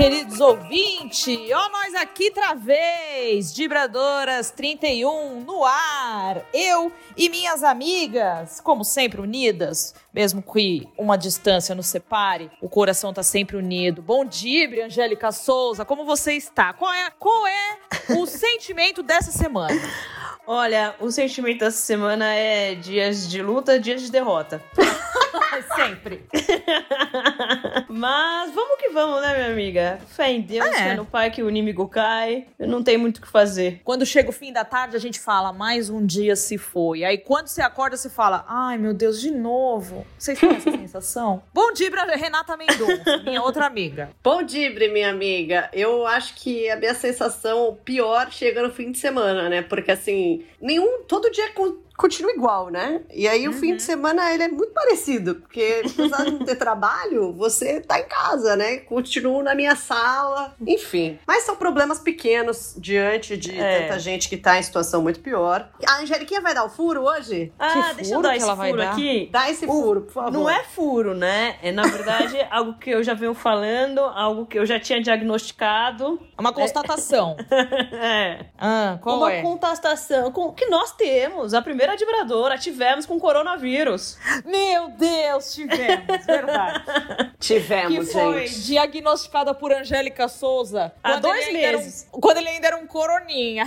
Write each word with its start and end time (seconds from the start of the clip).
queridos 0.00 0.40
ouvintes. 0.40 1.38
Ó, 1.52 1.68
nós 1.68 1.94
aqui 1.94 2.28
outra 2.28 2.54
vez, 2.54 3.54
Vibradoras 3.54 4.50
31 4.50 5.40
no 5.40 5.62
ar. 5.62 6.42
Eu 6.54 6.90
e 7.14 7.28
minhas 7.28 7.62
amigas, 7.62 8.62
como 8.62 8.82
sempre 8.82 9.20
unidas, 9.20 9.94
mesmo 10.10 10.40
que 10.40 10.88
uma 10.96 11.18
distância 11.18 11.74
nos 11.74 11.86
separe, 11.86 12.50
o 12.62 12.68
coração 12.68 13.12
tá 13.12 13.22
sempre 13.22 13.58
unido. 13.58 14.00
Bom 14.00 14.24
dia, 14.24 14.86
Angélica 14.86 15.30
Souza, 15.30 15.84
como 15.84 16.06
você 16.06 16.32
está? 16.32 16.72
Qual 16.72 16.90
é, 16.90 17.10
qual 17.18 17.46
é 17.46 17.78
o 18.16 18.24
sentimento 18.24 19.02
dessa 19.02 19.30
semana? 19.30 19.78
Olha, 20.46 20.94
o 20.98 21.10
sentimento 21.10 21.58
dessa 21.58 21.76
semana 21.76 22.32
é 22.34 22.74
dias 22.74 23.28
de 23.28 23.42
luta, 23.42 23.78
dias 23.78 24.00
de 24.00 24.10
derrota. 24.10 24.62
Sempre. 25.76 26.24
Mas 27.88 28.52
vamos 28.52 28.78
que 28.78 28.88
vamos, 28.90 29.20
né, 29.20 29.34
minha 29.34 29.52
amiga? 29.52 29.98
Fé 30.08 30.30
em 30.32 30.40
Deus, 30.40 30.66
é. 30.66 30.72
fé 30.72 30.94
no 30.94 31.04
Pai 31.04 31.30
que 31.30 31.42
o 31.42 31.48
inimigo 31.48 31.88
cai. 31.88 32.46
Não 32.58 32.82
tem 32.82 32.96
muito 32.96 33.18
o 33.18 33.22
que 33.22 33.28
fazer. 33.28 33.80
Quando 33.84 34.04
chega 34.06 34.30
o 34.30 34.32
fim 34.32 34.52
da 34.52 34.64
tarde, 34.64 34.96
a 34.96 35.00
gente 35.00 35.20
fala, 35.20 35.52
mais 35.52 35.90
um 35.90 36.04
dia 36.04 36.36
se 36.36 36.58
foi. 36.58 37.04
Aí 37.04 37.18
quando 37.18 37.48
você 37.48 37.62
acorda, 37.62 37.96
você 37.96 38.10
fala, 38.10 38.44
ai 38.48 38.78
meu 38.78 38.94
Deus, 38.94 39.20
de 39.20 39.30
novo. 39.30 40.06
Vocês 40.18 40.38
têm 40.38 40.50
essa 40.50 40.70
sensação? 40.72 41.42
Bom 41.52 41.72
dia 41.72 41.90
pra 41.90 42.04
Renata 42.04 42.56
Mendonça, 42.56 43.18
minha 43.24 43.42
outra 43.42 43.66
amiga. 43.66 44.10
Bom 44.22 44.42
dia, 44.42 44.70
minha 44.90 45.10
amiga. 45.10 45.68
Eu 45.72 46.06
acho 46.06 46.34
que 46.34 46.68
a 46.70 46.76
minha 46.76 46.94
sensação 46.94 47.78
pior 47.84 48.30
chega 48.30 48.62
no 48.62 48.70
fim 48.72 48.90
de 48.90 48.98
semana, 48.98 49.48
né? 49.48 49.62
Porque 49.62 49.90
assim, 49.90 50.44
nenhum. 50.60 51.02
Todo 51.04 51.30
dia 51.30 51.50
continua 52.00 52.32
igual, 52.32 52.70
né? 52.70 53.02
E 53.12 53.28
aí 53.28 53.46
uhum. 53.46 53.54
o 53.54 53.56
fim 53.58 53.66
de 53.68 53.72
uhum. 53.74 53.78
semana 53.80 54.32
ele 54.32 54.44
é 54.44 54.48
muito 54.48 54.72
parecido, 54.72 55.34
porque 55.34 55.82
apesar 55.84 56.24
de 56.24 56.30
não 56.30 56.44
ter 56.44 56.56
trabalho, 56.56 57.32
você 57.32 57.80
tá 57.80 58.00
em 58.00 58.08
casa, 58.08 58.56
né? 58.56 58.78
Continuo 58.78 59.42
na 59.42 59.54
minha 59.54 59.76
sala, 59.76 60.54
enfim. 60.66 61.18
Mas 61.26 61.44
são 61.44 61.54
problemas 61.56 61.98
pequenos 61.98 62.74
diante 62.78 63.36
de 63.36 63.58
é. 63.58 63.82
tanta 63.82 63.98
gente 63.98 64.28
que 64.28 64.36
tá 64.36 64.58
em 64.58 64.62
situação 64.62 65.02
muito 65.02 65.20
pior. 65.20 65.68
A 65.86 66.00
Angeliquinha 66.00 66.40
vai 66.40 66.54
dar 66.54 66.64
o 66.64 66.70
furo 66.70 67.02
hoje? 67.02 67.52
Ah, 67.58 67.90
que 67.90 67.96
deixa 67.96 68.14
eu 68.14 68.22
dar 68.22 68.36
esse 68.36 68.56
furo 68.56 68.82
aqui. 68.82 69.28
Dá 69.30 69.50
esse 69.50 69.66
furo, 69.66 70.00
por 70.02 70.12
favor. 70.12 70.32
Não 70.32 70.48
é 70.48 70.64
furo, 70.64 71.14
né? 71.14 71.56
É, 71.62 71.70
na 71.70 71.82
verdade, 71.82 72.36
algo 72.50 72.78
que 72.78 72.90
eu 72.90 73.02
já 73.02 73.12
venho 73.12 73.34
falando, 73.34 74.00
algo 74.00 74.46
que 74.46 74.58
eu 74.58 74.64
já 74.64 74.80
tinha 74.80 75.02
diagnosticado. 75.02 76.18
É 76.36 76.40
uma 76.40 76.52
constatação. 76.52 77.36
é. 77.92 78.46
Ah, 78.58 78.98
qual 79.02 79.18
uma 79.18 79.32
é? 79.32 79.40
Uma 79.42 79.50
constatação 79.50 80.32
que 80.56 80.66
nós 80.66 80.92
temos. 80.92 81.52
A 81.52 81.60
primeira 81.60 81.89
vibradora 81.96 82.56
tivemos 82.56 83.04
com 83.06 83.18
coronavírus. 83.18 84.16
Meu 84.44 84.88
Deus, 84.90 85.54
tivemos, 85.54 86.24
verdade. 86.24 86.84
tivemos, 87.38 88.08
que 88.08 88.12
foi 88.12 88.46
gente. 88.46 88.62
diagnosticada 88.62 89.54
por 89.54 89.72
Angélica 89.72 90.28
Souza 90.28 90.92
há 91.02 91.16
dois 91.16 91.52
meses. 91.52 92.08
Um, 92.12 92.20
quando 92.20 92.38
ele 92.38 92.48
ainda 92.48 92.68
era 92.68 92.76
um 92.76 92.86
coroninha. 92.86 93.66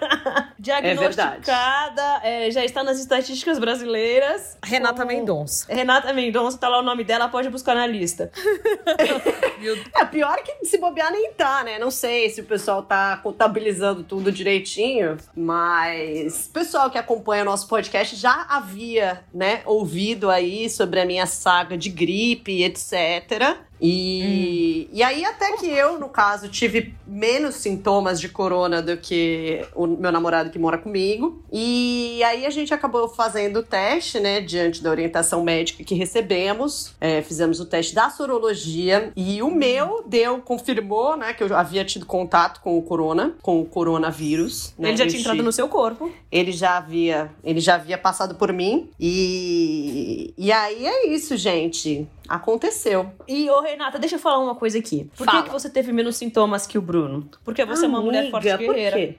diagnosticada, 0.58 2.20
é 2.22 2.30
é, 2.30 2.50
já 2.50 2.64
está 2.64 2.82
nas 2.82 2.98
estatísticas 2.98 3.58
brasileiras. 3.58 4.56
Renata 4.64 5.04
Mendonça. 5.04 5.66
Renata 5.72 6.12
Mendonça, 6.12 6.56
tá 6.56 6.68
lá 6.68 6.78
o 6.78 6.82
nome 6.82 7.04
dela, 7.04 7.28
pode 7.28 7.50
buscar 7.50 7.74
na 7.74 7.86
lista. 7.86 8.30
é, 9.94 10.04
pior 10.04 10.36
que 10.42 10.64
se 10.64 10.78
bobear 10.78 11.10
nem 11.12 11.32
tá, 11.32 11.64
né? 11.64 11.78
Não 11.78 11.90
sei 11.90 12.30
se 12.30 12.40
o 12.40 12.44
pessoal 12.44 12.82
tá 12.82 13.16
contabilizando 13.18 14.02
tudo 14.04 14.30
direitinho, 14.30 15.18
mas 15.34 16.48
pessoal 16.52 16.90
que 16.90 16.98
acompanha 16.98 17.44
nosso 17.50 17.66
podcast 17.66 18.14
já 18.14 18.46
havia, 18.48 19.24
né, 19.34 19.62
ouvido 19.66 20.30
aí 20.30 20.70
sobre 20.70 21.00
a 21.00 21.04
minha 21.04 21.26
saga 21.26 21.76
de 21.76 21.88
gripe, 21.88 22.62
etc. 22.62 23.58
E, 23.80 24.88
hum. 24.90 24.94
e 24.96 25.02
aí, 25.02 25.24
até 25.24 25.56
que 25.56 25.66
eu, 25.66 25.98
no 25.98 26.08
caso, 26.08 26.48
tive 26.48 26.94
menos 27.06 27.56
sintomas 27.56 28.20
de 28.20 28.28
corona 28.28 28.80
do 28.80 28.96
que 28.96 29.66
o 29.74 29.86
meu 29.86 30.12
namorado 30.12 30.50
que 30.50 30.58
mora 30.58 30.78
comigo. 30.78 31.42
E 31.52 32.22
aí 32.24 32.46
a 32.46 32.50
gente 32.50 32.72
acabou 32.72 33.08
fazendo 33.08 33.60
o 33.60 33.62
teste, 33.62 34.20
né, 34.20 34.40
diante 34.40 34.82
da 34.82 34.90
orientação 34.90 35.42
médica 35.42 35.82
que 35.82 35.94
recebemos. 35.94 36.94
É, 37.00 37.22
fizemos 37.22 37.58
o 37.60 37.66
teste 37.66 37.94
da 37.94 38.10
sorologia 38.10 39.12
e 39.16 39.42
o 39.42 39.50
meu 39.50 40.04
deu, 40.06 40.38
confirmou, 40.38 41.16
né, 41.16 41.32
que 41.32 41.42
eu 41.42 41.56
havia 41.56 41.84
tido 41.84 42.06
contato 42.06 42.60
com 42.60 42.78
o 42.78 42.82
corona, 42.82 43.34
com 43.42 43.60
o 43.60 43.64
coronavírus. 43.64 44.74
Né? 44.78 44.88
Ele 44.88 44.96
já 44.96 45.06
tinha 45.06 45.20
entrado 45.20 45.42
no 45.42 45.52
seu 45.52 45.68
corpo. 45.68 46.12
Ele 46.30 46.52
já 46.52 46.76
havia, 46.76 47.30
ele 47.42 47.60
já 47.60 47.74
havia 47.74 47.98
passado 47.98 48.34
por 48.34 48.52
mim. 48.52 48.88
E, 48.98 50.32
e 50.36 50.52
aí 50.52 50.86
é 50.86 51.08
isso, 51.08 51.36
gente. 51.36 52.06
Aconteceu. 52.30 53.12
E, 53.26 53.50
ô 53.50 53.60
Renata, 53.60 53.98
deixa 53.98 54.14
eu 54.14 54.20
falar 54.20 54.38
uma 54.38 54.54
coisa 54.54 54.78
aqui. 54.78 55.10
Por 55.16 55.26
que, 55.26 55.42
que 55.42 55.50
você 55.50 55.68
teve 55.68 55.90
menos 55.92 56.16
sintomas 56.16 56.64
que 56.64 56.78
o 56.78 56.80
Bruno? 56.80 57.28
Porque 57.44 57.64
você 57.64 57.84
Amiga, 57.84 57.86
é 57.86 57.88
uma 57.88 58.00
mulher 58.00 58.30
forte 58.30 58.44
guerreira. 58.44 58.96
Por 58.96 59.00
quê? 59.00 59.18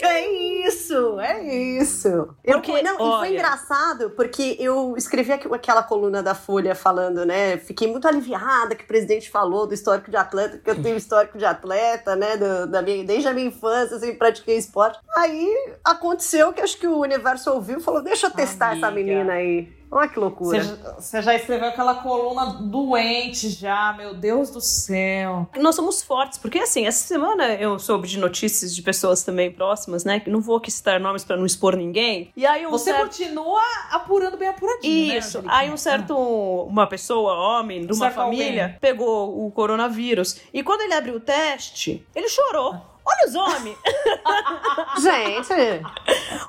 É 0.00 0.66
isso, 0.66 1.18
é 1.20 1.42
isso. 1.42 2.28
Porque, 2.44 2.70
eu, 2.70 2.82
não, 2.82 2.96
olha... 3.00 3.16
E 3.16 3.18
foi 3.18 3.34
engraçado, 3.34 4.10
porque 4.10 4.56
eu 4.60 4.96
escrevi 4.96 5.32
aquela 5.32 5.82
coluna 5.82 6.22
da 6.22 6.34
Folha 6.34 6.76
falando, 6.76 7.26
né? 7.26 7.56
Fiquei 7.56 7.88
muito 7.88 8.06
aliviada 8.06 8.76
que 8.76 8.84
o 8.84 8.86
presidente 8.86 9.28
falou 9.28 9.66
do 9.66 9.74
histórico 9.74 10.08
de 10.08 10.16
atleta, 10.16 10.58
que 10.58 10.70
eu 10.70 10.80
tenho 10.80 10.96
histórico 10.96 11.36
de 11.36 11.44
atleta, 11.44 12.14
né? 12.14 12.36
Do, 12.36 12.68
da 12.68 12.82
minha, 12.82 13.04
desde 13.04 13.28
a 13.28 13.32
minha 13.32 13.48
infância, 13.48 13.96
assim, 13.96 14.14
pratiquei 14.14 14.56
esporte. 14.56 14.98
Aí 15.16 15.48
aconteceu 15.84 16.52
que 16.52 16.60
acho 16.60 16.78
que 16.78 16.86
o 16.86 16.98
universo 16.98 17.50
ouviu 17.50 17.78
e 17.78 17.82
falou: 17.82 18.00
deixa 18.00 18.28
eu 18.28 18.30
testar 18.30 18.70
Amiga. 18.70 18.86
essa 18.86 18.94
menina 18.94 19.32
aí. 19.32 19.81
Olha 19.92 20.08
que 20.08 20.18
loucura. 20.18 20.62
Você 20.98 21.20
já 21.20 21.34
escreveu 21.34 21.68
aquela 21.68 21.96
coluna 21.96 22.46
doente 22.62 23.50
já, 23.50 23.92
meu 23.92 24.14
Deus 24.14 24.48
do 24.48 24.58
céu. 24.58 25.46
Nós 25.58 25.76
somos 25.76 26.02
fortes, 26.02 26.38
porque 26.38 26.58
assim, 26.60 26.86
essa 26.86 27.06
semana 27.06 27.52
eu 27.56 27.78
soube 27.78 28.08
de 28.08 28.18
notícias 28.18 28.74
de 28.74 28.80
pessoas 28.80 29.22
também 29.22 29.52
próximas, 29.52 30.02
né? 30.02 30.18
Que 30.18 30.30
não 30.30 30.40
vou 30.40 30.56
aqui 30.56 30.70
citar 30.70 30.98
nomes 30.98 31.24
para 31.24 31.36
não 31.36 31.44
expor 31.44 31.76
ninguém. 31.76 32.32
E 32.34 32.46
aí 32.46 32.66
um 32.66 32.70
Você 32.70 32.90
certo... 32.90 33.02
continua 33.02 33.60
apurando 33.90 34.38
bem 34.38 34.48
apuradinho, 34.48 35.08
né, 35.08 35.18
Isso. 35.18 35.42
Né, 35.42 35.48
aí 35.50 35.70
um 35.70 35.76
certo, 35.76 36.16
uma 36.16 36.86
pessoa, 36.86 37.34
homem, 37.34 37.86
de 37.86 37.92
uma 37.92 38.10
família, 38.10 38.62
alguém. 38.64 38.78
pegou 38.80 39.46
o 39.46 39.50
coronavírus. 39.50 40.40
E 40.54 40.62
quando 40.62 40.80
ele 40.80 40.94
abriu 40.94 41.16
o 41.16 41.20
teste, 41.20 42.06
ele 42.14 42.30
chorou. 42.30 42.91
Olha 43.04 43.28
os 43.28 43.34
homens! 43.34 43.78
Gente! 45.02 45.82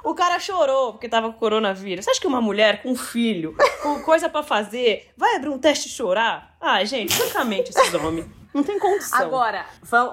O 0.03 0.13
cara 0.13 0.39
chorou 0.39 0.93
porque 0.93 1.09
tava 1.09 1.31
com 1.31 1.39
coronavírus. 1.39 2.05
Você 2.05 2.11
acha 2.11 2.21
que 2.21 2.27
uma 2.27 2.41
mulher 2.41 2.81
com 2.81 2.91
um 2.91 2.95
filho, 2.95 3.55
com 3.81 4.01
coisa 4.01 4.29
para 4.29 4.43
fazer, 4.43 5.11
vai 5.17 5.35
abrir 5.35 5.49
um 5.49 5.57
teste 5.57 5.87
e 5.87 5.91
chorar? 5.91 6.55
Ah, 6.59 6.83
gente, 6.83 7.15
francamente, 7.15 7.71
esses 7.71 7.93
homens. 7.93 8.42
Não 8.53 8.63
tem 8.63 8.77
condição. 8.77 9.19
Agora, 9.19 9.65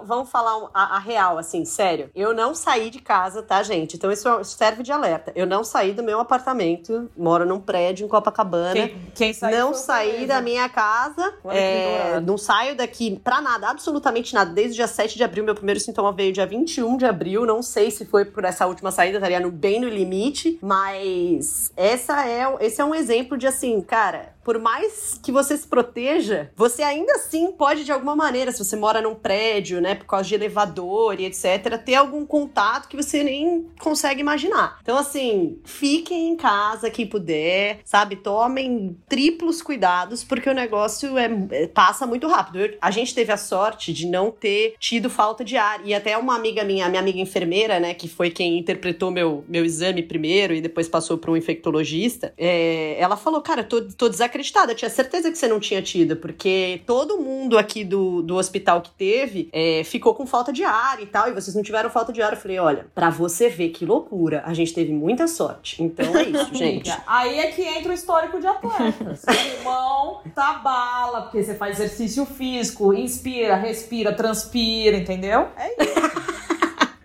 vamos 0.05 0.31
falar 0.31 0.71
a, 0.73 0.97
a, 0.97 0.99
real, 0.99 1.39
assim, 1.39 1.65
sério. 1.65 2.11
Eu 2.15 2.33
não 2.33 2.55
saí 2.55 2.91
de 2.91 3.01
casa, 3.01 3.43
tá, 3.43 3.63
gente? 3.63 3.97
Então 3.97 4.11
isso 4.11 4.43
serve 4.45 4.83
de 4.83 4.91
alerta. 4.91 5.33
Eu 5.35 5.47
não 5.47 5.63
saí 5.63 5.93
do 5.93 6.03
meu 6.03 6.21
apartamento, 6.21 7.11
moro 7.17 7.45
num 7.45 7.61
prédio 7.61 8.07
em 8.07 8.09
Copacabana. 8.09 8.73
Quem, 8.73 9.13
quem 9.15 9.33
saiu 9.33 9.59
Não 9.59 9.75
saí 9.75 10.27
da 10.27 10.41
minha 10.41 10.69
casa. 10.69 11.35
É, 11.47 12.21
não 12.21 12.39
saio 12.39 12.77
daqui 12.77 13.19
pra 13.23 13.41
nada, 13.41 13.69
absolutamente 13.69 14.35
nada. 14.35 14.51
Desde 14.53 14.73
o 14.73 14.77
dia 14.77 14.87
7 14.87 15.17
de 15.17 15.25
abril, 15.25 15.45
meu 15.45 15.55
primeiro 15.55 15.81
sintoma 15.81 16.13
veio 16.13 16.33
dia 16.33 16.47
21 16.47 16.97
de 16.97 17.05
abril. 17.05 17.45
Não 17.45 17.63
sei 17.63 17.91
se 17.91 18.05
foi 18.05 18.25
por 18.25 18.45
essa 18.45 18.67
última 18.67 18.91
saída, 18.91 19.19
estaria 19.19 19.41
no, 19.41 19.51
bem 19.51 19.81
no 19.81 19.89
limite. 19.89 20.59
Mas 20.63 21.73
essa 21.77 22.27
é, 22.27 22.57
esse 22.61 22.81
é 22.81 22.85
um 22.85 22.95
exemplo 22.95 23.37
de 23.37 23.47
assim, 23.47 23.81
cara, 23.81 24.35
por 24.43 24.59
mais 24.59 25.19
que 25.23 25.31
você 25.31 25.57
se 25.57 25.67
proteja, 25.67 26.51
você 26.57 26.83
ainda 26.83 27.13
assim 27.15 27.53
pode, 27.53 27.85
de 27.85 27.93
alguma 27.93 28.17
maneira, 28.17 28.53
se 28.53 28.65
você 28.65 28.77
mora 28.77 29.01
num 29.01 29.15
prédio, 29.15 29.81
né, 29.81 29.95
por 29.95 30.07
causa 30.07 30.29
de 30.29 30.35
elevador 30.35 31.21
e 31.21 31.27
etc., 31.27 31.79
ter 31.85 31.95
algum 31.95 32.25
contato 32.25 32.89
que 32.89 32.97
você 32.97 33.23
nem 33.23 33.69
consegue 33.79 34.21
imaginar. 34.21 34.79
Então, 34.83 34.97
assim, 34.97 35.59
fiquem 35.65 36.31
em 36.31 36.37
casa 36.37 36.91
quem 36.91 37.07
puder, 37.07 37.81
sabe? 37.85 38.17
Tomem 38.17 38.97
triplos 39.09 39.63
cuidados, 39.63 40.25
porque 40.25 40.49
o 40.49 40.55
negócio 40.55 41.17
é, 41.19 41.31
é 41.51 41.67
passa 41.67 42.07
muito 42.07 42.27
rápido. 42.27 42.61
Eu, 42.61 42.79
a 42.81 42.91
gente 42.91 43.15
teve 43.15 43.33
a 43.33 43.37
sorte 43.37 43.93
de 43.93 44.07
não 44.07 44.31
ter 44.31 44.75
tido 44.79 45.11
falta 45.11 45.45
de 45.45 45.57
ar. 45.57 45.81
E 45.85 45.95
até 45.95 46.17
uma 46.17 46.35
amiga 46.35 46.65
minha, 46.65 46.89
minha 46.89 47.01
amiga 47.01 47.19
enfermeira, 47.19 47.79
né, 47.79 47.95
que 47.95 48.09
foi 48.09 48.31
quem 48.31 48.59
interpretou 48.59 49.11
meu, 49.11 49.45
meu 49.49 49.65
exame 49.65 50.03
primeiro 50.03 50.55
e 50.55 50.61
depois 50.61 50.89
passou 50.89 51.19
para 51.19 51.31
um 51.31 51.37
infectologista, 51.37 52.33
é, 52.37 52.97
ela 52.99 53.17
falou: 53.17 53.41
Cara, 53.43 53.63
tô, 53.63 53.83
tô 53.83 54.09
desacreditando 54.09 54.30
desacreditada. 54.31 54.73
Eu 54.73 54.77
tinha 54.77 54.91
certeza 54.91 55.31
que 55.31 55.37
você 55.37 55.49
não 55.49 55.61
tinha 55.61 55.83
tido, 55.83 56.17
porque 56.17 56.81
todo 56.87 57.19
mundo 57.19 57.59
aqui 57.59 57.85
do, 57.85 58.23
do 58.23 58.37
hospital 58.37 58.81
que 58.81 58.91
teve 58.91 59.49
é, 59.53 59.83
ficou 59.85 60.15
com 60.15 60.27
falta 60.27 60.53
de 60.53 60.63
ar 60.63 61.01
e 61.03 61.07
tal, 61.07 61.29
e 61.29 61.33
vocês 61.33 61.55
não 61.55 61.63
tiveram 61.63 61.91
falta 61.91 62.13
de 62.13 62.23
ar. 62.23 62.33
Eu 62.33 62.39
falei, 62.39 62.59
olha, 62.59 62.87
pra 62.95 63.11
você 63.11 63.49
ver 63.49 63.71
que 63.71 63.85
loucura, 63.85 64.43
a 64.47 64.55
gente 64.55 64.73
teve 64.73 64.93
muita 64.93 65.27
sorte. 65.27 65.83
Então 65.83 66.17
é 66.17 66.23
isso, 66.25 66.55
gente. 66.55 66.91
Aí 67.07 67.39
é 67.39 67.51
que 67.51 67.63
entra 67.63 67.91
o 67.91 67.95
histórico 67.95 68.41
de 68.41 68.47
atletas. 68.47 69.25
pulmão 69.63 70.23
tá 70.35 70.55
bala, 70.55 71.23
porque 71.23 71.43
você 71.43 71.55
faz 71.55 71.79
exercício 71.79 72.25
físico, 72.25 72.95
inspira, 72.95 73.57
respira, 73.57 74.13
transpira, 74.13 74.97
entendeu? 74.97 75.49
É 75.57 75.83
isso. 75.83 76.51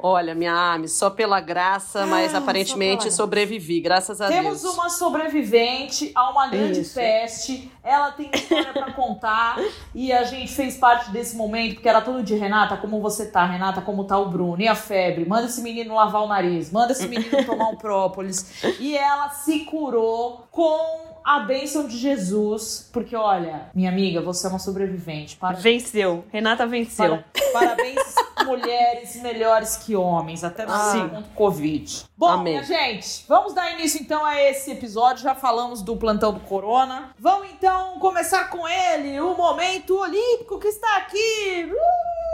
Olha, 0.07 0.35
minha 0.35 0.53
Ami, 0.53 0.87
só 0.87 1.09
pela 1.09 1.39
graça, 1.41 2.05
mas 2.05 2.35
Ah, 2.35 2.37
aparentemente 2.37 3.05
só 3.05 3.09
pela 3.09 3.15
sobrevivi, 3.17 3.79
graças 3.81 4.21
a 4.21 4.27
Temos 4.27 4.61
Deus. 4.61 4.75
uma 4.75 4.87
sobrevivente 4.87 6.11
a 6.13 6.29
uma 6.29 6.47
grande 6.47 6.81
Isso. 6.81 6.93
peste. 6.93 7.71
Ela 7.83 8.11
tem 8.11 8.29
história 8.31 8.71
pra 8.71 8.93
contar 8.93 9.57
e 9.95 10.13
a 10.13 10.23
gente 10.23 10.53
fez 10.53 10.77
parte 10.77 11.09
desse 11.09 11.35
momento 11.35 11.73
porque 11.75 11.89
era 11.89 12.01
tudo 12.01 12.21
de 12.21 12.35
Renata, 12.35 12.77
como 12.77 13.01
você 13.01 13.25
tá, 13.31 13.45
Renata, 13.45 13.81
como 13.81 14.03
tá 14.03 14.15
o 14.19 14.29
Bruno 14.29 14.61
e 14.61 14.67
a 14.67 14.75
febre. 14.75 15.25
Manda 15.25 15.47
esse 15.47 15.61
menino 15.61 15.95
lavar 15.95 16.21
o 16.21 16.27
nariz, 16.27 16.71
manda 16.71 16.91
esse 16.91 17.07
menino 17.07 17.43
tomar 17.43 17.69
um 17.69 17.75
própolis. 17.77 18.63
E 18.79 18.95
ela 18.95 19.29
se 19.29 19.61
curou 19.61 20.45
com 20.51 21.14
a 21.25 21.39
bênção 21.39 21.87
de 21.87 21.97
Jesus, 21.97 22.87
porque 22.93 23.15
olha, 23.15 23.69
minha 23.73 23.89
amiga, 23.89 24.21
você 24.21 24.45
é 24.45 24.49
uma 24.51 24.59
sobrevivente. 24.59 25.35
Parabéns. 25.37 25.63
Venceu. 25.63 26.23
Renata 26.31 26.67
venceu. 26.67 27.17
Para- 27.17 27.25
Parabéns, 27.51 27.99
mulheres 28.45 29.15
melhores 29.21 29.77
que 29.77 29.95
homens, 29.95 30.43
até 30.43 30.65
no 30.65 30.71
Ah. 30.73 30.91
segundo 30.91 31.23
Covid. 31.33 32.03
Bom, 32.15 32.27
Amém. 32.29 32.53
minha 32.53 32.63
gente, 32.63 33.25
vamos 33.27 33.53
dar 33.53 33.71
início 33.73 33.99
então 34.01 34.23
a 34.23 34.39
esse 34.41 34.69
episódio. 34.71 35.23
Já 35.23 35.33
falamos 35.33 35.81
do 35.81 35.97
plantão 35.97 36.31
do 36.31 36.41
Corona. 36.41 37.09
Vamos 37.17 37.47
então 37.49 37.97
começar 37.99 38.49
com 38.51 38.67
ele, 38.67 39.19
o 39.19 39.35
momento 39.35 39.97
olímpico 39.97 40.59
que 40.59 40.67
está 40.67 40.97
aqui. 40.97 41.71
Uh, 41.71 42.24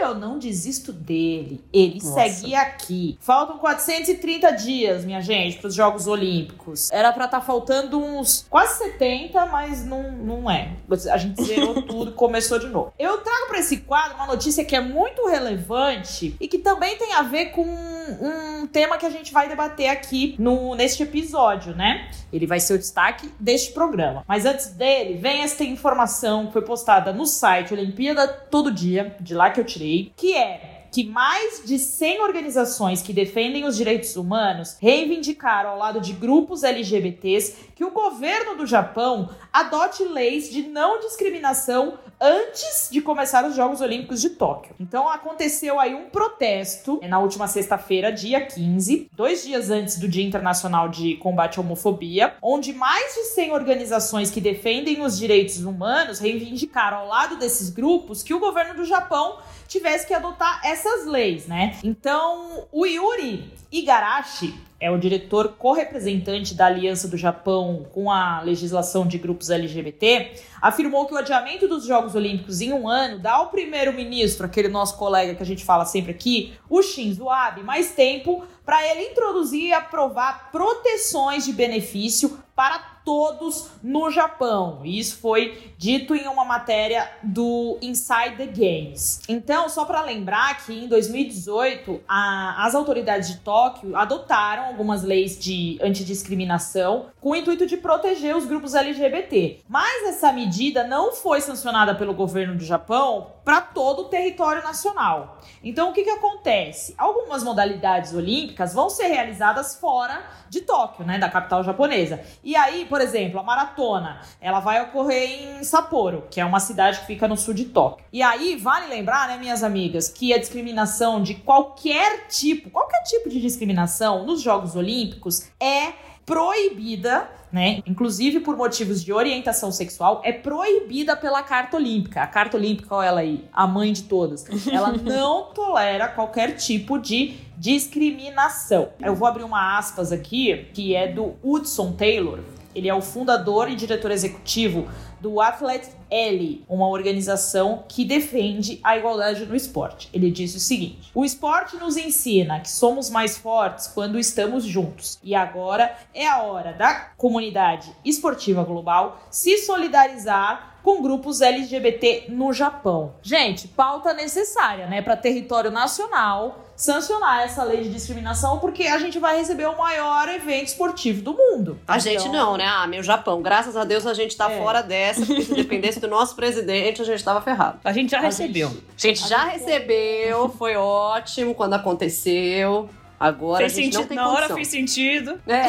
Eu 0.00 0.14
não 0.14 0.38
desisto 0.38 0.92
dele. 0.92 1.62
Ele 1.72 2.00
Nossa. 2.02 2.14
segue 2.14 2.54
aqui. 2.54 3.18
Faltam 3.20 3.58
430 3.58 4.50
dias, 4.52 5.04
minha 5.04 5.20
gente, 5.20 5.58
para 5.58 5.68
os 5.68 5.74
Jogos 5.74 6.06
Olímpicos. 6.06 6.90
Era 6.90 7.12
pra 7.12 7.26
estar 7.26 7.40
faltando 7.40 8.02
uns 8.02 8.46
quase 8.48 8.78
70, 8.78 9.46
mas 9.46 9.84
não, 9.84 10.12
não 10.12 10.50
é. 10.50 10.72
A 11.10 11.16
gente 11.16 11.42
zerou 11.44 11.80
tudo 11.86 12.10
e 12.10 12.14
começou 12.14 12.58
de 12.58 12.66
novo. 12.68 12.92
Eu 12.98 13.18
trago 13.18 13.46
pra 13.48 13.58
esse 13.58 13.78
quadro 13.78 14.16
uma 14.16 14.26
notícia 14.26 14.64
que 14.64 14.74
é 14.74 14.80
muito 14.80 15.26
relevante 15.26 16.36
e 16.40 16.48
que 16.48 16.58
também 16.58 16.96
tem 16.96 17.12
a 17.12 17.22
ver 17.22 17.46
com 17.46 17.64
um 17.64 18.66
tema 18.66 18.96
que 18.98 19.06
a 19.06 19.10
gente 19.10 19.32
vai 19.32 19.48
debater 19.48 19.88
aqui 19.88 20.34
no, 20.38 20.74
neste 20.74 21.02
episódio, 21.02 21.74
né? 21.74 22.10
Ele 22.32 22.46
vai 22.46 22.60
ser 22.60 22.74
o 22.74 22.78
destaque 22.78 23.30
deste 23.38 23.72
programa. 23.72 24.24
Mas 24.26 24.44
antes 24.44 24.68
dele, 24.68 25.18
vem 25.18 25.42
esta 25.42 25.64
informação 25.64 26.46
que 26.46 26.52
foi 26.52 26.62
postada 26.62 27.12
no 27.12 27.26
site 27.26 27.74
Olimpíada 27.74 28.26
Todo 28.26 28.70
Dia, 28.70 29.16
de 29.20 29.34
lá 29.34 29.50
que 29.50 29.60
eu 29.60 29.64
tirei, 29.64 29.81
que 30.16 30.34
é 30.34 30.82
que 30.92 31.04
mais 31.04 31.62
de 31.64 31.78
100 31.78 32.20
organizações 32.20 33.00
que 33.00 33.14
defendem 33.14 33.64
os 33.64 33.78
direitos 33.78 34.14
humanos 34.14 34.76
reivindicaram 34.78 35.70
ao 35.70 35.78
lado 35.78 36.00
de 36.02 36.12
grupos 36.12 36.62
LGBTs 36.62 37.70
que 37.74 37.82
o 37.82 37.90
governo 37.90 38.56
do 38.56 38.66
Japão 38.66 39.30
adote 39.50 40.04
leis 40.04 40.50
de 40.50 40.64
não 40.64 41.00
discriminação 41.00 41.98
antes 42.20 42.88
de 42.92 43.00
começar 43.00 43.44
os 43.44 43.56
Jogos 43.56 43.80
Olímpicos 43.80 44.20
de 44.20 44.30
Tóquio. 44.30 44.74
Então 44.78 45.08
aconteceu 45.08 45.80
aí 45.80 45.94
um 45.94 46.10
protesto 46.10 47.00
na 47.08 47.18
última 47.18 47.48
sexta-feira, 47.48 48.12
dia 48.12 48.40
15, 48.40 49.10
dois 49.12 49.42
dias 49.42 49.70
antes 49.70 49.98
do 49.98 50.06
Dia 50.06 50.24
Internacional 50.24 50.88
de 50.88 51.16
Combate 51.16 51.58
à 51.58 51.62
Homofobia, 51.62 52.34
onde 52.42 52.72
mais 52.72 53.14
de 53.14 53.24
100 53.24 53.52
organizações 53.52 54.30
que 54.30 54.40
defendem 54.40 55.00
os 55.00 55.18
direitos 55.18 55.64
humanos 55.64 56.18
reivindicaram 56.18 56.98
ao 56.98 57.08
lado 57.08 57.38
desses 57.38 57.70
grupos 57.70 58.22
que 58.22 58.34
o 58.34 58.38
governo 58.38 58.74
do 58.74 58.84
Japão 58.84 59.38
tivesse 59.72 60.06
que 60.06 60.14
adotar 60.14 60.60
essas 60.64 61.06
leis, 61.06 61.46
né? 61.46 61.76
Então, 61.82 62.68
o 62.70 62.84
Yuri 62.84 63.52
Igarashi 63.70 64.54
é 64.78 64.90
o 64.90 64.98
diretor 64.98 65.54
co-representante 65.56 66.54
da 66.54 66.66
Aliança 66.66 67.08
do 67.08 67.16
Japão 67.16 67.86
com 67.92 68.10
a 68.10 68.40
legislação 68.40 69.06
de 69.06 69.16
grupos 69.16 69.48
LGBT, 69.48 70.32
afirmou 70.60 71.06
que 71.06 71.14
o 71.14 71.16
adiamento 71.16 71.68
dos 71.68 71.86
Jogos 71.86 72.14
Olímpicos 72.14 72.60
em 72.60 72.72
um 72.72 72.88
ano 72.88 73.18
dá 73.18 73.34
ao 73.34 73.48
primeiro-ministro, 73.48 74.44
aquele 74.44 74.68
nosso 74.68 74.98
colega 74.98 75.34
que 75.34 75.42
a 75.42 75.46
gente 75.46 75.64
fala 75.64 75.84
sempre 75.84 76.10
aqui, 76.10 76.52
o 76.68 76.82
Shinzo 76.82 77.30
Abe, 77.30 77.62
mais 77.62 77.92
tempo 77.92 78.44
para 78.66 78.84
ele 78.86 79.10
introduzir 79.10 79.68
e 79.68 79.72
aprovar 79.72 80.50
proteções 80.50 81.44
de 81.44 81.52
benefício 81.52 82.38
para 82.54 82.91
todos 83.04 83.68
no 83.82 84.10
Japão. 84.10 84.80
E 84.84 84.98
isso 84.98 85.18
foi 85.18 85.72
dito 85.78 86.14
em 86.14 86.26
uma 86.28 86.44
matéria 86.44 87.10
do 87.22 87.78
Inside 87.82 88.36
the 88.36 88.46
Games. 88.46 89.20
Então, 89.28 89.68
só 89.68 89.84
para 89.84 90.02
lembrar 90.02 90.64
que 90.64 90.72
em 90.72 90.88
2018 90.88 92.00
a- 92.08 92.64
as 92.66 92.74
autoridades 92.74 93.28
de 93.30 93.38
Tóquio 93.38 93.96
adotaram 93.96 94.66
algumas 94.66 95.02
leis 95.02 95.38
de 95.38 95.78
antidiscriminação 95.82 97.06
com 97.20 97.30
o 97.30 97.36
intuito 97.36 97.66
de 97.66 97.76
proteger 97.76 98.36
os 98.36 98.44
grupos 98.46 98.74
LGBT. 98.74 99.60
Mas 99.68 100.08
essa 100.08 100.32
medida 100.32 100.84
não 100.84 101.12
foi 101.12 101.40
sancionada 101.40 101.94
pelo 101.94 102.14
governo 102.14 102.56
do 102.56 102.64
Japão 102.64 103.28
para 103.44 103.60
todo 103.60 104.02
o 104.02 104.04
território 104.04 104.62
nacional. 104.62 105.38
Então, 105.62 105.90
o 105.90 105.92
que, 105.92 106.04
que 106.04 106.10
acontece? 106.10 106.94
Algumas 106.96 107.42
modalidades 107.42 108.14
olímpicas 108.14 108.74
vão 108.74 108.88
ser 108.88 109.06
realizadas 109.06 109.76
fora 109.76 110.22
de 110.48 110.60
Tóquio, 110.60 111.04
né, 111.04 111.18
da 111.18 111.28
capital 111.28 111.64
japonesa. 111.64 112.20
E 112.44 112.54
aí, 112.54 112.84
por 112.84 113.00
exemplo, 113.00 113.40
a 113.40 113.42
maratona, 113.42 114.20
ela 114.40 114.60
vai 114.60 114.82
ocorrer 114.82 115.58
em 115.58 115.64
Sapporo, 115.64 116.26
que 116.30 116.40
é 116.40 116.44
uma 116.44 116.60
cidade 116.60 117.00
que 117.00 117.06
fica 117.06 117.26
no 117.26 117.36
sul 117.36 117.54
de 117.54 117.66
Tóquio. 117.66 118.04
E 118.12 118.22
aí, 118.22 118.56
vale 118.56 118.86
lembrar, 118.86 119.28
né, 119.28 119.38
minhas 119.38 119.62
amigas, 119.62 120.08
que 120.08 120.32
a 120.32 120.38
discriminação 120.38 121.22
de 121.22 121.34
qualquer 121.34 122.26
tipo, 122.28 122.70
qualquer 122.70 123.02
tipo 123.04 123.28
de 123.28 123.40
discriminação 123.40 124.24
nos 124.24 124.42
Jogos 124.42 124.76
Olímpicos 124.76 125.48
é 125.58 125.92
proibida, 126.24 127.28
né? 127.52 127.82
Inclusive 127.86 128.40
por 128.40 128.56
motivos 128.56 129.04
de 129.04 129.12
orientação 129.12 129.70
sexual, 129.70 130.22
é 130.24 130.32
proibida 130.32 131.14
pela 131.14 131.42
Carta 131.42 131.76
Olímpica. 131.76 132.22
A 132.22 132.26
Carta 132.26 132.56
Olímpica, 132.56 132.94
olha 132.94 133.06
ela 133.06 133.20
aí, 133.20 133.44
a 133.52 133.66
mãe 133.66 133.92
de 133.92 134.04
todas. 134.04 134.46
Ela 134.66 134.92
não 134.96 135.52
tolera 135.52 136.08
qualquer 136.08 136.56
tipo 136.56 136.98
de 136.98 137.34
discriminação. 137.58 138.88
Eu 139.00 139.14
vou 139.14 139.28
abrir 139.28 139.44
uma 139.44 139.76
aspas 139.76 140.10
aqui, 140.10 140.66
que 140.72 140.94
é 140.94 141.06
do 141.06 141.34
Hudson 141.42 141.92
Taylor. 141.92 142.40
Ele 142.74 142.88
é 142.88 142.94
o 142.94 143.02
fundador 143.02 143.70
e 143.70 143.76
diretor 143.76 144.10
executivo 144.10 144.88
do 145.22 145.40
Athlete 145.40 145.88
L, 146.10 146.64
uma 146.68 146.88
organização 146.88 147.84
que 147.88 148.04
defende 148.04 148.80
a 148.82 148.98
igualdade 148.98 149.46
no 149.46 149.54
esporte. 149.54 150.10
Ele 150.12 150.30
disse 150.30 150.56
o 150.56 150.60
seguinte: 150.60 151.10
O 151.14 151.24
esporte 151.24 151.76
nos 151.76 151.96
ensina 151.96 152.58
que 152.58 152.68
somos 152.68 153.08
mais 153.08 153.38
fortes 153.38 153.86
quando 153.86 154.18
estamos 154.18 154.64
juntos. 154.64 155.18
E 155.22 155.34
agora 155.34 155.96
é 156.12 156.28
a 156.28 156.42
hora 156.42 156.72
da 156.72 156.92
comunidade 157.16 157.90
esportiva 158.04 158.64
global 158.64 159.22
se 159.30 159.58
solidarizar 159.58 160.80
com 160.82 161.00
grupos 161.00 161.40
LGBT 161.40 162.24
no 162.28 162.52
Japão. 162.52 163.14
Gente, 163.22 163.68
pauta 163.68 164.12
necessária, 164.12 164.88
né, 164.88 165.00
para 165.00 165.16
território 165.16 165.70
nacional 165.70 166.71
sancionar 166.82 167.44
essa 167.44 167.62
lei 167.62 167.82
de 167.82 167.90
discriminação, 167.90 168.58
porque 168.58 168.84
a 168.84 168.98
gente 168.98 169.18
vai 169.18 169.36
receber 169.38 169.66
o 169.68 169.78
maior 169.78 170.28
evento 170.28 170.66
esportivo 170.66 171.22
do 171.22 171.32
mundo. 171.32 171.78
A 171.86 171.98
gente 171.98 172.22
Então, 172.26 172.32
não, 172.32 172.56
né? 172.56 172.66
Ah, 172.66 172.86
meu 172.86 173.02
Japão. 173.02 173.40
Graças 173.40 173.76
a 173.76 173.84
Deus 173.84 174.04
a 174.06 174.14
gente 174.14 174.36
tá 174.36 174.50
É. 174.50 174.58
fora 174.58 174.82
dessa, 174.82 175.24
porque 175.24 175.42
se 175.42 175.54
dependesse 175.54 176.00
do 176.00 176.08
nosso 176.08 176.34
presidente, 176.34 177.00
a 177.00 177.04
gente 177.04 177.22
tava 177.22 177.40
ferrado. 177.40 177.78
A 177.84 177.92
gente 177.92 178.10
já 178.10 178.18
A 178.18 178.22
recebeu. 178.22 178.68
gente- 178.68 178.82
A 178.96 179.00
gente 179.08 179.28
já 179.28 179.44
recebeu, 179.44 180.48
foi 180.48 180.74
ótimo 180.74 181.54
quando 181.54 181.74
aconteceu. 181.74 182.88
Agora 183.24 183.58
Fez 183.58 183.72
a 183.72 183.76
gente 183.76 183.92
não 183.94 184.00
sentido. 184.02 184.08
tem 184.08 184.16
Na 184.16 184.28
hora 184.28 184.48
condição. 184.48 184.56
fez 184.56 184.68
sentido. 184.68 185.40
É. 185.46 185.62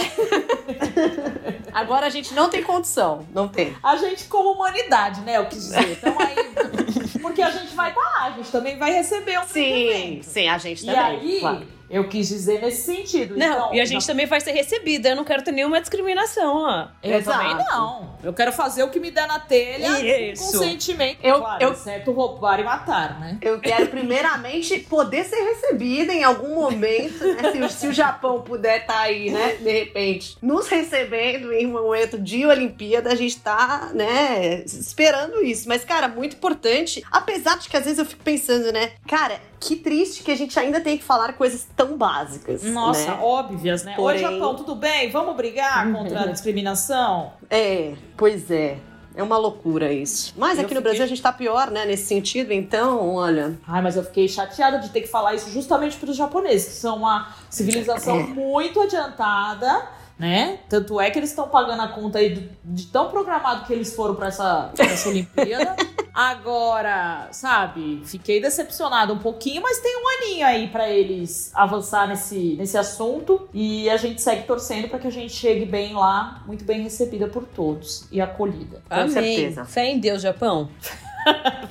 Agora 1.71 2.07
a 2.07 2.09
gente 2.09 2.33
não 2.33 2.49
tem 2.49 2.63
condição. 2.63 3.27
Não 3.33 3.47
tem. 3.47 3.75
A 3.83 3.95
gente, 3.95 4.23
como 4.25 4.53
humanidade, 4.53 5.21
né? 5.21 5.37
Eu 5.37 5.45
quis 5.45 5.59
dizer. 5.65 5.91
Então 5.91 6.15
aí. 6.19 6.35
Porque 7.21 7.41
a 7.41 7.51
gente 7.51 7.73
vai 7.75 7.89
estar 7.89 8.01
lá, 8.01 8.25
a 8.25 8.31
gente 8.31 8.51
também 8.51 8.77
vai 8.77 8.91
receber 8.91 9.39
um 9.39 9.43
Sim, 9.43 9.61
evento. 9.87 10.23
sim, 10.23 10.47
a 10.47 10.57
gente 10.57 10.83
E 10.83 10.85
também. 10.87 10.99
aí, 11.01 11.39
claro. 11.39 11.67
Eu 11.93 12.07
quis 12.09 12.27
dizer 12.27 12.61
nesse 12.61 12.83
sentido. 12.85 13.37
Não, 13.37 13.45
Então, 13.53 13.75
e 13.75 13.79
a 13.81 13.85
gente 13.85 14.05
também 14.07 14.25
vai 14.25 14.41
ser 14.41 14.51
recebida. 14.51 15.09
Eu 15.09 15.15
não 15.15 15.23
quero 15.23 15.43
ter 15.43 15.51
nenhuma 15.51 15.79
discriminação, 15.79 16.55
ó. 16.57 16.87
Eu 17.03 17.17
Exato. 17.19 17.37
também 17.39 17.65
não. 17.69 18.17
Eu 18.23 18.33
quero 18.33 18.51
fazer 18.51 18.83
o 18.83 18.89
que 18.89 18.99
me 18.99 19.11
der 19.11 19.27
na 19.27 19.39
telha 19.39 20.31
Isso. 20.31 20.43
com 20.43 20.51
consentimento. 20.57 21.19
Eu- 21.23 21.39
claro, 21.39 21.63
eu- 21.63 21.71
exceto 21.73 22.11
roubar 22.11 22.59
e 22.59 22.63
matar, 22.63 23.19
né? 23.19 23.37
Eu 23.41 23.59
quero, 23.59 23.87
primeiramente, 23.87 24.79
poder 24.79 25.23
ser 25.25 25.41
recebida 25.41 26.13
em 26.13 26.23
algum 26.23 26.55
momento, 26.55 27.23
né? 27.25 27.51
Se, 27.51 27.61
o- 27.61 27.69
se 27.69 27.87
o 27.87 27.93
Japão 27.93 28.41
puder 28.41 28.81
estar 28.81 28.99
aí, 28.99 29.29
né? 29.29 29.55
De 29.57 29.71
repente, 29.71 30.37
nos 30.41 30.67
recebendo 30.67 31.51
em 31.53 31.67
um 31.67 31.71
momento 31.73 32.17
de 32.19 32.45
Olimpíada, 32.45 33.11
a 33.11 33.15
gente 33.15 33.39
tá, 33.39 33.91
né? 33.93 34.63
Esperando 34.65 35.43
isso. 35.43 35.67
Mas, 35.67 35.83
cara, 35.83 36.07
muito 36.07 36.35
importante. 36.35 37.03
Apesar 37.11 37.57
de 37.57 37.69
que 37.69 37.77
às 37.77 37.83
vezes 37.83 37.99
eu 37.99 38.05
fico 38.05 38.23
pensando, 38.23 38.71
né? 38.71 38.91
Cara, 39.07 39.39
que 39.59 39.75
triste 39.75 40.23
que 40.23 40.31
a 40.31 40.35
gente 40.35 40.57
ainda 40.59 40.81
tem 40.81 40.97
que 40.97 41.03
falar 41.03 41.33
coisas 41.33 41.65
tão 41.75 41.82
tão 41.85 41.97
básicas. 41.97 42.63
Nossa, 42.63 43.11
né? 43.11 43.19
óbvias, 43.21 43.83
né? 43.83 43.93
Porém- 43.95 44.25
Oi, 44.25 44.31
Japão, 44.33 44.55
tudo 44.55 44.75
bem? 44.75 45.09
Vamos 45.11 45.35
brigar 45.35 45.91
contra 45.91 46.21
a 46.21 46.27
discriminação? 46.27 47.33
É, 47.49 47.93
pois 48.17 48.49
é. 48.49 48.77
É 49.15 49.21
uma 49.21 49.37
loucura 49.37 49.93
isso. 49.93 50.33
Mas 50.35 50.57
Eu 50.57 50.65
aqui 50.65 50.73
no 50.73 50.79
fiquei- 50.79 50.81
Brasil 50.81 51.03
a 51.03 51.07
gente 51.07 51.21
tá 51.21 51.31
pior, 51.31 51.69
né, 51.69 51.85
nesse 51.85 52.05
sentido, 52.07 52.51
então, 52.51 53.13
olha. 53.13 53.53
Ai, 53.67 53.79
mas 53.79 53.95
eu 53.95 54.03
fiquei 54.03 54.27
chateada 54.27 54.79
de 54.79 54.89
ter 54.89 55.01
que 55.01 55.07
falar 55.07 55.35
isso 55.35 55.51
justamente 55.51 55.97
para 55.97 56.09
os 56.09 56.17
japoneses, 56.17 56.65
que 56.69 56.73
são 56.79 56.97
uma 56.97 57.27
civilização 57.47 58.19
É. 58.19 58.23
muito 58.23 58.81
adiantada, 58.81 59.87
né? 60.17 60.59
Tanto 60.69 60.99
é 61.01 61.09
que 61.09 61.19
eles 61.19 61.29
estão 61.29 61.47
pagando 61.47 61.81
a 61.81 61.87
conta 61.87 62.19
aí 62.19 62.49
de 62.63 62.87
tão 62.87 63.09
programado 63.09 63.65
que 63.65 63.73
eles 63.73 63.95
foram 63.95 64.15
para 64.15 64.27
essa, 64.27 64.71
pra 64.75 64.85
essa 64.85 65.09
Olimpíada. 65.09 65.75
Agora, 66.13 67.27
sabe, 67.31 68.03
fiquei 68.05 68.39
decepcionada 68.39 69.11
um 69.11 69.17
pouquinho, 69.17 69.63
mas 69.63 69.79
tem 69.79 69.95
um 69.97 70.07
aninho 70.07 70.45
aí 70.45 70.67
para 70.67 70.87
eles 70.87 71.51
avançar 71.55 72.07
nesse, 72.07 72.55
nesse 72.55 72.77
assunto 72.77 73.49
e 73.51 73.89
a 73.89 73.97
gente 73.97 74.21
segue 74.21 74.43
torcendo 74.43 74.87
para 74.87 74.99
que 74.99 75.07
a 75.07 75.11
gente 75.11 75.33
chegue 75.33 75.65
bem 75.65 75.93
lá, 75.93 76.43
muito 76.45 76.63
bem 76.63 76.83
recebida 76.83 77.27
por 77.27 77.45
todos 77.45 78.07
e 78.11 78.21
acolhida. 78.21 78.83
Com 78.87 79.09
certeza. 79.09 79.65
Fé 79.65 79.87
em 79.87 79.99
Deus, 79.99 80.21
Japão. 80.21 80.69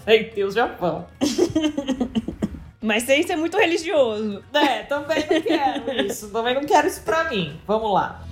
Vai 0.04 0.25
ter 0.25 0.44
o 0.44 0.50
Japão. 0.50 1.06
Mas 2.82 3.04
sem 3.04 3.22
ser 3.22 3.37
muito 3.37 3.56
religioso. 3.56 4.42
É, 4.52 4.82
também 4.82 5.25
não 5.30 5.40
quero 5.40 6.02
isso. 6.04 6.30
Também 6.30 6.54
não 6.54 6.64
quero 6.64 6.88
isso 6.88 7.02
pra 7.02 7.30
mim. 7.30 7.56
Vamos 7.64 7.94
lá. 7.94 8.25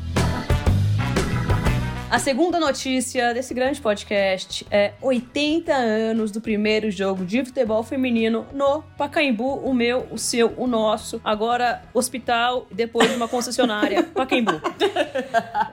A 2.10 2.18
segunda 2.18 2.58
notícia 2.58 3.32
desse 3.32 3.54
grande 3.54 3.80
podcast 3.80 4.66
é 4.68 4.94
80 5.00 5.72
anos 5.72 6.32
do 6.32 6.40
primeiro 6.40 6.90
jogo 6.90 7.24
de 7.24 7.44
futebol 7.44 7.84
feminino 7.84 8.44
no 8.52 8.82
Pacaembu, 8.98 9.60
o 9.60 9.72
meu, 9.72 10.08
o 10.10 10.18
seu, 10.18 10.52
o 10.56 10.66
nosso. 10.66 11.20
Agora 11.22 11.82
hospital 11.94 12.66
e 12.68 12.74
depois 12.74 13.14
uma 13.14 13.28
concessionária. 13.28 14.02
Pacaembu. 14.12 14.60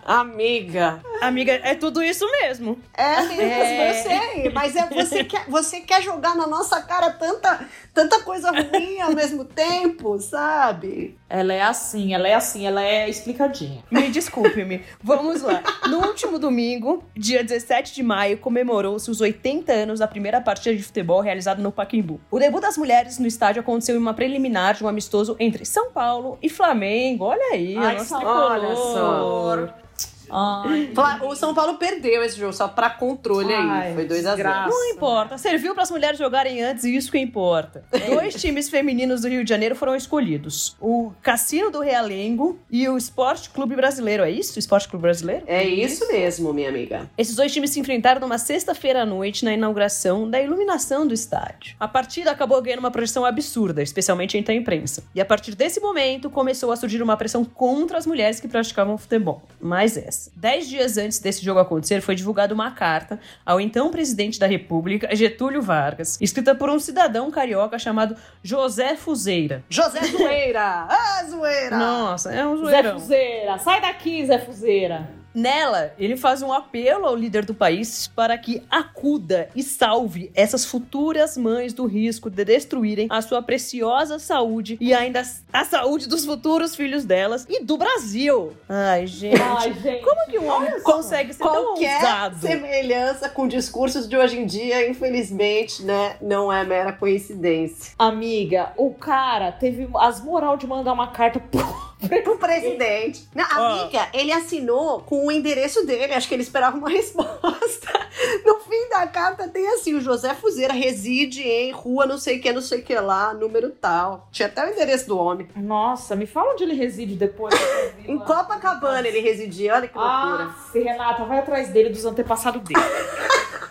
Amiga. 0.06 1.02
Amiga, 1.22 1.54
é 1.54 1.74
tudo 1.74 2.04
isso 2.04 2.30
mesmo. 2.30 2.78
É, 2.94 3.20
mesmo, 3.24 3.42
É. 3.42 3.90
eu 3.90 4.04
sei, 4.04 4.50
mas 4.52 4.76
é, 4.76 4.86
você, 4.90 5.24
quer, 5.24 5.46
você 5.50 5.82
quer 5.82 6.04
jogar 6.04 6.36
na 6.36 6.46
nossa 6.46 6.80
cara 6.84 7.10
tanta, 7.10 7.66
tanta 7.96 8.22
coisa 8.22 8.52
ruim 8.52 9.02
ao 9.02 9.12
mesmo 9.12 9.44
tempo, 9.44 10.20
sabe? 10.20 11.18
Ela 11.30 11.54
é 11.54 11.62
assim, 11.62 12.14
ela 12.14 12.28
é 12.28 12.34
assim, 12.34 12.66
ela 12.66 12.82
é 12.82 13.10
explicadinha. 13.10 13.84
Me 13.92 14.10
desculpe-me. 14.10 14.82
Vamos 15.04 15.42
lá. 15.42 15.62
No 15.88 16.06
último 16.08 16.40
domingo, 16.40 17.04
dia 17.16 17.44
17 17.44 17.94
de 17.94 18.02
maio, 18.02 18.38
comemorou-se 18.38 19.12
os 19.12 19.20
80 19.20 19.72
anos 19.72 20.00
da 20.00 20.08
primeira 20.08 20.40
partida 20.40 20.76
de 20.76 20.84
futebol 20.84 21.20
realizada 21.20 21.62
no 21.62 21.72
Pacaembu. 21.72 22.20
O 22.32 22.40
debut 22.40 22.62
das 22.62 22.78
mulheres 22.78 23.20
no 23.20 23.28
estádio 23.28 23.60
aconteceu 23.60 23.96
em 23.96 24.00
uma 24.00 24.14
preliminar 24.14 24.76
de 24.76 24.84
um 24.84 24.88
amistoso 24.88 25.36
entre 25.40 25.66
São 25.66 25.92
Paulo 25.92 26.38
e 26.42 26.50
Flamengo. 26.50 27.26
Olha 27.26 27.54
aí, 27.54 27.76
Ai, 27.78 27.98
tricolor. 27.98 28.52
Olha 28.52 28.76
só. 28.76 29.87
Ai, 30.30 30.92
O 31.22 31.36
São 31.36 31.54
Paulo 31.54 31.76
perdeu 31.76 32.24
esse 32.24 32.38
jogo, 32.38 32.54
só 32.54 32.68
pra 32.68 32.90
controle 32.90 33.54
Ai, 33.54 33.88
aí. 33.88 33.94
Foi 33.94 34.06
2 34.06 34.26
a 34.26 34.36
0 34.36 34.36
desgraça. 34.36 34.70
Não 34.70 34.90
importa, 34.90 35.38
serviu 35.38 35.74
para 35.74 35.84
as 35.84 35.92
mulheres 35.92 36.18
jogarem 36.18 36.64
antes 36.64 36.84
e 36.84 36.96
isso 36.96 37.12
que 37.12 37.18
importa. 37.18 37.84
Dois 38.08 38.36
times 38.36 38.70
femininos 38.70 39.22
do 39.22 39.28
Rio 39.28 39.44
de 39.44 39.50
Janeiro 39.50 39.76
foram 39.76 39.96
escolhidos: 39.96 40.76
o 40.80 41.12
Cassino 41.22 41.72
do 41.72 41.80
Realengo 41.80 42.60
e 42.70 42.88
o 42.90 42.98
Esporte 42.98 43.50
Clube 43.50 43.76
Brasileiro. 43.76 44.24
É 44.24 44.32
isso? 44.32 44.58
Esporte 44.60 44.88
Clube 44.88 45.04
Brasileiro? 45.04 45.44
É 45.48 45.64
isso 45.64 46.08
mesmo, 46.12 46.54
minha 46.54 46.70
amiga. 46.70 47.10
Esses 47.18 47.36
dois 47.36 47.52
times 47.52 47.72
se 47.72 47.80
enfrentaram 47.80 48.22
numa 48.22 48.38
sexta-feira 48.38 49.04
à 49.04 49.06
noite 49.06 49.46
na 49.46 49.54
inauguração 49.54 50.30
da 50.30 50.42
iluminação 50.42 51.08
do 51.08 51.14
estádio. 51.14 51.76
A 51.80 51.88
partida 51.88 52.32
acabou 52.32 52.62
ganhando 52.62 52.80
uma 52.80 52.92
projeção 52.92 53.26
absurda, 53.26 53.82
especialmente 53.82 54.38
entre 54.38 54.54
a 54.54 54.58
imprensa. 54.58 55.04
E 55.14 55.22
a 55.22 55.26
partir 55.26 55.56
desse 55.56 55.80
momento 55.80 56.30
começou 56.30 56.72
a 56.72 56.76
surgir 56.76 57.02
uma 57.02 57.18
pressão 57.18 57.44
contra 57.46 57.98
as 57.98 58.06
mulheres 58.06 58.40
que 58.40 58.48
praticavam 58.48 58.98
futebol. 58.98 59.42
Mais 59.60 59.98
essa. 59.98 60.17
Dez 60.36 60.68
dias 60.68 60.98
antes 60.98 61.20
desse 61.20 61.44
jogo 61.44 61.60
acontecer, 61.60 62.02
foi 62.02 62.16
divulgada 62.16 62.54
uma 62.54 62.72
carta 62.72 63.20
ao 63.46 63.60
então 63.60 63.92
presidente 63.92 64.40
da 64.40 64.48
República, 64.48 65.16
Getúlio 65.16 65.62
Vargas, 65.62 66.18
escrita 66.22 66.56
por 66.56 66.70
um 66.70 66.80
cidadão 66.80 67.30
carioca 67.32 67.78
chamado 67.78 68.16
José 68.44 68.96
Fuzeira. 68.96 69.64
José 69.70 70.04
Zoeira! 70.06 70.88
Ah, 70.90 71.24
Zoeira! 71.30 71.78
Nossa, 71.78 72.34
é 72.34 72.46
um 72.46 72.58
Zé 72.58 72.64
zoeirão. 72.64 73.00
Fuzeira, 73.00 73.58
sai 73.60 73.82
daqui, 73.82 74.26
Zé 74.26 74.40
Fuzeira. 74.40 75.10
Nela, 75.38 75.94
ele 76.00 76.18
faz 76.18 76.42
um 76.42 76.52
apelo 76.52 77.06
ao 77.06 77.16
líder 77.16 77.46
do 77.46 77.54
país 77.54 78.08
para 78.08 78.36
que 78.40 78.64
acuda 78.72 79.50
e 79.56 79.62
salve 79.62 80.32
essas 80.34 80.66
futuras 80.66 81.38
mães 81.38 81.74
do 81.74 81.86
risco 81.86 82.28
de 82.28 82.44
destruírem 82.44 83.06
a 83.12 83.22
sua 83.22 83.40
preciosa 83.44 84.18
saúde 84.18 84.80
e 84.82 84.96
ainda 84.96 85.22
a 85.54 85.64
saúde 85.64 86.08
dos 86.08 86.26
futuros 86.26 86.76
filhos 86.76 87.06
delas 87.06 87.46
e 87.48 87.64
do 87.64 87.78
Brasil. 87.78 88.54
Ai, 88.68 89.06
gente. 89.06 89.40
Ai, 89.40 89.74
gente. 89.74 90.04
Como 90.04 90.26
que 90.28 90.40
um 90.40 90.48
homem 90.48 90.82
consegue 90.82 91.32
ser 91.32 91.44
tão 91.44 91.66
Qualquer 91.66 91.98
ousado? 91.98 92.40
semelhança 92.40 93.30
com 93.30 93.48
discursos 93.48 94.10
de 94.10 94.18
hoje 94.18 94.40
em 94.40 94.46
dia, 94.48 94.90
infelizmente, 94.90 95.84
né, 95.84 96.16
não 96.20 96.52
é 96.52 96.64
mera 96.64 96.92
coincidência. 96.92 97.94
Amiga, 98.00 98.74
o 98.76 98.92
cara 98.92 99.52
teve 99.52 99.88
as 100.00 100.20
moral 100.20 100.58
de 100.58 100.66
mandar 100.66 100.94
uma 100.94 101.12
carta 101.12 101.40
pro 101.40 101.87
O 102.28 102.38
presidente. 102.38 103.28
Não, 103.34 103.44
Ó. 103.44 103.82
amiga, 103.82 104.08
ele 104.14 104.32
assinou 104.32 105.02
com 105.02 105.26
o 105.26 105.32
endereço 105.32 105.86
dele. 105.86 106.14
Acho 106.14 106.28
que 106.28 106.36
ele 106.36 106.44
esperava 106.44 106.78
uma 106.78 106.90
resposta. 106.90 108.08
No 108.46 108.60
fim 108.60 108.90
da 108.90 109.08
carta 109.08 109.48
tem 109.48 109.68
assim: 109.70 109.96
o 109.96 110.02
José 110.02 110.34
Fuzeira 110.36 110.74
reside 110.74 111.42
em 111.42 111.72
rua 111.72 112.06
não 112.06 112.18
sei 112.18 112.38
o 112.38 112.42
que, 112.42 112.52
não 112.54 112.62
sei 112.62 112.80
o 112.80 112.84
que 112.84 112.94
lá, 112.96 113.34
número 113.34 113.72
tal. 113.72 114.28
Tinha 114.32 114.48
até 114.48 114.66
o 114.66 114.72
endereço 114.72 115.08
do 115.08 115.18
homem. 115.18 115.48
Nossa, 115.56 116.16
me 116.16 116.28
fala 116.28 116.54
onde 116.54 116.64
ele 116.64 116.76
reside 116.76 117.16
depois. 117.16 117.54
Em 118.08 118.18
Copacabana 118.20 119.08
ele 119.08 119.20
residia. 119.20 119.74
Olha 119.76 119.88
que 119.88 119.98
loucura. 119.98 120.44
Ah, 120.52 120.56
Renata, 120.74 121.26
vai 121.26 121.40
atrás 121.40 121.70
dele, 121.70 121.90
dos 121.90 122.06
antepassados 122.06 122.62
dele. 122.64 122.80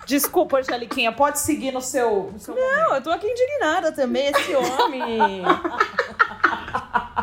Desculpa, 0.07 0.59
Angeliquinha, 0.59 1.11
pode 1.11 1.41
seguir 1.41 1.73
no 1.73 1.81
seu. 1.81 2.31
No 2.33 2.39
seu 2.39 2.55
Não, 2.55 2.95
eu 2.95 3.03
tô 3.03 3.11
aqui 3.11 3.27
indignada 3.27 3.91
também, 3.91 4.29
esse 4.29 4.55
homem. 4.55 5.19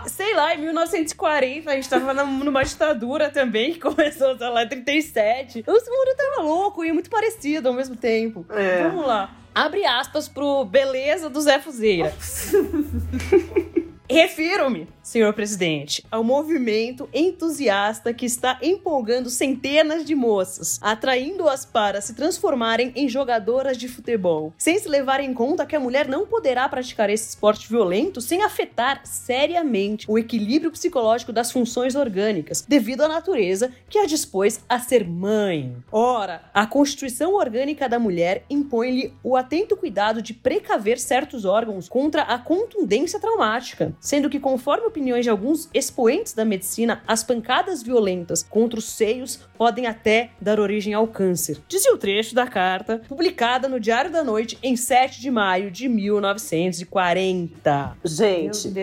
Sei 0.05 0.35
lá, 0.35 0.53
em 0.53 0.59
1940 0.59 1.71
a 1.71 1.75
gente 1.75 1.89
tava 1.89 2.13
numa 2.13 2.63
ditadura 2.63 3.29
também, 3.29 3.73
que 3.73 3.79
começou, 3.79 4.37
sei 4.37 4.49
lá, 4.49 4.63
em 4.63 4.67
37. 4.67 5.63
O 5.65 5.71
mundo 5.71 6.17
tava 6.17 6.41
louco 6.41 6.83
e 6.83 6.91
muito 6.91 7.09
parecido 7.09 7.69
ao 7.69 7.73
mesmo 7.73 7.95
tempo. 7.95 8.45
É. 8.49 8.83
Vamos 8.83 9.07
lá. 9.07 9.31
Abre 9.55 9.85
aspas 9.85 10.27
pro 10.27 10.65
Beleza 10.65 11.29
do 11.29 11.39
Zé 11.39 11.59
Fuzeira. 11.59 12.13
Refiro-me, 14.13 14.87
senhor 15.01 15.33
presidente, 15.33 16.05
ao 16.11 16.23
movimento 16.23 17.09
entusiasta 17.11 18.13
que 18.13 18.27
está 18.27 18.59
empolgando 18.61 19.27
centenas 19.27 20.05
de 20.05 20.13
moças, 20.13 20.77
atraindo-as 20.83 21.65
para 21.65 21.99
se 21.99 22.13
transformarem 22.13 22.91
em 22.95 23.09
jogadoras 23.09 23.75
de 23.75 23.87
futebol, 23.87 24.53
sem 24.55 24.77
se 24.77 24.87
levar 24.87 25.19
em 25.19 25.33
conta 25.33 25.65
que 25.65 25.75
a 25.75 25.79
mulher 25.79 26.07
não 26.07 26.27
poderá 26.27 26.69
praticar 26.69 27.09
esse 27.09 27.29
esporte 27.29 27.67
violento 27.67 28.21
sem 28.21 28.43
afetar 28.43 29.01
seriamente 29.03 30.05
o 30.07 30.15
equilíbrio 30.15 30.69
psicológico 30.69 31.33
das 31.33 31.51
funções 31.51 31.95
orgânicas, 31.95 32.61
devido 32.61 33.01
à 33.01 33.07
natureza 33.07 33.71
que 33.89 33.97
a 33.97 34.05
dispôs 34.05 34.63
a 34.69 34.77
ser 34.77 35.07
mãe. 35.07 35.75
Ora, 35.91 36.43
a 36.53 36.67
constituição 36.67 37.33
orgânica 37.33 37.89
da 37.89 37.97
mulher 37.97 38.45
impõe-lhe 38.47 39.11
o 39.23 39.35
atento 39.35 39.75
cuidado 39.75 40.21
de 40.21 40.35
precaver 40.35 40.99
certos 40.99 41.45
órgãos 41.45 41.89
contra 41.89 42.21
a 42.21 42.37
contundência 42.37 43.19
traumática, 43.19 43.91
sendo 44.03 44.29
que, 44.29 44.39
conforme 44.39 44.85
opiniões 44.85 45.23
de 45.23 45.29
alguns 45.29 45.69
expoentes 45.73 46.33
da 46.33 46.43
medicina, 46.43 47.01
as 47.07 47.23
pancadas 47.23 47.81
violentas 47.81 48.43
contra 48.43 48.77
os 48.77 48.89
seios 48.89 49.39
podem 49.57 49.87
até 49.87 50.31
dar 50.41 50.59
origem 50.59 50.93
ao 50.93 51.07
câncer. 51.07 51.61
Dizia 51.69 51.93
o 51.93 51.97
trecho 51.97 52.35
da 52.35 52.45
carta, 52.45 53.01
publicada 53.07 53.69
no 53.69 53.79
Diário 53.79 54.11
da 54.11 54.21
Noite 54.23 54.59
em 54.61 54.75
7 54.75 55.21
de 55.21 55.31
maio 55.31 55.71
de 55.71 55.87
1940. 55.87 57.97
Deus 58.03 58.17
Gente. 58.17 58.73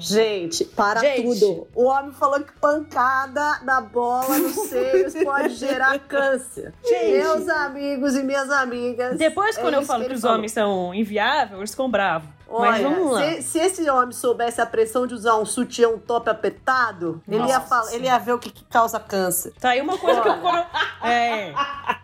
Gente, 0.00 0.64
para 0.64 1.00
Gente. 1.00 1.22
tudo. 1.22 1.68
O 1.74 1.84
homem 1.84 2.12
falou 2.12 2.40
que 2.40 2.52
pancada 2.58 3.60
na 3.64 3.82
bola 3.82 4.38
nos 4.38 4.54
seios 4.70 5.12
pode 5.22 5.54
gerar 5.54 5.98
câncer. 5.98 6.72
Gente. 6.82 7.12
Meus 7.12 7.46
amigos 7.48 8.14
e 8.14 8.22
minhas 8.22 8.48
amigas. 8.50 9.18
Depois, 9.18 9.58
é 9.58 9.60
quando 9.60 9.74
eu 9.74 9.80
isso 9.80 9.88
falo 9.88 10.00
que, 10.00 10.06
ele 10.06 10.14
os 10.14 10.22
falou. 10.22 10.38
homens 10.38 10.52
são 10.52 10.94
inviáveis, 10.94 11.58
eles 11.58 11.72
ficam 11.72 11.90
bravos. 11.90 12.30
Mas 12.52 12.84
Olha, 12.84 12.88
vamos 12.90 13.12
lá. 13.12 13.20
Se, 13.22 13.42
se 13.42 13.58
esse 13.58 13.90
homem 13.90 14.12
soubesse 14.12 14.60
a 14.60 14.66
pressão 14.66 15.06
de 15.06 15.14
usar 15.14 15.36
um 15.36 15.44
sutiã, 15.44 15.88
um 15.88 15.98
top 15.98 16.28
apertado, 16.28 17.22
ele 17.26 17.38
ia, 17.38 17.42
Nossa 17.42 17.60
falar, 17.62 17.94
ele 17.94 18.04
ia 18.04 18.18
ver 18.18 18.32
o 18.32 18.38
que, 18.38 18.50
que 18.50 18.64
causa 18.64 19.00
câncer. 19.00 19.52
Tá 19.58 19.70
aí 19.70 19.80
uma 19.80 19.96
coisa 19.96 20.20
que 20.20 20.28
o 20.28 20.40
coro... 20.40 20.64
É. 21.02 21.52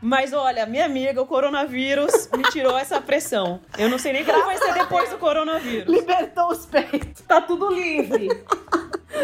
Mas 0.00 0.32
olha, 0.32 0.66
minha 0.66 0.84
amiga, 0.84 1.20
o 1.20 1.26
coronavírus 1.26 2.28
me 2.36 2.42
tirou 2.44 2.76
essa 2.76 3.00
pressão. 3.00 3.60
Eu 3.76 3.88
não 3.88 3.98
sei 3.98 4.12
nem 4.12 4.24
como 4.24 4.44
vai 4.44 4.56
ser 4.56 4.72
depois 4.74 5.10
do 5.10 5.18
coronavírus. 5.18 5.86
Libertou 5.88 6.50
os 6.50 6.66
peitos. 6.66 7.22
Tá 7.22 7.40
tudo 7.40 7.70
livre. 7.72 8.28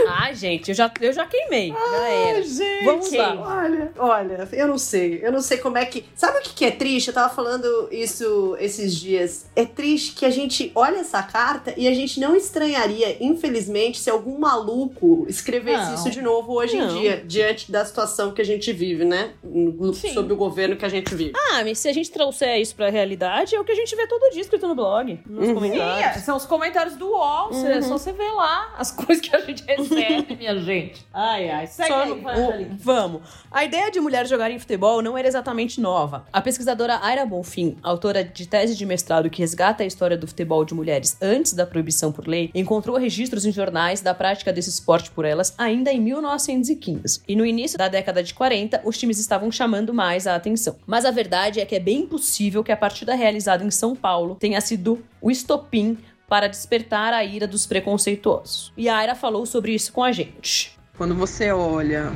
Ah, 0.08 0.32
gente, 0.32 0.68
eu 0.70 0.74
já, 0.74 0.90
eu 1.00 1.12
já 1.12 1.26
queimei. 1.26 1.68
já 1.72 2.08
era. 2.08 2.42
gente, 2.42 2.84
Vamos 2.84 3.12
lá. 3.12 3.34
Olha, 3.64 3.92
olha, 3.98 4.48
eu 4.52 4.66
não 4.68 4.78
sei. 4.78 5.20
Eu 5.22 5.32
não 5.32 5.40
sei 5.40 5.58
como 5.58 5.78
é 5.78 5.84
que. 5.84 6.04
Sabe 6.14 6.38
o 6.38 6.42
que, 6.42 6.54
que 6.54 6.64
é 6.64 6.70
triste? 6.70 7.08
Eu 7.08 7.14
tava 7.14 7.34
falando 7.34 7.88
isso 7.90 8.56
esses 8.60 8.94
dias. 8.94 9.46
É 9.56 9.64
triste 9.64 10.12
que 10.14 10.24
a 10.24 10.30
gente 10.30 10.70
olha 10.74 10.98
essa 10.98 11.22
carta 11.22 11.74
e 11.76 11.86
a 11.88 11.94
gente 11.94 12.18
não 12.20 12.34
estranharia, 12.36 13.16
infelizmente, 13.20 13.98
se 13.98 14.10
algum 14.10 14.38
maluco 14.38 15.24
escrevesse 15.28 15.86
Não. 15.88 15.94
isso 15.94 16.10
de 16.10 16.22
novo 16.22 16.52
hoje 16.54 16.76
Não. 16.76 16.96
em 16.96 17.00
dia, 17.00 17.22
diante 17.26 17.70
da 17.70 17.84
situação 17.84 18.32
que 18.32 18.40
a 18.40 18.44
gente 18.44 18.72
vive, 18.72 19.04
né? 19.04 19.32
Sim. 19.94 20.12
Sob 20.14 20.32
o 20.32 20.36
governo 20.36 20.76
que 20.76 20.84
a 20.84 20.88
gente 20.88 21.14
vive. 21.14 21.32
Ah, 21.50 21.62
mas 21.64 21.78
se 21.78 21.88
a 21.88 21.92
gente 21.92 22.10
trouxer 22.10 22.60
isso 22.60 22.74
pra 22.74 22.88
realidade, 22.90 23.54
é 23.54 23.60
o 23.60 23.64
que 23.64 23.72
a 23.72 23.74
gente 23.74 23.94
vê 23.94 24.06
todo 24.06 24.30
dia 24.32 24.40
escrito 24.42 24.66
no 24.66 24.74
blog, 24.74 25.20
nos 25.26 25.48
Uhum. 25.48 25.54
comentários. 25.54 26.14
Sim, 26.20 26.24
são 26.26 26.36
os 26.36 26.46
comentários 26.46 26.96
do 26.96 27.08
UOL. 27.08 27.50
É 27.66 27.80
só 27.82 27.98
você 27.98 28.12
ver 28.12 28.30
lá 28.32 28.74
as 28.78 28.90
coisas 28.92 29.20
que 29.20 29.34
a 29.34 29.40
gente 29.40 29.62
recebe, 29.64 29.83
minha 30.38 30.58
gente. 30.60 31.06
Ai, 31.12 31.50
ai. 31.50 31.66
Segue 31.66 31.88
Só 31.88 32.02
aí, 32.02 32.10
o- 32.12 32.76
vamos. 32.78 33.22
A 33.50 33.64
ideia 33.64 33.90
de 33.90 34.00
mulheres 34.00 34.28
jogarem 34.30 34.58
futebol 34.58 35.02
não 35.02 35.16
era 35.16 35.26
exatamente 35.28 35.80
nova. 35.80 36.24
A 36.32 36.40
pesquisadora 36.40 36.98
Aira 37.02 37.24
Bonfim, 37.26 37.76
autora 37.82 38.24
de 38.24 38.46
tese 38.48 38.74
de 38.76 38.84
mestrado 38.86 39.28
que 39.30 39.40
resgata 39.40 39.82
a 39.82 39.86
história 39.86 40.16
do 40.16 40.26
futebol 40.26 40.64
de 40.64 40.74
mulheres 40.74 41.16
antes 41.20 41.52
da 41.52 41.66
proibição 41.66 42.10
por 42.12 42.26
lei, 42.26 42.50
encontrou 42.54 42.96
registros 42.96 43.44
em 43.44 43.52
jornais 43.52 44.00
da 44.00 44.14
prática 44.14 44.52
desse 44.52 44.70
esporte 44.70 45.10
por 45.10 45.24
elas 45.24 45.54
ainda 45.58 45.92
em 45.92 46.00
1915. 46.00 47.22
E 47.26 47.36
no 47.36 47.44
início 47.46 47.78
da 47.78 47.88
década 47.88 48.22
de 48.22 48.34
40, 48.34 48.80
os 48.84 48.98
times 48.98 49.18
estavam 49.18 49.50
chamando 49.50 49.92
mais 49.92 50.26
a 50.26 50.34
atenção. 50.34 50.76
Mas 50.86 51.04
a 51.04 51.10
verdade 51.10 51.60
é 51.60 51.64
que 51.66 51.74
é 51.74 51.80
bem 51.80 52.06
possível 52.06 52.62
que 52.64 52.72
a 52.72 52.76
partida 52.76 53.14
realizada 53.14 53.64
em 53.64 53.70
São 53.70 53.94
Paulo 53.94 54.36
tenha 54.36 54.60
sido 54.60 55.02
o 55.20 55.30
estopim 55.30 55.96
para 56.34 56.48
despertar 56.48 57.14
a 57.14 57.22
ira 57.22 57.46
dos 57.46 57.64
preconceituosos. 57.64 58.72
E 58.76 58.88
a 58.88 58.96
Aira 58.96 59.14
falou 59.14 59.46
sobre 59.46 59.72
isso 59.72 59.92
com 59.92 60.02
a 60.02 60.10
gente. 60.10 60.76
Quando 60.98 61.14
você 61.14 61.52
olha 61.52 62.12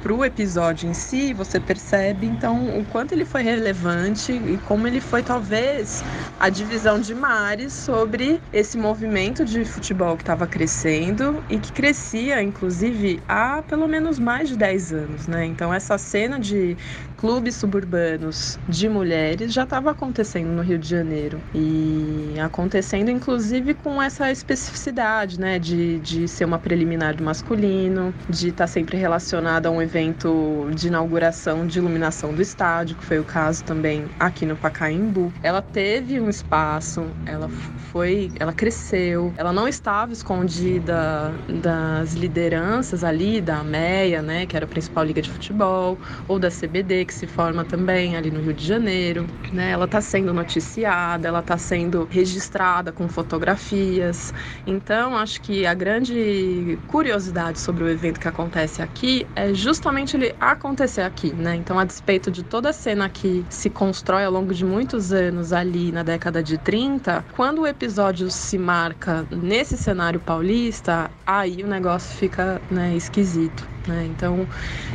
para 0.00 0.12
o 0.12 0.24
episódio 0.24 0.88
em 0.88 0.94
si, 0.94 1.32
você 1.32 1.58
percebe 1.58 2.26
então 2.26 2.78
o 2.78 2.84
quanto 2.84 3.12
ele 3.12 3.24
foi 3.24 3.42
relevante 3.42 4.32
e 4.32 4.58
como 4.66 4.86
ele 4.86 5.00
foi 5.00 5.24
talvez 5.24 6.04
a 6.38 6.48
divisão 6.48 7.00
de 7.00 7.14
mares 7.16 7.72
sobre 7.72 8.40
esse 8.52 8.78
movimento 8.78 9.44
de 9.44 9.64
futebol 9.64 10.16
que 10.16 10.22
estava 10.22 10.46
crescendo 10.46 11.44
e 11.50 11.58
que 11.58 11.72
crescia 11.72 12.40
inclusive 12.40 13.20
há 13.28 13.60
pelo 13.62 13.88
menos 13.88 14.20
mais 14.20 14.48
de 14.48 14.56
10 14.56 14.92
anos, 14.92 15.26
né? 15.26 15.44
Então 15.44 15.74
essa 15.74 15.98
cena 15.98 16.38
de 16.38 16.76
clubes 17.18 17.56
suburbanos 17.56 18.58
de 18.68 18.88
mulheres 18.88 19.52
já 19.52 19.64
estava 19.64 19.90
acontecendo 19.90 20.48
no 20.48 20.62
Rio 20.62 20.78
de 20.78 20.88
Janeiro 20.88 21.40
e 21.54 22.34
acontecendo 22.40 23.10
inclusive 23.10 23.74
com 23.74 24.00
essa 24.00 24.30
especificidade, 24.30 25.38
né, 25.38 25.58
de, 25.58 25.98
de 25.98 26.28
ser 26.28 26.44
uma 26.44 26.58
preliminar 26.58 27.16
do 27.16 27.24
masculino, 27.24 28.14
de 28.28 28.48
estar 28.48 28.68
sempre 28.68 28.96
relacionada 28.96 29.68
a 29.68 29.72
um 29.72 29.82
evento 29.82 30.68
de 30.74 30.86
inauguração 30.86 31.66
de 31.66 31.78
iluminação 31.78 32.32
do 32.32 32.40
estádio, 32.40 32.96
que 32.96 33.04
foi 33.04 33.18
o 33.18 33.24
caso 33.24 33.64
também 33.64 34.04
aqui 34.20 34.46
no 34.46 34.56
Pacaembu. 34.56 35.32
Ela 35.42 35.60
teve 35.60 36.20
um 36.20 36.28
espaço, 36.28 37.04
ela 37.26 37.48
foi, 37.90 38.30
ela 38.38 38.52
cresceu, 38.52 39.32
ela 39.36 39.52
não 39.52 39.66
estava 39.66 40.12
escondida 40.12 41.34
das 41.62 42.14
lideranças 42.14 43.02
ali 43.02 43.40
da 43.40 43.58
AMEA, 43.58 44.22
né, 44.22 44.46
que 44.46 44.56
era 44.56 44.64
a 44.64 44.68
principal 44.68 45.04
liga 45.04 45.20
de 45.20 45.30
futebol, 45.30 45.98
ou 46.28 46.38
da 46.38 46.48
CBD, 46.48 47.07
que 47.08 47.14
se 47.14 47.26
forma 47.26 47.64
também 47.64 48.16
ali 48.16 48.30
no 48.30 48.40
Rio 48.40 48.52
de 48.52 48.64
Janeiro, 48.64 49.26
né? 49.50 49.70
Ela 49.70 49.86
está 49.86 50.00
sendo 50.00 50.32
noticiada, 50.34 51.26
ela 51.26 51.40
está 51.40 51.56
sendo 51.56 52.06
registrada 52.10 52.92
com 52.92 53.08
fotografias. 53.08 54.32
Então, 54.66 55.16
acho 55.16 55.40
que 55.40 55.64
a 55.66 55.72
grande 55.74 56.78
curiosidade 56.86 57.58
sobre 57.58 57.82
o 57.82 57.88
evento 57.88 58.20
que 58.20 58.28
acontece 58.28 58.82
aqui 58.82 59.26
é 59.34 59.54
justamente 59.54 60.16
ele 60.16 60.34
acontecer 60.38 61.00
aqui, 61.02 61.32
né? 61.34 61.56
Então, 61.56 61.78
a 61.78 61.84
despeito 61.84 62.30
de 62.30 62.44
toda 62.44 62.68
a 62.70 62.72
cena 62.74 63.08
que 63.08 63.46
se 63.48 63.70
constrói 63.70 64.24
ao 64.24 64.32
longo 64.32 64.52
de 64.52 64.64
muitos 64.64 65.10
anos 65.10 65.52
ali 65.52 65.90
na 65.90 66.02
década 66.02 66.42
de 66.42 66.58
30, 66.58 67.24
quando 67.32 67.62
o 67.62 67.66
episódio 67.66 68.30
se 68.30 68.58
marca 68.58 69.26
nesse 69.30 69.78
cenário 69.78 70.20
paulista, 70.20 71.10
aí 71.26 71.62
o 71.64 71.66
negócio 71.66 72.14
fica 72.14 72.62
né, 72.70 72.94
esquisito. 72.94 73.77
Né? 73.88 74.04
Então, 74.06 74.48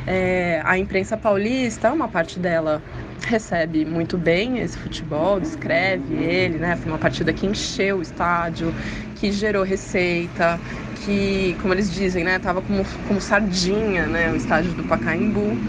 é, 0.06 0.62
a 0.66 0.78
imprensa 0.78 1.18
paulista, 1.18 1.92
uma 1.94 2.10
parte 2.10 2.40
dela 2.40 2.84
recebe 3.26 3.86
muito 3.86 4.18
bem 4.18 4.60
esse 4.60 4.78
futebol, 4.78 5.40
descreve 5.40 6.14
ele, 6.16 6.60
né? 6.60 6.76
Foi 6.76 6.92
uma 6.92 7.00
partida 7.00 7.34
que 7.34 7.46
encheu 7.48 8.00
o 8.00 8.02
estádio, 8.02 8.74
que 9.14 9.32
gerou 9.32 9.64
receita, 9.64 10.62
que, 10.94 11.56
como 11.58 11.74
eles 11.74 11.90
dizem, 11.92 12.24
né, 12.24 12.38
tava 12.40 12.62
como, 12.62 12.84
como 13.04 13.22
sardinha, 13.22 14.08
né, 14.08 14.32
o 14.32 14.36
estádio 14.36 14.74
do 14.76 14.84
Pacaembu. 14.86 15.60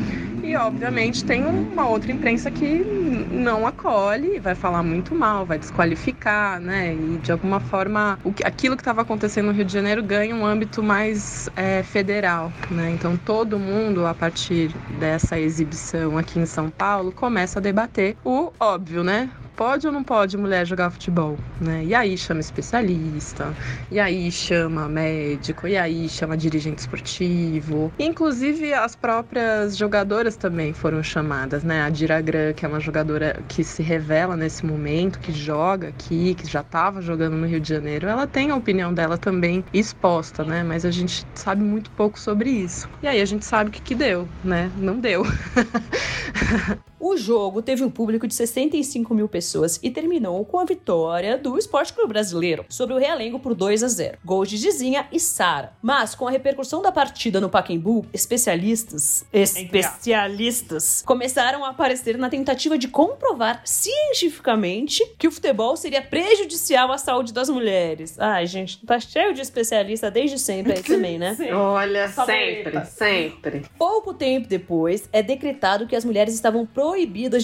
E 0.44 0.54
obviamente 0.56 1.24
tem 1.24 1.42
uma 1.42 1.88
outra 1.88 2.12
imprensa 2.12 2.50
que 2.50 2.84
não 3.32 3.66
acolhe, 3.66 4.38
vai 4.38 4.54
falar 4.54 4.82
muito 4.82 5.14
mal, 5.14 5.46
vai 5.46 5.58
desqualificar, 5.58 6.60
né? 6.60 6.94
E 6.94 7.16
de 7.16 7.32
alguma 7.32 7.60
forma 7.60 8.18
o 8.22 8.30
que, 8.30 8.46
aquilo 8.46 8.76
que 8.76 8.82
estava 8.82 9.00
acontecendo 9.00 9.46
no 9.46 9.52
Rio 9.52 9.64
de 9.64 9.72
Janeiro 9.72 10.02
ganha 10.02 10.36
um 10.36 10.44
âmbito 10.44 10.82
mais 10.82 11.48
é, 11.56 11.82
federal, 11.82 12.52
né? 12.70 12.90
Então 12.90 13.16
todo 13.16 13.58
mundo, 13.58 14.06
a 14.06 14.14
partir 14.14 14.68
dessa 14.98 15.40
exibição 15.40 16.18
aqui 16.18 16.38
em 16.38 16.46
São 16.46 16.68
Paulo, 16.68 17.10
começa 17.10 17.58
a 17.58 17.62
debater 17.62 18.14
o 18.22 18.52
óbvio, 18.60 19.02
né? 19.02 19.30
Pode 19.56 19.86
ou 19.86 19.92
não 19.92 20.02
pode 20.02 20.36
mulher 20.36 20.66
jogar 20.66 20.90
futebol, 20.90 21.36
né? 21.60 21.84
E 21.84 21.94
aí 21.94 22.18
chama 22.18 22.40
especialista, 22.40 23.54
e 23.90 24.00
aí 24.00 24.30
chama 24.32 24.88
médico, 24.88 25.68
e 25.68 25.76
aí 25.76 26.08
chama 26.08 26.36
dirigente 26.36 26.80
esportivo. 26.80 27.92
Inclusive 27.98 28.74
as 28.74 28.96
próprias 28.96 29.76
jogadoras 29.76 30.36
também 30.36 30.72
foram 30.72 31.02
chamadas, 31.02 31.62
né? 31.62 31.82
A 31.82 31.90
Diragram, 31.90 32.52
que 32.52 32.64
é 32.64 32.68
uma 32.68 32.80
jogadora 32.80 33.40
que 33.48 33.62
se 33.62 33.82
revela 33.82 34.36
nesse 34.36 34.66
momento, 34.66 35.20
que 35.20 35.30
joga 35.30 35.88
aqui, 35.88 36.34
que 36.34 36.50
já 36.50 36.60
estava 36.60 37.00
jogando 37.00 37.36
no 37.36 37.46
Rio 37.46 37.60
de 37.60 37.68
Janeiro, 37.68 38.08
ela 38.08 38.26
tem 38.26 38.50
a 38.50 38.56
opinião 38.56 38.92
dela 38.92 39.16
também 39.16 39.64
exposta, 39.72 40.42
né? 40.44 40.64
Mas 40.64 40.84
a 40.84 40.90
gente 40.90 41.24
sabe 41.34 41.62
muito 41.62 41.90
pouco 41.92 42.18
sobre 42.18 42.50
isso. 42.50 42.88
E 43.02 43.06
aí 43.06 43.20
a 43.20 43.24
gente 43.24 43.44
sabe 43.44 43.70
o 43.70 43.72
que, 43.72 43.80
que 43.80 43.94
deu, 43.94 44.28
né? 44.42 44.70
Não 44.76 44.98
deu. 44.98 45.24
O 47.06 47.18
jogo 47.18 47.60
teve 47.60 47.84
um 47.84 47.90
público 47.90 48.26
de 48.26 48.32
65 48.34 49.12
mil 49.12 49.28
pessoas 49.28 49.78
e 49.82 49.90
terminou 49.90 50.42
com 50.42 50.58
a 50.58 50.64
vitória 50.64 51.36
do 51.36 51.58
Esporte 51.58 51.92
Clube 51.92 52.08
Brasileiro 52.08 52.64
sobre 52.66 52.94
o 52.94 52.98
Realengo 52.98 53.38
por 53.38 53.54
2 53.54 53.82
a 53.82 53.88
0. 53.88 54.16
Gols 54.24 54.48
de 54.48 54.56
Gizinha 54.56 55.06
e 55.12 55.20
Sara. 55.20 55.74
Mas 55.82 56.14
com 56.14 56.26
a 56.26 56.30
repercussão 56.30 56.80
da 56.80 56.90
partida 56.90 57.42
no 57.42 57.50
Pacaembu, 57.50 58.06
especialistas, 58.10 59.22
especialistas 59.30 61.02
começaram 61.04 61.62
a 61.66 61.68
aparecer 61.68 62.16
na 62.16 62.30
tentativa 62.30 62.78
de 62.78 62.88
comprovar 62.88 63.60
cientificamente 63.66 65.04
que 65.18 65.28
o 65.28 65.30
futebol 65.30 65.76
seria 65.76 66.00
prejudicial 66.00 66.90
à 66.90 66.96
saúde 66.96 67.34
das 67.34 67.50
mulheres. 67.50 68.18
Ai, 68.18 68.46
gente, 68.46 68.80
tá 68.86 68.98
cheio 68.98 69.34
de 69.34 69.42
especialista 69.42 70.10
desde 70.10 70.38
sempre 70.38 70.72
aí 70.72 70.80
também, 70.82 71.18
né? 71.18 71.36
Olha, 71.52 72.08
Saboreta. 72.08 72.86
sempre, 72.86 73.60
sempre. 73.60 73.70
Pouco 73.76 74.14
tempo 74.14 74.48
depois, 74.48 75.06
é 75.12 75.22
decretado 75.22 75.86
que 75.86 75.94
as 75.94 76.02
mulheres 76.02 76.32
estavam 76.32 76.64
proibidas 76.64 76.93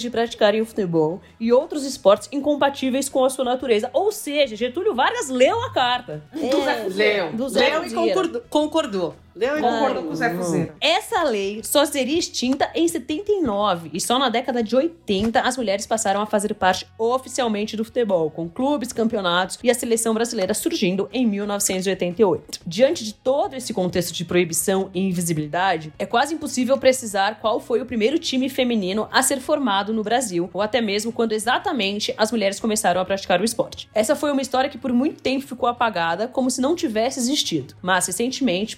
de 0.01 0.09
praticarem 0.09 0.61
o 0.61 0.65
futebol 0.65 1.21
e 1.39 1.51
outros 1.51 1.85
esportes 1.85 2.29
incompatíveis 2.31 3.09
com 3.09 3.23
a 3.23 3.29
sua 3.29 3.45
natureza. 3.45 3.89
Ou 3.93 4.11
seja, 4.11 4.55
Getúlio 4.55 4.95
Vargas 4.95 5.29
leu 5.29 5.61
a 5.63 5.71
carta. 5.71 6.23
É, 6.33 6.87
Leu. 6.89 7.33
do 7.33 7.49
Zé 7.49 7.69
Leu 7.69 7.85
e 7.85 7.93
concordou. 7.93 8.41
concordou. 8.49 9.15
Leu 9.35 9.57
e 9.57 9.61
Concordou 9.61 10.03
com 10.03 10.09
o 10.09 10.15
Zé 10.15 10.35
Fuzeiro. 10.35 10.73
Essa 10.81 11.23
lei 11.23 11.61
só 11.63 11.85
seria 11.85 12.19
extinta 12.19 12.69
em 12.75 12.87
79 12.87 13.89
e 13.93 14.01
só 14.01 14.19
na 14.19 14.29
década 14.29 14.61
de 14.61 14.75
80 14.75 15.39
as 15.39 15.55
mulheres 15.55 15.87
passaram 15.87 16.21
a 16.21 16.25
fazer 16.25 16.53
parte 16.53 16.85
oficialmente 16.97 17.77
do 17.77 17.85
futebol, 17.85 18.29
com 18.29 18.49
clubes, 18.49 18.91
campeonatos 18.91 19.57
e 19.63 19.69
a 19.69 19.73
seleção 19.73 20.13
brasileira 20.13 20.53
surgindo 20.53 21.09
em 21.13 21.25
1988. 21.25 22.61
Diante 22.65 23.05
de 23.05 23.13
todo 23.13 23.55
esse 23.55 23.73
contexto 23.73 24.13
de 24.13 24.25
proibição 24.25 24.89
e 24.93 24.99
invisibilidade, 24.99 25.93
é 25.97 26.05
quase 26.05 26.33
impossível 26.33 26.77
precisar 26.77 27.39
qual 27.39 27.59
foi 27.59 27.81
o 27.81 27.85
primeiro 27.85 28.19
time 28.19 28.49
feminino 28.49 29.07
a 29.11 29.23
ser 29.23 29.39
formado 29.39 29.93
no 29.93 30.03
Brasil, 30.03 30.49
ou 30.53 30.61
até 30.61 30.81
mesmo 30.81 31.11
quando 31.11 31.31
exatamente 31.31 32.13
as 32.17 32.31
mulheres 32.31 32.59
começaram 32.59 32.99
a 32.99 33.05
praticar 33.05 33.39
o 33.39 33.45
esporte. 33.45 33.89
Essa 33.93 34.15
foi 34.15 34.31
uma 34.31 34.41
história 34.41 34.69
que 34.69 34.77
por 34.77 34.91
muito 34.91 35.21
tempo 35.21 35.47
ficou 35.47 35.69
apagada, 35.69 36.27
como 36.27 36.51
se 36.51 36.61
não 36.61 36.75
tivesse 36.75 37.19
existido. 37.19 37.75
Mas 37.81 38.07
recentemente, 38.07 38.75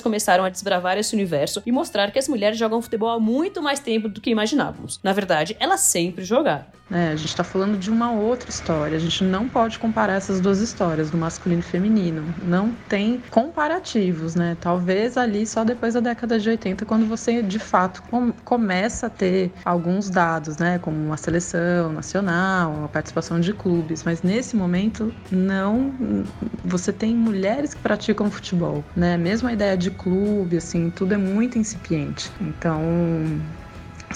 começaram 0.00 0.44
a 0.44 0.48
desbravar 0.48 0.98
esse 0.98 1.14
universo 1.14 1.62
e 1.64 1.72
mostrar 1.72 2.10
que 2.10 2.18
as 2.18 2.28
mulheres 2.28 2.58
jogam 2.58 2.82
futebol 2.82 3.10
há 3.10 3.20
muito 3.20 3.62
mais 3.62 3.80
tempo 3.80 4.08
do 4.08 4.20
que 4.20 4.30
imaginávamos. 4.30 5.00
Na 5.02 5.12
verdade, 5.12 5.56
elas 5.58 5.80
sempre 5.80 6.24
jogaram. 6.24 6.66
Né? 6.88 7.12
A 7.12 7.16
gente 7.16 7.28
está 7.28 7.42
falando 7.42 7.78
de 7.78 7.90
uma 7.90 8.12
outra 8.12 8.50
história. 8.50 8.96
A 8.96 9.00
gente 9.00 9.24
não 9.24 9.48
pode 9.48 9.78
comparar 9.78 10.14
essas 10.14 10.40
duas 10.40 10.60
histórias, 10.60 11.10
do 11.10 11.16
masculino 11.16 11.60
e 11.60 11.62
feminino. 11.62 12.34
Não 12.42 12.72
tem 12.88 13.22
comparativos, 13.30 14.34
né? 14.34 14.56
Talvez 14.60 15.16
ali 15.16 15.46
só 15.46 15.64
depois 15.64 15.94
da 15.94 16.00
década 16.00 16.38
de 16.38 16.48
80, 16.48 16.84
quando 16.84 17.06
você 17.06 17.42
de 17.42 17.58
fato 17.58 18.02
com, 18.04 18.32
começa 18.44 19.06
a 19.06 19.10
ter 19.10 19.50
alguns 19.64 20.10
dados, 20.10 20.58
né? 20.58 20.78
Como 20.78 20.96
uma 20.96 21.16
seleção 21.16 21.92
nacional, 21.92 22.72
uma 22.72 22.88
participação 22.88 23.40
de 23.40 23.52
clubes. 23.54 24.04
Mas 24.04 24.22
nesse 24.22 24.54
momento, 24.54 25.12
não. 25.30 25.92
Você 26.64 26.92
tem 26.92 27.14
mulheres 27.14 27.74
que 27.74 27.80
praticam 27.80 28.30
futebol, 28.30 28.84
né? 28.94 29.16
Mesmo 29.16 29.48
a 29.48 29.52
ideia 29.52 29.73
de 29.76 29.90
clube, 29.90 30.56
assim, 30.56 30.90
tudo 30.90 31.14
é 31.14 31.16
muito 31.18 31.58
incipiente. 31.58 32.32
Então, 32.40 32.80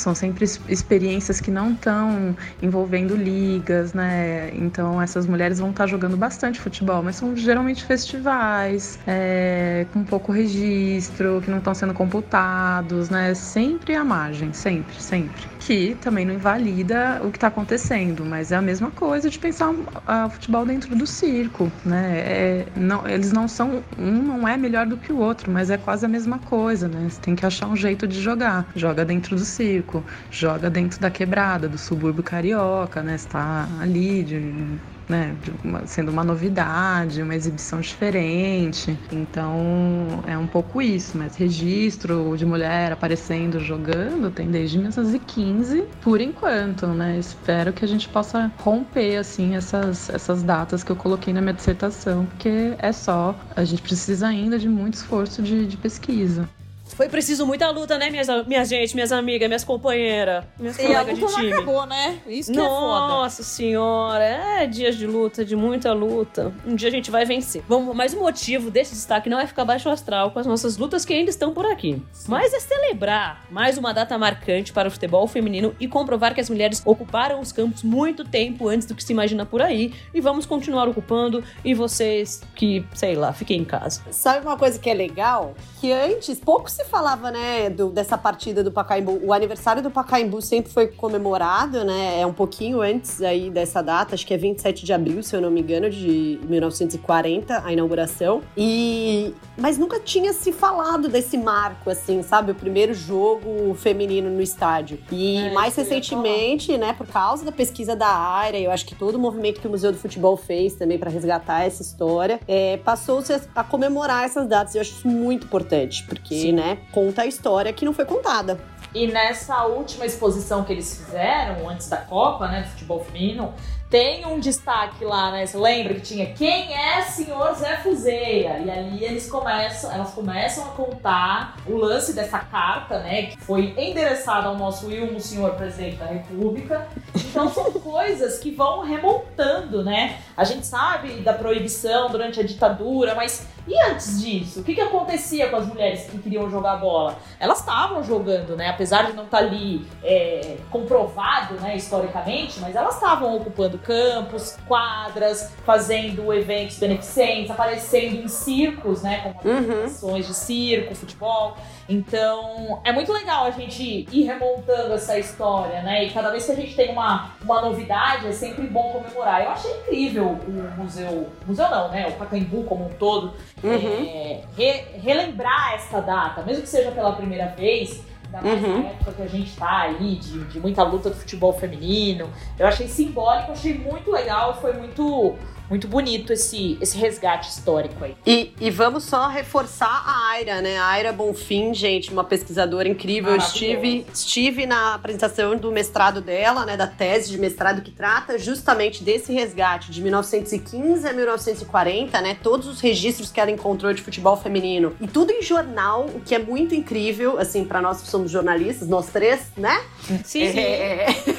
são 0.03 0.15
sempre 0.15 0.45
experiências 0.69 1.41
que 1.41 1.51
não 1.51 1.73
estão 1.73 2.37
envolvendo 2.63 3.17
ligas, 3.17 3.93
né? 3.93 4.51
Então 4.55 5.01
essas 5.01 5.27
mulheres 5.27 5.59
vão 5.59 5.71
estar 5.71 5.85
tá 5.85 5.87
jogando 5.87 6.17
bastante 6.17 6.61
futebol, 6.61 7.03
mas 7.03 7.17
são 7.17 7.37
geralmente 7.37 7.85
festivais, 7.85 8.99
é, 9.07 9.87
com 9.93 10.05
pouco 10.05 10.33
registro, 10.33 11.41
que 11.43 11.51
não 11.51 11.59
estão 11.59 11.75
sendo 11.75 11.95
computados, 11.95 13.11
né? 13.11 13.35
Sempre 13.35 13.95
à 13.95 14.05
margem, 14.05 14.53
sempre, 14.53 15.01
sempre. 15.01 15.43
Que 15.59 15.95
também 15.97 16.25
não 16.25 16.35
invalida 16.35 17.21
o 17.25 17.31
que 17.31 17.37
está 17.37 17.49
acontecendo, 17.49 18.25
mas 18.25 18.53
é 18.53 18.57
a 18.57 18.63
mesma 18.63 18.91
coisa 18.91 19.29
de 19.29 19.39
pensar 19.39 19.71
o 19.71 20.31
futebol 20.31 20.65
dentro 20.65 20.95
do 20.95 21.07
circo, 21.07 21.71
né? 21.85 22.19
É, 22.19 22.67
não, 22.77 23.07
eles 23.07 23.33
não 23.33 23.49
são 23.49 23.83
um 23.97 24.29
não 24.29 24.47
é 24.47 24.57
melhor 24.57 24.87
do 24.87 24.97
que 24.97 25.13
o 25.13 25.19
outro, 25.19 25.51
mas 25.51 25.71
é 25.71 25.77
quase 25.79 26.05
a 26.05 26.09
mesma 26.09 26.39
coisa, 26.39 26.89
né? 26.89 27.09
Você 27.09 27.21
tem 27.21 27.35
que 27.35 27.47
achar 27.47 27.67
um 27.69 27.77
jeito 27.77 28.07
de 28.07 28.21
jogar. 28.21 28.69
Joga 28.75 29.05
dentro 29.05 29.35
do 29.37 29.45
circo 29.45 29.88
joga 30.31 30.71
dentro 30.71 31.01
da 31.01 31.11
quebrada, 31.11 31.69
do 31.69 31.79
subúrbio 31.79 32.23
carioca, 32.23 33.03
né? 33.03 33.15
Está 33.15 33.69
ali 33.81 34.23
de 34.23 34.79
né, 35.09 35.35
uma, 35.65 35.87
sendo 35.87 36.11
uma 36.11 36.23
novidade, 36.23 37.23
uma 37.23 37.35
exibição 37.35 37.81
diferente. 37.81 38.97
Então 39.11 40.23
é 40.27 40.37
um 40.37 40.47
pouco 40.47 40.83
isso, 40.83 41.17
mas 41.17 41.37
registro 41.37 42.35
de 42.37 42.45
mulher 42.45 42.93
aparecendo 42.93 43.59
jogando 43.59 44.31
tem 44.31 44.51
desde 44.51 44.77
1915 44.77 45.85
por 46.01 46.21
enquanto, 46.21 46.87
né? 46.89 47.19
Espero 47.19 47.73
que 47.73 47.85
a 47.85 47.89
gente 47.89 48.09
possa 48.09 48.53
romper 48.59 49.17
assim 49.17 49.57
essas, 49.57 50.11
essas 50.11 50.43
datas 50.43 50.85
que 50.85 50.93
eu 50.93 50.97
coloquei 50.97 51.33
na 51.33 51.41
minha 51.41 51.55
dissertação, 51.55 52.27
porque 52.27 52.75
é 52.79 52.93
só, 52.93 53.35
a 53.57 53.65
gente 53.65 53.83
precisa 53.83 54.27
ainda 54.29 54.59
de 54.59 54.69
muito 54.69 54.95
esforço 54.95 55.43
de, 55.43 55.67
de 55.67 55.77
pesquisa. 55.77 56.49
Foi 56.95 57.09
preciso 57.09 57.47
muita 57.47 57.71
luta, 57.71 57.99
né, 57.99 58.11
minhas, 58.11 58.29
minha 58.47 58.65
gente, 58.65 58.95
minhas 58.95 59.13
amigas, 59.13 59.49
minhas 59.49 59.65
companheiras, 59.65 60.45
minhas 60.59 60.79
e 60.79 60.83
colegas 60.83 61.19
de 61.19 61.27
time. 61.27 61.53
Acabou, 61.53 61.87
né? 61.87 62.21
Isso 62.27 62.51
que 62.51 62.59
Nossa 62.59 62.71
é 62.71 62.81
foda. 62.81 63.09
Nossa 63.09 63.43
senhora, 63.43 64.25
é 64.25 64.67
dias 64.67 64.97
de 64.97 65.07
luta, 65.07 65.45
de 65.45 65.57
muita 65.57 65.93
luta. 65.93 66.53
Um 66.67 66.75
dia 66.75 66.89
a 66.89 66.91
gente 66.91 67.11
vai 67.11 67.25
vencer. 67.25 67.63
Vamos, 67.69 67.95
mas 67.95 68.13
o 68.15 68.19
motivo 68.19 68.71
desse 68.71 68.95
destaque 68.95 69.29
não 69.29 69.39
é 69.39 69.47
ficar 69.47 69.65
baixo 69.65 69.89
astral 69.89 70.31
com 70.31 70.39
as 70.39 70.47
nossas 70.47 70.77
lutas 70.77 71.05
que 71.05 71.13
ainda 71.13 71.31
estão 71.31 71.53
por 71.53 71.67
aqui, 71.67 72.03
Sim. 72.13 72.31
mas 72.31 72.53
é 72.53 72.61
celebrar 72.61 73.45
mais 73.51 73.79
uma 73.79 73.93
data 73.93 74.17
marcante 74.19 74.73
para 74.73 74.89
o 74.89 74.91
futebol 74.91 75.27
feminino 75.27 75.75
e 75.79 75.87
comprovar 75.87 76.35
que 76.35 76.41
as 76.41 76.51
mulheres 76.51 76.83
ocuparam 76.85 77.41
os 77.41 77.53
campos 77.53 77.83
muito 77.83 78.25
tempo 78.25 78.69
antes 78.69 78.87
do 78.87 78.95
que 78.95 79.03
se 79.03 79.13
imagina 79.13 79.45
por 79.47 79.63
aí 79.63 79.93
e 80.13 80.21
vamos 80.21 80.47
continuar 80.47 80.89
ocupando 80.89 81.43
e 81.65 81.75
vocês 81.75 82.43
que, 82.55 82.85
sei 82.95 83.15
lá, 83.15 83.33
fiquem 83.33 83.61
em 83.61 83.65
casa. 83.65 84.03
Sabe 84.11 84.47
uma 84.47 84.57
coisa 84.57 84.79
que 84.79 84.89
é 84.89 84.95
legal? 84.95 85.55
Que 85.81 85.93
antes 85.93 86.39
pouco 86.41 86.71
se 86.79 86.85
falava, 86.85 87.33
né, 87.33 87.69
do, 87.69 87.91
dessa 87.91 88.17
partida 88.17 88.63
do 88.63 88.71
Pacaembu. 88.71 89.21
O 89.25 89.33
aniversário 89.33 89.83
do 89.83 89.91
Pacaembu 89.91 90.41
sempre 90.41 90.73
foi 90.73 90.87
comemorado, 90.87 91.85
né? 91.85 92.21
É 92.21 92.27
um 92.27 92.33
pouquinho 92.33 92.81
antes 92.81 93.21
aí 93.21 93.51
dessa 93.51 93.83
data, 93.83 94.15
acho 94.15 94.25
que 94.25 94.33
é 94.33 94.37
27 94.37 94.85
de 94.85 94.93
abril, 94.93 95.21
se 95.23 95.35
eu 95.35 95.41
não 95.41 95.51
me 95.51 95.61
engano, 95.61 95.91
de 95.91 96.39
1940, 96.45 97.65
a 97.65 97.73
inauguração. 97.73 98.43
E 98.57 99.35
mas 99.57 99.77
nunca 99.77 99.99
tinha 99.99 100.33
se 100.33 100.53
falado 100.53 101.09
desse 101.09 101.37
marco 101.37 101.91
assim, 101.91 102.23
sabe? 102.23 102.53
O 102.53 102.55
primeiro 102.55 102.95
jogo 102.95 103.75
feminino 103.75 104.31
no 104.31 104.41
estádio. 104.41 105.01
E 105.11 105.37
é, 105.37 105.53
mais 105.53 105.75
recentemente, 105.75 106.79
né, 106.79 106.93
por 106.93 107.09
causa 107.09 107.45
da 107.45 107.51
pesquisa 107.51 107.97
da 107.97 108.09
área, 108.09 108.59
eu 108.59 108.71
acho 108.71 108.87
que 108.87 108.95
todo 108.95 109.17
o 109.17 109.19
movimento 109.19 109.61
que 109.61 109.67
o 109.67 109.71
Museu 109.71 109.91
do 109.91 109.99
Futebol 109.99 110.37
fez 110.37 110.75
também 110.75 110.97
para 110.97 111.11
resgatar 111.11 111.65
essa 111.65 111.83
história, 111.83 112.39
é, 112.47 112.77
passou-se 112.77 113.33
a, 113.55 113.65
comemorar 113.65 114.25
essas 114.25 114.47
datas. 114.47 114.77
Eu 114.77 114.81
acho 114.81 114.93
isso 114.93 115.09
muito 115.09 115.47
importante, 115.47 116.05
porque, 116.05 116.37
Sim. 116.37 116.53
né, 116.53 116.68
conta 116.93 117.23
a 117.23 117.27
história 117.27 117.73
que 117.73 117.85
não 117.85 117.93
foi 117.93 118.05
contada. 118.05 118.59
E 118.95 119.07
nessa 119.07 119.65
última 119.67 120.07
exposição 120.07 120.65
que 120.65 120.73
eles 120.73 120.97
fizeram, 120.97 121.69
antes 121.69 121.89
da 121.89 121.99
Copa, 121.99 122.49
né, 122.49 122.63
do 122.63 122.69
futebol 122.69 123.05
feminino, 123.05 123.53
tem 123.91 124.27
um 124.27 124.39
destaque 124.39 125.05
lá, 125.05 125.31
né? 125.31 125.47
Você 125.47 125.57
lembra 125.57 125.95
que 125.95 126.01
tinha 126.03 126.27
quem 126.35 126.75
é 126.75 127.03
senhor 127.03 127.55
Zé 127.55 127.79
Fuzeia? 127.79 128.59
E 128.59 128.71
ali 128.71 129.05
eles 129.05 129.31
começam, 129.31 129.91
elas 129.91 130.11
começam 130.11 130.65
a 130.65 130.69
contar 130.69 131.57
o 131.67 131.77
lance 131.77 132.13
dessa 132.13 132.39
carta, 132.39 132.99
né? 132.99 133.23
Que 133.25 133.41
foi 133.41 133.75
endereçada 133.77 134.49
ao 134.49 134.57
nosso 134.57 134.89
Wilmo, 134.89 135.19
senhor 135.21 135.53
presidente 135.53 135.97
da 135.97 136.07
República. 136.07 136.87
Então 137.15 137.49
são 137.49 137.73
coisas 137.81 138.39
que 138.39 138.51
vão 138.51 138.81
remontando, 138.81 139.83
né? 139.83 140.19
A 140.37 140.45
gente 140.45 140.67
sabe 140.67 141.21
da 141.21 141.33
proibição 141.33 142.11
durante 142.11 142.39
a 142.41 142.43
ditadura, 142.43 143.15
mas 143.15 143.47
e 143.69 143.79
antes 143.83 144.23
disso? 144.23 144.61
O 144.61 144.65
que, 144.65 144.75
que 144.75 144.81
acontecia 144.81 145.49
com 145.51 145.57
as 145.57 145.67
mulheres 145.67 146.05
que 146.05 146.17
queriam 146.19 146.51
jogar 146.51 146.77
bola? 146.77 147.19
Elas 147.39 147.61
estavam 147.61 148.03
jogando, 148.03 148.57
né? 148.57 148.71
Apesar 148.71 149.07
de 149.07 149.13
não 149.13 149.25
estar 149.25 149.39
tá 149.39 149.45
ali 149.45 149.87
é, 150.03 150.57
comprovado, 150.71 151.55
né, 151.57 151.77
historicamente, 151.77 152.59
mas 152.61 152.75
elas 152.75 152.95
estavam 152.95 153.37
ocupando 153.37 153.78
campos, 153.79 154.57
quadras, 154.67 155.53
fazendo 155.65 156.33
eventos 156.33 156.79
beneficentes, 156.79 157.51
aparecendo 157.51 158.17
em 158.17 158.29
circos, 158.29 159.03
né? 159.03 159.21
Com 159.23 159.31
apresentações 159.31 160.27
uhum. 160.27 160.33
de 160.33 160.37
circo, 160.37 160.95
futebol. 160.95 161.57
Então, 161.89 162.81
é 162.85 162.93
muito 162.93 163.13
legal 163.13 163.47
a 163.47 163.51
gente 163.51 164.07
ir 164.13 164.25
remontando 164.25 164.93
essa 164.93 165.19
história, 165.19 165.83
né? 165.83 166.05
E 166.05 166.11
cada 166.11 166.31
vez 166.31 166.45
que 166.45 166.53
a 166.53 166.55
gente 166.55 166.77
tem 166.77 166.91
uma, 166.91 167.31
uma 167.43 167.63
novidade, 167.63 168.27
é 168.27 168.33
sempre 168.33 168.67
bom 168.67 168.93
comemorar. 168.93 169.43
Eu 169.43 169.51
achei 169.51 169.71
incrível 169.81 170.27
o 170.27 170.81
museu, 170.81 171.29
museu 171.47 171.71
não, 171.71 171.89
né? 171.91 172.07
O 172.09 172.13
Pacaembu 172.13 172.65
como 172.65 172.87
um 172.87 172.91
todo, 172.91 173.33
uhum. 173.63 174.05
é, 174.07 174.43
re, 174.57 174.73
relembrar 175.01 175.75
essa 175.75 176.01
data, 176.01 176.43
mesmo 176.43 176.63
que 176.63 176.69
seja 176.69 176.91
pela 176.91 177.13
primeira 177.13 177.47
vez, 177.47 178.03
Ainda 178.33 178.43
mais 178.43 178.63
uhum. 178.63 178.83
na 178.83 178.89
época 178.91 179.13
que 179.13 179.23
a 179.23 179.27
gente 179.27 179.57
tá 179.57 179.79
aí, 179.83 180.17
de, 180.17 180.45
de 180.45 180.61
muita 180.61 180.83
luta 180.83 181.11
do 181.11 181.17
futebol 181.17 181.53
feminino. 181.53 182.29
Eu 182.59 182.67
achei 182.67 182.87
simbólico, 182.87 183.53
achei 183.53 183.79
muito 183.79 184.11
legal, 184.11 184.61
foi 184.61 184.75
muito 184.75 185.37
muito 185.69 185.87
bonito 185.87 186.33
esse, 186.33 186.79
esse 186.81 186.97
resgate 186.97 187.51
histórico 187.51 188.03
aí. 188.05 188.17
E, 188.27 188.53
e 188.61 188.71
vamos 188.71 189.05
só 189.05 189.29
reforçar 189.29 190.03
a 190.07 190.31
Aira, 190.31 190.63
né? 190.63 190.79
A 190.79 190.87
Aira 190.87 191.13
Bonfim, 191.13 191.75
gente, 191.75 192.11
uma 192.11 192.25
pesquisadora 192.25 192.89
incrível. 192.89 193.33
Eu 193.33 193.39
estive, 193.39 194.07
estive 194.13 194.67
na 194.67 194.95
apresentação 194.95 195.57
do 195.57 195.71
mestrado 195.71 196.21
dela, 196.21 196.65
né? 196.65 196.77
Da 196.77 196.87
tese 196.87 197.31
de 197.31 197.39
mestrado 197.39 197.83
que 197.83 197.91
trata 197.91 198.39
justamente 198.39 199.03
desse 199.03 199.33
resgate 199.33 199.91
de 199.91 200.01
1915 200.01 201.07
a 201.07 201.13
1940, 201.13 202.21
né? 202.21 202.37
Todos 202.43 202.67
os 202.67 202.81
registros 202.81 203.31
que 203.31 203.41
ela 203.41 203.51
encontrou 203.51 203.93
de 203.93 204.03
futebol 204.03 204.37
feminino. 204.37 204.95
E 205.01 205.07
tudo 205.07 205.31
em 205.33 205.43
jornal, 205.43 206.07
o 206.07 206.21
que 206.21 206.35
é 206.35 206.39
muito 206.39 206.75
incrível, 206.75 207.39
assim, 207.39 207.65
para 207.65 207.83
nós 207.83 208.01
que 208.01 208.09
somos 208.09 208.31
jornalistas, 208.31 208.89
nós 208.89 209.07
três, 209.09 209.53
né? 209.57 209.83
Sim, 210.25 210.45
é, 210.45 211.07
sim. 211.13 211.35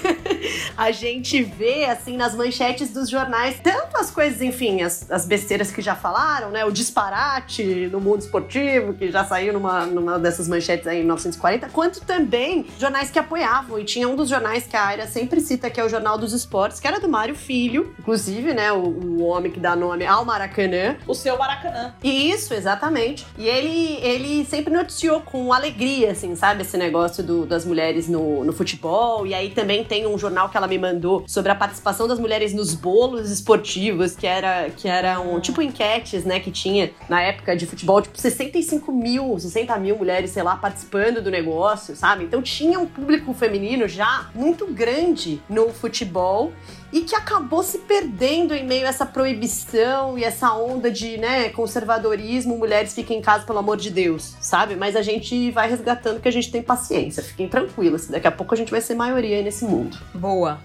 a 0.77 0.91
gente 0.91 1.41
vê, 1.41 1.85
assim, 1.85 2.15
nas 2.15 2.35
manchetes 2.35 2.91
dos 2.91 3.09
jornais, 3.09 3.59
tanto 3.63 3.97
as 3.97 4.11
coisas, 4.19 4.41
enfim, 4.41 4.81
as, 4.81 5.09
as 5.09 5.25
besteiras 5.25 5.71
que 5.71 5.81
já 5.81 5.95
falaram, 5.95 6.49
né? 6.49 6.65
O 6.65 6.71
disparate 6.71 7.87
no 7.89 8.01
mundo 8.01 8.19
esportivo, 8.19 8.93
que 8.93 9.09
já 9.09 9.23
saiu 9.23 9.53
numa, 9.53 9.85
numa 9.85 10.19
dessas 10.19 10.45
manchetes 10.45 10.85
aí 10.87 10.97
em 10.97 11.03
1940, 11.03 11.69
quanto 11.69 12.01
também 12.01 12.65
jornais 12.77 13.09
que 13.09 13.17
apoiavam. 13.17 13.79
E 13.79 13.85
tinha 13.85 14.09
um 14.09 14.17
dos 14.17 14.27
jornais 14.27 14.67
que 14.67 14.75
a 14.75 14.85
Aira 14.87 15.07
sempre 15.07 15.39
cita, 15.39 15.69
que 15.69 15.79
é 15.79 15.85
o 15.85 15.87
Jornal 15.87 16.17
dos 16.17 16.33
Esportes, 16.33 16.81
que 16.81 16.87
era 16.87 16.99
do 16.99 17.07
Mário 17.07 17.33
Filho, 17.33 17.95
inclusive, 17.97 18.53
né? 18.53 18.73
O, 18.73 18.89
o 18.89 19.23
homem 19.23 19.53
que 19.53 19.59
dá 19.59 19.73
nome 19.73 20.05
ao 20.05 20.25
Maracanã. 20.25 20.97
O 21.07 21.15
seu 21.15 21.37
Maracanã. 21.37 21.93
Isso, 22.03 22.53
exatamente. 22.53 23.25
E 23.37 23.47
ele, 23.47 23.99
ele 24.01 24.43
sempre 24.43 24.73
noticiou 24.73 25.21
com 25.21 25.53
alegria, 25.53 26.11
assim, 26.11 26.35
sabe? 26.35 26.63
Esse 26.63 26.75
negócio 26.75 27.23
do, 27.23 27.45
das 27.45 27.63
mulheres 27.63 28.09
no, 28.09 28.43
no 28.43 28.51
futebol. 28.51 29.25
E 29.25 29.33
aí 29.33 29.51
também 29.51 29.85
tem 29.85 30.05
um 30.05 30.17
jornal 30.17 30.49
que 30.49 30.57
ela 30.57 30.67
me 30.67 30.77
mandou 30.77 31.23
sobre 31.25 31.53
a 31.53 31.55
participação 31.55 32.05
das 32.05 32.19
mulheres 32.19 32.53
nos 32.53 32.73
bolos 32.73 33.31
esportivos 33.31 34.08
que 34.15 34.27
era 34.27 34.69
que 34.69 34.87
eram 34.87 35.39
tipo 35.39 35.61
enquetes, 35.61 36.23
né, 36.25 36.39
que 36.39 36.51
tinha 36.51 36.91
na 37.07 37.21
época 37.21 37.55
de 37.55 37.65
futebol, 37.65 38.01
tipo 38.01 38.17
65 38.17 38.91
mil, 38.91 39.37
60 39.39 39.75
mil 39.77 39.97
mulheres, 39.97 40.31
sei 40.31 40.43
lá, 40.43 40.55
participando 40.55 41.21
do 41.21 41.31
negócio, 41.31 41.95
sabe? 41.95 42.23
Então 42.23 42.41
tinha 42.41 42.79
um 42.79 42.85
público 42.85 43.33
feminino 43.33 43.87
já 43.87 44.29
muito 44.33 44.67
grande 44.67 45.41
no 45.49 45.69
futebol 45.69 46.51
e 46.91 47.01
que 47.01 47.15
acabou 47.15 47.63
se 47.63 47.79
perdendo 47.79 48.53
em 48.53 48.65
meio 48.65 48.85
a 48.85 48.89
essa 48.89 49.05
proibição 49.05 50.17
e 50.17 50.23
essa 50.23 50.53
onda 50.53 50.89
de, 50.89 51.17
né, 51.17 51.49
conservadorismo, 51.49 52.57
mulheres 52.57 52.93
fiquem 52.93 53.19
em 53.19 53.21
casa 53.21 53.45
pelo 53.45 53.59
amor 53.59 53.77
de 53.77 53.89
Deus, 53.89 54.35
sabe? 54.41 54.75
Mas 54.75 54.95
a 54.95 55.01
gente 55.01 55.51
vai 55.51 55.69
resgatando 55.69 56.19
que 56.19 56.27
a 56.27 56.31
gente 56.31 56.51
tem 56.51 56.61
paciência, 56.61 57.21
fiquem 57.21 57.47
tranquilas, 57.47 58.07
daqui 58.07 58.27
a 58.27 58.31
pouco 58.31 58.53
a 58.53 58.57
gente 58.57 58.71
vai 58.71 58.81
ser 58.81 58.95
maioria 58.95 59.41
nesse 59.41 59.65
mundo. 59.65 59.97
Boa. 60.13 60.59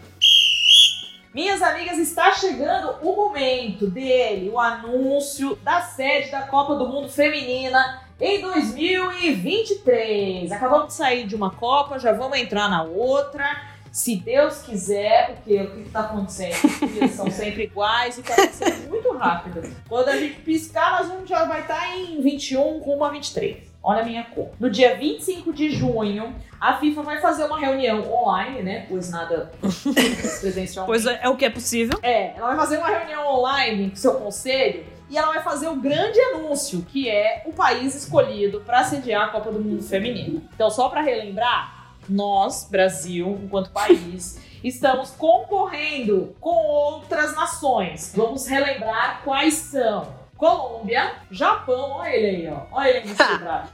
Minhas 1.35 1.61
amigas, 1.62 1.99
está 1.99 2.33
chegando 2.33 2.94
o 3.03 3.16
momento 3.16 3.88
dele, 3.88 4.51
o 4.51 4.61
anúncio 4.61 5.59
da 5.64 5.81
sede 5.81 6.31
da 6.31 6.42
Copa 6.42 6.77
do 6.77 6.87
Mundo 6.87 7.09
Feminina 7.09 8.03
em 8.20 8.40
2023. 8.40 10.53
Acabamos 10.53 10.87
de 10.87 10.94
sair 10.94 11.27
de 11.27 11.35
uma 11.35 11.51
Copa, 11.51 11.99
já 11.99 12.12
vamos 12.12 12.38
entrar 12.38 12.70
na 12.70 12.85
outra. 12.85 13.64
Se 13.90 14.14
Deus 14.14 14.62
quiser, 14.62 15.35
porque 15.35 15.61
o 15.61 15.73
que 15.73 15.81
está 15.81 16.03
acontecendo? 16.03 16.92
Dias 16.92 17.11
são 17.11 17.29
sempre 17.35 17.64
iguais 17.64 18.16
e 18.16 18.20
está 18.20 18.35
acontecendo 18.35 18.88
muito 18.88 19.11
rápido. 19.16 19.75
Quando 19.88 20.11
a 20.11 20.16
gente 20.16 20.40
piscar, 20.42 21.01
nós 21.01 21.09
vamos, 21.09 21.29
já 21.29 21.47
vai 21.47 21.62
estar 21.62 21.99
em 21.99 22.20
21 22.20 22.79
rumo 22.79 23.05
a 23.05 23.11
23. 23.11 23.74
Olha 23.85 24.01
a 24.01 24.05
minha 24.05 24.25
cor. 24.25 24.49
No 24.59 24.70
dia 24.70 24.97
25 24.97 25.53
de 25.53 25.68
junho, 25.70 26.35
a 26.59 26.79
FIFA 26.79 27.03
vai 27.03 27.20
fazer 27.20 27.44
uma 27.44 27.61
reunião 27.61 28.11
online, 28.11 28.62
né? 28.62 28.87
Pois 28.88 29.11
nada 29.11 29.53
presencial. 30.40 30.87
Pois 30.87 31.05
é, 31.05 31.20
é 31.23 31.29
o 31.29 31.37
que 31.37 31.44
é 31.44 31.51
possível. 31.51 31.99
É, 32.03 32.35
ela 32.35 32.49
vai 32.49 32.57
fazer 32.57 32.79
uma 32.79 32.88
reunião 32.88 33.27
online 33.27 33.90
com 33.90 33.97
seu 33.97 34.14
conselho 34.14 34.87
e 35.11 35.18
ela 35.18 35.29
vai 35.35 35.42
fazer 35.42 35.68
o 35.68 35.77
grande 35.77 36.18
anúncio, 36.18 36.81
que 36.81 37.11
é 37.11 37.42
o 37.44 37.53
país 37.53 37.94
escolhido 37.94 38.62
para 38.62 38.83
sediar 38.85 39.27
a 39.27 39.29
Copa 39.29 39.53
do 39.53 39.61
Mundo 39.61 39.83
Feminino. 39.83 40.42
Então, 40.55 40.70
só 40.70 40.88
para 40.88 41.03
relembrar, 41.03 41.92
nós, 42.09 42.66
Brasil, 42.70 43.38
enquanto 43.44 43.70
país, 43.70 44.40
estamos 44.64 45.11
concorrendo 45.11 46.35
com 46.40 46.57
outras 46.66 47.37
nações. 47.37 48.14
Vamos 48.16 48.47
relembrar 48.47 49.20
quais 49.23 49.55
são. 49.55 50.24
Colômbia, 50.37 51.14
Japão, 51.31 51.92
olha 51.99 52.09
ele 52.09 52.27
aí, 52.47 52.53
ó. 52.53 52.77
Olha 52.77 52.88
ele 52.88 52.99
aí 52.99 53.14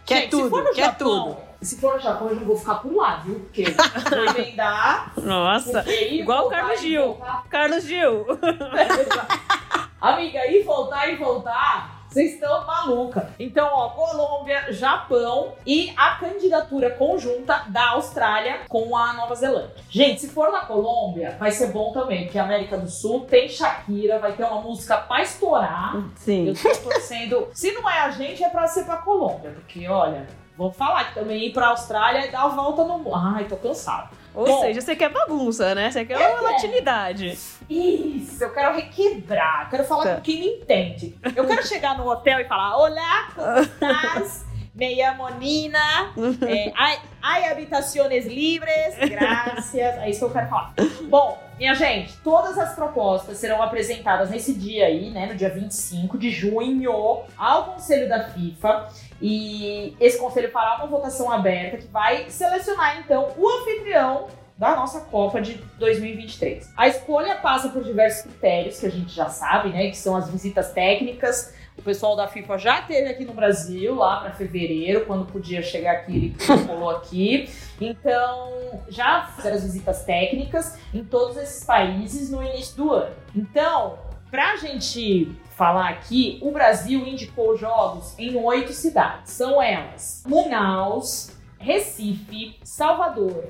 Quer 0.05 0.21
Gente, 0.23 0.31
tudo, 0.31 0.45
se 0.45 0.51
for 0.51 0.63
no 0.65 0.73
quer 0.73 0.85
Japão, 0.85 1.25
tudo. 1.25 1.37
Se 1.63 1.81
for 1.81 1.95
no 1.95 2.01
Japão, 2.01 2.29
eu 2.29 2.39
já 2.39 2.45
vou 2.45 2.57
ficar 2.57 2.75
por 2.77 2.95
lá, 2.95 3.17
viu? 3.17 3.41
Porque 3.41 3.65
vou 3.65 4.25
emendar. 4.37 5.13
Nossa, 5.17 5.91
igual 5.91 6.47
o 6.47 6.51
Carlos 6.51 6.81
e 6.81 6.89
Gil. 6.89 7.19
Carlos 7.49 7.85
Gil. 7.85 8.27
Amiga, 10.01 10.47
ir 10.47 10.63
voltar 10.65 11.09
e 11.09 11.17
voltar, 11.17 12.00
vocês 12.11 12.35
estão 12.35 12.67
maluca. 12.67 13.31
Então, 13.39 13.69
ó, 13.73 13.91
Colômbia, 13.91 14.73
Japão 14.73 15.53
e 15.65 15.93
a 15.97 16.17
candidatura 16.17 16.91
conjunta 16.91 17.65
da 17.69 17.91
Austrália 17.91 18.63
com 18.69 18.97
a 18.97 19.13
Nova 19.13 19.35
Zelândia. 19.37 19.77
Gente, 19.89 20.23
se 20.23 20.29
for 20.29 20.51
na 20.51 20.63
Colômbia, 20.63 21.37
vai 21.39 21.53
ser 21.53 21.69
bom 21.69 21.93
também, 21.93 22.25
porque 22.25 22.39
a 22.39 22.43
América 22.43 22.77
do 22.77 22.91
Sul 22.91 23.21
tem 23.21 23.49
Shakira, 23.49 24.19
vai 24.19 24.33
ter 24.33 24.43
uma 24.43 24.61
música 24.61 24.97
pra 24.97 25.23
estourar. 25.23 25.95
Eu 25.95 26.05
Sim. 26.17 26.53
tô 26.53 26.91
torcendo. 26.91 27.49
Se 27.55 27.71
não 27.73 27.89
é 27.89 28.01
a 28.01 28.11
gente, 28.11 28.43
é 28.43 28.49
pra 28.49 28.67
ser 28.67 28.85
pra 28.85 28.97
Colômbia, 28.97 29.53
porque 29.53 29.87
olha. 29.87 30.27
Vou 30.57 30.71
falar 30.71 31.05
que 31.05 31.15
também 31.15 31.47
ir 31.47 31.55
pra 31.55 31.69
Austrália 31.69 32.27
e 32.27 32.31
dar 32.31 32.43
a 32.43 32.49
volta 32.49 32.85
no 32.85 32.99
mundo. 32.99 33.15
Ai, 33.15 33.45
tô 33.45 33.57
cansado. 33.57 34.11
Ou 34.35 34.45
Bom. 34.47 34.61
seja, 34.61 34.83
você 34.83 34.95
quer 34.95 35.09
bagunça, 35.09 35.75
né? 35.75 35.91
Você 35.91 36.05
quer 36.05 36.19
uma 36.19 36.51
latinidade. 36.51 37.39
Isso, 37.71 38.43
eu 38.43 38.53
quero 38.53 38.75
requebrar, 38.75 39.63
eu 39.65 39.71
quero 39.71 39.85
falar 39.85 40.05
Tá. 40.05 40.15
com 40.17 40.21
quem 40.23 40.41
me 40.41 40.47
entende. 40.49 41.17
Eu 41.37 41.47
quero 41.47 41.65
chegar 41.67 41.97
no 41.97 42.07
hotel 42.09 42.41
e 42.41 42.45
falar: 42.45 42.77
Olá, 42.77 43.29
como 43.35 43.59
estás? 43.61 44.45
Me 44.75 44.95
llamo 44.95 45.29
Nina. 45.39 46.13
É, 46.49 46.73
hay, 46.77 46.99
hay 47.23 47.45
habitaciones 47.51 48.25
libres. 48.27 48.97
Gracias. 49.11 49.99
É 49.99 50.09
isso 50.09 50.21
que 50.21 50.25
eu 50.27 50.31
quero 50.31 50.49
falar. 50.49 50.75
Bom, 51.09 51.39
minha 51.59 51.75
gente, 51.75 52.17
todas 52.25 52.57
as 52.57 52.75
propostas 52.75 53.37
serão 53.37 53.63
apresentadas 53.63 54.31
nesse 54.31 54.55
dia 54.55 54.87
aí, 54.87 55.11
né? 55.11 55.27
No 55.27 55.35
dia 55.35 55.51
25 55.51 56.17
de 56.17 56.31
junho, 56.31 57.21
ao 57.37 57.65
Conselho 57.65 58.09
da 58.09 58.25
FIFA. 58.31 58.89
E 59.21 59.95
esse 60.01 60.19
conselho 60.19 60.51
fará 60.51 60.77
uma 60.77 60.87
votação 60.87 61.31
aberta 61.31 61.77
que 61.77 61.87
vai 61.89 62.31
selecionar, 62.31 62.99
então, 63.01 63.29
o 63.37 63.49
anfitrião 63.49 64.29
da 64.61 64.77
nossa 64.77 65.01
Copa 65.01 65.41
de 65.41 65.55
2023. 65.79 66.75
A 66.77 66.87
escolha 66.87 67.37
passa 67.37 67.71
por 67.71 67.83
diversos 67.83 68.25
critérios 68.25 68.79
que 68.79 68.85
a 68.85 68.91
gente 68.91 69.11
já 69.11 69.31
sabe, 69.31 69.71
né? 69.71 69.89
Que 69.89 69.97
são 69.97 70.15
as 70.15 70.29
visitas 70.29 70.71
técnicas. 70.71 71.55
O 71.79 71.83
pessoal 71.83 72.15
da 72.15 72.29
FIFA 72.29 72.59
já 72.59 72.81
esteve 72.81 73.09
aqui 73.09 73.25
no 73.25 73.33
Brasil, 73.33 73.95
lá 73.95 74.21
para 74.21 74.33
fevereiro, 74.33 75.07
quando 75.07 75.25
podia 75.25 75.63
chegar 75.63 75.93
aqui, 75.93 76.15
ele 76.15 76.67
colou 76.67 76.91
aqui. 76.91 77.49
Então, 77.81 78.83
já 78.91 79.33
fizeram 79.35 79.57
as 79.57 79.63
visitas 79.63 80.05
técnicas 80.05 80.79
em 80.93 81.03
todos 81.03 81.39
esses 81.39 81.65
países 81.65 82.31
no 82.31 82.43
início 82.43 82.77
do 82.77 82.93
ano. 82.93 83.17
Então, 83.35 83.99
pra 84.31 84.57
gente 84.57 85.35
falar 85.57 85.89
aqui, 85.89 86.39
o 86.43 86.53
Brasil 86.53 87.01
indicou 87.07 87.57
jogos 87.57 88.15
em 88.19 88.37
oito 88.37 88.75
cidades. 88.75 89.33
São 89.33 89.63
elas: 89.63 90.23
Manaus, 90.29 91.31
Recife, 91.59 92.59
Salvador, 92.63 93.43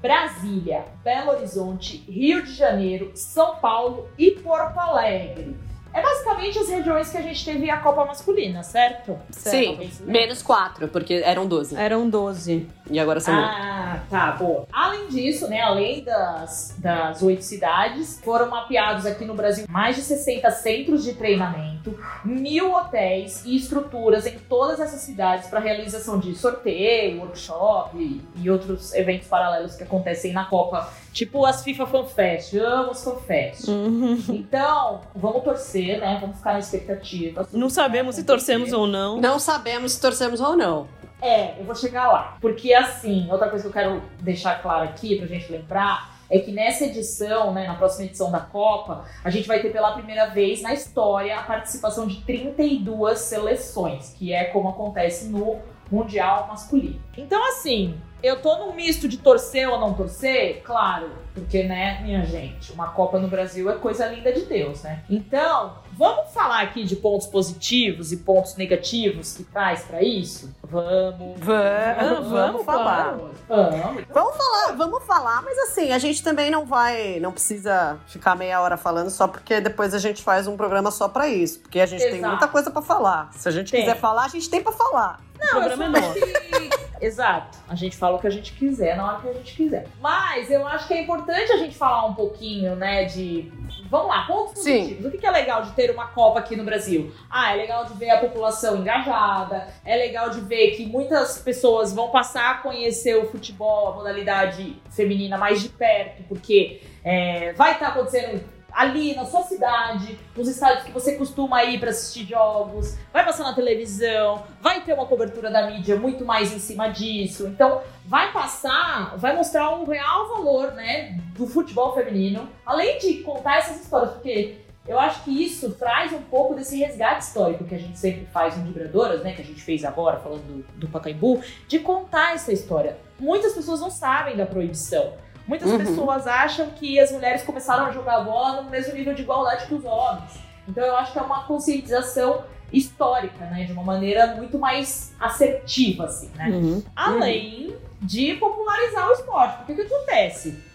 Brasília, 0.00 0.84
Belo 1.02 1.30
Horizonte, 1.32 2.04
Rio 2.08 2.42
de 2.42 2.54
Janeiro, 2.54 3.12
São 3.14 3.56
Paulo 3.56 4.08
e 4.16 4.30
Porto 4.30 4.78
Alegre. 4.78 5.56
É 5.92 6.02
basicamente 6.02 6.58
as 6.58 6.68
regiões 6.68 7.10
que 7.10 7.16
a 7.16 7.22
gente 7.22 7.44
teve 7.44 7.70
a 7.70 7.78
Copa 7.78 8.04
Masculina, 8.04 8.62
certo? 8.62 9.18
Sim, 9.30 9.64
Talvez, 9.66 10.00
né? 10.00 10.12
menos 10.12 10.42
quatro, 10.42 10.86
porque 10.88 11.14
eram 11.14 11.46
12. 11.46 11.74
Eram 11.76 12.08
12. 12.08 12.68
E 12.90 13.00
agora 13.00 13.18
são 13.20 13.34
oito. 13.34 13.48
Ah, 13.88 14.00
tá, 14.10 14.32
boa. 14.32 14.66
Além 14.70 15.08
disso, 15.08 15.48
né, 15.48 15.62
além 15.62 16.04
das, 16.04 16.74
das 16.78 17.22
oito 17.22 17.42
cidades, 17.42 18.20
foram 18.22 18.50
mapeados 18.50 19.06
aqui 19.06 19.24
no 19.24 19.34
Brasil 19.34 19.64
mais 19.68 19.96
de 19.96 20.02
60 20.02 20.50
centros 20.50 21.02
de 21.02 21.14
treinamento, 21.14 21.98
mil 22.22 22.72
hotéis 22.72 23.44
e 23.46 23.56
estruturas 23.56 24.26
em 24.26 24.38
todas 24.38 24.78
essas 24.78 25.00
cidades 25.00 25.48
para 25.48 25.60
realização 25.60 26.18
de 26.18 26.34
sorteio, 26.34 27.20
workshop 27.20 27.96
e, 27.96 28.20
e 28.42 28.50
outros 28.50 28.94
eventos 28.94 29.26
paralelos 29.26 29.74
que 29.74 29.82
acontecem 29.82 30.32
na 30.32 30.44
Copa, 30.44 30.92
tipo 31.12 31.46
as 31.46 31.62
FIFA 31.62 31.86
Fan 31.86 32.04
Fest. 32.04 32.54
Amo 32.54 32.90
as 32.90 33.02
Fan 33.02 33.16
Fest. 33.16 33.68
Uhum. 33.68 34.18
Então, 34.28 35.00
vamos 35.14 35.42
torcer, 35.42 35.98
né? 35.98 36.18
Vamos 36.20 36.36
ficar 36.36 36.52
na 36.52 36.58
expectativa. 36.58 37.48
Não 37.52 37.70
sabemos 37.70 38.16
se 38.16 38.24
torcemos 38.24 38.72
ou 38.72 38.86
não. 38.86 39.18
Não 39.18 39.38
sabemos 39.38 39.92
se 39.92 40.00
torcemos 40.00 40.40
ou 40.40 40.56
não. 40.56 40.97
É, 41.20 41.58
eu 41.58 41.64
vou 41.64 41.74
chegar 41.74 42.10
lá. 42.10 42.36
Porque 42.40 42.72
assim, 42.72 43.28
outra 43.30 43.48
coisa 43.48 43.64
que 43.64 43.68
eu 43.68 43.72
quero 43.72 44.02
deixar 44.20 44.62
claro 44.62 44.84
aqui 44.84 45.16
pra 45.16 45.26
gente 45.26 45.50
lembrar 45.50 46.18
é 46.30 46.38
que 46.38 46.52
nessa 46.52 46.84
edição, 46.84 47.52
né, 47.52 47.66
na 47.66 47.74
próxima 47.74 48.04
edição 48.04 48.30
da 48.30 48.40
Copa, 48.40 49.04
a 49.24 49.30
gente 49.30 49.48
vai 49.48 49.60
ter 49.60 49.70
pela 49.70 49.92
primeira 49.92 50.26
vez 50.26 50.60
na 50.60 50.74
história 50.74 51.38
a 51.38 51.42
participação 51.42 52.06
de 52.06 52.20
32 52.22 53.18
seleções, 53.18 54.14
que 54.18 54.32
é 54.32 54.44
como 54.44 54.68
acontece 54.68 55.26
no 55.26 55.58
Mundial 55.90 56.46
masculino. 56.48 57.00
Então, 57.16 57.42
assim, 57.48 57.98
eu 58.22 58.40
tô 58.40 58.56
num 58.58 58.72
misto 58.74 59.06
de 59.08 59.16
torcer 59.18 59.68
ou 59.68 59.78
não 59.78 59.94
torcer, 59.94 60.62
claro, 60.64 61.10
porque, 61.34 61.62
né, 61.62 62.00
minha 62.02 62.24
gente, 62.24 62.72
uma 62.72 62.88
Copa 62.88 63.18
no 63.18 63.28
Brasil 63.28 63.70
é 63.70 63.74
coisa 63.74 64.06
linda 64.06 64.32
de 64.32 64.42
Deus, 64.42 64.82
né? 64.82 65.04
Então, 65.08 65.74
vamos 65.92 66.32
falar 66.32 66.62
aqui 66.62 66.82
de 66.84 66.96
pontos 66.96 67.26
positivos 67.28 68.10
e 68.12 68.16
pontos 68.18 68.56
negativos 68.56 69.34
que 69.36 69.44
traz 69.44 69.82
pra 69.84 70.02
isso? 70.02 70.52
Vamos. 70.64 71.38
Vamos, 71.38 72.28
vamos 72.30 72.64
falar. 72.64 73.16
Vamos. 73.48 74.04
Vamos 74.12 74.36
falar, 74.36 74.72
vamos 74.76 75.02
falar, 75.04 75.42
mas 75.42 75.56
assim, 75.58 75.92
a 75.92 75.98
gente 75.98 76.22
também 76.22 76.50
não 76.50 76.66
vai, 76.66 77.20
não 77.20 77.32
precisa 77.32 77.98
ficar 78.06 78.34
meia 78.34 78.60
hora 78.60 78.76
falando 78.76 79.10
só 79.10 79.28
porque 79.28 79.60
depois 79.60 79.94
a 79.94 79.98
gente 79.98 80.22
faz 80.22 80.46
um 80.46 80.56
programa 80.56 80.90
só 80.90 81.08
pra 81.08 81.28
isso, 81.28 81.60
porque 81.60 81.80
a 81.80 81.86
gente 81.86 82.00
tem 82.02 82.16
Exato. 82.16 82.30
muita 82.30 82.48
coisa 82.48 82.70
pra 82.70 82.82
falar. 82.82 83.30
Se 83.32 83.48
a 83.48 83.52
gente 83.52 83.70
Tem. 83.70 83.80
quiser 83.80 83.96
falar, 83.96 84.24
a 84.24 84.28
gente 84.28 84.50
tem 84.50 84.60
pra 84.62 84.72
falar. 84.72 85.20
o 85.36 85.48
programa 85.50 85.84
é 85.84 85.88
nosso. 85.88 86.77
Exato. 87.00 87.58
A 87.68 87.74
gente 87.74 87.96
fala 87.96 88.16
o 88.16 88.20
que 88.20 88.26
a 88.26 88.30
gente 88.30 88.52
quiser 88.52 88.96
na 88.96 89.06
hora 89.06 89.20
que 89.20 89.28
a 89.28 89.32
gente 89.32 89.54
quiser. 89.54 89.86
Mas 90.00 90.50
eu 90.50 90.66
acho 90.66 90.86
que 90.86 90.94
é 90.94 91.02
importante 91.02 91.52
a 91.52 91.56
gente 91.56 91.76
falar 91.76 92.06
um 92.06 92.14
pouquinho, 92.14 92.76
né, 92.76 93.04
de. 93.04 93.52
Vamos 93.90 94.08
lá, 94.08 94.26
pontos 94.26 94.62
Sim. 94.62 94.78
positivos. 94.80 95.14
O 95.14 95.18
que 95.18 95.26
é 95.26 95.30
legal 95.30 95.62
de 95.62 95.72
ter 95.72 95.90
uma 95.90 96.08
Copa 96.08 96.38
aqui 96.38 96.56
no 96.56 96.64
Brasil? 96.64 97.12
Ah, 97.30 97.52
é 97.52 97.56
legal 97.56 97.84
de 97.86 97.94
ver 97.94 98.10
a 98.10 98.18
população 98.18 98.76
engajada, 98.76 99.68
é 99.84 99.96
legal 99.96 100.30
de 100.30 100.40
ver 100.40 100.72
que 100.72 100.84
muitas 100.84 101.38
pessoas 101.38 101.92
vão 101.92 102.10
passar 102.10 102.50
a 102.50 102.54
conhecer 102.58 103.16
o 103.16 103.26
futebol, 103.26 103.88
a 103.88 103.94
modalidade 103.94 104.76
feminina 104.90 105.38
mais 105.38 105.62
de 105.62 105.68
perto, 105.68 106.22
porque 106.28 106.82
é, 107.04 107.52
vai 107.54 107.72
estar 107.72 107.88
acontecendo 107.88 108.57
ali 108.78 109.12
na 109.16 109.24
sua 109.24 109.42
cidade, 109.42 110.16
nos 110.36 110.46
estádios 110.46 110.84
que 110.84 110.92
você 110.92 111.16
costuma 111.16 111.64
ir 111.64 111.80
para 111.80 111.90
assistir 111.90 112.24
jogos, 112.24 112.96
vai 113.12 113.24
passar 113.24 113.42
na 113.42 113.52
televisão, 113.52 114.44
vai 114.60 114.82
ter 114.82 114.92
uma 114.92 115.04
cobertura 115.04 115.50
da 115.50 115.68
mídia 115.68 115.96
muito 115.96 116.24
mais 116.24 116.52
em 116.52 116.60
cima 116.60 116.86
disso. 116.86 117.48
Então, 117.48 117.82
vai 118.06 118.32
passar, 118.32 119.16
vai 119.16 119.34
mostrar 119.34 119.76
um 119.76 119.84
real 119.84 120.28
valor, 120.28 120.74
né, 120.74 121.18
do 121.36 121.44
futebol 121.44 121.92
feminino, 121.92 122.48
além 122.64 123.00
de 123.00 123.14
contar 123.14 123.58
essas 123.58 123.80
histórias, 123.80 124.12
porque 124.12 124.58
eu 124.86 124.96
acho 124.96 125.24
que 125.24 125.44
isso 125.44 125.72
traz 125.72 126.12
um 126.12 126.22
pouco 126.22 126.54
desse 126.54 126.78
resgate 126.78 127.24
histórico 127.24 127.64
que 127.64 127.74
a 127.74 127.78
gente 127.78 127.98
sempre 127.98 128.26
faz 128.26 128.56
em 128.56 128.62
Vibradoras, 128.62 129.24
né, 129.24 129.32
que 129.32 129.42
a 129.42 129.44
gente 129.44 129.60
fez 129.60 129.84
agora, 129.84 130.20
falando 130.20 130.42
do, 130.42 130.78
do 130.78 130.88
Pacaembu, 130.88 131.42
de 131.66 131.80
contar 131.80 132.36
essa 132.36 132.52
história. 132.52 132.96
Muitas 133.18 133.54
pessoas 133.54 133.80
não 133.80 133.90
sabem 133.90 134.36
da 134.36 134.46
proibição. 134.46 135.14
Muitas 135.48 135.70
Uhum. 135.70 135.78
pessoas 135.78 136.26
acham 136.26 136.70
que 136.70 137.00
as 137.00 137.10
mulheres 137.10 137.42
começaram 137.42 137.86
a 137.86 137.90
jogar 137.90 138.20
bola 138.20 138.62
no 138.62 138.70
mesmo 138.70 138.94
nível 138.94 139.14
de 139.14 139.22
igualdade 139.22 139.66
que 139.66 139.74
os 139.74 139.84
homens. 139.84 140.30
Então 140.68 140.84
eu 140.84 140.94
acho 140.94 141.12
que 141.12 141.18
é 141.18 141.22
uma 141.22 141.44
conscientização 141.44 142.44
histórica, 142.70 143.46
né? 143.46 143.64
De 143.64 143.72
uma 143.72 143.82
maneira 143.82 144.26
muito 144.36 144.58
mais 144.58 145.14
assertiva, 145.18 146.04
assim, 146.04 146.30
né? 146.36 146.50
Uhum. 146.50 146.82
Além 146.94 147.74
de 148.02 148.34
popularizar 148.34 149.08
o 149.08 149.12
esporte. 149.12 149.56
Porque 149.56 149.72
o 149.72 149.76
que 149.76 149.82
acontece? 149.94 150.68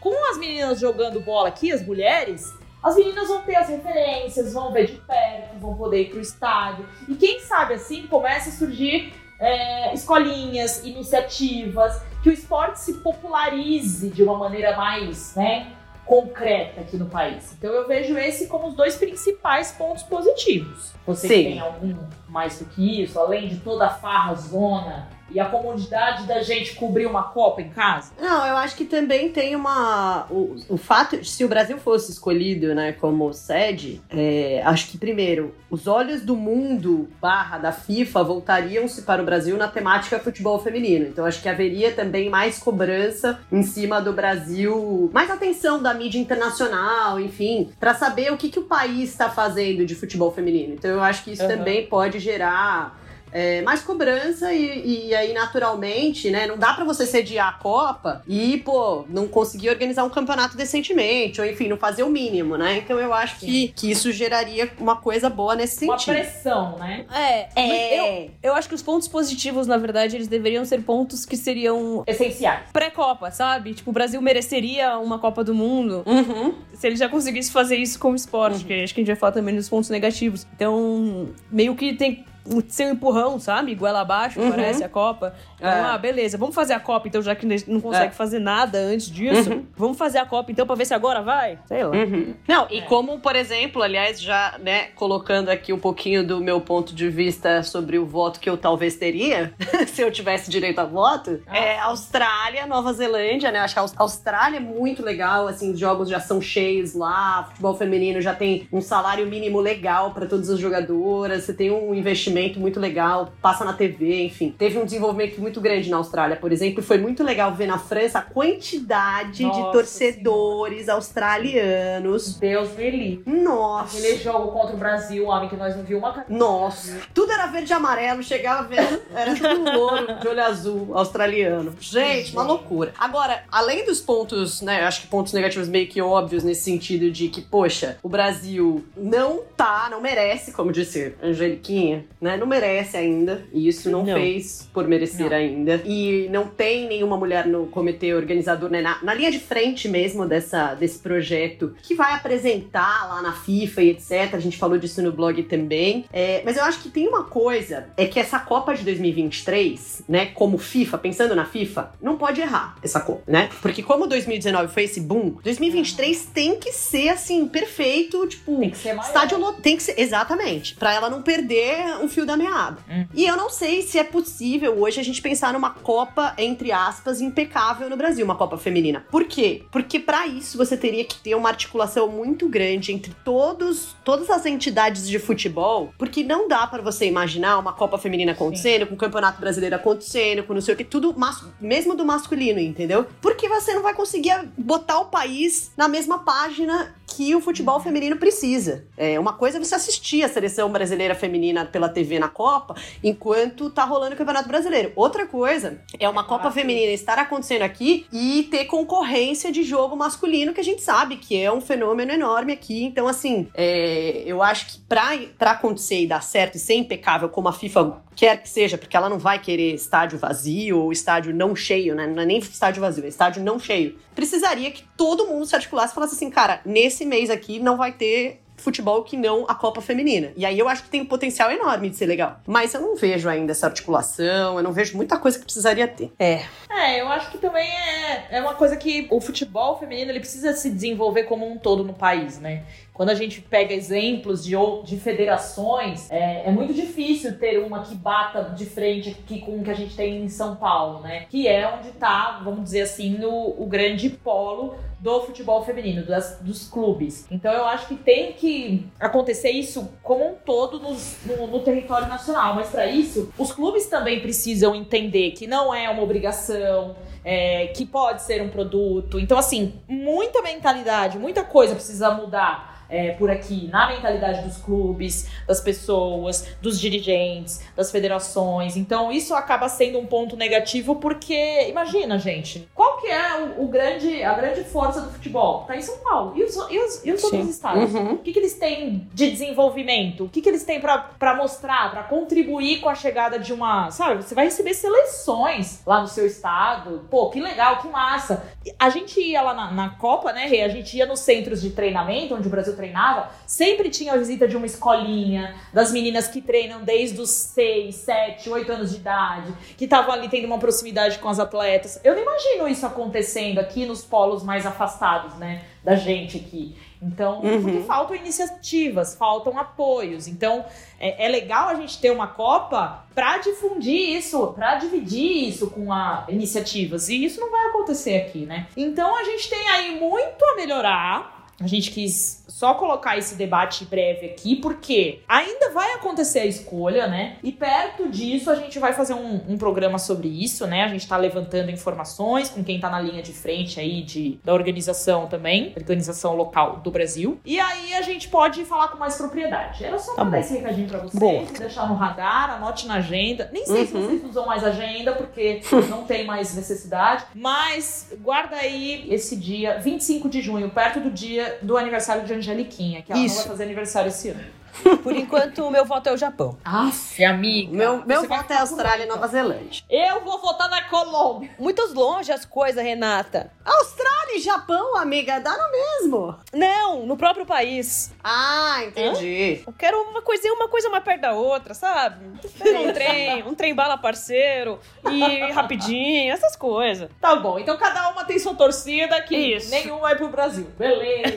com 0.00 0.30
as 0.30 0.36
meninas 0.36 0.78
jogando 0.78 1.18
bola 1.18 1.48
aqui, 1.48 1.72
as 1.72 1.80
mulheres, 1.80 2.52
as 2.82 2.94
meninas 2.94 3.26
vão 3.26 3.40
ter 3.40 3.56
as 3.56 3.70
referências, 3.70 4.52
vão 4.52 4.70
ver 4.70 4.84
de 4.88 4.92
perto, 4.98 5.58
vão 5.58 5.74
poder 5.74 6.02
ir 6.02 6.10
pro 6.10 6.20
estádio. 6.20 6.86
E 7.08 7.14
quem 7.14 7.40
sabe 7.40 7.72
assim 7.72 8.06
começa 8.06 8.50
a 8.50 8.52
surgir 8.52 9.14
é, 9.40 9.94
escolinhas, 9.94 10.84
iniciativas, 10.84 12.02
que 12.24 12.30
o 12.30 12.32
esporte 12.32 12.80
se 12.80 12.94
popularize 12.94 14.08
de 14.08 14.22
uma 14.22 14.38
maneira 14.38 14.74
mais, 14.74 15.36
né? 15.36 15.70
concreta 16.06 16.82
aqui 16.82 16.98
no 16.98 17.06
país. 17.06 17.54
Então 17.58 17.70
eu 17.70 17.86
vejo 17.86 18.16
esse 18.18 18.46
como 18.46 18.68
os 18.68 18.74
dois 18.74 18.96
principais 18.96 19.72
pontos 19.72 20.02
positivos. 20.02 20.92
Você 21.06 21.28
tem 21.28 21.60
algum 21.60 21.96
mais 22.28 22.58
do 22.58 22.66
que 22.66 23.02
isso, 23.02 23.18
além 23.18 23.48
de 23.48 23.56
toda 23.56 23.86
a 23.86 23.90
farra 23.90 24.34
zona 24.34 25.08
e 25.34 25.40
a 25.40 25.46
comodidade 25.46 26.26
da 26.26 26.40
gente 26.42 26.76
cobrir 26.76 27.06
uma 27.06 27.24
Copa 27.24 27.60
em 27.60 27.68
casa? 27.68 28.12
Não, 28.20 28.46
eu 28.46 28.56
acho 28.56 28.76
que 28.76 28.84
também 28.84 29.30
tem 29.30 29.56
uma. 29.56 30.26
O, 30.30 30.54
o 30.68 30.76
fato, 30.76 31.24
se 31.24 31.44
o 31.44 31.48
Brasil 31.48 31.76
fosse 31.78 32.12
escolhido 32.12 32.72
né, 32.74 32.92
como 32.92 33.32
sede, 33.32 34.00
é, 34.08 34.62
acho 34.64 34.88
que, 34.88 34.96
primeiro, 34.96 35.52
os 35.68 35.88
olhos 35.88 36.22
do 36.22 36.36
mundo 36.36 37.08
barra 37.20 37.58
da 37.58 37.72
FIFA 37.72 38.22
voltariam-se 38.22 39.02
para 39.02 39.20
o 39.20 39.24
Brasil 39.24 39.56
na 39.56 39.66
temática 39.66 40.20
futebol 40.20 40.60
feminino. 40.60 41.06
Então, 41.06 41.24
acho 41.26 41.42
que 41.42 41.48
haveria 41.48 41.90
também 41.90 42.30
mais 42.30 42.60
cobrança 42.60 43.40
em 43.50 43.64
cima 43.64 44.00
do 44.00 44.12
Brasil, 44.12 45.10
mais 45.12 45.28
atenção 45.30 45.82
da 45.82 45.92
mídia 45.92 46.20
internacional, 46.20 47.18
enfim, 47.18 47.72
para 47.80 47.94
saber 47.94 48.32
o 48.32 48.36
que, 48.36 48.48
que 48.48 48.58
o 48.60 48.64
país 48.64 49.10
está 49.10 49.28
fazendo 49.28 49.84
de 49.84 49.96
futebol 49.96 50.30
feminino. 50.30 50.74
Então, 50.74 50.90
eu 50.92 51.02
acho 51.02 51.24
que 51.24 51.32
isso 51.32 51.42
uhum. 51.42 51.48
também 51.48 51.86
pode 51.86 52.20
gerar 52.20 53.02
é, 53.34 53.62
mais 53.62 53.82
cobrança 53.82 54.52
e, 54.52 55.08
e, 55.08 55.14
aí, 55.14 55.32
naturalmente, 55.32 56.30
né? 56.30 56.46
Não 56.46 56.56
dá 56.56 56.72
para 56.72 56.84
você 56.84 57.04
sediar 57.04 57.48
a 57.48 57.52
Copa 57.52 58.22
e, 58.28 58.58
pô, 58.58 59.04
não 59.08 59.26
conseguir 59.26 59.70
organizar 59.70 60.04
um 60.04 60.08
campeonato 60.08 60.56
decentemente, 60.56 61.40
ou 61.40 61.46
enfim, 61.46 61.66
não 61.66 61.76
fazer 61.76 62.04
o 62.04 62.08
mínimo, 62.08 62.56
né? 62.56 62.78
Então 62.78 63.00
eu 63.00 63.12
acho 63.12 63.40
que, 63.40 63.68
que 63.68 63.90
isso 63.90 64.12
geraria 64.12 64.70
uma 64.78 64.94
coisa 64.94 65.28
boa 65.28 65.56
nesse 65.56 65.78
sentido. 65.78 66.12
Uma 66.12 66.22
pressão, 66.22 66.78
né? 66.78 67.06
É, 67.12 67.60
é. 67.60 68.24
Eu, 68.24 68.30
eu 68.40 68.54
acho 68.54 68.68
que 68.68 68.74
os 68.76 68.82
pontos 68.82 69.08
positivos, 69.08 69.66
na 69.66 69.78
verdade, 69.78 70.14
eles 70.14 70.28
deveriam 70.28 70.64
ser 70.64 70.82
pontos 70.82 71.26
que 71.26 71.36
seriam 71.36 72.04
essenciais. 72.06 72.70
Pré-Copa, 72.72 73.32
sabe? 73.32 73.74
Tipo, 73.74 73.90
o 73.90 73.92
Brasil 73.92 74.22
mereceria 74.22 74.96
uma 74.98 75.18
Copa 75.18 75.42
do 75.42 75.54
Mundo 75.54 76.04
uhum. 76.06 76.54
se 76.72 76.86
ele 76.86 76.94
já 76.94 77.08
conseguisse 77.08 77.50
fazer 77.50 77.78
isso 77.78 77.98
como 77.98 78.14
esporte, 78.14 78.60
uhum. 78.60 78.64
que 78.64 78.84
acho 78.84 78.94
que 78.94 79.00
a 79.00 79.02
gente 79.02 79.12
vai 79.12 79.16
falar 79.16 79.32
também 79.32 79.56
dos 79.56 79.68
pontos 79.68 79.90
negativos. 79.90 80.46
Então, 80.54 81.30
meio 81.50 81.74
que 81.74 81.94
tem 81.94 82.24
seu 82.68 82.90
empurrão, 82.90 83.38
sabe? 83.38 83.74
Goela 83.74 84.00
abaixo, 84.00 84.40
uhum. 84.40 84.50
parece 84.50 84.84
a 84.84 84.88
Copa. 84.88 85.34
Então, 85.68 85.86
ah, 85.86 85.98
beleza, 85.98 86.36
vamos 86.36 86.54
fazer 86.54 86.74
a 86.74 86.80
Copa 86.80 87.08
então, 87.08 87.22
já 87.22 87.34
que 87.34 87.46
não 87.46 87.80
consegue 87.80 88.08
é. 88.08 88.10
fazer 88.10 88.38
nada 88.38 88.78
antes 88.78 89.10
disso. 89.10 89.50
Uhum. 89.50 89.66
Vamos 89.76 89.96
fazer 89.96 90.18
a 90.18 90.26
Copa 90.26 90.52
então 90.52 90.66
pra 90.66 90.74
ver 90.74 90.84
se 90.84 90.94
agora 90.94 91.22
vai? 91.22 91.58
Sei 91.66 91.82
lá. 91.82 91.94
Uhum. 91.94 92.34
Não, 92.46 92.66
e 92.70 92.78
é. 92.78 92.82
como, 92.82 93.18
por 93.20 93.36
exemplo, 93.36 93.82
aliás, 93.82 94.20
já, 94.20 94.58
né, 94.62 94.88
colocando 94.94 95.48
aqui 95.48 95.72
um 95.72 95.78
pouquinho 95.78 96.26
do 96.26 96.40
meu 96.40 96.60
ponto 96.60 96.94
de 96.94 97.08
vista 97.08 97.62
sobre 97.62 97.98
o 97.98 98.06
voto 98.06 98.40
que 98.40 98.48
eu 98.48 98.56
talvez 98.56 98.96
teria, 98.96 99.54
se 99.86 100.02
eu 100.02 100.10
tivesse 100.10 100.50
direito 100.50 100.78
a 100.78 100.84
voto, 100.84 101.40
ah. 101.46 101.56
é 101.56 101.78
Austrália, 101.78 102.66
Nova 102.66 102.92
Zelândia, 102.92 103.50
né? 103.50 103.60
Acho 103.60 103.74
que 103.74 103.80
a 103.80 104.02
Austrália 104.02 104.58
é 104.58 104.60
muito 104.60 105.02
legal, 105.02 105.48
assim, 105.48 105.72
os 105.72 105.78
jogos 105.78 106.08
já 106.08 106.20
são 106.20 106.40
cheios 106.40 106.94
lá, 106.94 107.44
futebol 107.48 107.74
feminino 107.74 108.20
já 108.20 108.34
tem 108.34 108.68
um 108.72 108.80
salário 108.80 109.26
mínimo 109.26 109.60
legal 109.60 110.12
para 110.12 110.26
todas 110.26 110.48
as 110.50 110.58
jogadoras, 110.58 111.44
você 111.44 111.52
tem 111.52 111.70
um 111.70 111.94
investimento 111.94 112.60
muito 112.60 112.78
legal, 112.78 113.32
passa 113.40 113.64
na 113.64 113.72
TV, 113.72 114.24
enfim. 114.24 114.54
Teve 114.56 114.78
um 114.78 114.84
desenvolvimento 114.84 115.40
muito 115.40 115.53
muito 115.54 115.60
grande 115.60 115.88
na 115.88 115.98
Austrália, 115.98 116.36
por 116.36 116.50
exemplo, 116.50 116.80
e 116.80 116.82
foi 116.82 116.98
muito 116.98 117.22
legal 117.22 117.54
ver 117.54 117.66
na 117.66 117.78
França 117.78 118.18
a 118.18 118.22
quantidade 118.22 119.44
Nossa, 119.44 119.62
de 119.62 119.72
torcedores 119.72 120.78
senhora. 120.80 120.94
australianos. 120.94 122.38
Deus 122.38 122.76
me 122.76 122.90
livre. 122.90 123.22
Nossa. 123.24 123.96
Aquele 123.98 124.16
jogo 124.18 124.50
contra 124.50 124.74
o 124.74 124.78
Brasil, 124.78 125.26
homem, 125.26 125.48
que 125.48 125.54
nós 125.54 125.76
não 125.76 125.84
viu 125.84 125.98
uma 125.98 126.24
Nossa. 126.28 126.98
Tudo 127.12 127.30
era 127.30 127.46
verde 127.46 127.70
e 127.70 127.74
amarelo, 127.74 128.22
chegava 128.22 128.66
vendo, 128.66 129.00
era 129.14 129.34
tudo 129.34 129.70
louro, 129.70 130.18
de 130.20 130.26
olho 130.26 130.42
azul, 130.42 130.88
australiano. 130.92 131.74
Gente, 131.78 132.32
uma 132.32 132.42
loucura. 132.42 132.92
Agora, 132.98 133.44
além 133.52 133.84
dos 133.84 134.00
pontos, 134.00 134.60
né, 134.60 134.82
acho 134.82 135.02
que 135.02 135.06
pontos 135.06 135.32
negativos 135.32 135.68
meio 135.68 135.86
que 135.86 136.02
óbvios 136.02 136.42
nesse 136.42 136.62
sentido 136.62 137.12
de 137.12 137.28
que, 137.28 137.42
poxa, 137.42 137.96
o 138.02 138.08
Brasil 138.08 138.84
não 138.96 139.42
tá, 139.56 139.86
não 139.88 140.00
merece, 140.00 140.52
como 140.52 140.72
disse 140.72 141.14
Angeliquinha, 141.22 142.04
né, 142.20 142.36
não 142.36 142.46
merece 142.46 142.96
ainda, 142.96 143.44
e 143.52 143.68
isso 143.68 143.88
não, 143.88 144.04
não. 144.04 144.14
fez 144.14 144.68
por 144.72 144.88
merecer 144.88 145.30
não. 145.30 145.36
ainda 145.36 145.43
ainda. 145.44 145.82
E 145.84 146.28
não 146.30 146.46
tem 146.46 146.88
nenhuma 146.88 147.16
mulher 147.16 147.46
no 147.46 147.66
comitê 147.66 148.14
organizador, 148.14 148.70
né? 148.70 148.80
Na, 148.80 149.02
na, 149.02 149.14
linha 149.14 149.30
de 149.30 149.38
frente 149.38 149.88
mesmo 149.88 150.26
dessa, 150.26 150.74
desse 150.74 150.98
projeto, 150.98 151.74
que 151.82 151.94
vai 151.94 152.14
apresentar 152.14 153.08
lá 153.08 153.22
na 153.22 153.32
FIFA 153.32 153.82
e 153.82 153.90
etc. 153.90 154.34
A 154.34 154.38
gente 154.38 154.58
falou 154.58 154.78
disso 154.78 155.02
no 155.02 155.12
blog 155.12 155.42
também. 155.44 156.04
É, 156.12 156.42
mas 156.44 156.56
eu 156.56 156.64
acho 156.64 156.80
que 156.80 156.88
tem 156.88 157.06
uma 157.06 157.24
coisa, 157.24 157.88
é 157.96 158.06
que 158.06 158.18
essa 158.18 158.38
Copa 158.38 158.74
de 158.74 158.84
2023, 158.84 160.04
né? 160.08 160.26
Como 160.26 160.58
FIFA, 160.58 160.98
pensando 160.98 161.34
na 161.34 161.44
FIFA, 161.44 161.92
não 162.02 162.16
pode 162.16 162.40
errar 162.40 162.76
essa 162.82 163.00
Copa, 163.00 163.22
né? 163.26 163.48
Porque 163.62 163.82
como 163.82 164.06
2019 164.06 164.72
foi 164.72 164.84
esse 164.84 165.00
boom, 165.00 165.36
2023 165.42 166.26
tem 166.26 166.58
que 166.58 166.72
ser, 166.72 167.08
assim, 167.10 167.46
perfeito, 167.46 168.26
tipo... 168.26 168.58
Tem 168.58 168.70
que 168.70 168.78
ser 168.78 168.94
maior. 168.94 169.06
Estádio 169.06 169.38
tem 169.62 169.76
que 169.76 169.82
ser, 169.82 169.98
exatamente, 169.98 170.74
para 170.74 170.92
ela 170.92 171.10
não 171.10 171.22
perder 171.22 171.96
um 172.02 172.08
fio 172.08 172.26
da 172.26 172.36
meada. 172.36 172.78
Hum. 172.88 173.06
E 173.14 173.24
eu 173.26 173.36
não 173.36 173.50
sei 173.50 173.82
se 173.82 173.98
é 173.98 174.04
possível 174.04 174.78
hoje 174.78 175.00
a 175.00 175.02
gente 175.02 175.20
pensar 175.24 175.54
numa 175.54 175.70
Copa, 175.70 176.34
entre 176.36 176.70
aspas, 176.70 177.22
impecável 177.22 177.88
no 177.88 177.96
Brasil, 177.96 178.26
uma 178.26 178.36
Copa 178.36 178.58
feminina. 178.58 179.06
Por 179.10 179.24
quê? 179.24 179.64
Porque 179.72 179.98
para 179.98 180.26
isso 180.26 180.58
você 180.58 180.76
teria 180.76 181.02
que 181.02 181.16
ter 181.16 181.34
uma 181.34 181.48
articulação 181.48 182.08
muito 182.08 182.46
grande 182.46 182.92
entre 182.92 183.16
todos, 183.24 183.96
todas 184.04 184.28
as 184.28 184.44
entidades 184.44 185.08
de 185.08 185.18
futebol, 185.18 185.94
porque 185.96 186.22
não 186.22 186.46
dá 186.46 186.66
para 186.66 186.82
você 186.82 187.06
imaginar 187.06 187.58
uma 187.58 187.72
Copa 187.72 187.96
feminina 187.96 188.32
acontecendo, 188.32 188.82
Sim. 188.82 188.86
com 188.88 188.94
o 188.94 188.98
Campeonato 188.98 189.40
Brasileiro 189.40 189.74
acontecendo, 189.76 190.42
com 190.44 190.52
não 190.52 190.60
sei 190.60 190.74
o 190.74 190.76
que, 190.76 190.84
tudo 190.84 191.14
mesmo 191.58 191.94
do 191.94 192.04
masculino, 192.04 192.60
entendeu? 192.60 193.06
Porque 193.22 193.48
você 193.48 193.72
não 193.72 193.82
vai 193.82 193.94
conseguir 193.94 194.46
botar 194.58 194.98
o 194.98 195.06
país 195.06 195.72
na 195.74 195.88
mesma 195.88 196.18
página 196.18 196.94
que 197.14 197.34
o 197.34 197.40
futebol 197.40 197.78
feminino 197.78 198.16
precisa. 198.16 198.84
É 198.96 199.18
uma 199.20 199.32
coisa 199.32 199.58
é 199.58 199.60
você 199.60 199.74
assistir 199.74 200.24
a 200.24 200.28
seleção 200.28 200.70
brasileira 200.70 201.14
feminina 201.14 201.64
pela 201.64 201.88
TV 201.88 202.18
na 202.18 202.28
Copa, 202.28 202.74
enquanto 203.02 203.70
tá 203.70 203.84
rolando 203.84 204.14
o 204.14 204.18
Campeonato 204.18 204.48
Brasileiro. 204.48 204.92
Outra 204.96 205.26
coisa 205.26 205.80
é 205.98 206.08
uma 206.08 206.24
Copa 206.24 206.50
feminina 206.50 206.92
estar 206.92 207.18
acontecendo 207.18 207.62
aqui 207.62 208.06
e 208.12 208.48
ter 208.50 208.64
concorrência 208.64 209.52
de 209.52 209.62
jogo 209.62 209.96
masculino, 209.96 210.52
que 210.52 210.60
a 210.60 210.64
gente 210.64 210.82
sabe 210.82 211.16
que 211.16 211.40
é 211.40 211.52
um 211.52 211.60
fenômeno 211.60 212.12
enorme 212.12 212.52
aqui. 212.52 212.82
Então, 212.82 213.06
assim, 213.06 213.48
é, 213.54 214.22
eu 214.26 214.42
acho 214.42 214.66
que 214.66 214.80
pra, 214.80 215.16
pra 215.38 215.52
acontecer 215.52 216.00
e 216.00 216.06
dar 216.06 216.22
certo 216.22 216.56
e 216.56 216.58
ser 216.58 216.74
impecável 216.74 217.28
como 217.28 217.48
a 217.48 217.52
FIFA 217.52 218.02
quer 218.14 218.42
que 218.42 218.48
seja, 218.48 218.78
porque 218.78 218.96
ela 218.96 219.08
não 219.08 219.18
vai 219.18 219.38
querer 219.38 219.74
estádio 219.74 220.18
vazio 220.18 220.78
ou 220.78 220.92
estádio 220.92 221.34
não 221.34 221.54
cheio, 221.54 221.94
né? 221.94 222.06
Não 222.06 222.22
é 222.22 222.26
nem 222.26 222.38
estádio 222.38 222.80
vazio, 222.80 223.04
é 223.04 223.08
estádio 223.08 223.42
não 223.42 223.58
cheio. 223.58 223.98
Precisaria 224.14 224.70
que 224.70 224.84
todo 224.96 225.26
mundo 225.26 225.46
se 225.46 225.54
articulasse 225.54 225.92
e 225.92 225.94
falasse 225.94 226.14
assim, 226.14 226.30
cara, 226.30 226.60
nesse 226.64 227.04
mês 227.04 227.30
aqui 227.30 227.58
não 227.58 227.76
vai 227.76 227.92
ter 227.92 228.40
futebol 228.56 229.02
que 229.02 229.16
não 229.16 229.44
a 229.48 229.54
Copa 229.54 229.80
Feminina. 229.80 230.32
E 230.36 230.44
aí 230.46 230.58
eu 230.58 230.68
acho 230.68 230.84
que 230.84 230.88
tem 230.88 231.00
um 231.00 231.06
potencial 231.06 231.50
enorme 231.50 231.90
de 231.90 231.96
ser 231.96 232.06
legal. 232.06 232.40
Mas 232.46 232.74
eu 232.74 232.80
não 232.80 232.96
vejo 232.96 233.28
ainda 233.28 233.52
essa 233.52 233.66
articulação, 233.66 234.56
eu 234.56 234.62
não 234.62 234.72
vejo 234.72 234.96
muita 234.96 235.18
coisa 235.18 235.38
que 235.38 235.44
precisaria 235.44 235.86
ter. 235.86 236.12
É. 236.18 236.42
É, 236.70 237.00
eu 237.00 237.08
acho 237.08 237.30
que 237.30 237.38
também 237.38 237.68
é, 237.68 238.26
é 238.30 238.40
uma 238.40 238.54
coisa 238.54 238.76
que 238.76 239.06
o 239.10 239.20
futebol 239.20 239.78
feminino 239.78 240.10
ele 240.10 240.20
precisa 240.20 240.52
se 240.52 240.70
desenvolver 240.70 241.24
como 241.24 241.50
um 241.50 241.58
todo 241.58 241.84
no 241.84 241.94
país, 241.94 242.38
né? 242.38 242.64
Quando 242.92 243.10
a 243.10 243.14
gente 243.14 243.40
pega 243.40 243.74
exemplos 243.74 244.44
de, 244.44 244.54
de 244.84 244.96
federações, 244.98 246.08
é, 246.10 246.48
é, 246.48 246.50
muito 246.52 246.72
difícil 246.72 247.36
ter 247.36 247.58
uma 247.58 247.82
que 247.82 247.94
bata 247.94 248.54
de 248.56 248.64
frente 248.64 249.10
aqui 249.10 249.40
com 249.40 249.58
o 249.58 249.64
que 249.64 249.70
a 249.70 249.74
gente 249.74 249.96
tem 249.96 250.22
em 250.22 250.28
São 250.28 250.54
Paulo, 250.54 251.00
né? 251.00 251.26
Que 251.28 251.48
é 251.48 251.68
onde 251.68 251.88
está, 251.88 252.40
vamos 252.44 252.62
dizer 252.62 252.82
assim, 252.82 253.18
no, 253.18 253.54
o 253.58 253.66
grande 253.66 254.08
polo 254.08 254.76
do 255.04 255.20
futebol 255.20 255.62
feminino, 255.62 256.06
das, 256.06 256.38
dos 256.40 256.66
clubes. 256.66 257.26
Então 257.30 257.52
eu 257.52 257.66
acho 257.66 257.88
que 257.88 257.94
tem 257.94 258.32
que 258.32 258.86
acontecer 258.98 259.50
isso 259.50 259.92
como 260.02 260.26
um 260.26 260.34
todo 260.34 260.80
nos, 260.80 261.18
no, 261.26 261.46
no 261.46 261.60
território 261.60 262.08
nacional. 262.08 262.54
Mas 262.54 262.70
para 262.70 262.86
isso, 262.86 263.30
os 263.36 263.52
clubes 263.52 263.86
também 263.86 264.20
precisam 264.20 264.74
entender 264.74 265.32
que 265.32 265.46
não 265.46 265.74
é 265.74 265.90
uma 265.90 266.02
obrigação, 266.02 266.96
é, 267.22 267.66
que 267.66 267.84
pode 267.84 268.22
ser 268.22 268.40
um 268.40 268.48
produto. 268.48 269.20
Então, 269.20 269.36
assim, 269.36 269.74
muita 269.86 270.40
mentalidade, 270.40 271.18
muita 271.18 271.44
coisa 271.44 271.74
precisa 271.74 272.10
mudar 272.10 272.73
é, 272.94 273.10
por 273.10 273.28
aqui 273.28 273.68
na 273.72 273.88
mentalidade 273.88 274.42
dos 274.42 274.58
clubes, 274.58 275.28
das 275.48 275.60
pessoas, 275.60 276.46
dos 276.62 276.80
dirigentes, 276.80 277.60
das 277.76 277.90
federações. 277.90 278.76
Então 278.76 279.10
isso 279.10 279.34
acaba 279.34 279.68
sendo 279.68 279.98
um 279.98 280.06
ponto 280.06 280.36
negativo 280.36 280.96
porque, 280.96 281.68
imagina, 281.68 282.18
gente, 282.18 282.68
qual 282.72 282.98
que 283.00 283.08
é 283.08 283.40
o, 283.40 283.64
o 283.64 283.68
grande, 283.68 284.22
a 284.22 284.34
grande 284.34 284.62
força 284.62 285.00
do 285.00 285.10
futebol? 285.10 285.64
Tá 285.66 285.76
em 285.76 285.82
São 285.82 285.98
Paulo. 285.98 286.34
E 286.36 286.44
os, 286.44 286.54
e 286.70 286.78
os, 286.78 287.04
e 287.04 287.12
os 287.12 287.24
outros 287.24 287.48
estados? 287.48 287.92
Uhum. 287.92 288.12
O 288.12 288.18
que, 288.18 288.32
que 288.32 288.38
eles 288.38 288.54
têm 288.54 289.08
de 289.12 289.30
desenvolvimento? 289.30 290.24
O 290.24 290.28
que, 290.28 290.40
que 290.40 290.48
eles 290.48 290.62
têm 290.62 290.80
para 290.80 291.34
mostrar, 291.34 291.90
para 291.90 292.04
contribuir 292.04 292.80
com 292.80 292.88
a 292.88 292.94
chegada 292.94 293.38
de 293.38 293.52
uma. 293.52 293.90
Sabe, 293.90 294.22
você 294.22 294.34
vai 294.34 294.44
receber 294.44 294.74
seleções 294.74 295.82
lá 295.84 296.00
no 296.00 296.06
seu 296.06 296.26
estado. 296.26 297.06
Pô, 297.10 297.30
que 297.30 297.40
legal, 297.40 297.78
que 297.78 297.88
massa. 297.88 298.44
A 298.78 298.88
gente 298.88 299.20
ia 299.20 299.42
lá 299.42 299.52
na, 299.52 299.72
na 299.72 299.88
Copa, 299.90 300.32
né, 300.32 300.46
Rê? 300.46 300.62
A 300.62 300.68
gente 300.68 300.96
ia 300.96 301.06
nos 301.06 301.20
centros 301.20 301.60
de 301.60 301.70
treinamento, 301.70 302.34
onde 302.34 302.46
o 302.46 302.50
Brasil 302.50 302.76
treinava, 302.84 303.30
sempre 303.46 303.88
tinha 303.88 304.12
a 304.12 304.16
visita 304.16 304.46
de 304.46 304.56
uma 304.56 304.66
escolinha, 304.66 305.54
das 305.72 305.90
meninas 305.92 306.28
que 306.28 306.40
treinam 306.42 306.82
desde 306.84 307.20
os 307.20 307.30
6, 307.30 307.94
7, 307.94 308.50
8 308.50 308.72
anos 308.72 308.90
de 308.90 308.96
idade, 308.96 309.52
que 309.76 309.84
estavam 309.84 310.12
ali 310.12 310.28
tendo 310.28 310.46
uma 310.46 310.58
proximidade 310.58 311.18
com 311.18 311.28
as 311.28 311.38
atletas. 311.38 311.98
Eu 312.04 312.14
não 312.14 312.22
imagino 312.22 312.68
isso 312.68 312.84
acontecendo 312.86 313.58
aqui 313.58 313.86
nos 313.86 314.02
polos 314.04 314.42
mais 314.42 314.66
afastados, 314.66 315.34
né, 315.36 315.62
da 315.82 315.94
gente 315.96 316.36
aqui. 316.36 316.76
Então, 317.02 317.40
Uhum. 317.42 317.62
porque 317.62 317.80
faltam 317.80 318.16
iniciativas, 318.16 319.14
faltam 319.14 319.58
apoios. 319.58 320.26
Então, 320.26 320.64
é, 320.98 321.26
é 321.26 321.28
legal 321.28 321.68
a 321.68 321.74
gente 321.74 322.00
ter 322.00 322.10
uma 322.10 322.26
Copa 322.26 323.04
para 323.14 323.36
difundir 323.38 324.16
isso, 324.16 324.46
para 324.54 324.76
dividir 324.76 325.48
isso 325.48 325.68
com 325.70 325.92
a 325.92 326.24
iniciativas. 326.28 327.10
E 327.10 327.22
isso 327.22 327.40
não 327.40 327.50
vai 327.50 327.66
acontecer 327.66 328.16
aqui, 328.16 328.46
né? 328.46 328.68
Então, 328.74 329.14
a 329.18 329.24
gente 329.24 329.50
tem 329.50 329.68
aí 329.68 330.00
muito 330.00 330.42
a 330.42 330.56
melhorar. 330.56 331.44
A 331.60 331.66
gente 331.66 331.90
quis 331.90 332.43
só 332.54 332.74
colocar 332.74 333.18
esse 333.18 333.34
debate 333.34 333.84
breve 333.84 334.26
aqui, 334.26 334.54
porque 334.54 335.20
ainda 335.28 335.70
vai 335.70 335.92
acontecer 335.94 336.38
a 336.38 336.46
escolha, 336.46 337.08
né? 337.08 337.36
E 337.42 337.50
perto 337.50 338.08
disso, 338.08 338.48
a 338.48 338.54
gente 338.54 338.78
vai 338.78 338.92
fazer 338.92 339.14
um, 339.14 339.40
um 339.48 339.58
programa 339.58 339.98
sobre 339.98 340.28
isso, 340.28 340.64
né? 340.64 340.84
A 340.84 340.88
gente 340.88 341.08
tá 341.08 341.16
levantando 341.16 341.68
informações 341.72 342.48
com 342.48 342.62
quem 342.62 342.78
tá 342.78 342.88
na 342.88 343.00
linha 343.00 343.20
de 343.22 343.32
frente 343.32 343.80
aí 343.80 344.02
de, 344.02 344.38
da 344.44 344.54
organização 344.54 345.26
também, 345.26 345.72
organização 345.76 346.36
local 346.36 346.76
do 346.76 346.92
Brasil. 346.92 347.40
E 347.44 347.58
aí 347.58 347.92
a 347.94 348.02
gente 348.02 348.28
pode 348.28 348.64
falar 348.64 348.86
com 348.88 348.98
mais 348.98 349.16
propriedade. 349.16 349.84
Era 349.84 349.98
só 349.98 350.14
Tá 350.14 350.22
mandar 350.24 350.36
bom. 350.36 350.42
esse 350.44 350.54
recadinho 350.54 350.86
pra 350.86 350.98
vocês, 351.00 351.18
Boa. 351.18 351.42
deixar 351.58 351.88
no 351.88 351.94
radar, 351.96 352.50
anote 352.50 352.86
na 352.86 352.94
agenda. 352.94 353.50
Nem 353.52 353.66
sei 353.66 353.84
se 353.86 353.94
Uhum. 353.96 354.06
vocês 354.06 354.24
usam 354.30 354.46
mais 354.46 354.62
agenda, 354.62 355.12
porque 355.12 355.60
não 355.90 356.04
tem 356.04 356.24
mais 356.24 356.54
necessidade. 356.54 357.24
Mas 357.34 358.12
guarda 358.20 358.54
aí 358.56 359.06
esse 359.10 359.34
dia, 359.34 359.80
25 359.80 360.28
de 360.28 360.40
junho, 360.40 360.70
perto 360.70 361.00
do 361.00 361.10
dia 361.10 361.58
do 361.60 361.76
aniversário 361.76 362.22
de 362.24 362.43
Angeliquinha, 362.44 363.02
que 363.02 363.12
ela 363.12 363.20
Isso. 363.20 363.36
não 363.36 363.42
vai 363.42 363.50
fazer 363.52 363.64
aniversário 363.64 364.08
esse 364.08 364.28
ano. 364.28 364.64
Por 365.02 365.14
enquanto, 365.14 365.64
o 365.64 365.70
meu 365.70 365.84
voto 365.84 366.08
é 366.08 366.12
o 366.12 366.16
Japão. 366.16 366.58
Aff, 366.64 367.24
amiga. 367.24 367.72
Meu, 367.72 368.04
meu 368.04 368.26
voto 368.26 368.52
é 368.52 368.58
Austrália 368.58 369.04
e 369.04 369.06
Nova 369.06 369.28
Zelândia. 369.28 369.84
Eu 369.88 370.20
vou 370.24 370.40
votar 370.40 370.68
na 370.68 370.82
Colômbia. 370.88 371.50
Muitos 371.58 371.94
longe 371.94 372.32
as 372.32 372.44
coisas, 372.44 372.82
Renata. 372.82 373.52
Austrália 373.64 374.36
e 374.36 374.40
Japão, 374.40 374.96
amiga, 374.96 375.38
dá 375.38 375.56
no 375.56 375.70
mesmo. 375.70 376.36
Não, 376.52 377.06
no 377.06 377.16
próprio 377.16 377.46
país. 377.46 378.12
Ah, 378.22 378.80
entendi. 378.84 379.62
Eu 379.64 379.72
quero 379.72 379.96
uma 380.02 380.22
coisinha, 380.22 380.52
uma 380.52 380.68
coisa 380.68 380.90
mais 380.90 381.04
perto 381.04 381.20
da 381.20 381.32
outra, 381.34 381.72
sabe? 381.72 382.26
Um 382.26 382.92
trem, 382.92 383.42
um 383.44 383.54
trem 383.54 383.74
bala 383.74 383.96
parceiro, 383.96 384.80
e 385.08 385.52
rapidinho, 385.52 386.32
essas 386.32 386.56
coisas. 386.56 387.08
Tá 387.20 387.36
bom, 387.36 387.60
então 387.60 387.76
cada 387.76 388.08
uma 388.08 388.24
tem 388.24 388.38
sua 388.40 388.54
torcida 388.54 389.22
que 389.22 389.36
Isso. 389.36 389.70
nenhum 389.70 390.00
vai 390.00 390.16
pro 390.16 390.28
Brasil. 390.28 390.66
Beleza. 390.76 391.34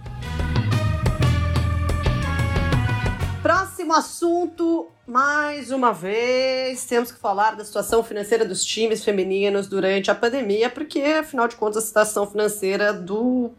Próximo 3.46 3.92
assunto, 3.92 4.88
mais 5.06 5.70
uma 5.70 5.92
vez, 5.92 6.84
temos 6.84 7.12
que 7.12 7.20
falar 7.20 7.54
da 7.54 7.64
situação 7.64 8.02
financeira 8.02 8.44
dos 8.44 8.64
times 8.64 9.04
femininos 9.04 9.68
durante 9.68 10.10
a 10.10 10.16
pandemia, 10.16 10.68
porque, 10.68 11.00
afinal 11.00 11.46
de 11.46 11.54
contas, 11.54 11.84
a 11.84 11.86
situação 11.86 12.26
financeira 12.26 12.92
do 12.92 13.52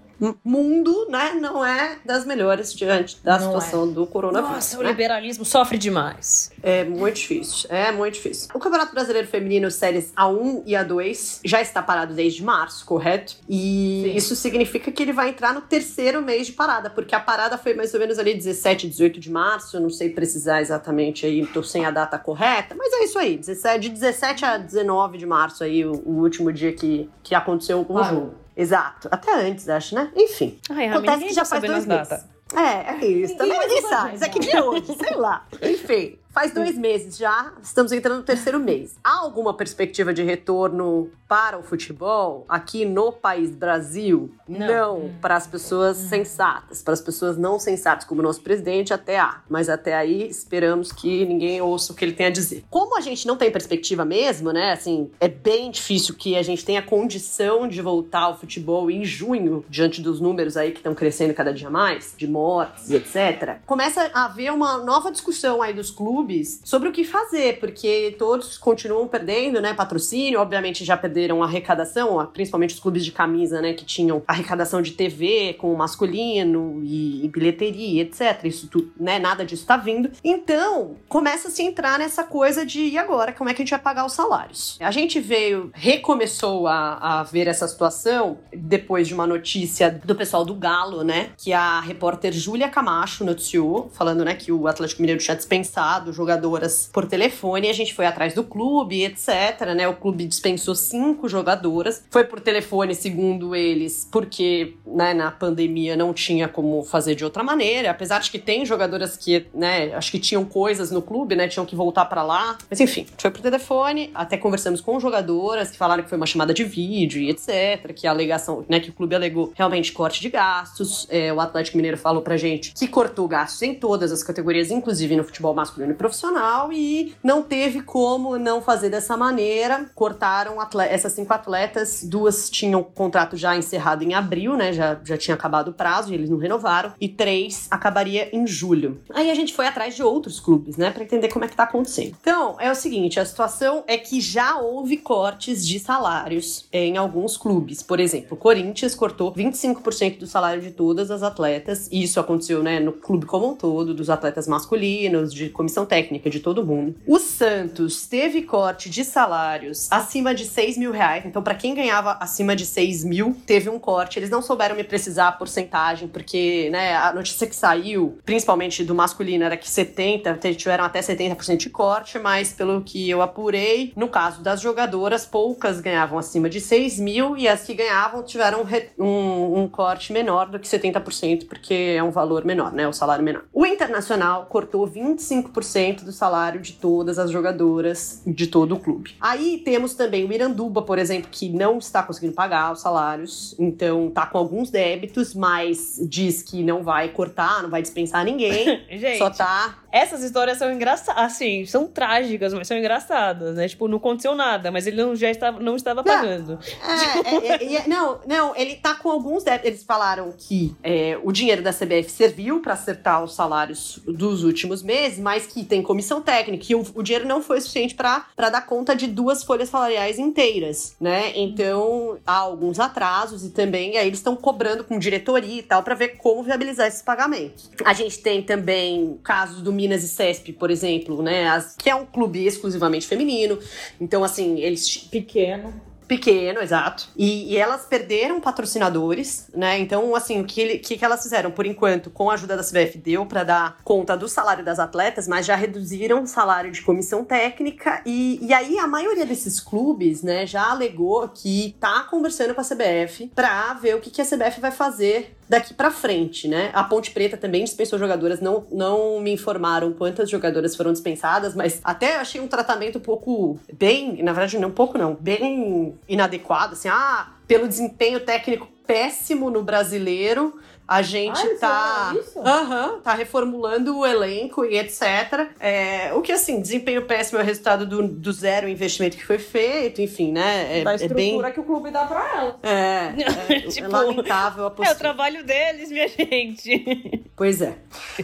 mundo, 0.43 1.07
né, 1.09 1.34
não 1.39 1.63
é 1.63 1.99
das 2.05 2.26
melhores 2.26 2.74
diante 2.74 3.24
da 3.24 3.38
Não 3.38 3.45
situação 3.47 3.91
do 3.91 4.05
coronavírus. 4.07 4.55
Nossa, 4.55 4.80
o 4.80 4.84
né? 4.84 4.89
liberalismo 4.89 5.45
sofre 5.45 5.78
demais. 5.78 6.51
É 6.63 6.84
muito 6.84 7.15
difícil, 7.15 7.70
é 7.70 7.91
muito 7.91 8.15
difícil. 8.15 8.49
O 8.53 8.59
Campeonato 8.59 8.93
Brasileiro 8.93 9.28
Feminino 9.28 9.70
Séries 9.70 10.11
A1 10.15 10.63
e 10.65 10.74
A2 10.74 11.39
já 11.43 11.61
está 11.61 11.82
parado 11.82 12.13
desde 12.13 12.43
março, 12.43 12.86
correto? 12.86 13.36
E 13.47 14.03
Sim. 14.05 14.15
isso 14.15 14.36
significa 14.36 14.91
que 14.91 15.03
ele 15.03 15.13
vai 15.13 15.30
entrar 15.30 15.53
no 15.53 15.61
terceiro 15.61 16.22
mês 16.22 16.47
de 16.47 16.53
parada, 16.53 16.89
porque 16.89 17.13
a 17.13 17.20
parada 17.20 17.57
foi 17.57 17.74
mais 17.74 17.93
ou 17.93 17.99
menos 17.99 18.18
ali 18.18 18.34
17, 18.34 18.88
18 18.88 19.20
de 19.20 19.32
março, 19.32 19.78
eu 19.78 19.82
não 19.82 19.89
sei 19.89 20.09
precisar 20.09 20.61
exatamente 20.61 21.26
aí, 21.26 21.45
tô 21.45 21.61
sem 21.61 21.86
a 21.86 21.91
data 21.91 22.18
correta, 22.18 22.76
mas 22.76 22.91
é 22.93 23.03
isso 23.03 23.20
aí, 23.20 23.38
17, 23.38 23.80
de 23.80 23.89
17 23.89 24.45
a 24.45 24.57
19 24.57 25.18
de 25.18 25.26
março 25.26 25.63
aí, 25.63 25.86
o, 25.86 25.91
o 26.05 26.22
último 26.22 26.51
dia 26.51 26.74
que, 26.74 27.09
que 27.24 27.36
aconteceu 27.36 27.82
o 27.82 27.86
Parou. 27.86 28.09
jogo. 28.09 28.47
Exato, 28.58 29.08
até 29.12 29.34
antes, 29.36 29.70
acho, 29.70 29.93
né? 29.93 30.12
Enfim. 30.16 30.60
Ai, 30.72 30.89
Acontece 30.89 31.26
que 31.26 31.34
já 31.34 31.43
tá 31.43 31.47
faz 31.47 31.64
dois 31.64 31.86
meses. 31.86 32.26
É, 32.55 32.93
é 32.93 33.05
isso. 33.05 33.34
Ninguém 33.34 33.38
Também 33.38 33.60
ninguém 33.60 33.80
usa 33.80 33.89
sabe. 33.89 34.16
Isso 34.16 34.26
aqui 34.26 34.39
de 34.39 34.58
hoje, 34.60 34.95
sei 34.97 35.16
lá. 35.16 35.45
Enfim, 35.62 36.18
faz 36.38 36.53
dois 36.53 36.77
meses 36.77 37.17
já, 37.17 37.51
estamos 37.63 37.91
entrando 37.91 38.17
no 38.17 38.23
terceiro 38.23 38.59
mês. 38.59 38.95
Há 39.03 39.21
alguma 39.21 39.55
perspectiva 39.55 40.13
de 40.13 40.21
retorno 40.21 41.09
para 41.27 41.57
o 41.57 41.63
futebol 41.63 42.45
aqui 42.47 42.85
no 42.85 43.11
país 43.11 43.49
Brasil? 43.49 44.31
Não. 44.47 45.11
para 45.19 45.35
as 45.35 45.47
pessoas 45.47 45.97
sensatas. 45.97 46.81
Para 46.81 46.93
as 46.93 47.01
pessoas 47.01 47.38
não 47.38 47.59
sensatas, 47.59 48.05
como 48.05 48.21
o 48.21 48.23
nosso 48.23 48.41
presidente, 48.41 48.93
até 48.93 49.19
há. 49.19 49.41
Mas 49.49 49.67
até 49.67 49.95
aí, 49.95 50.27
esperamos 50.27 50.91
que 50.91 51.25
ninguém 51.25 51.59
ouça 51.59 51.91
o 51.91 51.95
que 51.95 52.05
ele 52.05 52.13
tem 52.13 52.27
a 52.27 52.29
dizer. 52.29 52.63
Como 52.69 52.95
a 52.95 53.01
gente 53.01 53.27
não 53.27 53.35
tem 53.35 53.51
perspectiva 53.51 54.05
mesmo, 54.05 54.51
né? 54.51 54.71
Assim, 54.71 55.09
é 55.19 55.27
bem 55.27 55.71
difícil 55.71 56.15
que 56.15 56.38
a 56.38 56.43
gente 56.43 56.63
tenha 56.63 56.81
condição 56.81 57.67
de 57.67 57.81
voltar 57.81 58.21
ao 58.21 58.39
futebol 58.39 58.89
em 58.91 59.03
junho, 59.03 59.65
diante 59.67 60.01
dos 60.01 60.21
números 60.21 60.55
aí 60.55 60.71
que 60.71 60.77
estão 60.77 60.93
crescendo 60.93 61.33
cada 61.33 61.51
dia 61.51 61.69
mais, 61.69 62.13
de 62.15 62.27
mortes 62.27 62.89
e 62.89 62.95
etc. 62.95 63.57
Começa 63.65 64.09
a 64.13 64.25
haver 64.25 64.53
uma 64.53 64.77
nova 64.77 65.11
discussão 65.11 65.61
aí 65.61 65.73
dos 65.73 65.89
clubes 65.91 66.26
sobre 66.63 66.89
o 66.89 66.91
que 66.91 67.03
fazer, 67.03 67.59
porque 67.59 68.15
todos 68.17 68.57
continuam 68.57 69.07
perdendo, 69.07 69.61
né? 69.61 69.73
Patrocínio, 69.73 70.39
obviamente 70.39 70.84
já 70.84 70.97
perderam 70.97 71.43
arrecadação, 71.43 72.25
principalmente 72.34 72.73
os 72.73 72.80
clubes 72.80 73.05
de 73.05 73.11
camisa, 73.11 73.61
né? 73.61 73.73
Que 73.73 73.86
tinham 73.86 74.23
arrecadação 74.28 74.82
de 74.82 74.91
TV 74.91 75.55
com 75.57 75.73
o 75.73 75.78
masculino 75.78 76.82
e, 76.84 77.25
e 77.25 77.28
bilheteria, 77.28 78.01
etc. 78.01 78.43
Isso 78.43 78.67
tudo, 78.67 78.91
né? 78.99 79.19
Nada 79.19 79.45
disso 79.45 79.65
tá 79.65 79.78
vindo. 79.78 80.11
Então, 80.23 80.95
começa 81.07 81.47
a 81.47 81.51
se 81.51 81.63
entrar 81.63 81.99
nessa 81.99 82.23
coisa 82.23 82.65
de 82.65 82.88
e 82.88 82.97
agora? 82.97 83.34
Como 83.34 83.49
é 83.49 83.53
que 83.53 83.61
a 83.61 83.65
gente 83.65 83.71
vai 83.71 83.80
pagar 83.80 84.05
os 84.05 84.13
salários? 84.13 84.78
A 84.80 84.91
gente 84.91 85.19
veio, 85.19 85.71
recomeçou 85.73 86.67
a, 86.67 87.19
a 87.19 87.23
ver 87.23 87.47
essa 87.47 87.67
situação 87.67 88.38
depois 88.53 89.07
de 89.07 89.13
uma 89.13 89.28
notícia 89.28 89.91
do 89.91 90.15
pessoal 90.15 90.45
do 90.45 90.55
Galo, 90.55 91.03
né? 91.03 91.32
Que 91.38 91.53
a 91.53 91.80
repórter 91.80 92.34
Júlia 92.34 92.69
Camacho 92.69 93.23
noticiou, 93.23 93.89
falando, 93.93 94.23
né, 94.23 94.36
que 94.36 94.51
o 94.51 94.67
Atlético 94.67 95.01
Mineiro 95.01 95.21
tinha 95.21 95.36
dispensado 95.36 96.13
jogadoras 96.18 96.89
por 96.91 97.05
telefone. 97.05 97.70
A 97.70 97.74
gente 97.74 97.93
foi 97.93 98.05
atrás 98.05 98.34
do 98.34 98.43
clube, 98.43 99.03
etc, 99.03 99.74
né? 99.76 99.88
O 99.88 99.93
clube 99.93 100.26
dispensou 100.26 100.76
cinco 100.76 101.30
jogadoras. 101.30 102.03
Foi 102.09 102.24
por 102.24 102.39
telefone, 102.39 102.95
segundo 102.95 103.55
eles, 103.55 104.07
porque, 104.11 104.74
né, 104.86 105.13
na 105.13 105.32
pandemia 105.32 105.95
não 105.95 106.13
tinha 106.13 106.47
como 106.47 106.84
fazer 106.84 107.15
de 107.15 107.24
outra 107.24 107.43
maneira. 107.43 107.91
Apesar 107.91 108.20
de 108.20 108.32
que 108.32 108.39
tem 108.39 108.65
jogadoras 108.65 109.15
que, 109.15 109.45
né, 109.53 109.93
acho 109.93 110.11
que 110.11 110.20
tinham 110.20 110.43
coisas 110.43 110.89
no 110.91 111.01
clube, 111.01 111.36
né? 111.36 111.47
Tinham 111.47 111.65
que 111.65 111.76
voltar 111.76 112.05
pra 112.05 112.24
lá. 112.24 112.57
Mas 112.70 112.80
enfim, 112.82 113.05
foi 113.18 113.30
por 113.30 113.41
telefone. 113.41 114.09
Até 114.15 114.38
conversamos 114.38 114.82
com 114.82 114.99
jogadoras 114.99 115.70
que 115.70 115.78
falaram 115.78 116.03
que 116.03 116.09
foi 116.09 116.18
uma 116.18 116.26
chamada 116.26 116.53
de 116.53 116.63
vídeo 116.63 117.22
e 117.22 117.30
etc. 117.30 117.93
Que 117.93 118.07
a 118.07 118.11
alegação, 118.11 118.65
né, 118.68 118.80
que 118.80 118.89
o 118.89 118.93
clube 118.93 119.15
alegou 119.15 119.53
realmente 119.55 119.91
corte 119.91 120.20
de 120.20 120.30
gastos. 120.30 121.05
É, 121.09 121.32
o 121.32 121.39
Atlético 121.39 121.78
Mineiro 121.78 121.97
falou 121.97 122.24
pra 122.24 122.36
gente 122.38 122.74
que 122.74 122.88
cortou 122.88 123.28
gastos 123.28 123.61
em 123.61 123.76
todas 123.76 124.11
as 124.11 124.24
categorias, 124.24 124.72
inclusive 124.72 125.15
no 125.15 125.24
futebol 125.24 125.53
masculino 125.53 125.93
profissional, 125.98 126.72
e 126.72 127.14
não 127.24 127.43
teve 127.43 127.82
como 127.82 128.38
não 128.38 128.62
fazer 128.62 128.89
dessa 128.89 129.18
maneira. 129.18 129.89
Cortaram 129.95 130.58
essas 130.89 131.14
cinco 131.14 131.34
atletas, 131.34 132.04
duas 132.04 132.50
tinham 132.50 132.84
contrato 132.84 133.36
já 133.36 133.56
encerrado 133.56 134.04
em 134.04 134.14
abril, 134.14 134.56
né? 134.56 134.72
Já, 134.72 135.00
já 135.04 135.18
tinha 135.18 135.36
acabado 135.36 135.70
o 135.70 135.74
prazo 135.74 136.12
e 136.12 136.14
eles 136.14 136.30
não 136.30 136.38
renovaram, 136.38 136.93
e 137.00 137.08
três 137.08 137.68
acabaria 137.70 138.30
em 138.36 138.45
julho. 138.45 139.02
Aí 139.14 139.30
a 139.30 139.36
gente 139.36 139.54
foi 139.54 139.68
atrás 139.68 139.95
de 139.95 140.04
outros 140.04 140.39
clubes, 140.39 140.78
né, 140.78 140.91
Pra 140.91 141.04
entender 141.04 141.30
como 141.30 141.45
é 141.45 141.48
que 141.48 141.56
tá 141.56 141.64
acontecendo. 141.64 142.16
Então, 142.20 142.56
é 142.60 142.72
o 142.72 142.76
seguinte: 142.76 143.20
a 143.20 143.26
situação 143.26 143.84
é 143.88 143.98
que 143.98 144.22
já 144.22 144.58
houve 144.58 144.98
cortes 144.98 145.66
de 145.66 145.80
salários 145.80 146.68
em 146.72 146.98
alguns 146.98 147.38
clubes. 147.38 147.82
Por 147.82 148.00
exemplo, 148.00 148.30
o 148.32 148.38
Corinthians 148.38 148.95
cortou 148.95 149.34
25% 149.34 150.20
do 150.20 150.28
salário 150.28 150.62
de 150.62 150.72
todas 150.72 151.12
as 151.12 151.24
atletas, 151.24 151.88
e 151.91 152.04
isso 152.04 152.20
aconteceu, 152.20 152.62
né, 152.62 152.80
no 152.80 152.93
clube 152.93 153.26
como 153.26 153.50
um 153.52 153.56
todo, 153.56 153.93
dos 153.93 154.10
atletas 154.10 154.48
masculinos, 154.48 155.34
de 155.34 155.50
comissão 155.50 155.86
técnica 155.88 156.29
de 156.29 156.39
todo 156.39 156.65
mundo. 156.65 156.95
O 157.07 157.17
Santos 157.19 158.05
teve 158.05 158.43
corte 158.43 158.89
de 158.89 159.03
salários 159.03 159.88
acima 159.89 160.35
de 160.35 160.45
6 160.45 160.77
mil 160.77 160.91
reais. 160.91 161.25
Então, 161.25 161.41
para 161.41 161.55
quem 161.55 161.73
ganhava 161.73 162.17
acima 162.19 162.55
de 162.55 162.65
6 162.65 163.03
mil, 163.03 163.35
teve 163.45 163.69
um 163.69 163.79
corte. 163.79 164.19
Eles 164.19 164.29
não 164.29 164.41
souberam 164.41 164.75
me 164.75 164.83
precisar 164.83 165.29
a 165.29 165.31
porcentagem, 165.31 166.07
porque 166.07 166.69
né, 166.69 166.95
a 166.95 167.13
notícia 167.13 167.47
que 167.47 167.55
saiu, 167.55 168.17
principalmente 168.25 168.83
do 168.83 168.93
masculino, 168.93 169.43
era 169.43 169.57
que 169.57 169.69
70, 169.69 170.38
tiveram 170.55 170.83
até 170.83 170.99
70% 170.99 171.57
de 171.57 171.69
corte, 171.69 172.19
mas 172.19 172.53
pelo 172.53 172.81
que 172.81 173.09
eu 173.09 173.21
apurei, 173.21 173.93
no 173.95 174.07
caso 174.07 174.41
das 174.41 174.61
jogadoras, 174.61 175.25
poucas 175.25 175.79
ganhavam 175.79 176.19
acima 176.19 176.49
de 176.49 176.59
6 176.59 176.99
mil 176.99 177.38
e 177.38 177.47
as 177.47 177.63
que 177.63 177.73
ganhavam 177.73 178.23
tiveram 178.23 178.65
um, 178.97 179.61
um 179.61 179.67
corte 179.67 180.11
menor 180.11 180.47
do 180.47 180.59
que 180.59 180.67
70%, 180.67 181.47
porque 181.47 181.95
é 181.97 182.03
um 182.03 182.11
valor 182.11 182.45
menor, 182.45 182.73
né? 182.73 182.88
O 182.88 182.93
salário 182.93 183.23
menor. 183.23 183.45
O 183.53 183.65
Internacional 183.65 184.45
cortou 184.47 184.88
25% 184.88 185.76
do 186.03 186.11
salário 186.11 186.59
de 186.59 186.73
todas 186.73 187.19
as 187.19 187.30
jogadoras 187.30 188.21
de 188.25 188.47
todo 188.47 188.75
o 188.75 188.80
clube. 188.80 189.15
Aí 189.21 189.61
temos 189.63 189.93
também 189.93 190.25
o 190.25 190.34
Iranduba, 190.34 190.82
por 190.82 190.97
exemplo, 190.97 191.30
que 191.32 191.49
não 191.49 191.78
está 191.78 192.01
conseguindo 192.01 192.34
pagar 192.34 192.73
os 192.73 192.82
salários, 192.82 193.55
então 193.59 194.09
tá 194.09 194.25
com 194.25 194.38
alguns 194.38 194.69
débitos, 194.69 195.34
mas 195.34 195.99
diz 196.01 196.41
que 196.41 196.63
não 196.63 196.84
vai 196.84 197.09
cortar, 197.09 197.61
não 197.61 197.69
vai 197.69 197.82
dispensar 197.82 198.25
ninguém. 198.25 198.82
Gente, 198.97 199.17
só 199.17 199.30
tá 199.30 199.84
essas 199.91 200.21
histórias 200.23 200.57
são 200.57 200.71
engraçadas, 200.71 201.23
assim, 201.23 201.65
são 201.65 201.88
trágicas, 201.88 202.53
mas 202.53 202.67
são 202.67 202.77
engraçadas, 202.77 203.55
né? 203.55 203.67
Tipo, 203.67 203.88
não 203.88 203.97
aconteceu 203.97 204.35
nada, 204.35 204.71
mas 204.71 204.85
ele 204.85 204.97
não, 204.97 205.15
já 205.15 205.29
estava, 205.29 205.59
não 205.59 205.75
estava 205.75 206.03
pagando. 206.03 206.59
Não, 206.81 207.41
é, 207.41 207.63
é, 207.63 207.75
é, 207.75 207.88
não, 207.88 208.19
não, 208.27 208.55
ele 208.55 208.75
tá 208.75 208.95
com 208.95 209.09
alguns 209.09 209.43
débitos. 209.43 209.67
Eles 209.67 209.83
falaram 209.83 210.33
que 210.38 210.75
é, 210.83 211.17
o 211.23 211.31
dinheiro 211.31 211.61
da 211.61 211.71
CBF 211.71 212.09
serviu 212.09 212.61
para 212.61 212.73
acertar 212.73 213.23
os 213.23 213.33
salários 213.33 213.99
dos 214.05 214.43
últimos 214.43 214.83
meses, 214.83 215.19
mas 215.19 215.47
que 215.47 215.63
tem 215.63 215.81
comissão 215.81 216.21
técnica, 216.21 216.65
e 216.69 216.75
o, 216.75 216.85
o 216.95 217.01
dinheiro 217.01 217.27
não 217.27 217.41
foi 217.41 217.61
suficiente 217.61 217.95
para 217.95 218.25
dar 218.38 218.65
conta 218.65 218.95
de 218.95 219.07
duas 219.07 219.43
folhas 219.43 219.69
salariais 219.69 220.19
inteiras, 220.19 220.95
né? 220.99 221.31
Então, 221.35 222.17
há 222.25 222.38
alguns 222.38 222.79
atrasos 222.79 223.45
e 223.45 223.49
também 223.49 223.97
aí 223.97 224.07
eles 224.07 224.19
estão 224.19 224.35
cobrando 224.35 224.83
com 224.83 224.99
diretoria 224.99 225.59
e 225.59 225.63
tal 225.63 225.81
para 225.83 225.95
ver 225.95 226.17
como 226.17 226.43
viabilizar 226.43 226.88
esses 226.88 227.01
pagamentos. 227.01 227.69
A 227.85 227.93
gente 227.93 228.19
tem 228.19 228.41
também 228.41 229.19
casos 229.23 229.61
do 229.61 229.71
Minas 229.88 230.03
e 230.03 230.07
Cesp, 230.09 230.51
por 230.53 230.69
exemplo, 230.69 231.23
né? 231.23 231.47
As, 231.47 231.75
que 231.75 231.89
é 231.89 231.95
um 231.95 232.05
clube 232.05 232.45
exclusivamente 232.45 233.07
feminino. 233.07 233.57
Então, 233.99 234.23
assim, 234.23 234.59
eles. 234.59 234.97
Pequeno. 234.97 235.88
Pequeno, 236.07 236.61
exato. 236.61 237.09
E, 237.17 237.53
e, 237.53 237.57
elas 237.57 237.85
perderam 237.85 238.39
patrocinadores, 238.39 239.49
né? 239.53 239.77
Então, 239.77 240.15
assim, 240.15 240.39
o 240.39 240.45
que, 240.45 240.77
que, 240.79 240.97
que 240.97 241.03
elas 241.03 241.21
fizeram? 241.21 241.51
Por 241.51 241.65
enquanto, 241.65 242.09
com 242.09 242.29
a 242.29 242.33
ajuda 242.33 242.55
da 242.55 242.63
CBF, 242.63 242.97
deu 242.97 243.25
para 243.25 243.43
dar 243.43 243.77
conta 243.83 244.15
do 244.15 244.27
salário 244.29 244.63
das 244.63 244.79
atletas, 244.79 245.27
mas 245.27 245.45
já 245.45 245.55
reduziram 245.55 246.23
o 246.23 246.27
salário 246.27 246.71
de 246.71 246.81
comissão 246.81 247.25
técnica. 247.25 248.01
E, 248.05 248.39
e 248.41 248.53
aí, 248.53 248.79
a 248.79 248.88
maioria 248.88 249.25
desses 249.25 249.59
clubes, 249.59 250.23
né, 250.23 250.45
já 250.45 250.71
alegou 250.71 251.27
que 251.27 251.75
tá 251.77 252.03
conversando 252.09 252.55
com 252.55 252.61
a 252.61 252.63
CBF 252.63 253.29
para 253.35 253.73
ver 253.73 253.95
o 253.95 253.99
que, 253.99 254.09
que 254.09 254.21
a 254.21 254.25
CBF 254.25 254.61
vai 254.61 254.71
fazer 254.71 255.36
daqui 255.50 255.74
para 255.74 255.91
frente, 255.91 256.48
né? 256.48 256.72
A 256.74 256.84
Ponte 256.84 257.12
Preta 257.12 257.38
também 257.38 257.64
dispensou 257.64 257.98
jogadoras, 257.98 258.41
não, 258.41 258.66
não 258.72 259.20
me 259.20 259.32
informaram 259.32 259.93
quantas 259.93 260.30
jogadoras 260.30 260.76
foram 260.76 260.91
dispensadas, 260.91 261.56
mas 261.56 261.80
até 261.84 262.18
achei 262.18 262.41
um 262.41 262.48
tratamento 262.48 262.98
um 262.98 263.02
pouco 263.02 263.60
bem, 263.74 264.22
na 264.24 264.34
verdade, 264.34 264.58
não 264.58 264.70
um 264.70 264.74
pouco 264.74 264.98
não, 264.98 265.16
bem 265.16 265.93
inadequado, 266.08 266.74
assim, 266.74 266.89
ah, 266.89 267.30
pelo 267.48 267.68
desempenho 267.68 268.20
técnico 268.20 268.68
péssimo 268.86 269.50
no 269.50 269.64
brasileiro, 269.64 270.60
a 270.88 271.01
gente 271.01 271.39
ah, 271.39 271.57
tá, 271.59 272.15
uhum, 272.35 273.01
tá 273.01 273.13
reformulando 273.13 273.97
o 273.97 274.05
elenco 274.05 274.63
e 274.63 274.77
etc. 274.77 275.49
É, 275.59 276.13
o 276.13 276.21
que, 276.21 276.31
assim, 276.31 276.61
desempenho 276.61 277.05
péssimo 277.05 277.39
é 277.39 277.41
o 277.41 277.45
resultado 277.45 277.85
do, 277.85 278.07
do 278.07 278.31
zero 278.31 278.69
investimento 278.69 279.17
que 279.17 279.25
foi 279.25 279.38
feito, 279.38 280.01
enfim, 280.01 280.31
né? 280.31 280.79
É, 280.79 280.83
da 280.83 280.95
estrutura 280.95 281.21
é 281.21 281.41
bem... 281.41 281.51
que 281.51 281.59
o 281.59 281.63
clube 281.63 281.91
dá 281.91 282.05
pra 282.05 282.38
ela. 282.38 282.59
É, 282.63 283.53
é, 283.53 283.59
tipo, 283.67 283.85
é 283.85 283.89
lamentável 283.89 284.65
a 284.65 284.71
postura. 284.71 284.89
É 284.89 284.93
o 284.93 284.97
trabalho 284.97 285.43
deles, 285.43 285.91
minha 285.91 286.07
gente. 286.07 287.27
Pois 287.35 287.61
é. 287.61 287.75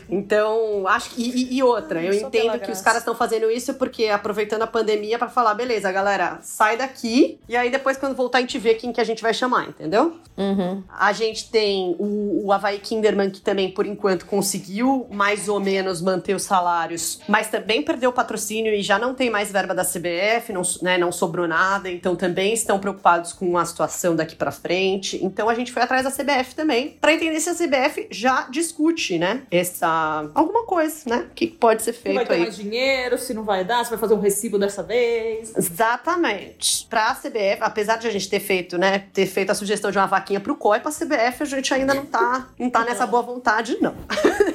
Então, 0.10 0.88
acho 0.88 1.12
que. 1.12 1.22
E, 1.22 1.58
e 1.58 1.64
outra, 1.64 2.02
eu, 2.02 2.14
eu 2.14 2.28
entendo 2.28 2.54
que 2.54 2.58
graça. 2.60 2.72
os 2.72 2.82
caras 2.82 3.00
estão 3.00 3.14
fazendo 3.14 3.52
isso 3.52 3.74
porque 3.74 4.08
aproveitando 4.08 4.62
a 4.62 4.68
pandemia 4.68 5.20
para 5.20 5.28
falar, 5.28 5.54
beleza, 5.54 5.92
galera, 5.92 6.40
sai 6.42 6.78
daqui 6.78 7.40
e 7.48 7.58
aí 7.58 7.70
depois, 7.70 7.98
quando 7.98 8.16
voltar, 8.16 8.38
a 8.38 8.42
gente 8.42 8.58
vê 8.58 8.74
quem 8.74 8.94
que 8.94 9.02
a 9.02 9.04
gente 9.04 9.22
vai 9.22 9.34
chamar, 9.34 9.68
entendeu? 9.68 10.18
Uhum. 10.38 10.84
A 10.90 11.12
gente 11.12 11.50
tem 11.52 11.96
o, 12.00 12.46
o 12.46 12.53
Havaí 12.54 12.80
Kinderman, 12.80 13.30
que 13.30 13.42
também, 13.42 13.72
por 13.72 13.86
enquanto, 13.86 14.26
conseguiu 14.26 15.08
mais 15.12 15.48
ou 15.48 15.60
menos 15.60 16.02
manter 16.02 16.36
os 16.36 16.44
salários, 16.44 17.20
mas 17.28 17.48
também 17.48 17.82
perdeu 17.82 18.10
o 18.10 18.14
patrocínio 18.14 18.74
e 18.74 18.82
já 18.82 18.98
não 19.00 19.14
tem 19.14 19.30
mais 19.30 19.52
verba 19.52 19.74
da 19.74 19.84
CBF, 19.84 20.52
não, 20.52 20.62
né, 20.82 20.98
não 20.98 21.12
sobrou 21.12 21.48
nada, 21.48 21.90
então 21.90 22.16
também 22.16 22.54
estão 22.54 22.80
preocupados 22.80 23.34
com 23.34 23.58
a 23.58 23.66
situação 23.66 24.16
daqui 24.16 24.36
para 24.36 24.52
frente. 24.52 25.20
Então 25.24 25.50
a 25.50 25.56
gente 25.56 25.72
foi 25.72 25.82
atrás 25.82 26.04
da 26.04 26.12
CBF 26.12 26.56
também, 26.56 26.98
para 27.00 27.14
entender 27.14 27.40
se 27.40 27.50
a 27.50 27.56
CBF 27.56 28.08
já 28.12 28.48
discute, 28.50 29.18
né, 29.18 29.44
essa 29.52 30.30
alguma 30.34 30.66
coisa, 30.66 31.10
né, 31.10 31.28
que 31.36 31.48
pode 31.48 31.84
ser 31.84 31.94
feito 31.94 32.16
vai 32.16 32.26
ter 32.26 32.34
aí. 32.34 32.40
mais 32.42 32.56
dinheiro, 32.56 33.18
se 33.18 33.34
não 33.34 33.44
vai 33.44 33.64
dar, 33.64 33.84
se 33.84 33.90
vai 33.90 34.00
fazer 34.00 34.14
um 34.14 34.20
recibo 34.20 34.60
dessa 34.60 34.84
vez. 34.84 35.54
Exatamente. 35.56 36.88
Pra 36.90 37.16
CBF, 37.16 37.58
apesar 37.62 37.98
de 37.98 38.08
a 38.08 38.12
gente 38.12 38.30
ter 38.30 38.40
feito, 38.40 38.78
né, 38.78 39.06
ter 39.14 39.26
feito 39.26 39.52
a 39.52 39.56
sugestão 39.56 39.92
de 39.92 39.98
uma 39.98 40.08
vaquinha 40.08 40.40
pro 40.40 40.56
COI, 40.56 40.80
pra 40.80 40.92
CBF 40.92 41.44
a 41.44 41.46
gente 41.46 41.74
ainda 41.74 41.94
não 41.94 42.06
tá 42.06 42.43
não 42.60 42.70
tá 42.70 42.84
nessa 42.84 43.06
boa 43.06 43.24
vontade, 43.24 43.78
não. 43.82 43.96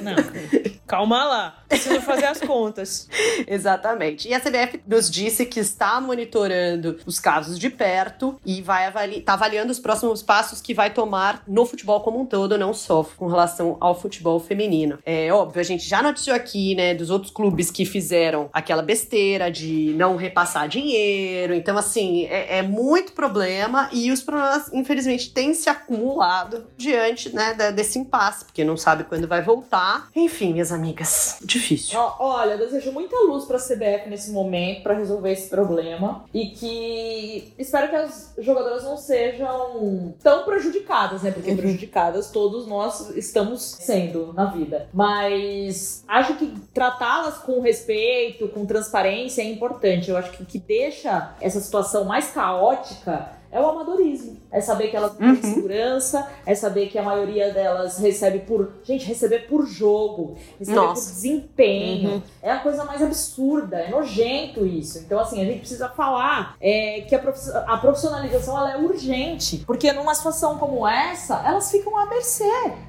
Não. 0.01 0.15
Calma 0.89 1.23
lá. 1.23 1.55
Preciso 1.69 2.01
fazer 2.01 2.25
as 2.25 2.39
contas. 2.39 3.07
Exatamente. 3.45 4.27
E 4.27 4.33
a 4.33 4.39
CBF 4.39 4.81
nos 4.87 5.09
disse 5.09 5.45
que 5.45 5.59
está 5.59 6.01
monitorando 6.01 6.97
os 7.05 7.19
casos 7.19 7.59
de 7.59 7.69
perto 7.69 8.39
e 8.43 8.59
vai 8.59 8.87
avali 8.87 9.21
tá 9.21 9.33
avaliando 9.33 9.71
os 9.71 9.77
próximos 9.77 10.23
passos 10.23 10.61
que 10.61 10.73
vai 10.73 10.91
tomar 10.91 11.43
no 11.47 11.63
futebol 11.63 12.01
como 12.01 12.19
um 12.19 12.25
todo, 12.25 12.57
não 12.57 12.73
só 12.73 13.03
com 13.03 13.27
relação 13.27 13.77
ao 13.79 13.93
futebol 13.93 14.39
feminino. 14.39 14.97
É 15.05 15.31
óbvio, 15.31 15.59
a 15.61 15.63
gente 15.63 15.87
já 15.87 16.01
noticiou 16.01 16.35
aqui, 16.35 16.73
né, 16.73 16.95
dos 16.95 17.11
outros 17.11 17.31
clubes 17.31 17.69
que 17.69 17.85
fizeram 17.85 18.49
aquela 18.51 18.81
besteira 18.81 19.51
de 19.51 19.93
não 19.95 20.15
repassar 20.15 20.67
dinheiro. 20.67 21.53
Então, 21.53 21.77
assim, 21.77 22.25
é, 22.25 22.57
é 22.57 22.61
muito 22.63 23.11
problema 23.11 23.89
e 23.93 24.11
os 24.11 24.23
problemas, 24.23 24.73
infelizmente, 24.73 25.31
têm 25.31 25.53
se 25.53 25.69
acumulado 25.69 26.65
diante, 26.75 27.29
né, 27.33 27.53
desse 27.71 27.99
impasse, 27.99 28.43
porque 28.43 28.63
não 28.63 28.75
sabe 28.75 29.03
quando 29.03 29.27
vai 29.27 29.43
voltar. 29.43 30.09
Enfim, 30.15 30.53
minhas 30.53 30.71
difícil. 31.43 31.99
Olha, 32.19 32.53
eu 32.53 32.57
desejo 32.57 32.91
muita 32.91 33.15
luz 33.21 33.45
pra 33.45 33.57
CBF 33.57 34.09
nesse 34.09 34.31
momento 34.31 34.83
para 34.83 34.93
resolver 34.93 35.31
esse 35.31 35.49
problema 35.49 36.25
e 36.33 36.47
que 36.47 37.53
espero 37.57 37.89
que 37.89 37.95
as 37.95 38.33
jogadoras 38.37 38.83
não 38.83 38.97
sejam 38.97 40.13
tão 40.21 40.43
prejudicadas, 40.43 41.23
né? 41.23 41.31
Porque 41.31 41.55
prejudicadas 41.55 42.31
todos 42.31 42.67
nós 42.67 43.09
estamos 43.15 43.61
sendo 43.61 44.33
na 44.33 44.45
vida. 44.45 44.89
Mas 44.93 46.03
acho 46.07 46.35
que 46.35 46.53
tratá-las 46.73 47.37
com 47.39 47.59
respeito, 47.61 48.47
com 48.49 48.65
transparência 48.65 49.41
é 49.41 49.45
importante. 49.45 50.09
Eu 50.09 50.17
acho 50.17 50.31
que 50.31 50.43
o 50.43 50.45
que 50.45 50.59
deixa 50.59 51.35
essa 51.41 51.59
situação 51.59 52.05
mais 52.05 52.31
caótica 52.31 53.38
é 53.51 53.59
o 53.59 53.67
amadorismo. 53.67 54.37
É 54.51 54.61
saber 54.61 54.89
que 54.89 54.95
elas 54.95 55.15
têm 55.15 55.27
uhum. 55.27 55.41
segurança, 55.41 56.27
é 56.45 56.53
saber 56.53 56.89
que 56.89 56.97
a 56.97 57.03
maioria 57.03 57.51
delas 57.51 57.97
recebe 57.97 58.39
por. 58.39 58.73
Gente, 58.83 59.05
receber 59.05 59.47
por 59.47 59.65
jogo, 59.65 60.35
receber 60.59 60.75
Nossa. 60.75 61.01
por 61.01 61.13
desempenho. 61.13 62.11
Uhum. 62.11 62.21
É 62.41 62.51
a 62.51 62.59
coisa 62.59 62.83
mais 62.85 63.01
absurda, 63.01 63.77
é 63.77 63.89
nojento 63.89 64.65
isso. 64.65 64.99
Então, 64.99 65.19
assim, 65.19 65.41
a 65.41 65.45
gente 65.45 65.59
precisa 65.59 65.89
falar 65.89 66.55
é, 66.61 67.01
que 67.01 67.15
a, 67.15 67.19
a 67.67 67.77
profissionalização 67.77 68.57
ela 68.57 68.73
é 68.73 68.77
urgente. 68.77 69.63
Porque 69.65 69.91
numa 69.93 70.13
situação 70.13 70.57
como 70.57 70.87
essa, 70.87 71.41
elas 71.45 71.71
ficam 71.71 71.97
à 71.97 72.05
mercê. 72.05 72.43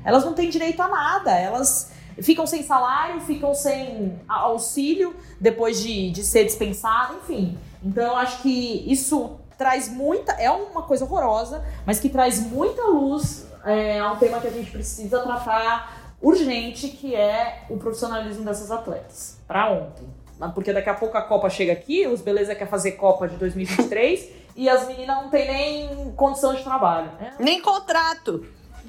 Elas 0.05 0.25
não 0.25 0.35
têm 0.35 0.49
direito 0.49 0.81
a 0.81 0.89
nada. 0.89 1.39
Elas 1.39 1.91
ficam 2.21 2.47
sem 2.47 2.63
salário, 2.63 3.21
ficam 3.23 3.55
sem 3.55 4.19
auxílio 4.29 5.15
depois 5.41 5.81
de, 5.81 6.11
de 6.11 6.23
ser 6.23 6.45
dispensado, 6.45 7.17
enfim. 7.23 7.59
Então, 7.83 8.05
eu 8.05 8.17
acho 8.17 8.43
que 8.43 8.85
isso 8.87 9.40
traz 9.61 9.91
muita. 9.91 10.33
É 10.33 10.51
uma 10.51 10.81
coisa 10.81 11.05
horrorosa, 11.05 11.63
mas 11.85 12.01
que 12.01 12.09
traz 12.09 12.41
muita 12.41 12.83
luz 12.85 13.47
é, 13.63 13.99
a 13.99 14.11
um 14.11 14.17
tema 14.17 14.41
que 14.41 14.47
a 14.47 14.51
gente 14.51 14.71
precisa 14.71 15.21
tratar 15.21 16.15
urgente, 16.23 16.89
que 16.89 17.15
é 17.15 17.65
o 17.69 17.77
profissionalismo 17.77 18.43
dessas 18.43 18.71
atletas. 18.71 19.39
Para 19.47 19.71
ontem. 19.71 20.09
Porque 20.55 20.73
daqui 20.73 20.89
a 20.89 20.95
pouco 20.95 21.19
a 21.19 21.21
Copa 21.21 21.51
chega 21.51 21.75
aqui, 21.75 22.07
os 22.07 22.23
Beleza 22.23 22.55
quer 22.55 22.67
fazer 22.67 22.93
Copa 22.93 23.29
de 23.29 23.37
2023 23.37 24.31
e 24.57 24.67
as 24.67 24.87
meninas 24.89 25.17
não 25.25 25.29
têm 25.29 25.47
nem 25.47 26.13
condição 26.13 26.55
de 26.55 26.65
trabalho. 26.65 27.11
Né? 27.21 27.35
Nem 27.39 27.61
contrato. 27.61 28.47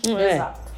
É. 0.08 0.36
Exato. 0.36 0.71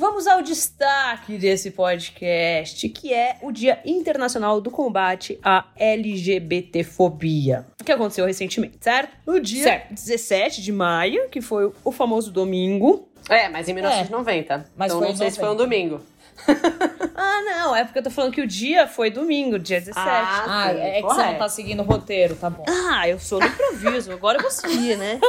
Vamos 0.00 0.26
ao 0.26 0.40
destaque 0.40 1.36
desse 1.36 1.72
podcast, 1.72 2.88
que 2.88 3.12
é 3.12 3.36
o 3.42 3.52
Dia 3.52 3.82
Internacional 3.84 4.58
do 4.58 4.70
Combate 4.70 5.38
à 5.44 5.66
LGBTfobia. 5.76 7.66
Que 7.84 7.92
aconteceu 7.92 8.24
recentemente, 8.24 8.78
certo? 8.80 9.14
No 9.26 9.38
dia 9.38 9.62
certo. 9.62 9.92
17 9.92 10.62
de 10.62 10.72
maio, 10.72 11.28
que 11.28 11.42
foi 11.42 11.70
o 11.84 11.92
famoso 11.92 12.32
domingo. 12.32 13.10
É, 13.28 13.50
mas 13.50 13.68
em 13.68 13.74
1990. 13.74 14.54
É, 14.54 14.64
mas 14.74 14.90
então 14.90 15.02
não 15.02 15.08
sei 15.08 15.16
90. 15.16 15.30
se 15.32 15.38
foi 15.38 15.50
um 15.50 15.56
domingo. 15.56 16.00
ah, 17.14 17.42
não, 17.42 17.76
é 17.76 17.84
porque 17.84 17.98
eu 17.98 18.02
tô 18.02 18.10
falando 18.10 18.32
que 18.32 18.40
o 18.40 18.46
dia 18.46 18.86
foi 18.86 19.10
domingo, 19.10 19.58
dia 19.58 19.80
17. 19.80 19.98
Ah, 19.98 20.44
Ah, 20.46 20.70
sim, 20.70 20.80
é 20.80 21.02
que 21.02 21.08
você 21.08 21.22
não 21.24 21.34
tá 21.34 21.48
seguindo 21.50 21.80
o 21.80 21.84
roteiro, 21.84 22.36
tá 22.36 22.48
bom. 22.48 22.64
Ah, 22.66 23.06
eu 23.06 23.18
sou 23.18 23.38
no 23.38 23.44
improviso, 23.44 24.10
agora 24.12 24.38
eu 24.38 24.42
vou 24.42 24.50
seguir, 24.50 24.96
né? 24.96 25.20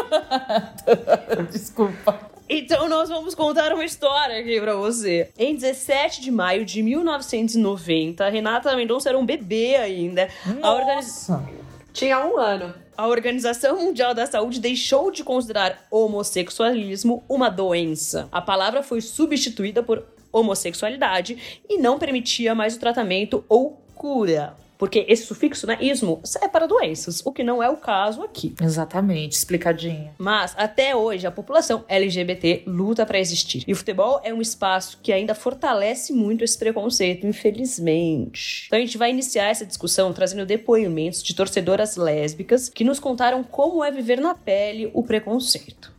Desculpa. 1.52 2.31
Então 2.54 2.90
nós 2.90 3.08
vamos 3.08 3.34
contar 3.34 3.74
uma 3.74 3.86
história 3.86 4.40
aqui 4.40 4.60
pra 4.60 4.76
você. 4.76 5.30
Em 5.40 5.56
17 5.56 6.20
de 6.20 6.30
maio 6.30 6.66
de 6.66 6.84
1990, 6.84 8.28
Renata 8.30 8.76
Mendonça 8.76 9.08
era 9.08 9.18
um 9.18 9.26
bebê 9.26 9.76
ainda. 9.78 10.28
Organiz- 10.62 11.30
Nossa. 11.30 11.50
Tinha 11.94 12.20
um 12.26 12.38
ano. 12.38 12.74
a 12.98 13.08
Organização 13.08 13.78
Mundial 13.82 14.14
da 14.14 14.26
Saúde 14.26 14.60
deixou 14.60 15.12
de 15.12 15.24
considerar 15.24 15.86
homossexualismo 15.90 17.24
uma 17.28 17.50
doença. 17.50 18.28
A 18.32 18.42
palavra 18.42 18.84
foi 18.84 19.00
substituída 19.02 19.82
por 19.82 20.04
homossexualidade 20.32 21.62
e 21.70 21.78
não 21.78 21.98
permitia 21.98 22.54
mais 22.54 22.76
o 22.76 22.80
tratamento 22.80 23.44
ou 23.50 23.82
cura. 23.96 24.56
Porque 24.82 25.06
esse 25.08 25.28
sufixo, 25.28 25.68
né, 25.68 25.78
ismo, 25.80 26.24
é 26.42 26.48
para 26.48 26.66
doenças, 26.66 27.22
o 27.24 27.32
que 27.32 27.44
não 27.44 27.62
é 27.62 27.70
o 27.70 27.78
caso 27.78 28.24
aqui. 28.24 28.56
Exatamente, 28.60 29.34
explicadinha. 29.34 30.12
Mas 30.18 30.56
até 30.58 30.96
hoje 30.96 31.28
a 31.28 31.30
população 31.30 31.86
LGBT 31.88 32.64
luta 32.66 33.06
para 33.06 33.20
existir. 33.20 33.64
E 33.68 33.74
o 33.74 33.76
futebol 33.76 34.20
é 34.24 34.34
um 34.34 34.42
espaço 34.42 34.98
que 35.04 35.14
ainda 35.14 35.36
fortalece 35.36 36.12
muito 36.12 36.44
esse 36.44 36.58
preconceito, 36.58 37.28
infelizmente. 37.28 38.64
Então 38.66 38.80
a 38.80 38.82
gente 38.82 38.98
vai 38.98 39.12
iniciar 39.12 39.50
essa 39.50 39.68
discussão 39.68 40.12
trazendo 40.14 40.48
depoimentos 40.48 41.22
de 41.22 41.36
torcedoras 41.36 41.96
lésbicas 41.96 42.68
que 42.68 42.84
nos 42.84 43.00
contaram 43.00 43.44
como 43.44 43.84
é 43.84 43.92
viver 43.92 44.20
na 44.20 44.34
pele 44.34 44.90
o 44.96 45.04
preconceito. 45.04 45.94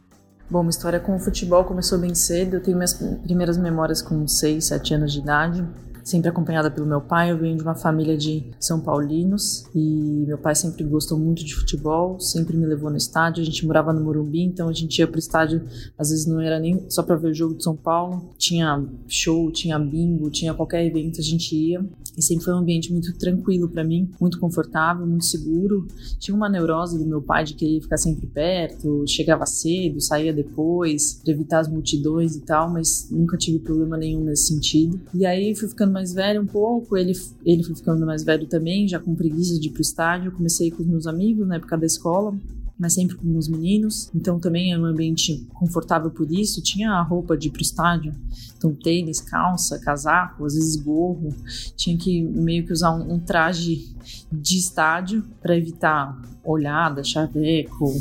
Bom, 0.50 0.64
minha 0.64 0.70
história 0.70 0.98
com 0.98 1.14
o 1.14 1.20
futebol 1.20 1.62
começou 1.62 2.00
bem 2.00 2.16
cedo. 2.16 2.56
Eu 2.56 2.60
tenho 2.60 2.76
minhas 2.76 2.94
primeiras 2.94 3.56
memórias 3.56 4.02
com 4.02 4.26
6, 4.26 4.64
7 4.64 4.94
anos 4.94 5.12
de 5.12 5.20
idade. 5.20 5.64
Sempre 6.04 6.28
acompanhada 6.28 6.70
pelo 6.70 6.86
meu 6.86 7.00
pai. 7.00 7.30
Eu 7.30 7.38
venho 7.38 7.56
de 7.56 7.62
uma 7.62 7.74
família 7.74 8.16
de 8.16 8.44
São 8.58 8.80
Paulinos 8.80 9.66
e 9.74 10.24
meu 10.26 10.38
pai 10.38 10.54
sempre 10.54 10.84
gostou 10.84 11.18
muito 11.18 11.44
de 11.44 11.54
futebol, 11.54 12.18
sempre 12.18 12.56
me 12.56 12.66
levou 12.66 12.90
no 12.90 12.96
estádio. 12.96 13.42
A 13.42 13.44
gente 13.44 13.66
morava 13.66 13.92
no 13.92 14.00
Morumbi, 14.00 14.42
então 14.42 14.68
a 14.68 14.72
gente 14.72 14.98
ia 14.98 15.06
pro 15.06 15.18
estádio. 15.18 15.62
Às 15.96 16.10
vezes 16.10 16.26
não 16.26 16.40
era 16.40 16.58
nem 16.58 16.88
só 16.90 17.02
para 17.02 17.16
ver 17.16 17.28
o 17.28 17.34
jogo 17.34 17.54
de 17.54 17.64
São 17.64 17.76
Paulo. 17.76 18.34
Tinha 18.36 18.84
show, 19.08 19.50
tinha 19.50 19.78
bingo, 19.78 20.30
tinha 20.30 20.54
qualquer 20.54 20.84
evento, 20.84 21.20
a 21.20 21.24
gente 21.24 21.54
ia. 21.54 21.84
E 22.16 22.22
sempre 22.22 22.44
foi 22.44 22.54
um 22.54 22.58
ambiente 22.58 22.92
muito 22.92 23.12
tranquilo 23.16 23.68
para 23.68 23.82
mim, 23.82 24.10
muito 24.20 24.38
confortável, 24.38 25.06
muito 25.06 25.24
seguro. 25.24 25.86
Tinha 26.18 26.34
uma 26.34 26.48
neurose 26.48 26.98
do 26.98 27.06
meu 27.06 27.22
pai 27.22 27.44
de 27.44 27.54
querer 27.54 27.80
ficar 27.80 27.96
sempre 27.96 28.26
perto, 28.26 29.04
chegava 29.06 29.46
cedo, 29.46 30.00
saía 30.00 30.32
depois, 30.32 31.20
para 31.22 31.32
evitar 31.32 31.60
as 31.60 31.68
multidões 31.68 32.36
e 32.36 32.40
tal, 32.40 32.70
mas 32.70 33.08
nunca 33.10 33.36
tive 33.36 33.58
problema 33.58 33.96
nenhum 33.96 34.24
nesse 34.24 34.48
sentido. 34.48 35.00
E 35.14 35.24
aí 35.24 35.54
fui 35.54 35.68
ficando 35.68 35.92
mais 35.92 36.12
velho 36.12 36.42
um 36.42 36.46
pouco, 36.46 36.96
ele, 36.96 37.12
ele 37.44 37.62
foi 37.62 37.74
ficando 37.74 38.04
mais 38.04 38.22
velho 38.22 38.46
também, 38.46 38.86
já 38.86 38.98
com 38.98 39.14
preguiça 39.14 39.58
de 39.58 39.68
ir 39.68 39.70
pro 39.70 39.82
estádio. 39.82 40.32
Comecei 40.32 40.70
com 40.70 40.82
os 40.82 40.88
meus 40.88 41.06
amigos 41.06 41.46
na 41.46 41.56
época 41.56 41.76
da 41.76 41.86
escola, 41.86 42.34
mas 42.82 42.94
sempre 42.94 43.14
com 43.14 43.38
os 43.38 43.46
meninos. 43.46 44.10
Então 44.12 44.40
também 44.40 44.72
é 44.72 44.78
um 44.78 44.84
ambiente 44.84 45.46
confortável 45.54 46.10
por 46.10 46.28
isso. 46.32 46.60
Tinha 46.60 46.90
a 46.90 47.02
roupa 47.02 47.36
de 47.36 47.46
ir 47.46 47.52
pro 47.52 47.62
estádio, 47.62 48.12
então 48.58 48.74
tênis, 48.74 49.20
calça, 49.20 49.78
casaco, 49.78 50.44
às 50.44 50.54
vezes 50.54 50.74
gorro. 50.74 51.32
Tinha 51.76 51.96
que 51.96 52.20
meio 52.20 52.66
que 52.66 52.72
usar 52.72 52.90
um, 52.90 53.14
um 53.14 53.20
traje 53.20 53.94
de 54.32 54.58
estádio 54.58 55.22
para 55.40 55.56
evitar 55.56 56.20
olhada, 56.42 57.04
chaveco, 57.04 57.94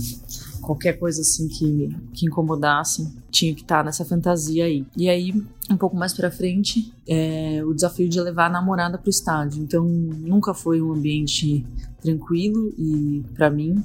qualquer 0.62 0.94
coisa 0.94 1.22
assim 1.22 1.48
que, 1.48 1.96
que 2.16 2.26
incomodasse. 2.26 3.08
Tinha 3.30 3.54
que 3.54 3.62
estar 3.62 3.86
nessa 3.86 4.04
fantasia 4.04 4.66
aí. 4.66 4.84
E 4.98 5.08
aí, 5.08 5.32
um 5.70 5.78
pouco 5.78 5.96
mais 5.96 6.12
pra 6.12 6.32
frente, 6.32 6.92
é, 7.08 7.64
o 7.64 7.72
desafio 7.72 8.10
de 8.10 8.20
levar 8.20 8.48
a 8.48 8.50
namorada 8.50 8.98
pro 8.98 9.12
estádio. 9.12 9.62
Então, 9.62 9.86
nunca 9.86 10.56
foi 10.56 10.82
um 10.82 10.92
ambiente 10.92 11.64
tranquilo 12.02 12.74
e 12.80 13.24
para 13.36 13.52
mim 13.52 13.84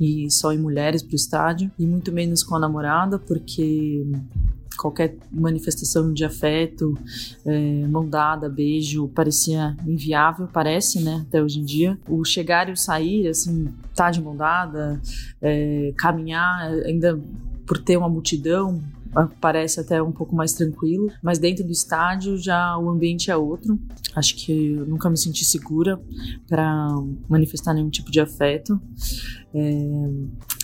e 0.00 0.30
só 0.30 0.52
em 0.52 0.58
mulheres 0.58 1.02
pro 1.02 1.14
estádio 1.14 1.70
e 1.78 1.86
muito 1.86 2.10
menos 2.10 2.42
com 2.42 2.56
a 2.56 2.58
namorada 2.58 3.18
porque 3.18 4.02
qualquer 4.80 5.14
manifestação 5.30 6.10
de 6.10 6.24
afeto, 6.24 6.96
é, 7.44 7.86
mão 7.86 8.08
dada, 8.08 8.48
beijo, 8.48 9.08
parecia 9.08 9.76
inviável, 9.86 10.48
parece, 10.50 11.02
né, 11.02 11.24
até 11.28 11.42
hoje 11.42 11.60
em 11.60 11.64
dia. 11.64 11.98
O 12.08 12.24
chegar 12.24 12.66
e 12.70 12.72
o 12.72 12.76
sair, 12.76 13.28
assim, 13.28 13.68
tá 13.94 14.10
de 14.10 14.22
mão 14.22 14.34
dada, 14.34 14.98
é, 15.42 15.92
caminhar, 15.98 16.70
ainda 16.86 17.20
por 17.66 17.76
ter 17.76 17.98
uma 17.98 18.08
multidão, 18.08 18.80
parece 19.40 19.80
até 19.80 20.02
um 20.02 20.12
pouco 20.12 20.34
mais 20.34 20.52
tranquilo, 20.52 21.10
mas 21.22 21.38
dentro 21.38 21.64
do 21.64 21.72
estádio 21.72 22.36
já 22.36 22.76
o 22.78 22.88
ambiente 22.88 23.30
é 23.30 23.36
outro. 23.36 23.78
Acho 24.14 24.36
que 24.36 24.72
eu 24.72 24.86
nunca 24.86 25.10
me 25.10 25.16
senti 25.16 25.44
segura 25.44 26.00
para 26.48 26.88
manifestar 27.28 27.74
nenhum 27.74 27.90
tipo 27.90 28.10
de 28.10 28.20
afeto. 28.20 28.80
É, 29.52 30.10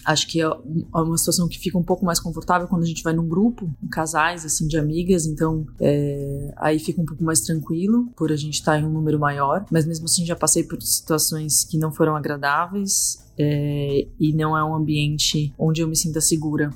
acho 0.05 0.29
que 0.29 0.41
é 0.41 0.49
uma 0.95 1.19
situação 1.19 1.49
que 1.49 1.59
fica 1.59 1.77
um 1.77 1.83
pouco 1.83 2.05
mais 2.05 2.21
confortável 2.21 2.69
quando 2.69 2.85
a 2.85 2.87
gente 2.87 3.03
vai 3.03 3.13
num 3.13 3.29
grupo, 3.29 3.69
em 3.83 3.89
casais 3.89 4.45
assim 4.45 4.69
de 4.69 4.79
amigas, 4.79 5.27
então 5.27 5.67
é, 5.81 6.55
aí 6.57 6.79
fica 6.79 7.01
um 7.01 7.05
pouco 7.05 7.25
mais 7.25 7.41
tranquilo 7.41 8.09
por 8.17 8.31
a 8.31 8.37
gente 8.37 8.55
estar 8.55 8.79
em 8.79 8.85
um 8.85 8.91
número 8.91 9.19
maior. 9.19 9.65
Mas 9.71 9.87
mesmo 9.87 10.05
assim 10.05 10.25
já 10.25 10.37
passei 10.37 10.63
por 10.63 10.81
situações 10.81 11.65
que 11.65 11.79
não 11.79 11.91
foram 11.91 12.15
agradáveis 12.15 13.25
é, 13.39 14.07
e 14.19 14.33
não 14.33 14.57
é 14.57 14.65
um 14.65 14.75
ambiente 14.75 15.53
onde 15.59 15.81
eu 15.81 15.89
me 15.89 15.97
sinta 15.97 16.21
segura 16.21 16.71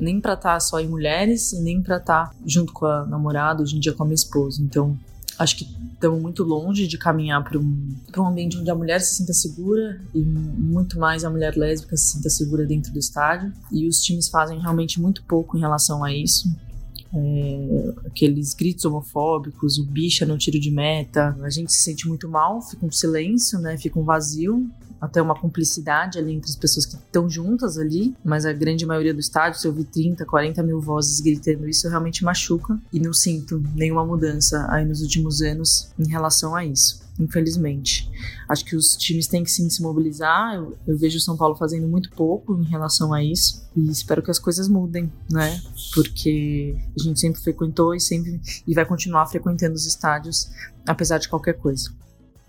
nem 0.00 0.20
para 0.20 0.34
estar 0.34 0.58
só 0.60 0.80
em 0.80 0.88
mulheres 0.88 1.52
e 1.52 1.60
nem 1.60 1.82
para 1.82 1.98
estar 1.98 2.34
junto 2.44 2.72
com 2.72 2.86
a 2.86 3.04
namorada, 3.06 3.62
hoje 3.62 3.76
em 3.76 3.80
dia 3.80 3.92
com 3.92 4.02
a 4.02 4.06
minha 4.06 4.14
esposa. 4.14 4.62
Então, 4.62 4.98
acho 5.38 5.56
que 5.56 5.68
estamos 5.94 6.20
muito 6.20 6.42
longe 6.42 6.86
de 6.86 6.98
caminhar 6.98 7.42
para 7.44 7.58
um, 7.58 7.94
um 8.16 8.26
ambiente 8.26 8.58
onde 8.58 8.70
a 8.70 8.74
mulher 8.74 9.00
se 9.00 9.16
sinta 9.16 9.32
segura 9.32 10.00
e 10.14 10.20
muito 10.20 10.98
mais 10.98 11.24
a 11.24 11.30
mulher 11.30 11.56
lésbica 11.56 11.96
se 11.96 12.12
sinta 12.12 12.28
segura 12.30 12.66
dentro 12.66 12.92
do 12.92 12.98
estádio. 12.98 13.52
E 13.70 13.86
os 13.86 14.02
times 14.02 14.28
fazem 14.28 14.58
realmente 14.58 15.00
muito 15.00 15.22
pouco 15.24 15.56
em 15.56 15.60
relação 15.60 16.02
a 16.02 16.12
isso. 16.12 16.48
É, 17.12 17.94
aqueles 18.06 18.54
gritos 18.54 18.84
homofóbicos, 18.84 19.78
o 19.78 19.84
bicha 19.84 20.24
no 20.24 20.38
tiro 20.38 20.60
de 20.60 20.70
meta, 20.70 21.36
a 21.42 21.50
gente 21.50 21.72
se 21.72 21.82
sente 21.82 22.06
muito 22.06 22.28
mal, 22.28 22.62
fica 22.62 22.86
um 22.86 22.92
silêncio, 22.92 23.58
né? 23.58 23.76
Fica 23.76 23.98
um 23.98 24.04
vazio, 24.04 24.70
até 25.00 25.20
uma 25.22 25.34
cumplicidade 25.34 26.18
ali 26.18 26.34
entre 26.34 26.50
as 26.50 26.56
pessoas 26.56 26.84
que 26.84 26.96
estão 26.96 27.28
juntas 27.28 27.78
ali, 27.78 28.14
mas 28.24 28.44
a 28.44 28.52
grande 28.52 28.84
maioria 28.84 29.14
do 29.14 29.20
estádio, 29.20 29.58
se 29.58 29.66
eu 29.66 29.70
ouvir 29.70 29.84
30, 29.84 30.26
40 30.26 30.62
mil 30.62 30.80
vozes 30.80 31.20
gritando 31.20 31.68
isso, 31.68 31.88
realmente 31.88 32.24
machuca 32.24 32.78
e 32.92 33.00
não 33.00 33.12
sinto 33.12 33.62
nenhuma 33.74 34.04
mudança 34.04 34.66
aí 34.70 34.84
nos 34.84 35.00
últimos 35.00 35.40
anos 35.40 35.90
em 35.98 36.08
relação 36.08 36.54
a 36.54 36.64
isso. 36.64 37.00
Infelizmente. 37.18 38.10
Acho 38.48 38.64
que 38.64 38.74
os 38.74 38.96
times 38.96 39.26
têm 39.26 39.44
que 39.44 39.50
sim 39.50 39.68
se 39.68 39.82
mobilizar. 39.82 40.54
Eu, 40.54 40.76
eu 40.86 40.96
vejo 40.96 41.18
o 41.18 41.20
São 41.20 41.36
Paulo 41.36 41.54
fazendo 41.54 41.86
muito 41.86 42.10
pouco 42.12 42.58
em 42.58 42.64
relação 42.64 43.12
a 43.12 43.22
isso. 43.22 43.62
E 43.76 43.90
espero 43.90 44.22
que 44.22 44.30
as 44.30 44.38
coisas 44.38 44.68
mudem, 44.68 45.12
né? 45.30 45.60
Porque 45.94 46.74
a 46.98 47.02
gente 47.02 47.20
sempre 47.20 47.40
frequentou 47.40 47.94
e 47.94 48.00
sempre 48.00 48.40
e 48.66 48.74
vai 48.74 48.86
continuar 48.86 49.26
frequentando 49.26 49.74
os 49.74 49.86
estádios, 49.86 50.50
apesar 50.86 51.18
de 51.18 51.28
qualquer 51.28 51.54
coisa. 51.54 51.90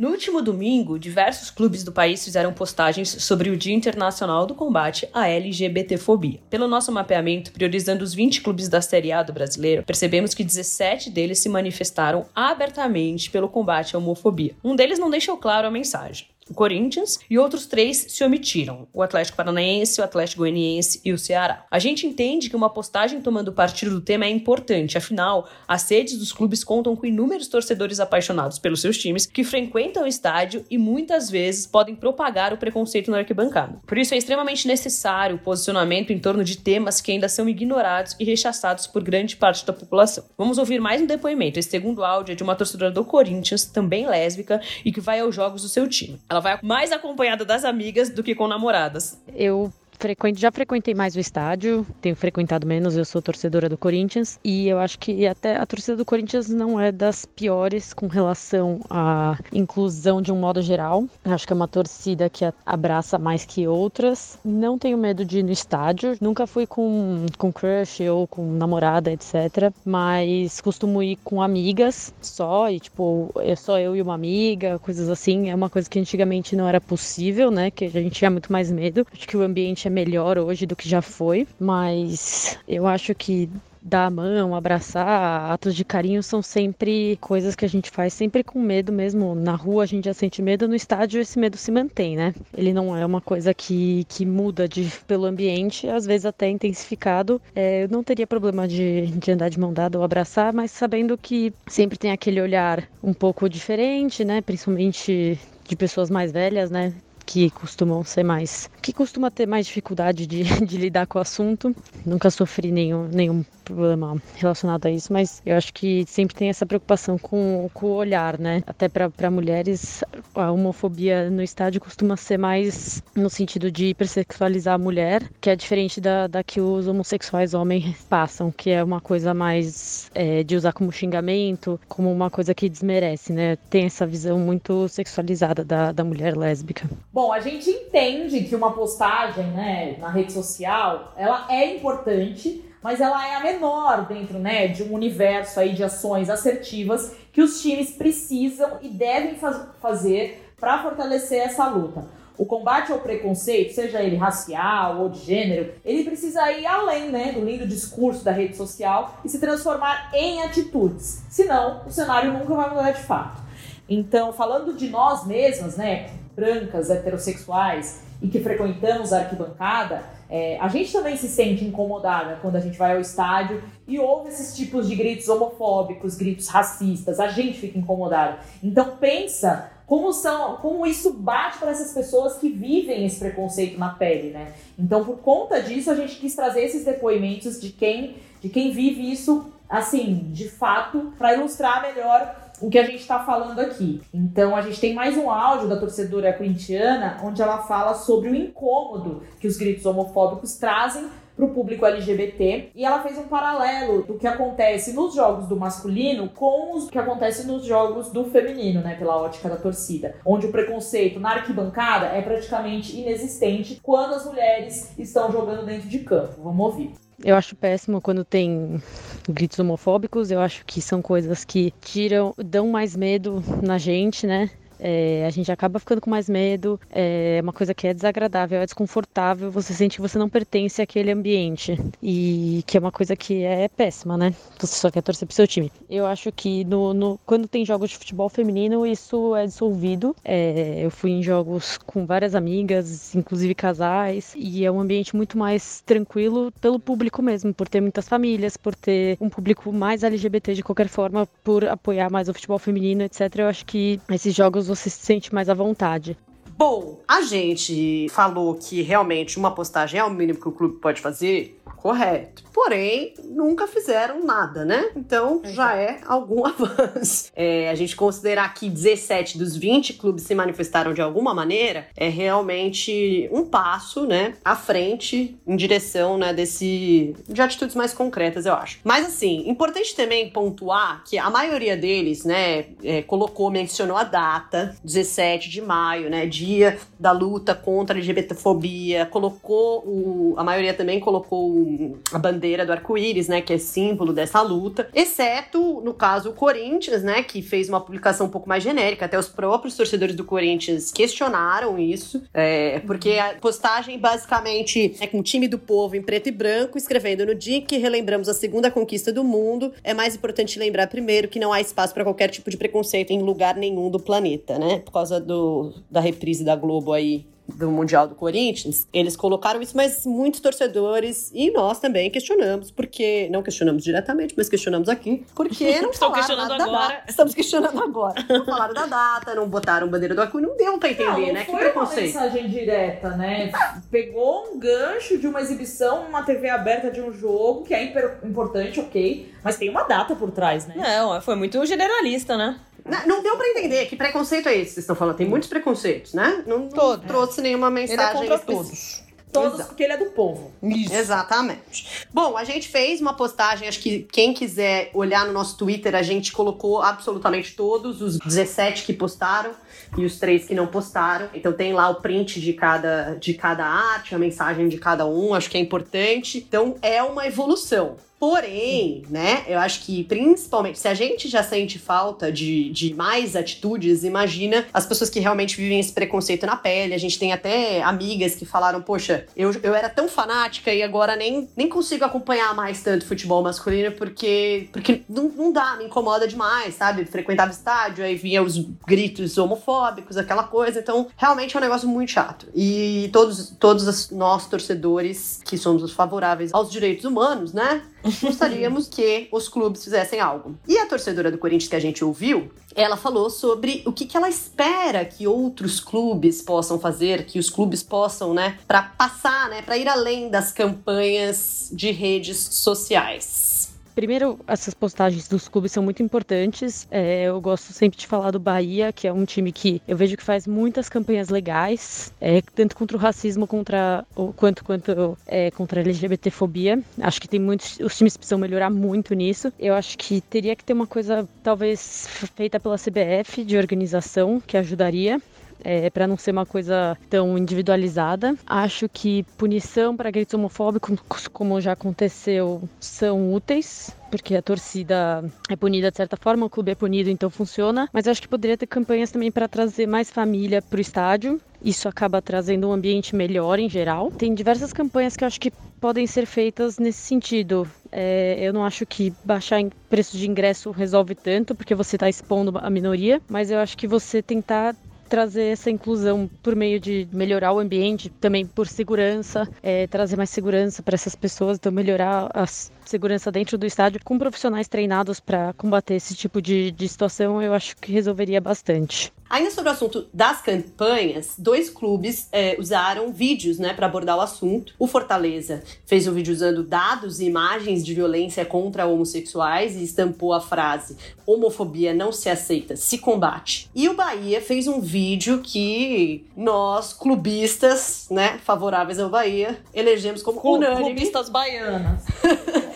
No 0.02 0.10
último 0.10 0.42
domingo, 0.42 0.98
diversos 0.98 1.52
clubes 1.52 1.84
do 1.84 1.92
país 1.92 2.26
fizeram 2.26 2.52
postagens 2.52 3.08
sobre 3.24 3.52
o 3.52 3.56
Dia 3.56 3.76
Internacional 3.76 4.48
do 4.48 4.56
Combate 4.56 5.08
à 5.14 5.30
LGBTfobia. 5.30 6.40
Pelo 6.50 6.68
nosso 6.68 6.92
mapeamento, 6.92 7.52
priorizando 7.52 8.04
os 8.04 8.12
20 8.12 8.42
clubes 8.42 8.68
da 8.68 8.82
Série 8.82 9.12
A 9.12 9.22
do 9.22 9.32
brasileiro, 9.32 9.84
percebemos 9.84 10.34
que 10.34 10.44
17 10.44 11.12
deles 11.12 11.38
se 11.38 11.48
manifestaram 11.48 12.26
abertamente 12.34 13.30
pelo 13.30 13.48
combate 13.48 13.96
à 13.96 14.00
homofobia. 14.00 14.56
Um 14.64 14.76
deles 14.76 14.98
não 14.98 15.08
deixou 15.08 15.38
claro 15.38 15.68
a 15.68 15.72
mensagem. 15.72 16.31
O 16.52 16.54
Corinthians 16.54 17.18
e 17.30 17.40
outros 17.40 17.66
três 17.66 18.08
se 18.10 18.24
omitiram: 18.26 18.86
o 18.94 19.02
Atlético 19.02 19.38
Paranaense, 19.38 20.02
o 20.02 20.04
Atlético 20.04 20.40
Goianiense 20.40 21.00
e 21.06 21.14
o 21.14 21.18
Ceará. 21.18 21.66
A 21.72 21.80
gente 21.80 22.06
entende 22.06 22.50
que 22.50 22.56
uma 22.58 22.70
postagem 22.70 23.22
tomando 23.22 23.54
partido 23.54 23.92
do 23.92 24.02
tema 24.02 24.26
é 24.26 24.30
importante, 24.30 24.98
afinal, 24.98 25.48
as 25.66 25.84
sedes 25.84 26.18
dos 26.18 26.34
clubes 26.34 26.62
contam 26.62 26.94
com 26.94 27.06
inúmeros 27.06 27.48
torcedores 27.48 28.02
apaixonados 28.02 28.60
pelos 28.60 28.82
seus 28.82 28.98
times 28.98 29.26
que 29.26 29.46
frequentam 29.46 30.04
o 30.04 30.08
estádio 30.08 30.66
e 30.70 30.78
muitas 30.78 31.30
vezes 31.30 31.66
podem 31.66 31.96
propagar 31.96 32.52
o 32.52 32.58
preconceito 32.58 33.10
na 33.10 33.20
arquibancada. 33.20 33.80
Por 33.88 33.98
isso 33.98 34.14
é 34.14 34.18
extremamente 34.18 34.68
necessário 34.68 35.38
o 35.38 35.40
posicionamento 35.40 36.12
em 36.12 36.20
torno 36.20 36.44
de 36.44 36.58
temas 36.58 37.00
que 37.00 37.14
ainda 37.14 37.30
são 37.30 37.48
ignorados 37.48 38.14
e 38.20 38.26
rechaçados 38.26 38.88
por 38.88 39.02
grande 39.02 39.38
parte 39.38 39.66
da 39.66 39.72
população. 39.72 40.26
Vamos 40.38 40.58
ouvir 40.58 40.82
mais 40.82 41.02
um 41.02 41.06
depoimento. 41.06 41.58
Esse 41.58 41.70
segundo 41.70 42.04
áudio 42.04 42.34
é 42.34 42.36
de 42.36 42.44
uma 42.44 42.56
torcedora 42.56 42.92
do 42.92 43.06
Corinthians, 43.06 43.64
também 43.64 44.06
lésbica, 44.06 44.60
e 44.84 44.92
que 44.92 45.00
vai 45.00 45.22
aos 45.22 45.34
jogos 45.34 45.62
do 45.62 45.70
seu 45.70 45.88
time. 45.88 46.20
Ela 46.28 46.41
vai 46.42 46.60
mais 46.62 46.92
acompanhada 46.92 47.46
das 47.46 47.64
amigas 47.64 48.10
do 48.10 48.24
que 48.24 48.36
com 48.36 48.48
namoradas. 48.48 49.22
Eu 49.34 49.72
frequento, 50.02 50.40
já 50.40 50.52
frequentei 50.52 50.96
mais 50.96 51.16
o 51.16 51.20
estádio, 51.20 51.86
tenho 52.02 52.16
frequentado 52.16 52.66
menos, 52.66 52.98
eu 52.98 53.06
sou 53.06 53.22
torcedora 53.22 53.70
do 53.70 53.78
Corinthians 53.78 54.40
e 54.44 54.68
eu 54.68 54.80
acho 54.80 54.98
que 54.98 55.28
até 55.28 55.56
a 55.56 55.66
torcida 55.66 55.96
do 55.96 56.04
Corinthians 56.04 56.50
não 56.50 56.80
é 56.80 56.92
das 56.92 57.24
piores 57.24 57.94
com 57.94 58.08
relação 58.08 58.82
à 58.90 59.38
inclusão 59.54 60.20
de 60.20 60.32
um 60.32 60.38
modo 60.38 60.60
geral. 60.62 61.06
Eu 61.24 61.34
acho 61.34 61.46
que 61.46 61.54
é 61.54 61.56
uma 61.56 61.68
torcida 61.68 62.28
que 62.30 62.52
abraça 62.66 63.20
mais 63.20 63.46
que 63.46 63.68
outras. 63.68 64.40
Não 64.44 64.80
tenho 64.80 64.98
medo 64.98 65.24
de 65.24 65.40
ir 65.40 65.44
no 65.44 65.52
estádio, 65.52 66.18
nunca 66.20 66.48
fui 66.48 66.66
com, 66.66 67.28
com 67.38 67.54
crush 67.54 68.02
ou 68.10 68.26
com 68.26 68.44
namorada, 68.54 69.12
etc. 69.12 69.72
Mas 69.86 70.60
costumo 70.62 71.04
ir 71.04 71.18
com 71.18 71.44
amigas 71.44 72.12
só 72.20 72.72
e 72.72 72.80
tipo, 72.80 73.32
é 73.38 73.56
só 73.56 73.78
eu 73.78 73.96
e 73.96 74.02
uma 74.02 74.16
amiga, 74.16 74.80
coisas 74.80 75.10
assim. 75.10 75.52
É 75.52 75.56
uma 75.56 75.70
coisa 75.70 75.88
que 75.88 76.00
antigamente 76.00 76.56
não 76.56 76.68
era 76.68 76.82
possível, 76.82 77.52
né? 77.52 77.70
Que 77.70 77.86
a 77.86 77.90
gente 77.90 78.16
tinha 78.16 78.32
muito 78.32 78.52
mais 78.52 78.72
medo. 78.72 79.06
Acho 79.14 79.28
que 79.28 79.38
o 79.38 79.44
ambiente 79.44 79.88
é 79.88 79.91
melhor 79.92 80.38
hoje 80.38 80.66
do 80.66 80.76
que 80.76 80.88
já 80.90 81.02
foi, 81.02 81.48
mas 81.60 82.58
eu 82.68 82.88
acho 82.88 83.14
que 83.14 83.50
dar 83.82 84.06
a 84.06 84.10
mão, 84.10 84.54
abraçar, 84.54 85.52
atos 85.52 85.76
de 85.76 85.84
carinho 85.84 86.22
são 86.22 86.42
sempre 86.42 87.18
coisas 87.20 87.56
que 87.56 87.66
a 87.66 87.68
gente 87.68 87.90
faz 87.90 88.14
sempre 88.14 88.44
com 88.44 88.60
medo 88.62 88.92
mesmo. 88.92 89.34
Na 89.34 89.56
rua 89.56 89.84
a 89.84 89.86
gente 89.86 90.06
já 90.06 90.14
sente 90.14 90.42
medo, 90.42 90.68
no 90.68 90.76
estádio 90.76 91.20
esse 91.20 91.40
medo 91.40 91.58
se 91.58 91.72
mantém, 91.72 92.16
né? 92.16 92.34
Ele 92.56 92.74
não 92.74 92.96
é 92.96 93.06
uma 93.06 93.20
coisa 93.20 93.54
que, 93.54 94.06
que 94.08 94.26
muda 94.26 94.68
de, 94.68 94.92
pelo 95.08 95.26
ambiente, 95.26 95.88
às 95.90 96.06
vezes 96.06 96.26
até 96.26 96.50
intensificado. 96.50 97.42
É, 97.56 97.84
eu 97.84 97.90
não 97.90 98.04
teria 98.04 98.28
problema 98.28 98.68
de, 98.68 99.08
de 99.08 99.32
andar 99.32 99.50
de 99.50 99.60
mão 99.60 99.74
dada 99.74 99.98
ou 99.98 100.04
abraçar, 100.04 100.54
mas 100.54 100.72
sabendo 100.72 101.18
que 101.18 101.52
sempre 101.68 101.98
tem 101.98 102.12
aquele 102.12 102.40
olhar 102.40 102.88
um 103.04 103.14
pouco 103.14 103.50
diferente, 103.50 104.24
né? 104.24 104.42
Principalmente 104.42 105.40
de 105.68 105.76
pessoas 105.76 106.10
mais 106.10 106.32
velhas, 106.32 106.70
né? 106.70 106.94
Que 107.32 107.50
costumam 107.50 108.04
ser 108.04 108.24
mais. 108.24 108.70
que 108.82 108.92
costuma 108.92 109.32
ter 109.32 109.48
mais 109.48 109.66
dificuldade 109.66 110.28
de, 110.28 110.44
de 110.66 110.78
lidar 110.78 111.08
com 111.08 111.18
o 111.18 111.22
assunto. 111.22 111.74
Nunca 112.06 112.30
sofri 112.30 112.74
nenhum, 112.74 113.08
nenhum 113.08 113.46
problema 113.72 114.22
relacionado 114.36 114.86
a 114.86 114.92
isso, 114.92 115.12
mas 115.12 115.42
eu 115.46 115.56
acho 115.56 115.74
que 115.74 116.06
sempre 116.08 116.36
tem 116.36 116.50
essa 116.50 116.66
preocupação 116.66 117.18
com, 117.18 117.70
com 117.74 117.88
o 117.88 117.96
olhar, 117.96 118.38
né? 118.38 118.64
Até 118.68 118.88
para 118.90 119.32
mulheres, 119.32 120.04
a 120.36 120.52
homofobia 120.52 121.30
no 121.30 121.42
estádio 121.42 121.82
costuma 121.82 122.18
ser 122.18 122.38
mais 122.38 123.02
no 123.16 123.30
sentido 123.30 123.72
de 123.72 123.88
hipersexualizar 123.88 124.76
a 124.76 124.78
mulher, 124.78 125.24
que 125.40 125.50
é 125.50 125.56
diferente 125.56 126.00
da, 126.00 126.28
da 126.28 126.44
que 126.44 126.60
os 126.60 126.88
homossexuais 126.88 127.54
homens 127.54 127.96
passam, 128.10 128.52
que 128.52 128.70
é 128.70 128.84
uma 128.84 129.02
coisa 129.02 129.34
mais 129.34 130.10
é, 130.14 130.44
de 130.44 130.56
usar 130.56 130.74
como 130.74 130.92
xingamento, 130.92 131.80
como 131.88 132.12
uma 132.12 132.30
coisa 132.30 132.54
que 132.54 132.70
desmerece, 132.70 133.34
né? 133.34 133.56
Tem 133.70 133.86
essa 133.86 134.06
visão 134.06 134.40
muito 134.40 134.88
sexualizada 134.88 135.64
da, 135.64 135.92
da 135.92 136.04
mulher 136.04 136.38
lésbica. 136.38 136.90
Bom, 137.14 137.32
a 137.32 137.40
gente 137.40 137.70
entende 137.70 138.42
que 138.42 138.56
uma 138.56 138.72
postagem 138.74 139.46
né, 139.48 139.98
na 140.00 140.10
rede 140.10 140.32
social, 140.32 141.14
ela 141.18 141.48
é 141.50 141.76
importante, 141.76 142.64
mas 142.84 143.00
ela 143.00 143.28
é 143.28 143.36
a 143.36 143.40
menor 143.42 144.08
dentro 144.08 144.40
né, 144.40 144.68
de 144.68 144.84
um 144.84 144.94
universo 144.94 145.60
aí 145.60 145.74
de 145.74 145.84
ações 145.84 146.30
assertivas 146.30 147.16
que 147.32 147.42
os 147.42 147.62
times 147.62 147.92
precisam 147.92 148.80
e 148.82 148.90
devem 148.90 149.36
faz 149.36 149.58
fazer 149.82 150.52
para 150.60 150.82
fortalecer 150.82 151.42
essa 151.42 151.68
luta. 151.68 152.06
O 152.38 152.46
combate 152.46 152.92
ao 152.92 153.00
preconceito, 153.00 153.74
seja 153.74 154.02
ele 154.02 154.16
racial 154.16 155.02
ou 155.02 155.10
de 155.10 155.20
gênero, 155.20 155.74
ele 155.86 156.04
precisa 156.04 156.52
ir 156.52 156.66
além 156.66 157.10
né, 157.10 157.32
do 157.34 157.44
lindo 157.46 157.68
discurso 157.68 158.24
da 158.24 158.32
rede 158.32 158.56
social 158.56 159.20
e 159.24 159.30
se 159.30 159.40
transformar 159.40 160.10
em 160.14 160.42
atitudes. 160.42 161.24
Senão, 161.30 161.82
o 161.86 161.92
cenário 161.92 162.34
nunca 162.34 162.56
vai 162.56 162.70
mudar 162.70 162.92
de 162.92 163.04
fato. 163.04 163.42
Então, 163.88 164.34
falando 164.34 164.74
de 164.74 164.90
nós 164.90 165.26
mesmas, 165.28 165.78
né, 165.78 166.10
brancas, 166.36 166.90
heterossexuais 166.90 168.02
e 168.22 168.28
que 168.28 168.40
frequentamos 168.40 169.12
a 169.12 169.20
arquibancada, 169.20 170.04
é, 170.30 170.58
a 170.60 170.68
gente 170.68 170.94
também 170.94 171.18
se 171.18 171.28
sente 171.28 171.66
incomodada 171.66 172.38
quando 172.42 172.56
a 172.56 172.60
gente 172.60 172.78
vai 172.78 172.94
ao 172.94 173.02
estádio 173.02 173.62
e 173.88 174.00
ouve 174.00 174.30
esses 174.30 174.56
tipos 174.56 174.88
de 174.88 174.96
gritos 174.96 175.28
homofóbicos, 175.28 176.16
gritos 176.16 176.48
racistas, 176.48 177.20
a 177.20 177.28
gente 177.28 177.60
fica 177.60 177.78
incomodada. 177.78 178.40
Então 178.64 178.98
pensa 178.98 179.72
como 179.86 180.14
são, 180.14 180.56
como 180.58 180.86
isso 180.86 181.12
bate 181.14 181.58
para 181.58 181.72
essas 181.72 181.94
pessoas 181.94 182.38
que 182.38 182.50
vivem 182.50 183.06
esse 183.06 183.20
preconceito 183.20 183.78
na 183.78 183.90
pele, 183.90 184.30
né? 184.30 184.54
Então 184.80 185.04
por 185.04 185.18
conta 185.18 185.62
disso 185.62 185.92
a 185.92 185.96
gente 185.96 186.16
quis 186.16 186.34
trazer 186.34 186.62
esses 186.64 186.86
depoimentos 186.86 187.60
de 187.60 187.72
quem, 187.72 188.16
de 188.40 188.48
quem 188.48 188.72
vive 188.72 189.12
isso 189.12 189.52
assim, 189.72 190.30
de 190.34 190.50
fato, 190.50 191.14
para 191.18 191.34
ilustrar 191.34 191.82
melhor 191.82 192.41
o 192.62 192.70
que 192.70 192.78
a 192.78 192.84
gente 192.84 193.00
está 193.00 193.20
falando 193.20 193.60
aqui. 193.60 194.02
Então 194.14 194.56
a 194.56 194.62
gente 194.62 194.80
tem 194.80 194.94
mais 194.94 195.18
um 195.18 195.30
áudio 195.30 195.68
da 195.68 195.78
torcedora 195.78 196.32
corintiana 196.32 197.18
onde 197.24 197.42
ela 197.42 197.60
fala 197.60 197.96
sobre 197.96 198.30
o 198.30 198.36
incômodo 198.36 199.24
que 199.40 199.48
os 199.48 199.58
gritos 199.58 199.86
homofóbicos 199.86 200.56
trazem 200.56 201.10
para 201.42 201.46
o 201.48 201.54
público 201.54 201.86
LGBT 201.86 202.70
e 202.76 202.86
ela 202.86 203.02
fez 203.02 203.18
um 203.18 203.24
paralelo 203.24 204.04
do 204.04 204.14
que 204.14 204.28
acontece 204.28 204.94
nos 204.94 205.16
jogos 205.16 205.48
do 205.48 205.56
masculino 205.56 206.30
com 206.30 206.78
o 206.78 206.88
que 206.88 207.00
acontece 207.00 207.48
nos 207.48 207.66
jogos 207.66 208.12
do 208.12 208.26
feminino, 208.26 208.82
né, 208.82 208.96
pela 208.96 209.18
ótica 209.18 209.50
da 209.50 209.56
torcida, 209.56 210.16
onde 210.24 210.46
o 210.46 210.52
preconceito 210.52 211.20
na 211.20 211.32
arquibancada 211.32 212.08
é 212.08 212.22
praticamente 212.22 212.96
inexistente 212.96 213.80
quando 213.82 214.14
as 214.14 214.26
mulheres 214.26 214.94
estão 215.00 215.32
jogando 215.32 215.66
dentro 215.66 215.90
de 215.90 216.00
campo. 216.00 216.42
Vamos 216.44 216.66
ouvir. 216.66 216.92
Eu 217.24 217.36
acho 217.36 217.56
péssimo 217.56 218.02
quando 218.02 218.26
tem 218.26 218.82
gritos 219.30 219.58
homofóbicos. 219.60 220.32
Eu 220.32 220.40
acho 220.40 220.66
que 220.66 220.82
são 220.82 221.02
coisas 221.02 221.46
que 221.46 221.72
tiram, 221.80 222.34
dão 222.38 222.68
mais 222.68 222.96
medo 222.96 223.44
na 223.62 223.78
gente, 223.78 224.26
né? 224.26 224.50
É, 224.82 225.26
a 225.28 225.30
gente 225.30 225.52
acaba 225.52 225.80
ficando 225.80 226.02
com 226.02 226.10
mais 226.10 226.28
medo, 226.28 226.80
é 226.90 227.40
uma 227.44 227.54
coisa 227.54 227.74
que 227.74 227.88
é 227.88 227.94
desagradável, 227.94 228.60
é 228.60 228.66
desconfortável, 228.66 229.52
você 229.52 229.74
sente 229.74 229.98
que 229.98 230.02
você 230.02 230.18
não 230.18 230.28
pertence 230.28 230.82
àquele 230.82 231.12
ambiente. 231.12 231.78
E 232.02 232.64
que 232.66 232.78
é 232.78 232.80
uma 232.80 232.92
coisa 232.92 233.16
que 233.16 233.44
é 233.44 233.68
péssima, 233.68 234.18
né? 234.18 234.34
Você 234.60 234.76
só 234.76 234.90
quer 234.90 235.04
torcer 235.04 235.28
pro 235.28 235.36
seu 235.36 235.48
time. 235.48 235.72
Eu 235.88 236.08
acho 236.08 236.32
que 236.32 236.64
no, 236.66 236.94
no 236.94 237.20
quando 237.26 237.48
tem 237.48 237.64
jogos 237.64 237.92
de 237.92 237.98
futebol 237.98 238.28
feminino, 238.28 238.86
isso 238.86 239.36
é 239.36 239.46
dissolvido. 239.46 240.16
É, 240.26 240.82
eu 240.84 240.90
fui 240.90 241.12
em 241.12 241.22
jogos 241.22 241.78
com 241.78 242.06
várias 242.06 242.34
amigas, 242.34 243.14
inclusive 243.14 243.54
casais, 243.54 244.34
e 244.36 244.66
é 244.66 244.72
um 244.72 244.80
ambiente 244.80 245.16
muito 245.16 245.38
mais 245.38 245.82
tranquilo 245.82 246.52
pelo 246.60 246.80
público 246.80 247.22
mesmo, 247.22 247.54
por 247.54 247.68
ter 247.68 247.82
muitas 247.82 248.08
famílias, 248.10 248.58
por 248.58 248.74
ter 248.74 249.18
um 249.22 249.30
público 249.30 249.72
mais 249.72 250.04
LGBT 250.04 250.56
de 250.56 250.64
qualquer 250.64 250.88
forma, 250.88 251.28
por 251.44 251.66
apoiar 251.66 252.10
mais 252.10 252.28
o 252.28 252.34
futebol 252.34 252.58
feminino, 252.58 253.04
etc. 253.04 253.22
Eu 253.38 253.48
acho 253.48 253.66
que 253.66 254.00
esses 254.10 254.34
jogos 254.34 254.71
você 254.76 254.90
se 254.90 255.06
sente 255.06 255.34
mais 255.34 255.50
à 255.50 255.54
vontade. 255.54 256.18
Bom, 256.58 257.00
a 257.08 257.22
gente 257.22 258.08
falou 258.10 258.54
que 258.56 258.82
realmente 258.82 259.38
uma 259.38 259.50
postagem 259.50 260.00
é 260.00 260.04
o 260.04 260.10
mínimo 260.12 260.40
que 260.40 260.48
o 260.48 260.52
clube 260.52 260.80
pode 260.80 261.02
fazer. 261.02 261.60
Correto. 261.82 262.44
Porém, 262.54 263.16
nunca 263.24 263.66
fizeram 263.66 264.24
nada, 264.24 264.64
né? 264.64 264.92
Então 264.96 265.42
já 265.44 265.76
é 265.76 266.00
algum 266.06 266.46
avanço. 266.46 267.32
É, 267.36 267.70
a 267.70 267.76
gente 267.76 267.96
considerar 267.96 268.54
que 268.54 268.70
17 268.70 269.38
dos 269.38 269.56
20 269.56 269.94
clubes 269.94 270.24
se 270.24 270.36
manifestaram 270.36 270.94
de 270.94 271.02
alguma 271.02 271.34
maneira 271.34 271.88
é 271.96 272.08
realmente 272.08 273.28
um 273.32 273.46
passo, 273.46 274.06
né, 274.06 274.36
à 274.46 274.56
frente 274.56 275.38
em 275.48 275.56
direção, 275.56 276.18
né, 276.18 276.34
desse 276.34 277.16
de 277.28 277.42
atitudes 277.42 277.76
mais 277.76 277.94
concretas, 277.94 278.46
eu 278.46 278.54
acho. 278.54 278.80
Mas 278.84 279.08
assim, 279.08 279.50
importante 279.50 279.96
também 279.96 280.30
pontuar 280.30 281.04
que 281.04 281.18
a 281.18 281.30
maioria 281.30 281.76
deles, 281.76 282.26
né, 282.26 282.66
é, 282.84 283.02
colocou, 283.02 283.50
mencionou 283.50 283.98
a 283.98 284.04
data, 284.04 284.76
17 284.84 285.50
de 285.50 285.62
maio, 285.62 286.10
né, 286.10 286.26
dia 286.26 286.78
da 287.00 287.12
luta 287.12 287.56
contra 287.56 287.96
a 287.96 287.98
LGBTfobia, 287.98 289.06
colocou 289.08 289.80
o, 289.80 290.36
a 290.38 290.44
maioria 290.44 290.74
também 290.74 291.00
colocou 291.00 291.71
a 292.12 292.20
bandeira 292.20 292.66
do 292.66 292.72
arco-íris, 292.72 293.28
né, 293.28 293.42
que 293.42 293.54
é 293.54 293.58
símbolo 293.58 294.14
dessa 294.14 294.42
luta, 294.42 294.90
exceto, 294.94 295.82
no 295.82 295.94
caso, 295.94 296.30
o 296.30 296.34
Corinthians, 296.34 297.04
né, 297.04 297.24
que 297.24 297.42
fez 297.42 297.70
uma 297.70 297.82
publicação 297.82 298.28
um 298.28 298.30
pouco 298.30 298.48
mais 298.48 298.64
genérica, 298.64 299.06
até 299.06 299.18
os 299.18 299.28
próprios 299.28 299.76
torcedores 299.76 300.16
do 300.16 300.24
Corinthians 300.24 300.92
questionaram 300.92 301.78
isso, 301.78 302.22
é, 302.34 302.80
porque 302.82 303.12
a 303.12 303.36
postagem 303.36 303.98
basicamente 303.98 304.96
é 305.00 305.08
com 305.08 305.20
o 305.20 305.24
time 305.24 305.48
do 305.48 305.58
povo 305.58 305.96
em 305.96 306.02
preto 306.02 306.28
e 306.28 306.32
branco, 306.32 306.78
escrevendo 306.78 307.26
no 307.26 307.36
dia 307.36 307.62
que 307.62 307.78
relembramos 307.78 308.28
a 308.30 308.34
segunda 308.34 308.72
conquista 308.72 309.12
do 309.12 309.24
mundo, 309.24 309.74
é 309.84 309.94
mais 309.94 310.16
importante 310.16 310.60
lembrar 310.60 310.88
primeiro 310.88 311.28
que 311.28 311.40
não 311.40 311.54
há 311.54 311.62
espaço 311.62 311.94
para 311.94 312.04
qualquer 312.04 312.30
tipo 312.30 312.50
de 312.50 312.58
preconceito 312.58 313.12
em 313.12 313.22
lugar 313.22 313.56
nenhum 313.56 313.90
do 313.90 314.00
planeta, 314.00 314.58
né, 314.58 314.80
por 314.80 314.92
causa 314.92 315.20
do, 315.20 315.74
da 315.90 316.00
reprise 316.00 316.44
da 316.44 316.56
Globo 316.56 316.94
aí 316.94 317.26
do 317.56 317.72
Mundial 317.72 318.08
do 318.08 318.16
Corinthians, 318.16 318.88
eles 318.94 319.16
colocaram 319.16 319.62
isso, 319.62 319.76
mas 319.76 320.06
muitos 320.06 320.40
torcedores 320.40 321.32
e 321.34 321.52
nós 321.52 321.80
também 321.80 322.10
questionamos, 322.10 322.72
porque 322.72 323.30
não 323.32 323.44
questionamos 323.44 323.84
diretamente, 323.84 324.34
mas 324.36 324.50
questionamos 324.50 324.90
aqui, 324.90 325.26
porque 325.36 325.80
não 325.82 325.92
Estão 325.92 326.12
questionando 326.12 326.54
agora. 326.54 327.04
Estamos 327.08 327.34
questionando 327.34 327.84
agora. 327.84 328.26
Não 328.28 328.46
falaram 328.46 328.74
da 328.74 328.86
data, 328.86 329.36
não 329.36 329.48
botaram 329.48 329.88
bandeira 329.88 330.16
do 330.16 330.22
arco, 330.22 330.40
não 330.40 330.56
deu 330.58 330.78
pra 330.78 330.90
entender, 330.90 331.10
não, 331.10 331.20
não 331.20 331.34
né? 331.34 331.46
Foi 331.46 331.56
que 331.56 331.62
preconceito. 331.62 332.16
uma 332.16 332.24
mensagem 332.24 332.50
direta, 332.50 333.10
né? 333.12 333.52
Pegou 333.90 334.52
um 334.52 334.60
gancho 334.60 335.18
de 335.18 335.28
uma 335.28 335.42
exibição, 335.42 336.08
uma 336.08 336.24
TV 336.24 336.50
aberta 336.50 336.90
de 336.90 337.02
um 337.02 337.12
jogo, 337.12 337.64
que 337.64 337.74
é 337.74 337.84
importante, 338.24 338.80
ok, 338.80 339.32
mas 339.44 339.58
tem 339.58 339.70
uma 339.70 339.84
data 339.84 340.16
por 340.16 340.32
trás, 340.32 340.68
né? 340.68 340.76
Não, 340.78 341.22
foi 341.22 341.36
muito 341.36 341.64
generalista, 341.66 342.38
né? 342.38 342.60
Não, 342.86 343.08
não 343.08 343.24
deu 343.24 343.36
pra 343.38 343.48
entender 343.48 343.86
que 343.86 343.96
preconceito 343.96 344.50
é 344.50 344.54
esse 344.54 344.66
que 344.66 344.72
vocês 344.74 344.78
estão 344.84 344.96
falando. 344.96 345.18
Tem 345.18 345.28
muitos 345.28 345.48
preconceitos, 345.50 346.14
né? 346.14 346.44
Não, 346.46 346.70
não 346.70 347.00
trouxe 347.00 347.42
nenhuma 347.42 347.68
Ele 347.68 347.80
é 347.80 347.82
mensagem 347.82 348.14
contra 348.14 348.36
específica. 348.36 348.64
todos. 348.64 349.12
Todos 349.32 349.54
Exato. 349.54 349.70
porque 349.70 349.84
ele 349.84 349.94
é 349.94 349.98
do 349.98 350.12
povo. 350.12 350.52
Isso. 350.62 350.94
Exatamente. 350.94 352.06
Bom, 352.14 352.36
a 352.36 352.44
gente 352.44 352.68
fez 352.68 353.00
uma 353.00 353.14
postagem, 353.14 353.68
acho 353.68 353.80
que 353.80 354.06
quem 354.12 354.34
quiser 354.34 354.92
olhar 354.94 355.26
no 355.26 355.32
nosso 355.32 355.58
Twitter, 355.58 355.96
a 355.96 356.02
gente 356.02 356.34
colocou 356.34 356.82
absolutamente 356.82 357.56
todos, 357.56 358.02
os 358.02 358.20
17 358.20 358.84
que 358.84 358.92
postaram 358.92 359.52
e 359.98 360.04
os 360.04 360.20
três 360.20 360.46
que 360.46 360.54
não 360.54 360.68
postaram. 360.68 361.30
Então 361.34 361.54
tem 361.54 361.72
lá 361.72 361.88
o 361.90 361.96
print 361.96 362.42
de 362.42 362.52
cada, 362.52 363.16
de 363.16 363.34
cada 363.34 363.66
arte, 363.66 364.14
a 364.14 364.20
mensagem 364.20 364.68
de 364.68 364.78
cada 364.78 365.06
um, 365.06 365.34
acho 365.34 365.50
que 365.50 365.58
é 365.58 365.62
importante. 365.62 366.38
Então 366.38 366.76
é 366.82 367.02
uma 367.02 367.26
evolução. 367.26 367.96
Porém, 368.22 369.02
né, 369.10 369.44
eu 369.48 369.58
acho 369.58 369.80
que 369.80 370.04
principalmente 370.04 370.78
se 370.78 370.88
a 370.88 370.94
gente 370.94 371.28
já 371.28 371.42
sente 371.42 371.80
falta 371.80 372.32
de, 372.32 372.70
de 372.70 372.94
mais 372.94 373.36
atitudes, 373.36 374.04
imagina 374.04 374.64
as 374.72 374.86
pessoas 374.86 375.10
que 375.10 375.20
realmente 375.20 375.58
vivem 375.58 375.80
esse 375.80 375.92
preconceito 375.92 376.46
na 376.46 376.56
pele. 376.56 376.94
A 376.94 377.00
gente 377.00 377.18
tem 377.18 377.34
até 377.34 377.82
amigas 377.82 378.36
que 378.36 378.46
falaram: 378.46 378.80
Poxa, 378.80 379.26
eu, 379.36 379.52
eu 379.64 379.74
era 379.74 379.90
tão 379.90 380.08
fanática 380.08 380.72
e 380.72 380.84
agora 380.84 381.16
nem, 381.16 381.50
nem 381.58 381.68
consigo 381.68 382.06
acompanhar 382.06 382.54
mais 382.54 382.84
tanto 382.84 383.08
futebol 383.08 383.42
masculino 383.42 383.92
porque, 383.94 384.70
porque 384.72 385.02
não, 385.10 385.24
não 385.30 385.52
dá, 385.52 385.78
me 385.78 385.86
incomoda 385.86 386.28
demais, 386.28 386.76
sabe? 386.76 387.06
Frequentava 387.06 387.50
estádio, 387.50 388.06
aí 388.06 388.14
vinha 388.14 388.44
os 388.44 388.56
gritos 388.86 389.36
homofóbicos, 389.40 390.16
aquela 390.16 390.44
coisa. 390.44 390.80
Então, 390.80 391.08
realmente 391.18 391.56
é 391.56 391.60
um 391.60 391.64
negócio 391.64 391.90
muito 391.90 392.12
chato. 392.12 392.46
E 392.54 393.10
todos, 393.12 393.50
todos 393.60 393.88
os 393.88 394.12
nós, 394.12 394.46
torcedores, 394.46 395.42
que 395.44 395.58
somos 395.58 395.82
os 395.82 395.92
favoráveis 395.92 396.54
aos 396.54 396.70
direitos 396.70 397.04
humanos, 397.04 397.52
né? 397.52 397.82
Gostaríamos 398.22 398.88
que 398.88 399.28
os 399.32 399.48
clubes 399.48 399.84
fizessem 399.84 400.20
algo. 400.20 400.56
E 400.68 400.78
a 400.78 400.86
torcedora 400.86 401.32
do 401.32 401.38
Corinthians 401.38 401.70
que 401.70 401.76
a 401.76 401.80
gente 401.80 402.04
ouviu, 402.04 402.52
ela 402.76 402.98
falou 402.98 403.30
sobre 403.30 403.84
o 403.86 403.92
que, 403.92 404.06
que 404.06 404.18
ela 404.18 404.30
espera 404.30 405.06
que 405.06 405.28
outros 405.28 405.80
clubes 405.80 406.42
possam 406.42 406.80
fazer, 406.80 407.26
que 407.26 407.40
os 407.40 407.50
clubes 407.50 407.84
possam, 407.84 408.34
né, 408.34 408.58
para 408.68 408.82
passar, 408.82 409.50
né, 409.50 409.62
para 409.62 409.78
ir 409.78 409.88
além 409.88 410.30
das 410.30 410.52
campanhas 410.52 411.70
de 411.72 411.92
redes 411.92 412.38
sociais. 412.38 413.51
Primeiro, 413.96 414.40
essas 414.48 414.74
postagens 414.74 415.28
dos 415.28 415.48
clubes 415.48 415.72
são 415.72 415.84
muito 415.84 416.02
importantes. 416.02 416.88
É, 416.90 417.24
eu 417.24 417.40
gosto 417.42 417.74
sempre 417.74 417.98
de 418.00 418.08
falar 418.08 418.32
do 418.32 418.40
Bahia, 418.40 418.92
que 418.94 419.08
é 419.08 419.14
um 419.14 419.26
time 419.26 419.52
que 419.52 419.82
eu 419.88 419.98
vejo 419.98 420.16
que 420.16 420.24
faz 420.24 420.48
muitas 420.48 420.88
campanhas 420.88 421.30
legais, 421.30 422.14
é, 422.22 422.42
tanto 422.42 422.76
contra 422.76 422.96
o 422.96 423.00
racismo 423.00 423.46
contra, 423.46 424.06
quanto, 424.36 424.64
quanto 424.64 425.18
é, 425.28 425.52
contra 425.52 425.80
a 425.80 425.84
LGBTfobia. 425.84 426.82
Acho 427.02 427.22
que 427.22 427.28
tem 427.28 427.40
muitos. 427.40 427.80
Os 427.80 427.98
times 427.98 428.16
precisam 428.16 428.40
melhorar 428.40 428.70
muito 428.70 429.14
nisso. 429.14 429.52
Eu 429.60 429.74
acho 429.74 429.98
que 429.98 430.22
teria 430.22 430.56
que 430.56 430.64
ter 430.64 430.74
uma 430.74 430.88
coisa, 430.88 431.28
talvez, 431.44 432.08
feita 432.36 432.60
pela 432.60 432.78
CBF 432.78 433.44
de 433.44 433.58
organização, 433.58 434.42
que 434.46 434.58
ajudaria 434.58 435.22
é, 435.64 435.90
para 435.90 436.08
não 436.08 436.18
ser 436.18 436.32
uma 436.32 436.46
coisa 436.46 436.98
tão 437.10 437.38
individualizada. 437.38 438.36
Acho 438.46 438.88
que 438.90 439.24
punição 439.38 439.96
para 439.96 440.12
gritos 440.12 440.34
homofóbicos, 440.34 441.28
como 441.28 441.60
já 441.62 441.74
aconteceu, 441.74 442.62
são 442.80 443.34
úteis. 443.34 443.96
Porque 444.10 444.36
a 444.36 444.42
torcida 444.42 445.24
é 445.50 445.56
punida 445.56 445.90
de 445.90 445.96
certa 445.96 446.18
forma, 446.18 446.46
o 446.46 446.50
clube 446.50 446.72
é 446.72 446.76
punido, 446.76 447.10
então 447.10 447.30
funciona. 447.30 447.88
Mas 447.94 448.08
acho 448.08 448.22
que 448.22 448.28
poderia 448.28 448.58
ter 448.58 448.68
campanhas 448.68 449.10
também 449.10 449.32
para 449.32 449.48
trazer 449.48 449.88
mais 449.88 450.12
família 450.12 450.62
para 450.62 450.78
o 450.78 450.82
estádio. 450.82 451.40
Isso 451.64 451.88
acaba 451.88 452.22
trazendo 452.22 452.68
um 452.68 452.74
ambiente 452.74 453.16
melhor 453.16 453.58
em 453.58 453.70
geral. 453.70 454.12
Tem 454.12 454.34
diversas 454.34 454.74
campanhas 454.74 455.16
que 455.16 455.24
eu 455.24 455.28
acho 455.28 455.40
que 455.40 455.52
podem 455.80 456.06
ser 456.06 456.26
feitas 456.26 456.78
nesse 456.78 457.00
sentido. 457.00 457.68
É, 457.92 458.38
eu 458.40 458.54
não 458.54 458.64
acho 458.64 458.86
que 458.86 459.14
baixar 459.24 459.62
preço 459.90 460.16
de 460.16 460.30
ingresso 460.30 460.72
resolve 460.72 461.16
tanto, 461.16 461.56
porque 461.56 461.74
você 461.74 461.96
está 461.96 462.08
expondo 462.08 462.58
a 462.58 462.70
minoria, 462.70 463.22
mas 463.30 463.50
eu 463.50 463.60
acho 463.60 463.78
que 463.78 463.88
você 463.88 464.22
tentar 464.22 464.76
trazer 465.12 465.52
essa 465.52 465.70
inclusão 465.70 466.32
por 466.42 466.56
meio 466.56 466.80
de 466.80 467.06
melhorar 467.12 467.52
o 467.52 467.60
ambiente, 467.60 468.10
também 468.10 468.46
por 468.46 468.66
segurança, 468.66 469.46
é, 469.62 469.86
trazer 469.86 470.16
mais 470.16 470.30
segurança 470.30 470.82
para 470.82 470.96
essas 470.96 471.16
pessoas, 471.16 471.58
então 471.58 471.70
melhorar 471.70 472.32
a 472.34 472.46
segurança 472.48 473.30
dentro 473.30 473.58
do 473.58 473.66
estádio 473.66 474.00
com 474.06 474.18
profissionais 474.18 474.70
treinados 474.70 475.20
para 475.20 475.52
combater 475.52 475.96
esse 475.96 476.16
tipo 476.16 476.42
de, 476.42 476.72
de 476.72 476.88
situação, 476.88 477.42
eu 477.42 477.54
acho 477.54 477.76
que 477.76 477.92
resolveria 477.92 478.40
bastante. 478.40 479.12
Ainda 479.32 479.50
sobre 479.50 479.70
o 479.70 479.74
assunto 479.74 480.06
das 480.14 480.42
campanhas, 480.42 481.36
dois 481.38 481.70
clubes 481.70 482.28
é, 482.34 482.58
usaram 482.60 483.14
vídeos 483.14 483.58
né, 483.58 483.74
para 483.74 483.86
abordar 483.86 484.18
o 484.18 484.20
assunto. 484.20 484.74
O 484.78 484.88
Fortaleza 484.88 485.64
fez 485.86 486.06
um 486.06 486.12
vídeo 486.12 486.34
usando 486.34 486.64
dados 486.64 487.22
e 487.22 487.28
imagens 487.28 487.86
de 487.86 487.94
violência 487.94 488.44
contra 488.44 488.86
homossexuais 488.86 489.78
e 489.78 489.86
estampou 489.86 490.34
a 490.34 490.42
frase: 490.42 490.98
homofobia 491.26 491.94
não 491.94 492.12
se 492.12 492.30
aceita, 492.30 492.76
se 492.76 492.98
combate. 492.98 493.70
E 493.74 493.88
o 493.88 493.94
Bahia 493.94 494.42
fez 494.42 494.68
um 494.68 494.82
vídeo 494.82 495.40
que 495.40 496.26
nós, 496.36 496.92
clubistas, 496.92 498.08
né, 498.12 498.38
favoráveis 498.44 499.00
ao 499.00 499.10
Bahia, 499.10 499.58
elegemos 499.74 500.22
como 500.22 500.42
unânime. 500.44 500.88
Clubistas 500.88 501.30
baianas. 501.30 502.04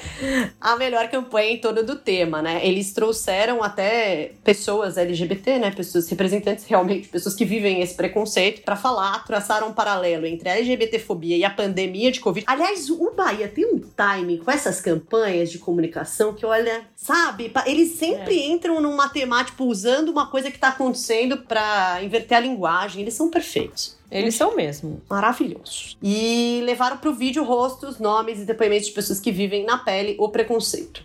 a 0.60 0.76
melhor 0.76 1.10
campanha 1.10 1.51
em 1.51 1.58
torno 1.58 1.84
do 1.84 1.95
tema, 1.95 2.41
né? 2.41 2.66
Eles 2.66 2.93
trouxeram 2.93 3.64
até 3.64 4.32
pessoas 4.43 4.97
LGBT, 4.97 5.60
né? 5.60 5.72
Pessoas 5.72 6.08
representantes 6.46 6.66
realmente, 6.66 7.08
pessoas 7.08 7.34
que 7.36 7.43
vivem 7.43 7.82
esse 7.82 7.96
preconceito, 7.96 8.62
para 8.62 8.76
falar, 8.76 9.26
traçaram 9.26 9.70
um 9.70 9.74
paralelo 9.74 10.26
entre 10.26 10.48
a 10.48 10.58
LGBTfobia 10.58 11.36
e 11.36 11.43
a 11.43 11.50
pandemia 11.50 12.12
de 12.12 12.20
Covid. 12.20 12.46
Aliás, 12.48 12.89
o 12.89 13.12
Bahia 13.12 13.48
tem 13.48 13.66
um 13.66 13.80
timing 13.80 14.38
com 14.38 14.52
essas 14.52 14.80
campanhas 14.80 15.52
de 15.52 15.58
comunicação 15.58 16.34
que, 16.34 16.46
olha, 16.46 16.84
sabe, 16.96 17.52
eles 17.66 17.93
sempre 17.93 18.39
é. 18.39 18.48
entram 18.48 18.80
numa 18.80 19.10
temática, 19.10 19.46
tipo, 19.46 19.66
usando 19.66 20.10
uma 20.10 20.28
coisa 20.28 20.52
que 20.52 20.60
tá 20.60 20.70
acontecendo 20.70 21.38
para 21.38 22.02
inverter 22.04 22.38
a 22.38 22.41
linguagem. 22.41 23.02
Eles 23.02 23.14
são 23.14 23.30
perfeitos. 23.30 23.98
Eles 24.10 24.36
são 24.36 24.56
mesmo. 24.56 25.02
Maravilhosos. 25.10 25.98
E 26.02 26.62
levaram 26.64 26.98
pro 26.98 27.14
vídeo 27.14 27.43
rostos, 27.43 28.00
nomes 28.00 28.39
e 28.39 28.46
depoimentos 28.46 28.88
de 28.88 28.93
pessoas 28.93 29.20
que 29.20 29.32
vivem 29.32 29.66
na 29.66 29.78
pele 29.78 30.16
o 30.20 30.30
preconceito. 30.30 31.04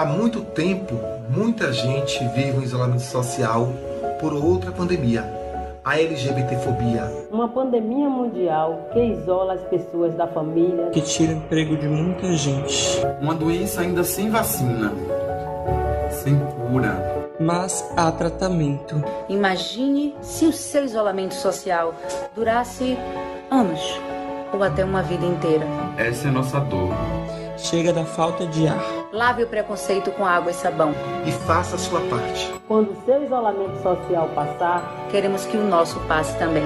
Há 0.00 0.06
muito 0.06 0.40
tempo, 0.40 0.98
muita 1.28 1.70
gente 1.74 2.26
vive 2.28 2.56
um 2.56 2.62
isolamento 2.62 3.02
social 3.02 3.68
por 4.18 4.32
outra 4.32 4.72
pandemia, 4.72 5.22
a 5.84 6.00
LGBTfobia. 6.00 7.04
Uma 7.30 7.46
pandemia 7.50 8.08
mundial 8.08 8.88
que 8.94 8.98
isola 8.98 9.52
as 9.52 9.60
pessoas 9.64 10.14
da 10.14 10.26
família, 10.26 10.88
que 10.88 11.02
tira 11.02 11.34
o 11.34 11.36
emprego 11.36 11.76
de 11.76 11.86
muita 11.86 12.32
gente. 12.32 12.98
Uma 13.20 13.34
doença 13.34 13.82
ainda 13.82 14.02
sem 14.02 14.30
vacina, 14.30 14.90
sem 16.08 16.34
cura 16.38 17.20
mas 17.38 17.90
há 17.96 18.10
tratamento. 18.12 19.02
Imagine 19.28 20.14
se 20.22 20.46
o 20.46 20.52
seu 20.52 20.84
isolamento 20.84 21.34
social 21.34 21.94
durasse 22.34 22.96
anos 23.50 23.80
ou 24.52 24.62
até 24.62 24.82
uma 24.82 25.02
vida 25.02 25.26
inteira. 25.26 25.66
Essa 25.98 26.28
é 26.28 26.30
nossa 26.30 26.58
dor. 26.60 26.90
Chega 27.58 27.92
da 27.92 28.04
falta 28.04 28.46
de 28.46 28.66
ar. 28.66 28.99
Lave 29.12 29.42
o 29.42 29.46
preconceito 29.48 30.12
com 30.12 30.24
água 30.24 30.52
e 30.52 30.54
sabão. 30.54 30.94
E 31.26 31.32
faça 31.32 31.74
a 31.74 31.78
sua 31.78 32.00
parte. 32.02 32.48
Quando 32.68 32.92
o 32.92 33.04
seu 33.04 33.24
isolamento 33.24 33.82
social 33.82 34.28
passar, 34.28 35.08
queremos 35.10 35.44
que 35.44 35.56
o 35.56 35.64
nosso 35.64 35.98
passe 36.06 36.38
também. 36.38 36.62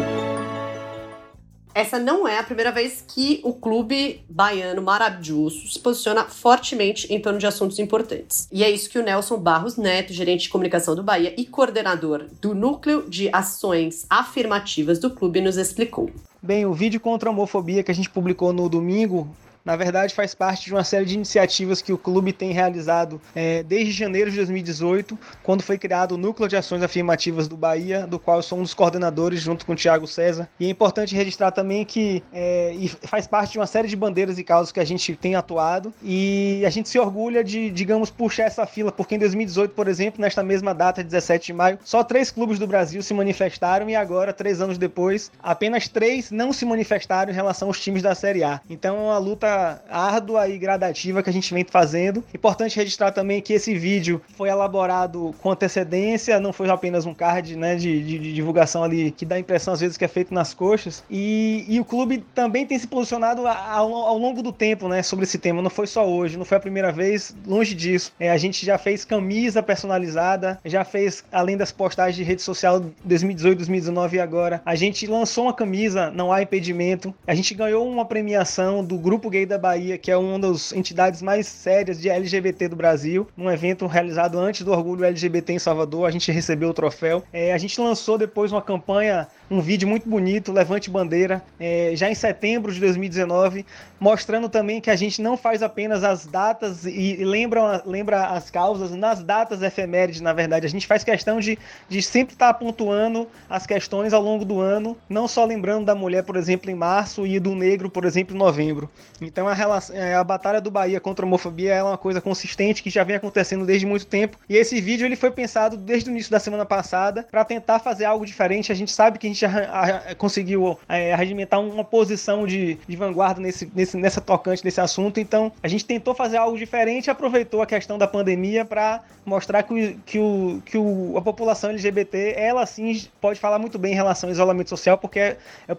Essa 1.75 1.99
não 1.99 2.29
é 2.29 2.39
a 2.39 2.43
primeira 2.43 2.71
vez 2.71 3.03
que 3.09 3.41
o 3.43 3.55
clube 3.55 4.25
baiano 4.29 4.83
maravilhoso 4.83 5.67
se 5.67 5.81
posiciona 5.81 6.27
fortemente 6.27 7.13
em 7.13 7.19
torno 7.19 7.39
de 7.39 7.47
assuntos 7.47 7.79
importantes. 7.79 8.47
E 8.53 8.63
é 8.63 8.71
isso 8.71 8.91
que 8.91 8.99
o 8.99 9.03
Nelson 9.03 9.39
Barros 9.39 9.79
Neto, 9.79 10.13
gerente 10.13 10.43
de 10.43 10.51
comunicação 10.51 10.95
do 10.95 11.03
Bahia 11.03 11.35
e 11.39 11.47
coordenador 11.47 12.27
do 12.43 12.55
Núcleo 12.55 13.09
de 13.09 13.31
Ações 13.33 14.05
Afirmativas 14.09 14.99
do 14.99 15.11
clube, 15.11 15.41
nos 15.41 15.57
explicou. 15.57 16.11
Bem, 16.43 16.67
o 16.67 16.75
vídeo 16.75 17.01
contra 17.01 17.31
a 17.31 17.33
homofobia 17.33 17.83
que 17.83 17.91
a 17.91 17.95
gente 17.95 18.11
publicou 18.11 18.53
no 18.53 18.69
domingo 18.69 19.35
na 19.65 19.77
verdade 19.77 20.15
faz 20.15 20.35
parte 20.35 20.67
de 20.67 20.75
uma 20.75 20.85
série 20.85 21.07
de 21.07 21.15
iniciativas 21.15 21.81
que 21.81 21.93
o 21.93 21.99
clube 21.99 22.33
tem 22.33 22.53
realizado 22.53 23.21
é, 23.35 23.63
desde 23.63 23.93
janeiro 23.93 24.31
de 24.31 24.37
2018, 24.37 25.19
quando 25.43 25.63
foi 25.63 25.79
criado 25.79 26.13
o 26.13 26.19
Núcleo 26.19 26.49
de 26.49 26.57
Ações 26.57 26.83
Afirmativas 26.83 27.49
do 27.49 27.57
Bahia, 27.57 28.07
do 28.07 28.19
qual 28.19 28.39
eu 28.39 28.43
sou 28.43 28.59
um 28.59 28.63
dos 28.63 28.75
coordenadores 28.75 29.41
junto 29.41 29.65
com 29.65 29.73
o 29.73 29.77
Tiago 29.77 30.07
César. 30.07 30.49
E 30.61 30.67
é 30.67 30.69
importante 30.69 31.15
registrar 31.15 31.51
também 31.51 31.85
que 31.85 32.23
é, 32.33 32.75
faz 33.03 33.27
parte 33.27 33.53
de 33.53 33.59
uma 33.59 33.67
série 33.67 33.89
de 33.89 33.97
bandeiras 33.97 34.39
e 34.39 34.45
causas 34.45 34.71
que 34.71 34.81
a 34.81 34.85
gente 34.85 35.17
tem 35.17 35.35
atuado 35.35 35.95
e 36.03 36.63
a 36.67 36.71
gente 36.71 36.89
se 36.89 36.99
orgulha 36.99 37.43
de, 37.43 37.71
digamos, 37.71 38.11
puxar 38.11 38.45
essa 38.45 38.67
fila, 38.67 38.93
porque 38.93 39.15
em 39.15 39.19
2018, 39.19 39.75
por 39.75 39.89
exemplo, 39.89 40.21
nesta 40.21 40.43
mesma 40.43 40.75
data, 40.75 41.03
17 41.03 41.47
de 41.47 41.53
maio, 41.53 41.79
só 41.85 42.05
três 42.05 42.31
clubes 42.31 42.59
do 42.59 42.67
Brasil 42.67 43.03
se 43.03 43.15
manifestaram 43.15 43.89
e 43.89 43.97
agora, 43.97 44.33
três 44.33 44.61
anos 44.61 44.77
depois, 44.77 45.31
apenas 45.43 45.89
três 45.89 46.31
não 46.31 46.53
se 46.53 46.65
manifestaram 46.65 47.33
em 47.33 47.35
relação 47.35 47.69
aos 47.69 47.81
times 47.81 48.03
da 48.03 48.15
Série 48.15 48.45
A. 48.45 48.61
Então 48.69 48.97
é 48.97 49.01
uma 49.01 49.19
luta 49.19 49.54
árdua 49.89 50.49
e 50.49 50.59
gradativa 50.59 51.23
que 51.23 51.31
a 51.31 51.33
gente 51.33 51.53
vem 51.53 51.65
fazendo. 51.69 52.25
Importante 52.35 52.77
registrar 52.77 53.13
também 53.13 53.41
que 53.41 53.53
esse 53.53 53.75
vídeo 53.75 54.21
foi 54.37 54.49
elaborado 54.49 55.35
com 55.41 55.51
antecedência, 55.51 56.41
não 56.41 56.53
foi 56.53 56.69
apenas 56.69 57.07
um 57.07 57.15
card 57.15 57.57
né, 57.57 57.77
de, 57.77 58.03
de, 58.03 58.19
de 58.19 58.33
divulgação 58.33 58.83
ali 58.83 59.11
que 59.11 59.25
dá 59.25 59.37
a 59.37 59.39
impressão 59.39 59.75
às 59.75 59.81
vezes 59.81 59.97
que 59.97 60.05
é 60.05 60.09
feito 60.09 60.33
nas 60.33 60.55
coxas. 60.55 61.05
E, 61.11 61.65
e 61.69 61.81
o 61.81 61.85
clube 61.85 62.25
também 62.35 62.67
tem 62.67 62.79
se 62.79 62.87
posicionado 62.87 63.47
ao, 63.47 63.95
ao, 63.95 64.19
longo 64.19 64.43
do 64.43 64.53
tempo 64.53 64.89
né, 64.89 65.03
sobre 65.03 65.25
esse 65.25 65.39
tema, 65.39 65.63
não 65.63 65.71
foi 65.71 65.87
só 65.87 66.09
hoje, 66.09 66.37
não 66.37 66.45
foi 66.45 66.57
a 66.57 66.61
primeira 66.61 66.93
vez, 66.93 67.35
longe 67.47 67.75
disso. 67.75 68.13
É, 68.19 68.31
a 68.31 68.37
gente 68.37 68.65
já 68.65 68.79
fez 68.79 69.05
camisa 69.05 69.63
personalizada, 69.63 70.59
já 70.65 70.85
fez, 70.85 71.25
além 71.33 71.57
das 71.57 71.73
postagens 71.73 72.17
de 72.17 72.23
rede 72.23 72.43
social 72.43 72.85
2018, 73.05 73.59
2019 73.59 74.17
e 74.17 74.21
agora, 74.21 74.63
a 74.65 74.75
gente 74.75 75.07
lançou 75.07 75.45
uma 75.45 75.55
camisa, 75.55 76.11
não 76.11 76.33
há 76.33 76.43
impedimento. 76.43 77.15
A 77.27 77.35
gente 77.35 77.55
ganhou 77.55 77.89
uma 77.89 78.05
premiação 78.05 78.85
do 78.85 78.99
Grupo 78.99 79.31
Gay 79.31 79.44
da 79.47 79.59
Bahia, 79.59 79.99
que 79.99 80.11
é 80.11 80.17
uma 80.17 80.39
das 80.39 80.73
entidades 80.73 81.23
mais 81.23 81.47
sérias 81.47 82.01
de 82.01 82.09
LGBT 82.09 82.69
do 82.69 82.77
Brasil, 82.77 83.29
num 83.37 83.51
evento 83.51 83.87
realizado 83.87 84.39
antes 84.39 84.63
do 84.63 84.73
Orgulho 84.73 85.05
LGBT 85.05 85.53
em 85.53 85.59
Salvador. 85.59 86.07
A 86.07 86.11
gente 86.11 86.31
recebeu 86.31 86.71
o 86.71 86.75
troféu. 86.75 87.23
É, 87.33 87.53
a 87.53 87.59
gente 87.59 87.81
lançou 87.81 88.19
depois 88.19 88.53
uma 88.53 88.63
campanha 88.63 89.29
um 89.51 89.61
vídeo 89.61 89.87
muito 89.87 90.09
bonito, 90.09 90.53
Levante 90.53 90.89
Bandeira, 90.89 91.43
é, 91.61 91.93
já 91.95 92.11
em 92.11 92.15
setembro 92.15 92.73
de 92.73 92.81
2019, 92.81 93.67
mostrando 94.01 94.49
também 94.49 94.81
que 94.81 94.91
a 94.91 94.97
gente 94.97 95.21
não 95.21 95.37
faz 95.37 95.63
apenas 95.63 96.03
as 96.03 96.27
datas 96.27 96.85
e, 96.85 97.17
lembra, 97.25 97.83
lembra 97.85 98.27
as 98.27 98.51
causas 98.51 98.91
nas 98.93 99.23
datas 99.23 99.63
efemérides, 99.63 100.21
na 100.21 100.33
verdade. 100.33 100.67
A 100.67 100.69
gente 100.69 100.87
faz 100.87 101.05
questão 101.05 101.41
de, 101.41 101.59
de 101.89 102.03
sempre 102.03 102.35
estar 102.35 102.55
pontuando 102.55 103.29
as 103.49 103.67
questões 103.67 104.13
ao 104.13 104.23
longo 104.23 104.45
do 104.45 104.61
ano, 104.61 104.97
não 105.09 105.29
só 105.29 105.45
lembrando 105.45 105.85
da 105.85 105.95
mulher, 105.95 106.23
por 106.23 106.37
exemplo, 106.37 106.71
em 106.71 106.75
março 106.75 107.27
e 107.27 107.39
do 107.39 107.55
negro, 107.55 107.91
por 107.91 108.05
exemplo, 108.05 108.35
em 108.35 108.39
novembro. 108.39 108.91
Então 109.21 109.47
a, 109.47 109.55
relação, 109.55 109.95
é, 109.95 110.15
a 110.15 110.25
batalha 110.25 110.61
do 110.61 110.71
Bahia 110.71 111.01
contra 111.01 111.25
a 111.25 111.27
homofobia 111.27 111.75
é 111.75 111.83
uma 111.83 111.99
coisa 111.99 112.21
consistente 112.21 112.83
que 112.83 112.91
já 112.91 113.05
vem 113.05 113.17
acontecendo 113.17 113.67
desde 113.67 113.87
muito 113.87 114.07
tempo. 114.07 114.39
E 114.49 114.57
esse 114.57 114.81
vídeo 114.81 115.07
ele 115.07 115.17
foi 115.17 115.31
pensado 115.31 115.77
desde 115.77 116.09
o 116.09 116.13
início 116.13 116.31
da 116.31 116.41
semana 116.41 116.65
passada 116.65 117.27
para 117.31 117.45
tentar 117.45 117.79
fazer 117.79 118.05
algo 118.05 118.25
diferente. 118.25 118.73
A 118.73 118.75
gente 118.75 118.91
sabe 118.91 119.19
que 119.19 119.27
a 119.27 119.31
gente 119.35 120.15
conseguiu 120.17 120.79
é, 120.89 121.15
uma 121.59 121.85
posição 121.85 122.47
de, 122.47 122.79
de 122.87 122.97
vanguarda 122.97 123.41
nesse, 123.41 123.71
nesse, 123.75 123.97
nessa 123.97 124.21
tocante 124.21 124.65
nesse 124.65 124.81
assunto. 124.81 125.21
Então, 125.21 125.53
a 125.63 125.69
gente 125.69 125.85
tentou 125.85 126.15
fazer 126.15 126.37
algo 126.37 126.57
diferente 126.57 127.07
e 127.07 127.11
aproveitou 127.11 127.61
a 127.61 127.67
questão 127.67 127.99
da 127.99 128.07
pandemia 128.07 128.65
para 128.65 129.03
mostrar 129.25 129.63
que, 129.63 129.73
o, 129.73 129.99
que, 130.05 130.19
o, 130.19 130.63
que 130.65 130.79
o, 130.79 131.17
a 131.17 131.23
população 131.23 131.71
LGBT, 131.71 132.35
ela 132.37 132.65
sim 132.67 133.07
pode 133.21 133.41
falar 133.41 133.59
muito 133.59 133.79
bem 133.79 133.93
em 133.93 133.97
relação 133.97 134.29
ao 134.29 134.33
isolamento 134.33 134.71
social, 134.71 134.99
porque 134.99 135.19
é, 135.19 135.37
é, 135.69 135.75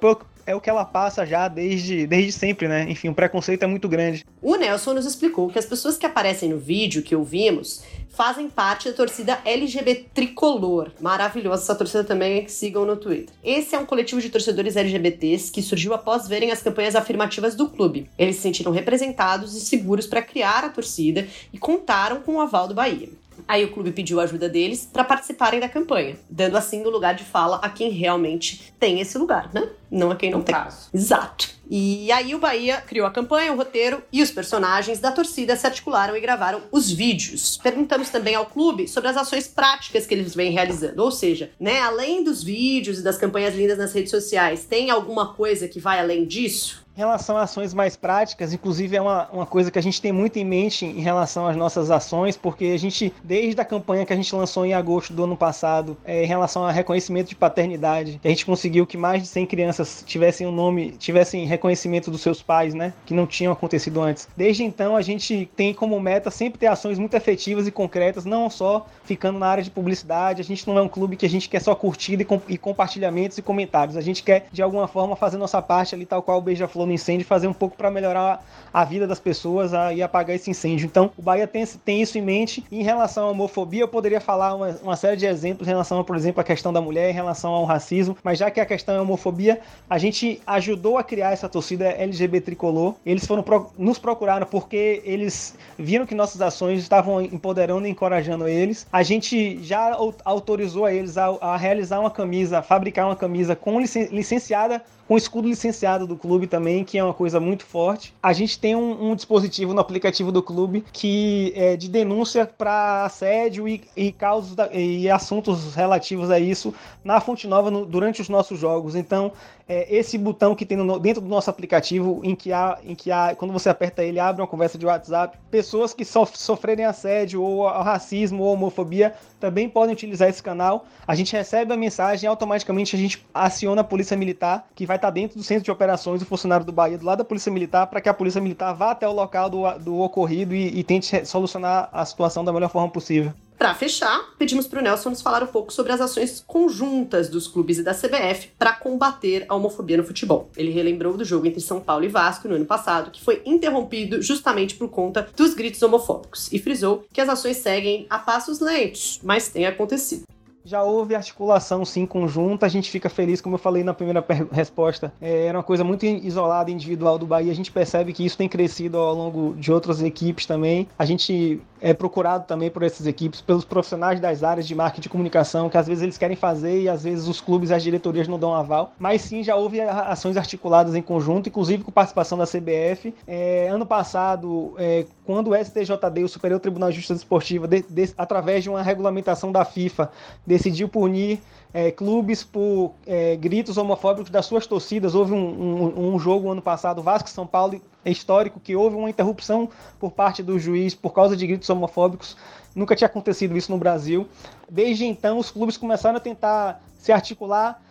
é 0.46 0.56
o 0.56 0.62
que 0.62 0.70
ela 0.70 0.86
passa 0.86 1.26
já 1.26 1.48
desde, 1.48 2.06
desde 2.06 2.32
sempre, 2.32 2.68
né? 2.68 2.86
Enfim, 2.90 3.10
o 3.10 3.16
preconceito 3.16 3.64
é 3.64 3.68
muito 3.68 3.90
grande. 3.90 4.24
O 4.42 4.56
Nelson 4.56 4.94
nos 4.94 5.06
explicou 5.06 5.50
que 5.50 5.58
as 5.58 5.66
pessoas 5.66 5.98
que 5.98 6.06
aparecem 6.06 6.50
no 6.50 6.58
vídeo 6.58 7.02
que 7.02 7.16
ouvimos 7.16 7.84
fazem 8.10 8.50
parte 8.50 8.90
da 8.90 8.96
torcida 8.96 9.40
LGBT 9.44 10.06
Tricolor. 10.14 10.92
Maravilhosa 11.02 11.64
essa 11.64 11.76
torcida 11.76 12.04
também, 12.04 12.46
que 12.46 12.52
sigam 12.52 12.86
no 12.86 12.96
Twitter. 12.96 13.36
Esse 13.44 13.76
é 13.76 13.80
um 13.80 13.86
coletivo 13.86 14.22
de 14.22 14.30
torcedores 14.30 14.78
LGBTs 14.78 15.52
que 15.52 15.62
surgiu 15.62 15.94
após 15.94 16.28
verem 16.28 16.52
as 16.52 16.62
campanhas 16.62 16.96
afirmativas 16.96 17.56
do 17.56 17.68
clube. 17.68 18.10
Eles 18.18 18.38
se 18.38 18.44
sentiram 18.44 18.72
representados 18.72 19.56
e 19.56 19.60
seguros 19.60 20.08
para 20.08 20.22
criar 20.22 20.64
a 20.64 20.70
torcida 20.70 21.28
e 21.52 21.58
contaram 21.58 22.22
com 22.22 22.36
o 22.36 22.42
aval 22.42 22.68
do 22.68 22.74
Bahia. 22.74 23.10
Aí 23.48 23.64
o 23.64 23.72
clube 23.72 23.92
pediu 23.92 24.20
a 24.20 24.24
ajuda 24.24 24.50
deles 24.50 24.90
para 24.92 25.04
participarem 25.04 25.60
da 25.60 25.70
campanha, 25.70 26.18
dando 26.30 26.58
assim 26.58 26.82
o 26.84 26.90
lugar 26.90 27.16
de 27.16 27.24
fala 27.24 27.58
a 27.58 27.70
quem 27.70 27.90
realmente 27.90 28.74
tem 28.80 29.00
esse 29.00 29.18
lugar, 29.18 29.52
né? 29.54 29.70
Não 29.90 30.12
a 30.12 30.16
quem 30.16 30.32
não 30.32 30.40
no 30.40 30.44
tem. 30.44 30.54
Caso. 30.54 30.90
Exato. 30.94 31.56
E 31.70 32.12
aí 32.12 32.36
o 32.36 32.40
Bahia 32.40 32.82
criou 32.82 33.08
a 33.08 33.12
campanha, 33.12 33.52
o 33.52 33.56
roteiro 33.56 34.04
e 34.12 34.22
os 34.22 34.30
personagens 34.30 35.00
da 35.00 35.12
torcida 35.12 35.56
se 35.56 35.66
articularam 35.66 36.16
e 36.16 36.20
gravaram 36.20 36.62
os 36.72 36.92
vídeos. 36.92 37.58
Perguntamos 37.58 38.10
também 38.10 38.36
ao 38.36 38.46
clube 38.46 38.88
sobre 38.88 39.10
as 39.10 39.18
ações 39.18 39.48
práticas 39.48 40.06
que 40.06 40.14
eles 40.14 40.36
vêm 40.36 40.52
realizando, 40.52 41.02
ou 41.02 41.12
seja, 41.12 41.50
né, 41.60 41.80
além 41.80 42.24
dos 42.24 42.44
vídeos 42.44 43.00
e 43.00 43.04
das 43.04 43.18
campanhas 43.18 43.56
lindas 43.56 43.78
nas 43.78 43.94
redes 43.94 44.12
sociais, 44.12 44.66
tem 44.66 44.92
alguma 44.92 45.34
coisa 45.34 45.68
que 45.68 45.80
vai 45.80 46.00
além 46.00 46.26
disso? 46.26 46.85
Em 46.96 47.02
relação 47.02 47.36
a 47.36 47.42
ações 47.42 47.74
mais 47.74 47.98
práticas, 47.98 48.54
inclusive 48.54 48.96
é 48.96 49.02
uma, 49.02 49.28
uma 49.30 49.46
coisa 49.46 49.70
que 49.70 49.78
a 49.78 49.82
gente 49.82 50.02
tem 50.02 50.14
muito 50.14 50.40
em 50.40 50.46
mente 50.46 50.86
em 50.86 51.02
relação 51.02 51.46
às 51.46 51.58
nossas 51.58 51.92
ações, 51.92 52.38
porque 52.38 52.68
a 52.74 52.80
gente, 52.80 53.14
desde 53.22 53.60
a 53.60 53.66
campanha 53.66 54.06
que 54.06 54.14
a 54.14 54.16
gente 54.16 54.34
lançou 54.34 54.66
em 54.66 54.74
agosto 54.74 55.12
do 55.12 55.26
ano 55.26 55.36
passado, 55.36 55.98
é, 56.06 56.24
em 56.24 56.26
relação 56.26 56.64
a 56.64 56.72
reconhecimento 56.72 57.28
de 57.28 57.36
paternidade, 57.36 58.22
a 58.24 58.30
gente 58.30 58.46
conseguiu 58.46 58.88
que 58.88 58.96
mais 58.96 59.22
de 59.22 59.28
100 59.28 59.46
crianças 59.46 60.06
tivessem 60.08 60.48
o 60.48 60.52
um 60.52 60.54
nome, 60.54 60.92
tivessem 60.92 61.46
reconhecimento 61.46 62.10
dos 62.10 62.22
seus 62.22 62.42
pais, 62.42 62.74
né, 62.74 62.94
que 63.06 63.14
não 63.14 63.28
tinham 63.28 63.52
acontecido 63.52 64.02
antes. 64.02 64.30
Desde 64.38 64.64
então, 64.64 64.96
a 64.96 65.02
gente 65.02 65.50
tem 65.54 65.74
como 65.74 66.00
meta 66.00 66.32
sempre 66.32 66.58
ter 66.58 66.68
ações 66.68 66.98
muito 66.98 67.14
efetivas 67.14 67.68
e 67.68 67.72
concretas, 67.72 68.24
não 68.24 68.50
só 68.50 68.88
ficando 69.04 69.38
na 69.38 69.48
área 69.48 69.64
de 69.64 69.70
publicidade, 69.70 70.40
a 70.40 70.46
gente 70.46 70.66
não 70.66 70.78
é 70.78 70.82
um 70.82 70.88
clube 70.88 71.18
que 71.18 71.26
a 71.26 71.30
gente 71.30 71.50
quer 71.50 71.62
só 71.62 71.76
curtida 71.76 72.22
e, 72.22 72.26
com, 72.26 72.40
e 72.48 72.58
compartilhamentos 72.58 73.38
e 73.38 73.42
comentários, 73.42 73.98
a 73.98 74.02
gente 74.02 74.24
quer, 74.24 74.48
de 74.50 74.62
alguma 74.62 74.88
forma, 74.88 75.18
fazer 75.18 75.36
nossa 75.36 75.62
parte 75.62 75.94
ali, 75.94 76.06
tal 76.06 76.24
qual 76.24 76.38
o 76.38 76.42
Beija-Flor 76.42 76.85
no 76.86 76.94
incêndio, 76.94 77.26
fazer 77.26 77.48
um 77.48 77.54
pouco 77.54 77.76
para 77.76 77.90
melhorar 77.92 78.44
a 78.74 78.84
vida 78.84 79.08
das 79.08 79.20
pessoas 79.20 79.74
a, 79.74 79.94
e 79.94 80.04
apagar 80.04 80.36
esse 80.36 80.50
incêndio. 80.50 80.86
Então, 80.86 81.12
o 81.18 81.22
Bahia 81.22 81.48
tem, 81.48 81.66
tem 81.66 82.02
isso 82.02 82.18
em 82.18 82.22
mente. 82.22 82.64
em 82.72 82.84
relação 82.84 83.28
à 83.28 83.32
homofobia, 83.32 83.82
eu 83.82 83.88
poderia 83.88 84.20
falar 84.20 84.54
uma, 84.54 84.70
uma 84.84 84.96
série 84.96 85.16
de 85.16 85.26
exemplos 85.26 85.68
em 85.68 85.72
relação, 85.72 86.04
por 86.04 86.16
exemplo, 86.16 86.42
à 86.42 86.44
questão 86.44 86.74
da 86.74 86.82
mulher, 86.82 87.10
em 87.10 87.14
relação 87.14 87.54
ao 87.54 87.64
racismo, 87.64 88.18
mas 88.24 88.38
já 88.38 88.52
que 88.52 88.60
a 88.60 88.66
questão 88.66 88.96
é 88.96 89.02
homofobia, 89.02 89.62
a 89.90 89.98
gente 89.98 90.42
ajudou 90.46 90.98
a 90.98 91.04
criar 91.04 91.32
essa 91.32 91.48
torcida 91.48 91.86
LGBT 91.86 92.42
tricolor. 92.42 92.96
Eles 93.06 93.26
foram 93.26 93.44
pro, 93.44 93.72
nos 93.78 93.98
procuraram 93.98 94.46
porque 94.46 95.02
eles 95.06 95.56
viram 95.78 96.06
que 96.06 96.14
nossas 96.14 96.42
ações 96.42 96.80
estavam 96.80 97.22
empoderando 97.22 97.88
e 97.88 97.90
encorajando 97.90 98.48
eles. 98.48 98.86
A 98.92 99.04
gente 99.04 99.64
já 99.64 99.98
autorizou 100.24 100.86
a 100.86 100.94
eles 100.94 101.18
a, 101.18 101.28
a 101.42 101.58
realizar 101.58 102.00
uma 102.00 102.12
camisa, 102.12 102.62
fabricar 102.62 103.06
uma 103.06 103.16
camisa 103.16 103.56
com 103.56 103.80
licen, 103.80 104.10
licenciada 104.12 104.84
com 105.08 105.18
escudo 105.18 105.48
licenciado 105.48 106.08
do 106.08 106.16
clube 106.16 106.48
também, 106.48 106.84
que 106.84 106.98
é 106.98 107.04
uma 107.04 107.14
coisa 107.14 107.40
muito 107.40 107.66
forte. 107.66 108.14
A 108.22 108.34
gente 108.34 108.58
tem 108.58 108.76
um, 108.76 109.12
um 109.12 109.16
dispositivo 109.16 109.74
no 109.74 109.80
aplicativo 109.80 110.32
do 110.32 110.42
clube 110.42 110.84
que 110.92 111.54
é 111.56 111.76
de 111.78 111.88
denúncia 111.90 112.46
para 112.46 113.06
assédio 113.06 113.68
e, 113.68 113.84
e 113.96 114.12
causas 114.12 114.56
da, 114.56 114.70
e 114.74 115.10
assuntos 115.10 115.76
relativos 115.76 116.32
a 116.32 116.40
isso 116.40 116.74
na 117.04 117.20
Fonte 117.20 117.48
Nova 117.48 117.70
no, 117.70 117.86
durante 117.86 118.22
os 118.22 118.30
nossos 118.30 118.60
jogos. 118.60 118.96
Então, 118.96 119.32
é, 119.68 119.94
esse 119.96 120.18
botão 120.18 120.56
que 120.56 120.66
tem 120.66 120.78
no, 120.78 121.00
dentro 121.00 121.22
do 121.22 121.28
nosso 121.28 121.50
aplicativo, 121.50 122.22
em 122.24 122.36
que, 122.36 122.52
há, 122.54 122.78
em 122.84 122.94
que 122.94 123.12
há, 123.12 123.36
quando 123.36 123.52
você 123.52 123.70
aperta 123.70 124.04
ele, 124.04 124.20
abre 124.20 124.42
uma 124.42 124.48
conversa 124.48 124.78
de 124.78 124.86
WhatsApp. 124.86 125.38
Pessoas 125.50 125.94
que 125.94 126.06
sof 126.06 126.38
sofrerem 126.38 126.86
assédio 126.86 127.42
ou 127.42 127.68
racismo 127.68 128.44
ou 128.44 128.54
homofobia 128.54 129.16
também 129.40 129.68
podem 129.68 129.94
utilizar 129.94 130.30
esse 130.30 130.42
canal. 130.42 130.86
A 131.08 131.16
gente 131.16 131.34
recebe 131.34 131.74
a 131.74 131.78
mensagem 131.78 132.26
e 132.26 132.28
automaticamente 132.28 132.96
a 132.96 133.00
gente 133.00 133.26
aciona 133.34 133.82
a 133.82 133.84
Polícia 133.84 134.16
Militar, 134.16 134.68
que 134.76 134.86
vai 134.86 134.95
estar 134.96 135.10
dentro 135.10 135.38
do 135.38 135.44
centro 135.44 135.64
de 135.64 135.72
operações 135.72 136.20
do 136.20 136.26
funcionário 136.26 136.66
do 136.66 136.72
Bahia, 136.72 136.98
do 136.98 137.06
lado 137.06 137.20
da 137.20 137.26
Polícia 137.26 137.52
Militar, 137.52 137.88
para 137.88 138.02
que 138.02 138.10
a 138.10 138.14
Polícia 138.14 138.42
Militar 138.42 138.74
vá 138.74 138.92
até 138.92 139.08
o 139.08 139.12
local 139.12 139.50
do, 139.50 139.70
do 139.80 140.00
ocorrido 140.00 140.54
e, 140.54 140.80
e 140.80 140.84
tente 140.84 141.26
solucionar 141.26 141.90
a 141.92 142.06
situação 142.06 142.44
da 142.44 142.52
melhor 142.54 142.70
forma 142.70 142.90
possível. 142.90 143.34
Para 143.58 143.74
fechar, 143.74 144.34
pedimos 144.38 144.68
para 144.68 144.80
o 144.80 144.84
Nelson 144.84 145.10
nos 145.10 145.22
falar 145.22 145.42
um 145.42 145.48
pouco 145.48 145.72
sobre 145.72 145.94
as 145.94 146.02
ações 146.02 146.44
conjuntas 146.46 147.30
dos 147.30 147.48
clubes 147.48 147.78
e 147.78 147.84
da 147.84 147.94
CBF 147.94 148.50
para 148.60 148.74
combater 148.74 149.46
a 149.48 149.56
homofobia 149.56 149.96
no 149.96 150.04
futebol. 150.04 150.50
Ele 150.58 150.72
relembrou 150.72 151.16
do 151.16 151.24
jogo 151.24 151.48
entre 151.48 151.62
São 151.62 151.80
Paulo 151.80 152.04
e 152.04 152.10
Vasco 152.10 152.50
no 152.50 152.56
ano 152.56 152.66
passado, 152.66 153.12
que 153.12 153.24
foi 153.24 153.42
interrompido 153.46 154.22
justamente 154.22 154.76
por 154.76 154.90
conta 154.90 155.30
dos 155.36 155.54
gritos 155.54 155.82
homofóbicos, 155.82 156.52
e 156.52 156.60
frisou 156.60 157.06
que 157.14 157.22
as 157.22 157.30
ações 157.30 157.58
seguem 157.58 158.06
a 158.10 158.20
passos 158.20 158.60
lentos, 158.60 159.22
mas 159.24 159.48
têm 159.48 159.66
acontecido 159.66 160.26
já 160.66 160.82
houve 160.82 161.14
articulação 161.14 161.86
sim 161.86 162.06
conjunta, 162.06 162.66
a 162.66 162.70
gente 162.70 162.90
fica 162.90 163.08
feliz, 163.08 163.40
como 163.40 163.56
eu 163.56 163.60
falei 163.60 163.84
na 163.84 163.94
primeira 163.94 164.26
resposta, 164.52 165.14
é, 165.22 165.46
era 165.46 165.58
uma 165.58 165.64
coisa 165.64 165.84
muito 165.84 166.06
isolada, 166.06 166.72
individual 166.72 167.20
do 167.20 167.28
Bahia, 167.28 167.52
a 167.52 167.56
gente 167.56 167.72
percebe 167.72 168.12
que 168.12 168.26
isso 168.26 168.38
tem 168.38 168.50
crescido 168.50 168.98
ao 168.98 169.14
longo 169.14 169.56
de 169.56 169.72
outras 169.72 170.02
equipes 170.02 170.46
também, 170.48 170.88
a 170.98 171.06
gente 171.06 171.62
é 171.80 171.94
procurado 171.94 172.46
também 172.48 172.72
por 172.72 172.82
essas 172.82 173.06
equipes, 173.06 173.42
pelos 173.42 173.64
profissionais 173.64 174.20
das 174.20 174.44
áreas 174.44 174.68
de 174.68 174.74
marketing 174.74 175.08
e 175.08 175.12
comunicação, 175.12 175.70
que 175.70 175.78
às 175.78 175.86
vezes 175.86 176.02
eles 176.02 176.18
querem 176.18 176.36
fazer 176.36 176.82
e 176.82 176.90
às 176.90 177.04
vezes 177.04 177.28
os 177.28 177.40
clubes 177.40 177.70
e 177.70 177.74
as 177.76 177.84
diretorias 177.84 178.28
não 178.28 178.40
dão 178.40 178.56
aval, 178.56 178.94
mas 178.98 179.22
sim 179.22 179.44
já 179.44 179.56
houve 179.56 179.80
ações 179.82 180.36
articuladas 180.36 180.96
em 180.96 181.02
conjunto, 181.02 181.48
inclusive 181.48 181.84
com 181.84 181.92
participação 181.92 182.38
da 182.38 182.46
CBF. 182.46 183.14
É, 183.28 183.70
ano 183.70 183.86
passado, 183.86 184.74
é, 184.80 185.06
quando 185.26 185.52
o 185.52 185.56
STJD, 185.56 186.24
o 186.24 186.28
Superior 186.28 186.60
Tribunal 186.60 186.90
de 186.90 186.98
Justiça 186.98 187.18
Esportiva, 187.20 187.68
de, 187.68 187.82
de, 187.82 188.14
através 188.18 188.64
de 188.64 188.70
uma 188.70 188.82
regulamentação 188.82 189.52
da 189.52 189.66
FIFA, 189.66 190.12
decidiu 190.46 190.88
punir 190.88 191.42
é, 191.74 191.92
clubes 191.92 192.44
por 192.44 192.94
é, 193.08 193.36
gritos 193.36 193.78
homofóbicos 193.78 194.30
das 194.30 194.46
suas 194.46 194.68
torcidas. 194.68 195.16
Houve 195.16 195.34
um, 195.34 195.38
um, 195.38 196.14
um 196.14 196.20
jogo 196.20 196.52
ano 196.52 196.62
passado, 196.62 197.02
Vasco 197.02 197.30
São 197.30 197.48
Paulo, 197.48 197.82
histórico, 198.06 198.60
que 198.60 198.76
houve 198.76 198.96
uma 198.96 199.10
interrupção 199.10 199.70
por 200.00 200.12
parte 200.12 200.44
do 200.44 200.60
juiz 200.60 200.94
por 200.94 201.12
causa 201.12 201.36
de 201.36 201.48
gritos 201.48 201.70
homofóbicos. 201.70 202.38
Nunca 202.76 202.96
tinha 202.96 203.08
acontecido 203.08 203.58
isso 203.58 203.72
no 203.72 203.78
Brasil. 203.78 204.28
Desde 204.70 205.06
então, 205.06 205.40
os 205.40 205.50
clubes 205.50 205.76
começaram 205.76 206.18
a 206.18 206.20
tentar 206.20 206.82
se 207.00 207.12
articular. 207.12 207.82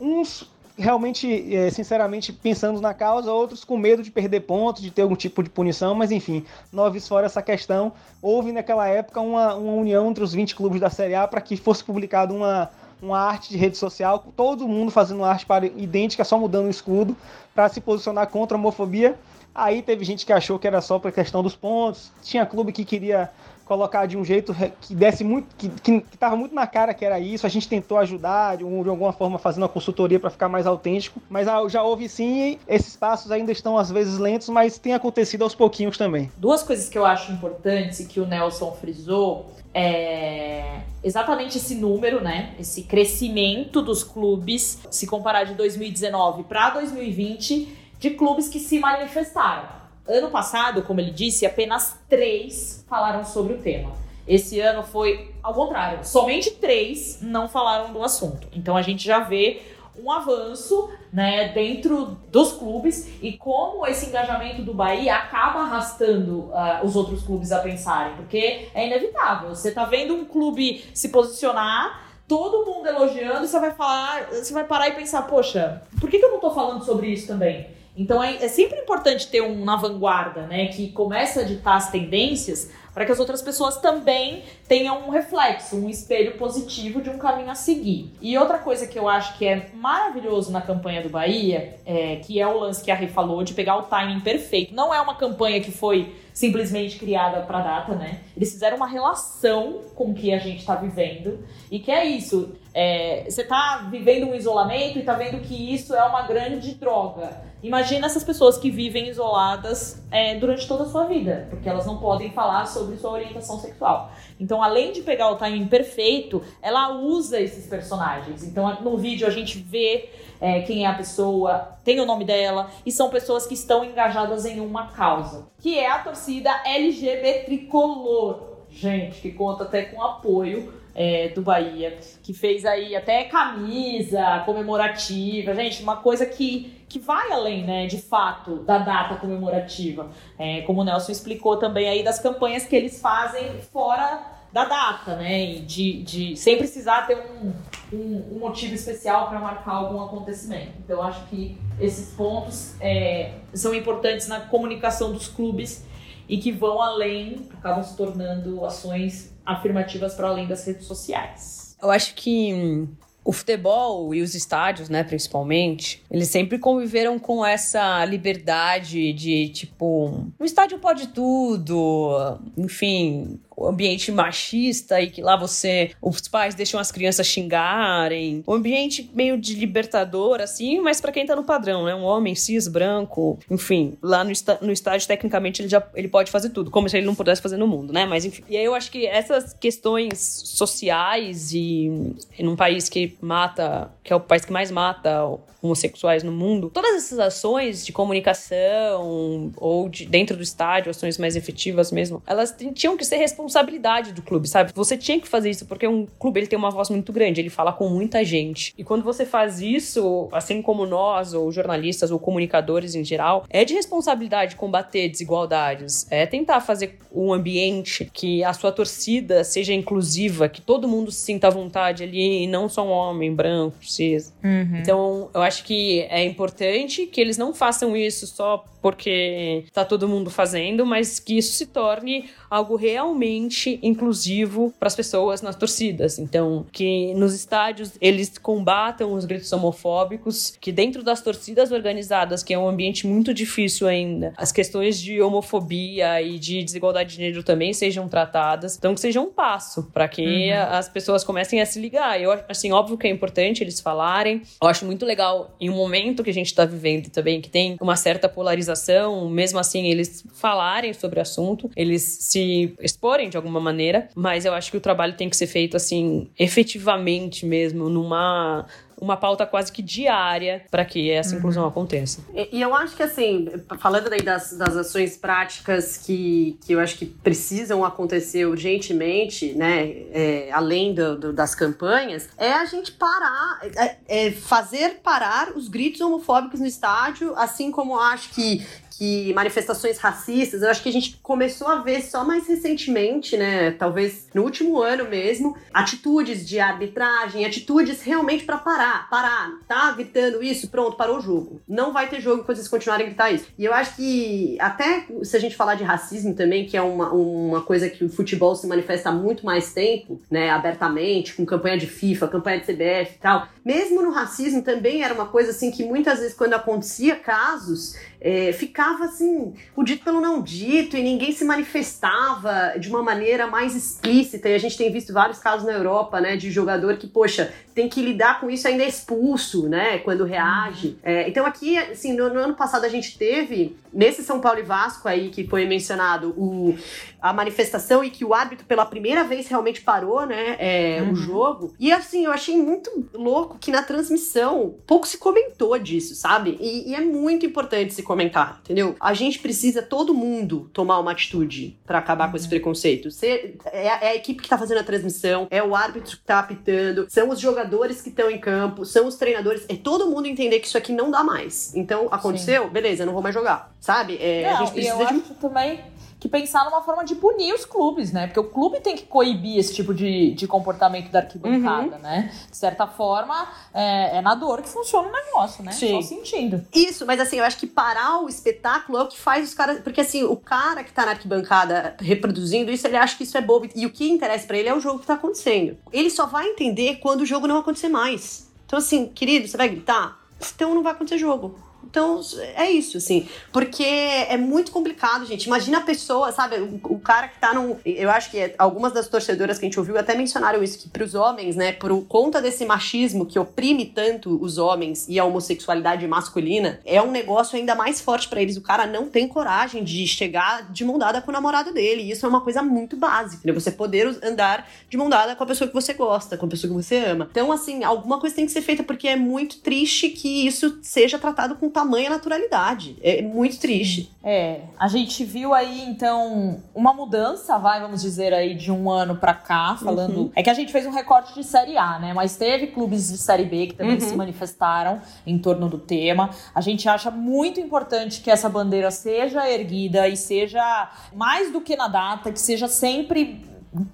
Uns 0.00 0.50
realmente, 0.80 1.54
é, 1.54 1.70
sinceramente, 1.70 2.32
pensando 2.32 2.80
na 2.80 2.94
causa, 2.94 3.32
outros 3.32 3.64
com 3.64 3.76
medo 3.76 4.02
de 4.02 4.10
perder 4.10 4.40
pontos, 4.40 4.82
de 4.82 4.90
ter 4.90 5.02
algum 5.02 5.14
tipo 5.14 5.42
de 5.42 5.50
punição, 5.50 5.94
mas 5.94 6.10
enfim, 6.10 6.44
noves 6.72 7.06
fora 7.06 7.26
essa 7.26 7.42
questão. 7.42 7.92
Houve 8.20 8.50
naquela 8.50 8.88
época 8.88 9.20
uma, 9.20 9.54
uma 9.54 9.72
união 9.74 10.10
entre 10.10 10.24
os 10.24 10.32
20 10.32 10.56
clubes 10.56 10.80
da 10.80 10.90
Série 10.90 11.14
A 11.14 11.28
para 11.28 11.40
que 11.40 11.56
fosse 11.56 11.84
publicado 11.84 12.34
uma, 12.34 12.70
uma 13.02 13.18
arte 13.18 13.50
de 13.50 13.56
rede 13.56 13.76
social, 13.76 14.24
todo 14.36 14.66
mundo 14.66 14.90
fazendo 14.90 15.24
arte 15.24 15.46
para, 15.46 15.66
idêntica, 15.66 16.24
só 16.24 16.38
mudando 16.38 16.66
o 16.66 16.70
escudo, 16.70 17.16
para 17.54 17.68
se 17.68 17.80
posicionar 17.80 18.28
contra 18.28 18.56
a 18.56 18.58
homofobia. 18.58 19.18
Aí 19.54 19.82
teve 19.82 20.04
gente 20.04 20.24
que 20.24 20.32
achou 20.32 20.58
que 20.58 20.66
era 20.66 20.80
só 20.80 20.98
para 20.98 21.12
questão 21.12 21.42
dos 21.42 21.56
pontos, 21.56 22.12
tinha 22.22 22.46
clube 22.46 22.72
que 22.72 22.84
queria 22.84 23.30
colocar 23.70 24.06
de 24.06 24.18
um 24.18 24.24
jeito 24.24 24.52
que 24.80 24.96
desse 24.96 25.22
muito, 25.22 25.54
que, 25.56 25.68
que, 25.68 26.18
tava 26.18 26.34
muito 26.34 26.52
na 26.52 26.66
cara 26.66 26.92
que 26.92 27.04
era 27.04 27.20
isso. 27.20 27.46
A 27.46 27.48
gente 27.48 27.68
tentou 27.68 27.98
ajudar 27.98 28.56
de, 28.56 28.64
um, 28.64 28.82
de 28.82 28.88
alguma 28.88 29.12
forma 29.12 29.38
fazendo 29.38 29.62
uma 29.62 29.68
consultoria 29.68 30.18
para 30.18 30.28
ficar 30.28 30.48
mais 30.48 30.66
autêntico, 30.66 31.22
mas 31.30 31.46
já 31.68 31.80
houve 31.80 32.08
sim. 32.08 32.58
Esses 32.66 32.96
passos 32.96 33.30
ainda 33.30 33.52
estão 33.52 33.78
às 33.78 33.88
vezes 33.88 34.18
lentos, 34.18 34.48
mas 34.48 34.76
tem 34.76 34.92
acontecido 34.92 35.42
aos 35.42 35.54
pouquinhos 35.54 35.96
também. 35.96 36.32
Duas 36.36 36.64
coisas 36.64 36.88
que 36.88 36.98
eu 36.98 37.06
acho 37.06 37.30
importantes 37.30 38.00
e 38.00 38.06
que 38.06 38.18
o 38.18 38.26
Nelson 38.26 38.72
frisou 38.72 39.46
é 39.72 40.80
exatamente 41.00 41.58
esse 41.58 41.76
número, 41.76 42.20
né? 42.20 42.56
Esse 42.58 42.82
crescimento 42.82 43.80
dos 43.80 44.02
clubes, 44.02 44.80
se 44.90 45.06
comparar 45.06 45.44
de 45.44 45.54
2019 45.54 46.42
para 46.42 46.70
2020, 46.70 47.68
de 48.00 48.10
clubes 48.10 48.48
que 48.48 48.58
se 48.58 48.80
manifestaram. 48.80 49.79
Ano 50.10 50.28
passado, 50.28 50.82
como 50.82 50.98
ele 50.98 51.12
disse, 51.12 51.46
apenas 51.46 51.96
três 52.08 52.84
falaram 52.88 53.24
sobre 53.24 53.54
o 53.54 53.58
tema. 53.58 53.92
Esse 54.26 54.58
ano 54.58 54.82
foi 54.82 55.32
ao 55.40 55.54
contrário, 55.54 56.04
somente 56.04 56.50
três 56.50 57.20
não 57.22 57.48
falaram 57.48 57.92
do 57.92 58.02
assunto. 58.02 58.48
Então 58.52 58.76
a 58.76 58.82
gente 58.82 59.04
já 59.04 59.20
vê 59.20 59.62
um 59.96 60.10
avanço 60.10 60.90
né, 61.12 61.50
dentro 61.50 62.18
dos 62.28 62.52
clubes 62.52 63.08
e 63.22 63.34
como 63.34 63.86
esse 63.86 64.06
engajamento 64.06 64.62
do 64.62 64.74
Bahia 64.74 65.14
acaba 65.14 65.60
arrastando 65.60 66.40
uh, 66.46 66.84
os 66.84 66.96
outros 66.96 67.22
clubes 67.22 67.52
a 67.52 67.60
pensarem, 67.60 68.16
porque 68.16 68.68
é 68.74 68.86
inevitável. 68.88 69.50
Você 69.50 69.70
tá 69.70 69.84
vendo 69.84 70.12
um 70.12 70.24
clube 70.24 70.84
se 70.92 71.10
posicionar, 71.10 72.08
todo 72.26 72.66
mundo 72.66 72.88
elogiando, 72.88 73.44
e 73.44 73.48
você 73.48 73.60
vai 73.60 73.70
falar, 73.72 74.26
você 74.26 74.52
vai 74.52 74.64
parar 74.64 74.88
e 74.88 74.92
pensar, 74.92 75.22
poxa, 75.22 75.82
por 76.00 76.10
que, 76.10 76.18
que 76.18 76.24
eu 76.24 76.32
não 76.32 76.40
tô 76.40 76.50
falando 76.50 76.84
sobre 76.84 77.08
isso 77.08 77.28
também? 77.28 77.78
Então 77.96 78.22
é, 78.22 78.36
é 78.36 78.48
sempre 78.48 78.78
importante 78.78 79.26
ter 79.28 79.42
um 79.42 79.64
na 79.64 79.76
vanguarda, 79.76 80.46
né, 80.46 80.66
que 80.68 80.90
começa 80.92 81.40
a 81.40 81.44
ditar 81.44 81.76
as 81.76 81.90
tendências 81.90 82.70
para 82.94 83.06
que 83.06 83.12
as 83.12 83.20
outras 83.20 83.40
pessoas 83.40 83.76
também 83.76 84.42
tenham 84.66 85.06
um 85.06 85.10
reflexo, 85.10 85.76
um 85.76 85.88
espelho 85.88 86.36
positivo 86.36 87.00
de 87.00 87.08
um 87.08 87.18
caminho 87.18 87.50
a 87.50 87.54
seguir. 87.54 88.12
E 88.20 88.36
outra 88.36 88.58
coisa 88.58 88.86
que 88.86 88.98
eu 88.98 89.08
acho 89.08 89.38
que 89.38 89.46
é 89.46 89.70
maravilhoso 89.74 90.50
na 90.50 90.60
campanha 90.60 91.02
do 91.02 91.08
Bahia, 91.08 91.78
é, 91.86 92.16
que 92.16 92.40
é 92.40 92.46
o 92.46 92.58
lance 92.58 92.82
que 92.82 92.90
a 92.90 92.94
Rê 92.94 93.06
falou 93.06 93.42
de 93.44 93.54
pegar 93.54 93.76
o 93.76 93.82
timing 93.82 94.20
perfeito. 94.20 94.74
Não 94.74 94.92
é 94.92 95.00
uma 95.00 95.14
campanha 95.14 95.60
que 95.60 95.70
foi 95.70 96.14
simplesmente 96.32 96.98
criada 96.98 97.40
para 97.42 97.60
data, 97.60 97.94
né? 97.94 98.20
Eles 98.36 98.52
fizeram 98.52 98.76
uma 98.76 98.86
relação 98.86 99.80
com 99.94 100.10
o 100.10 100.14
que 100.14 100.32
a 100.32 100.38
gente 100.38 100.58
está 100.58 100.74
vivendo 100.74 101.44
e 101.70 101.78
que 101.78 101.90
é 101.90 102.04
isso. 102.04 102.54
É, 102.72 103.24
você 103.28 103.42
está 103.42 103.88
vivendo 103.90 104.28
um 104.28 104.34
isolamento 104.34 104.96
e 104.96 105.00
está 105.00 105.14
vendo 105.14 105.40
que 105.40 105.74
isso 105.74 105.94
é 105.94 106.02
uma 106.04 106.22
grande 106.22 106.74
droga. 106.74 107.50
Imagina 107.62 108.06
essas 108.06 108.24
pessoas 108.24 108.56
que 108.56 108.70
vivem 108.70 109.08
isoladas 109.08 110.02
é, 110.10 110.34
durante 110.36 110.66
toda 110.66 110.84
a 110.84 110.86
sua 110.86 111.04
vida, 111.04 111.46
porque 111.50 111.68
elas 111.68 111.84
não 111.84 111.98
podem 111.98 112.30
falar 112.30 112.66
sobre 112.66 112.96
sua 112.96 113.10
orientação 113.10 113.58
sexual. 113.58 114.10
Então, 114.40 114.62
além 114.62 114.90
de 114.90 115.02
pegar 115.02 115.30
o 115.30 115.36
timing 115.36 115.66
perfeito, 115.66 116.42
ela 116.62 116.96
usa 116.96 117.38
esses 117.38 117.66
personagens. 117.66 118.42
Então, 118.42 118.80
no 118.80 118.96
vídeo 118.96 119.26
a 119.26 119.30
gente 119.30 119.58
vê 119.58 120.08
é, 120.40 120.62
quem 120.62 120.84
é 120.84 120.88
a 120.88 120.94
pessoa, 120.94 121.78
tem 121.84 122.00
o 122.00 122.06
nome 122.06 122.24
dela, 122.24 122.70
e 122.86 122.90
são 122.90 123.10
pessoas 123.10 123.46
que 123.46 123.52
estão 123.52 123.84
engajadas 123.84 124.46
em 124.46 124.58
uma 124.58 124.88
causa, 124.88 125.48
que 125.58 125.78
é 125.78 125.90
a 125.90 125.98
torcida 125.98 126.50
LGBT 126.64 127.44
tricolor. 127.44 128.48
Gente, 128.70 129.20
que 129.20 129.32
conta 129.32 129.64
até 129.64 129.82
com 129.82 130.02
apoio 130.02 130.79
é, 130.94 131.28
do 131.28 131.42
Bahia, 131.42 131.98
que 132.22 132.32
fez 132.32 132.64
aí 132.64 132.94
até 132.94 133.24
camisa 133.24 134.42
comemorativa. 134.44 135.54
Gente, 135.54 135.82
uma 135.82 135.96
coisa 135.96 136.26
que, 136.26 136.82
que 136.88 136.98
vai 136.98 137.30
além, 137.32 137.64
né, 137.64 137.86
de 137.86 137.98
fato, 137.98 138.56
da 138.56 138.78
data 138.78 139.16
comemorativa. 139.16 140.10
É, 140.38 140.62
como 140.62 140.80
o 140.80 140.84
Nelson 140.84 141.12
explicou 141.12 141.56
também 141.56 141.88
aí 141.88 142.02
das 142.02 142.18
campanhas 142.18 142.64
que 142.64 142.76
eles 142.76 143.00
fazem 143.00 143.60
fora 143.72 144.40
da 144.52 144.64
data, 144.64 145.16
né? 145.16 145.54
De, 145.60 146.02
de 146.02 146.36
sem 146.36 146.58
precisar 146.58 147.06
ter 147.06 147.16
um, 147.16 147.52
um, 147.92 148.34
um 148.34 148.38
motivo 148.40 148.74
especial 148.74 149.28
para 149.28 149.38
marcar 149.38 149.72
algum 149.72 150.02
acontecimento. 150.02 150.72
Então, 150.84 151.00
acho 151.02 151.24
que 151.26 151.56
esses 151.80 152.14
pontos 152.14 152.74
é, 152.80 153.34
são 153.54 153.72
importantes 153.74 154.26
na 154.26 154.40
comunicação 154.40 155.12
dos 155.12 155.28
clubes 155.28 155.84
e 156.30 156.38
que 156.38 156.52
vão 156.52 156.80
além, 156.80 157.48
acabam 157.52 157.82
se 157.82 157.96
tornando 157.96 158.64
ações 158.64 159.34
afirmativas 159.44 160.14
para 160.14 160.28
além 160.28 160.46
das 160.46 160.64
redes 160.64 160.86
sociais. 160.86 161.76
Eu 161.82 161.90
acho 161.90 162.14
que 162.14 162.54
hum, 162.54 162.88
o 163.24 163.32
futebol 163.32 164.14
e 164.14 164.22
os 164.22 164.36
estádios, 164.36 164.88
né, 164.88 165.02
principalmente, 165.02 166.04
eles 166.08 166.28
sempre 166.28 166.56
conviveram 166.56 167.18
com 167.18 167.44
essa 167.44 168.04
liberdade 168.04 169.12
de 169.12 169.48
tipo, 169.48 170.24
o 170.38 170.44
estádio 170.44 170.78
pode 170.78 171.08
tudo, 171.08 172.38
enfim, 172.56 173.40
ambiente 173.66 174.10
machista 174.12 175.00
e 175.00 175.10
que 175.10 175.22
lá 175.22 175.36
você. 175.36 175.90
Os 176.00 176.26
pais 176.28 176.54
deixam 176.54 176.80
as 176.80 176.90
crianças 176.90 177.26
xingarem. 177.26 178.42
Um 178.46 178.54
ambiente 178.54 179.10
meio 179.14 179.36
de 179.38 179.54
libertador, 179.54 180.40
assim, 180.40 180.80
mas 180.80 181.00
para 181.00 181.12
quem 181.12 181.26
tá 181.26 181.36
no 181.36 181.44
padrão, 181.44 181.84
né? 181.84 181.94
Um 181.94 182.04
homem 182.04 182.34
cis, 182.34 182.68
branco, 182.68 183.38
enfim. 183.50 183.96
Lá 184.02 184.24
no, 184.24 184.32
no 184.62 184.72
estádio, 184.72 185.06
tecnicamente, 185.06 185.62
ele 185.62 185.68
já 185.68 185.82
ele 185.94 186.08
pode 186.08 186.30
fazer 186.30 186.50
tudo, 186.50 186.70
como 186.70 186.88
se 186.88 186.96
ele 186.96 187.06
não 187.06 187.14
pudesse 187.14 187.42
fazer 187.42 187.56
no 187.56 187.66
mundo, 187.66 187.92
né? 187.92 188.06
Mas 188.06 188.24
enfim. 188.24 188.42
E 188.48 188.56
aí 188.56 188.64
eu 188.64 188.74
acho 188.74 188.90
que 188.90 189.06
essas 189.06 189.52
questões 189.54 190.18
sociais 190.44 191.52
e, 191.52 192.14
e 192.38 192.42
num 192.42 192.56
país 192.56 192.88
que 192.88 193.16
mata, 193.20 193.90
que 194.02 194.12
é 194.12 194.16
o 194.16 194.20
país 194.20 194.44
que 194.44 194.52
mais 194.52 194.70
mata 194.70 195.38
homossexuais 195.62 196.22
no 196.22 196.32
mundo, 196.32 196.70
todas 196.70 196.94
essas 196.94 197.18
ações 197.18 197.84
de 197.84 197.92
comunicação 197.92 199.52
ou 199.56 199.88
de 199.88 200.06
dentro 200.06 200.36
do 200.36 200.42
estádio, 200.42 200.90
ações 200.90 201.18
mais 201.18 201.36
efetivas 201.36 201.92
mesmo, 201.92 202.22
elas 202.26 202.54
tinham 202.74 202.96
que 202.96 203.04
ser 203.04 203.16
responsabilidade 203.50 204.12
do 204.12 204.22
clube, 204.22 204.48
sabe? 204.48 204.72
Você 204.74 204.96
tinha 204.96 205.20
que 205.20 205.28
fazer 205.28 205.50
isso 205.50 205.66
porque 205.66 205.86
um 205.86 206.06
clube 206.18 206.40
ele 206.40 206.46
tem 206.46 206.58
uma 206.58 206.70
voz 206.70 206.88
muito 206.88 207.12
grande, 207.12 207.40
ele 207.40 207.50
fala 207.50 207.72
com 207.72 207.88
muita 207.88 208.24
gente. 208.24 208.72
E 208.78 208.84
quando 208.84 209.02
você 209.02 209.26
faz 209.26 209.60
isso, 209.60 210.28
assim 210.32 210.62
como 210.62 210.86
nós, 210.86 211.34
ou 211.34 211.50
jornalistas, 211.50 212.10
ou 212.10 212.18
comunicadores 212.18 212.94
em 212.94 213.04
geral, 213.04 213.44
é 213.50 213.64
de 213.64 213.74
responsabilidade 213.74 214.56
combater 214.56 215.08
desigualdades, 215.08 216.06
é 216.10 216.24
tentar 216.26 216.60
fazer 216.60 216.98
um 217.12 217.32
ambiente 217.32 218.08
que 218.12 218.44
a 218.44 218.52
sua 218.52 218.70
torcida 218.70 219.42
seja 219.42 219.74
inclusiva, 219.74 220.48
que 220.48 220.60
todo 220.60 220.86
mundo 220.86 221.10
se 221.10 221.20
sinta 221.20 221.48
à 221.48 221.50
vontade 221.50 222.04
ali 222.04 222.44
e 222.44 222.46
não 222.46 222.68
só 222.68 222.86
um 222.86 222.90
homem 222.90 223.34
branco, 223.34 223.76
cis. 223.82 224.32
Uhum. 224.44 224.78
Então, 224.78 225.30
eu 225.34 225.42
acho 225.42 225.64
que 225.64 226.02
é 226.02 226.24
importante 226.24 227.06
que 227.06 227.20
eles 227.20 227.36
não 227.36 227.52
façam 227.52 227.96
isso 227.96 228.26
só 228.26 228.64
porque 228.80 229.64
tá 229.72 229.84
todo 229.84 230.08
mundo 230.08 230.30
fazendo, 230.30 230.86
mas 230.86 231.18
que 231.18 231.36
isso 231.36 231.52
se 231.52 231.66
torne 231.66 232.30
algo 232.48 232.76
realmente 232.76 233.39
inclusivo 233.82 234.72
para 234.78 234.88
as 234.88 234.96
pessoas 234.96 235.42
nas 235.42 235.56
torcidas. 235.56 236.18
Então, 236.18 236.66
que 236.72 237.14
nos 237.14 237.34
estádios 237.34 237.92
eles 238.00 238.36
combatam 238.38 239.12
os 239.12 239.24
gritos 239.24 239.52
homofóbicos, 239.52 240.56
que 240.60 240.72
dentro 240.72 241.02
das 241.02 241.22
torcidas 241.22 241.70
organizadas, 241.72 242.42
que 242.42 242.52
é 242.52 242.58
um 242.58 242.68
ambiente 242.68 243.06
muito 243.06 243.32
difícil 243.32 243.86
ainda, 243.86 244.32
as 244.36 244.52
questões 244.52 245.00
de 245.00 245.20
homofobia 245.20 246.20
e 246.22 246.38
de 246.38 246.62
desigualdade 246.62 247.10
de 247.10 247.16
gênero 247.16 247.42
também 247.42 247.72
sejam 247.72 248.08
tratadas. 248.08 248.76
Então, 248.76 248.94
que 248.94 249.00
seja 249.00 249.20
um 249.20 249.30
passo 249.30 249.84
para 249.92 250.08
que 250.08 250.50
uhum. 250.50 250.62
as 250.70 250.88
pessoas 250.88 251.24
comecem 251.24 251.60
a 251.60 251.66
se 251.66 251.80
ligar. 251.80 252.20
Eu 252.20 252.30
assim, 252.48 252.72
óbvio 252.72 252.96
que 252.96 253.06
é 253.06 253.10
importante 253.10 253.62
eles 253.62 253.80
falarem. 253.80 254.42
Eu 254.62 254.68
acho 254.68 254.84
muito 254.84 255.04
legal 255.04 255.54
em 255.60 255.70
um 255.70 255.74
momento 255.74 256.22
que 256.22 256.30
a 256.30 256.34
gente 256.34 256.46
está 256.46 256.64
vivendo 256.64 257.10
também 257.10 257.40
que 257.40 257.48
tem 257.48 257.76
uma 257.80 257.96
certa 257.96 258.28
polarização, 258.28 259.28
mesmo 259.28 259.58
assim 259.58 259.86
eles 259.86 260.24
falarem 260.32 260.92
sobre 260.92 261.18
o 261.18 261.22
assunto, 261.22 261.70
eles 261.76 262.02
se 262.02 262.74
exporem 262.80 263.29
de 263.30 263.36
alguma 263.36 263.60
maneira, 263.60 264.08
mas 264.14 264.44
eu 264.44 264.52
acho 264.52 264.70
que 264.70 264.76
o 264.76 264.80
trabalho 264.80 265.14
tem 265.14 265.30
que 265.30 265.36
ser 265.36 265.46
feito 265.46 265.76
assim, 265.76 266.28
efetivamente 266.38 267.46
mesmo, 267.46 267.88
numa 267.88 268.66
uma 269.00 269.16
pauta 269.16 269.46
quase 269.46 269.72
que 269.72 269.82
diária 269.82 270.62
para 270.70 270.84
que 270.84 271.10
essa 271.10 271.32
uhum. 271.32 271.38
inclusão 271.38 271.66
aconteça. 271.66 272.20
E, 272.34 272.58
e, 272.58 272.60
eu 272.60 272.74
acho 272.74 272.94
que, 272.94 273.02
assim, 273.02 273.48
falando 273.78 274.10
das, 274.22 274.52
das 274.52 274.76
ações 274.76 275.16
práticas 275.16 275.96
que, 275.96 276.58
que 276.64 276.74
eu 276.74 276.80
acho 276.80 276.98
que 276.98 277.06
precisam 277.06 277.84
acontecer 277.84 278.44
urgentemente, 278.44 279.54
né, 279.54 279.88
é, 280.12 280.50
além 280.52 280.94
do, 280.94 281.18
do, 281.18 281.32
das 281.32 281.54
campanhas, 281.54 282.28
é 282.36 282.52
a 282.52 282.64
gente 282.66 282.92
parar, 282.92 283.60
é, 283.74 284.26
é 284.26 284.30
fazer 284.32 285.00
parar 285.02 285.56
os 285.56 285.68
gritos 285.68 286.00
homofóbicos 286.00 286.60
no 286.60 286.66
estádio, 286.66 287.34
assim 287.36 287.70
como 287.70 287.98
acho 287.98 288.30
que 288.30 288.66
que 289.00 289.32
manifestações 289.32 289.96
racistas, 289.96 290.60
eu 290.60 290.68
acho 290.68 290.82
que 290.82 290.90
a 290.90 290.92
gente 290.92 291.18
começou 291.22 291.68
a 291.68 291.76
ver 291.76 292.02
só 292.02 292.22
mais 292.22 292.46
recentemente, 292.46 293.34
né, 293.34 293.70
talvez 293.70 294.28
no 294.34 294.42
último 294.42 294.82
ano 294.82 295.08
mesmo, 295.08 295.56
atitudes 295.72 296.46
de 296.46 296.60
arbitragem, 296.60 297.46
atitudes 297.46 298.02
realmente 298.02 298.44
para 298.44 298.58
parar 298.58 299.08
parar, 299.08 299.58
tá 299.66 299.92
gritando 299.92 300.42
isso, 300.42 300.68
pronto, 300.68 300.98
parou 300.98 301.16
o 301.16 301.20
jogo. 301.20 301.62
Não 301.66 301.94
vai 301.94 302.08
ter 302.08 302.20
jogo 302.20 302.44
quando 302.44 302.56
vocês 302.56 302.68
continuarem 302.68 303.06
a 303.06 303.08
gritar 303.08 303.30
isso. 303.30 303.46
E 303.58 303.64
eu 303.64 303.72
acho 303.72 303.96
que, 303.96 304.58
até 304.60 305.06
se 305.22 305.34
a 305.34 305.40
gente 305.40 305.56
falar 305.56 305.76
de 305.76 305.84
racismo 305.84 306.34
também, 306.34 306.66
que 306.66 306.76
é 306.76 306.82
uma, 306.82 307.10
uma 307.10 307.62
coisa 307.62 307.88
que 307.88 308.04
o 308.04 308.10
futebol 308.10 308.54
se 308.54 308.66
manifesta 308.66 309.08
há 309.08 309.12
muito 309.12 309.46
mais 309.46 309.72
tempo, 309.72 310.20
né, 310.30 310.50
abertamente, 310.50 311.34
com 311.34 311.46
campanha 311.46 311.78
de 311.78 311.86
FIFA, 311.86 312.28
campanha 312.28 312.60
de 312.60 312.66
CBF 312.66 313.14
e 313.14 313.18
tal. 313.18 313.48
Mesmo 313.70 314.02
no 314.02 314.10
racismo 314.10 314.62
também 314.62 315.04
era 315.04 315.14
uma 315.14 315.26
coisa 315.26 315.52
assim 315.52 315.70
que 315.70 315.84
muitas 315.84 316.18
vezes 316.18 316.34
quando 316.34 316.54
acontecia 316.54 317.14
casos, 317.14 317.94
é, 318.20 318.52
ficava 318.52 319.04
assim, 319.04 319.54
o 319.76 319.84
dito 319.84 320.04
pelo 320.04 320.20
não 320.20 320.42
dito, 320.42 320.96
e 320.96 321.02
ninguém 321.02 321.30
se 321.30 321.44
manifestava 321.44 322.74
de 322.80 322.88
uma 322.88 323.00
maneira 323.00 323.46
mais 323.46 323.76
explícita. 323.76 324.48
E 324.48 324.54
a 324.54 324.58
gente 324.58 324.76
tem 324.76 324.92
visto 324.92 325.12
vários 325.12 325.38
casos 325.38 325.64
na 325.64 325.72
Europa, 325.72 326.20
né, 326.20 326.36
de 326.36 326.50
jogador 326.50 326.96
que, 326.96 327.06
poxa, 327.06 327.52
tem 327.74 327.88
que 327.88 328.02
lidar 328.02 328.40
com 328.40 328.50
isso 328.50 328.68
ainda 328.68 328.82
é 328.82 328.88
expulso, 328.88 329.68
né, 329.68 329.98
quando 329.98 330.24
reage. 330.24 330.98
É, 331.02 331.28
então 331.28 331.46
aqui, 331.46 331.78
assim, 331.78 332.12
no, 332.12 332.28
no, 332.28 332.40
ano 332.40 332.54
passado 332.54 332.84
a 332.84 332.88
gente 332.88 333.16
teve, 333.16 333.76
nesse 333.92 334.22
São 334.22 334.40
Paulo 334.40 334.58
e 334.58 334.62
Vasco 334.62 335.08
aí 335.08 335.30
que 335.30 335.46
foi 335.46 335.64
mencionado, 335.64 336.34
o, 336.36 336.76
a 337.22 337.32
manifestação 337.32 338.04
e 338.04 338.10
que 338.10 338.24
o 338.24 338.34
árbitro 338.34 338.66
pela 338.66 338.84
primeira 338.84 339.24
vez 339.24 339.48
realmente 339.48 339.80
parou, 339.80 340.26
né, 340.26 340.56
é, 340.58 341.00
uhum. 341.00 341.12
o 341.12 341.16
jogo. 341.16 341.74
E 341.80 341.90
assim, 341.90 342.26
eu 342.26 342.32
achei 342.32 342.56
muito 342.56 343.08
louco 343.14 343.56
que 343.60 343.70
na 343.70 343.82
transmissão 343.82 344.74
pouco 344.86 345.06
se 345.06 345.18
comentou 345.18 345.78
disso, 345.78 346.14
sabe? 346.14 346.56
E, 346.60 346.90
e 346.90 346.94
é 346.94 347.00
muito 347.00 347.44
importante 347.44 347.92
se 347.92 348.02
comentar, 348.02 348.60
entendeu? 348.64 348.96
A 348.98 349.12
gente 349.12 349.38
precisa, 349.38 349.82
todo 349.82 350.14
mundo, 350.14 350.70
tomar 350.72 350.98
uma 350.98 351.12
atitude 351.12 351.78
para 351.84 351.98
acabar 351.98 352.24
uhum. 352.24 352.30
com 352.30 352.36
esse 352.36 352.46
uhum. 352.46 352.50
preconceito. 352.50 353.10
Ser, 353.10 353.58
é, 353.66 353.86
é, 353.86 354.08
a 354.10 354.16
equipe 354.16 354.42
que 354.42 354.48
tá 354.48 354.56
fazendo 354.56 354.78
a 354.78 354.84
transmissão, 354.84 355.46
é 355.50 355.62
o 355.62 355.74
árbitro 355.74 356.16
que 356.16 356.24
tá 356.24 356.38
apitando, 356.38 357.06
são 357.08 357.28
os 357.28 357.38
jogadores 357.38 358.00
que 358.00 358.08
estão 358.08 358.30
em 358.30 358.38
campo, 358.38 358.84
são 358.84 359.06
os 359.06 359.16
treinadores, 359.16 359.64
é 359.68 359.76
todo 359.76 360.08
mundo 360.08 360.26
entender 360.26 360.60
que 360.60 360.66
isso 360.66 360.78
aqui 360.78 360.92
não 360.92 361.10
dá 361.10 361.22
mais. 361.22 361.74
Então, 361.74 362.08
aconteceu? 362.10 362.64
Sim. 362.64 362.70
Beleza, 362.70 363.04
não 363.04 363.12
vou 363.12 363.22
mais 363.22 363.34
jogar. 363.34 363.74
Sabe? 363.78 364.16
É, 364.20 364.44
não, 364.44 364.50
a 364.50 364.56
gente 364.60 364.72
precisa 364.72 364.94
eu 364.94 365.06
de. 365.06 365.14
Acho 365.14 365.34
também 365.34 365.80
que 366.20 366.28
pensar 366.28 366.66
numa 366.66 366.82
forma 366.82 367.02
de 367.02 367.14
punir 367.14 367.54
os 367.54 367.64
clubes, 367.64 368.12
né? 368.12 368.26
Porque 368.26 368.38
o 368.38 368.44
clube 368.44 368.78
tem 368.80 368.94
que 368.94 369.04
coibir 369.04 369.58
esse 369.58 369.74
tipo 369.74 369.94
de, 369.94 370.32
de 370.32 370.46
comportamento 370.46 371.10
da 371.10 371.20
arquibancada, 371.20 371.96
uhum. 371.96 372.02
né? 372.02 372.30
De 372.50 372.56
certa 372.56 372.86
forma, 372.86 373.48
é, 373.72 374.18
é, 374.18 374.20
na 374.20 374.34
dor 374.34 374.60
que 374.60 374.68
funciona 374.68 375.08
o 375.08 375.12
negócio, 375.12 375.64
né? 375.64 375.72
Sim. 375.72 376.02
Só 376.02 376.02
sentindo. 376.02 376.62
Isso, 376.74 377.06
mas 377.06 377.18
assim, 377.18 377.38
eu 377.38 377.44
acho 377.44 377.56
que 377.56 377.66
parar 377.66 378.22
o 378.22 378.28
espetáculo 378.28 378.98
é 378.98 379.02
o 379.02 379.08
que 379.08 379.18
faz 379.18 379.48
os 379.48 379.54
caras. 379.54 379.80
Porque 379.80 380.02
assim, 380.02 380.22
o 380.22 380.36
cara 380.36 380.84
que 380.84 380.92
tá 380.92 381.06
na 381.06 381.12
arquibancada 381.12 381.96
reproduzindo 381.98 382.70
isso, 382.70 382.86
ele 382.86 382.98
acha 382.98 383.16
que 383.16 383.24
isso 383.24 383.38
é 383.38 383.40
bobo. 383.40 383.66
E 383.74 383.86
o 383.86 383.90
que 383.90 384.06
interessa 384.06 384.46
para 384.46 384.58
ele 384.58 384.68
é 384.68 384.74
o 384.74 384.80
jogo 384.80 384.98
que 384.98 385.06
tá 385.06 385.14
acontecendo. 385.14 385.78
Ele 385.90 386.10
só 386.10 386.26
vai 386.26 386.48
entender 386.48 386.96
quando 386.96 387.22
o 387.22 387.26
jogo 387.26 387.46
não 387.46 387.56
acontecer 387.56 387.88
mais. 387.88 388.50
Então, 388.66 388.78
assim, 388.78 389.06
querido, 389.06 389.48
você 389.48 389.56
vai 389.56 389.70
gritar? 389.70 390.20
Então 390.54 390.74
não 390.74 390.82
vai 390.82 390.92
acontecer 390.92 391.18
jogo. 391.18 391.69
Então, 391.84 392.20
é 392.54 392.70
isso, 392.70 392.96
assim. 392.96 393.28
Porque 393.52 393.82
é 393.82 394.36
muito 394.36 394.70
complicado, 394.70 395.26
gente. 395.26 395.44
Imagina 395.44 395.78
a 395.78 395.80
pessoa, 395.82 396.30
sabe? 396.32 396.56
O, 396.56 396.80
o 396.84 397.00
cara 397.00 397.28
que 397.28 397.38
tá 397.38 397.52
num. 397.52 397.76
Eu 397.84 398.10
acho 398.10 398.30
que 398.30 398.54
algumas 398.58 398.92
das 398.92 399.08
torcedoras 399.08 399.58
que 399.58 399.64
a 399.64 399.68
gente 399.68 399.78
ouviu 399.78 399.98
até 399.98 400.14
mencionaram 400.14 400.62
isso, 400.62 400.78
que 400.78 400.88
pros 400.88 401.14
homens, 401.14 401.56
né, 401.56 401.72
por 401.72 401.90
conta 402.06 402.40
desse 402.40 402.64
machismo 402.64 403.26
que 403.26 403.38
oprime 403.38 403.86
tanto 403.86 404.40
os 404.42 404.58
homens 404.58 405.06
e 405.08 405.18
a 405.18 405.24
homossexualidade 405.24 406.06
masculina, 406.06 406.80
é 406.84 407.02
um 407.02 407.10
negócio 407.10 407.58
ainda 407.58 407.74
mais 407.74 408.00
forte 408.00 408.28
para 408.28 408.40
eles. 408.40 408.56
O 408.56 408.62
cara 408.62 408.86
não 408.86 409.08
tem 409.08 409.26
coragem 409.26 409.82
de 409.82 410.06
chegar 410.06 410.70
de 410.70 410.84
mão 410.84 410.98
dada 410.98 411.20
com 411.20 411.30
o 411.30 411.32
namorado 411.32 411.72
dele. 411.72 412.02
E 412.02 412.10
isso 412.10 412.24
é 412.26 412.28
uma 412.28 412.40
coisa 412.40 412.62
muito 412.62 412.96
básica, 412.96 413.42
né? 413.44 413.52
Você 413.52 413.70
poder 413.70 414.18
andar 414.22 414.68
de 414.88 414.96
mão 414.96 415.08
dada 415.08 415.34
com 415.34 415.42
a 415.44 415.46
pessoa 415.46 415.66
que 415.66 415.74
você 415.74 415.94
gosta, 415.94 416.36
com 416.36 416.46
a 416.46 416.48
pessoa 416.48 416.70
que 416.70 416.82
você 416.82 416.96
ama. 417.04 417.28
Então, 417.30 417.50
assim, 417.50 417.84
alguma 417.84 418.20
coisa 418.20 418.36
tem 418.36 418.46
que 418.46 418.52
ser 418.52 418.62
feita 418.62 418.82
porque 418.82 419.08
é 419.08 419.16
muito 419.16 419.58
triste 419.60 420.08
que 420.08 420.46
isso 420.46 420.78
seja 420.82 421.18
tratado 421.18 421.54
com 421.56 421.69
tamanha 421.70 422.10
naturalidade. 422.10 422.96
É 423.02 423.22
muito 423.22 423.58
triste. 423.58 424.10
É, 424.22 424.60
a 424.78 424.86
gente 424.88 425.24
viu 425.24 425.54
aí 425.54 425.82
então 425.82 426.60
uma 426.74 426.92
mudança, 426.92 427.58
vai, 427.58 427.80
vamos 427.80 428.02
dizer 428.02 428.34
aí 428.34 428.54
de 428.54 428.70
um 428.70 428.90
ano 428.90 429.16
para 429.16 429.32
cá, 429.32 429.76
falando. 429.76 430.16
Uhum. 430.16 430.32
É 430.34 430.42
que 430.42 430.50
a 430.50 430.54
gente 430.54 430.72
fez 430.72 430.86
um 430.86 430.90
recorte 430.90 431.34
de 431.34 431.42
série 431.42 431.78
A, 431.78 431.98
né? 431.98 432.12
Mas 432.12 432.36
teve 432.36 432.68
clubes 432.68 433.08
de 433.08 433.18
série 433.18 433.44
B 433.44 433.68
que 433.68 433.74
também 433.74 433.94
uhum. 433.94 434.00
se 434.00 434.16
manifestaram 434.16 435.00
em 435.26 435.38
torno 435.38 435.68
do 435.68 435.78
tema. 435.78 436.30
A 436.54 436.60
gente 436.60 436.88
acha 436.88 437.10
muito 437.10 437.60
importante 437.60 438.20
que 438.20 438.30
essa 438.30 438.48
bandeira 438.48 438.90
seja 438.90 439.48
erguida 439.48 440.06
e 440.08 440.16
seja 440.16 440.90
mais 441.14 441.52
do 441.52 441.60
que 441.60 441.76
na 441.76 441.88
data, 441.88 442.30
que 442.30 442.40
seja 442.40 442.68
sempre 442.68 443.48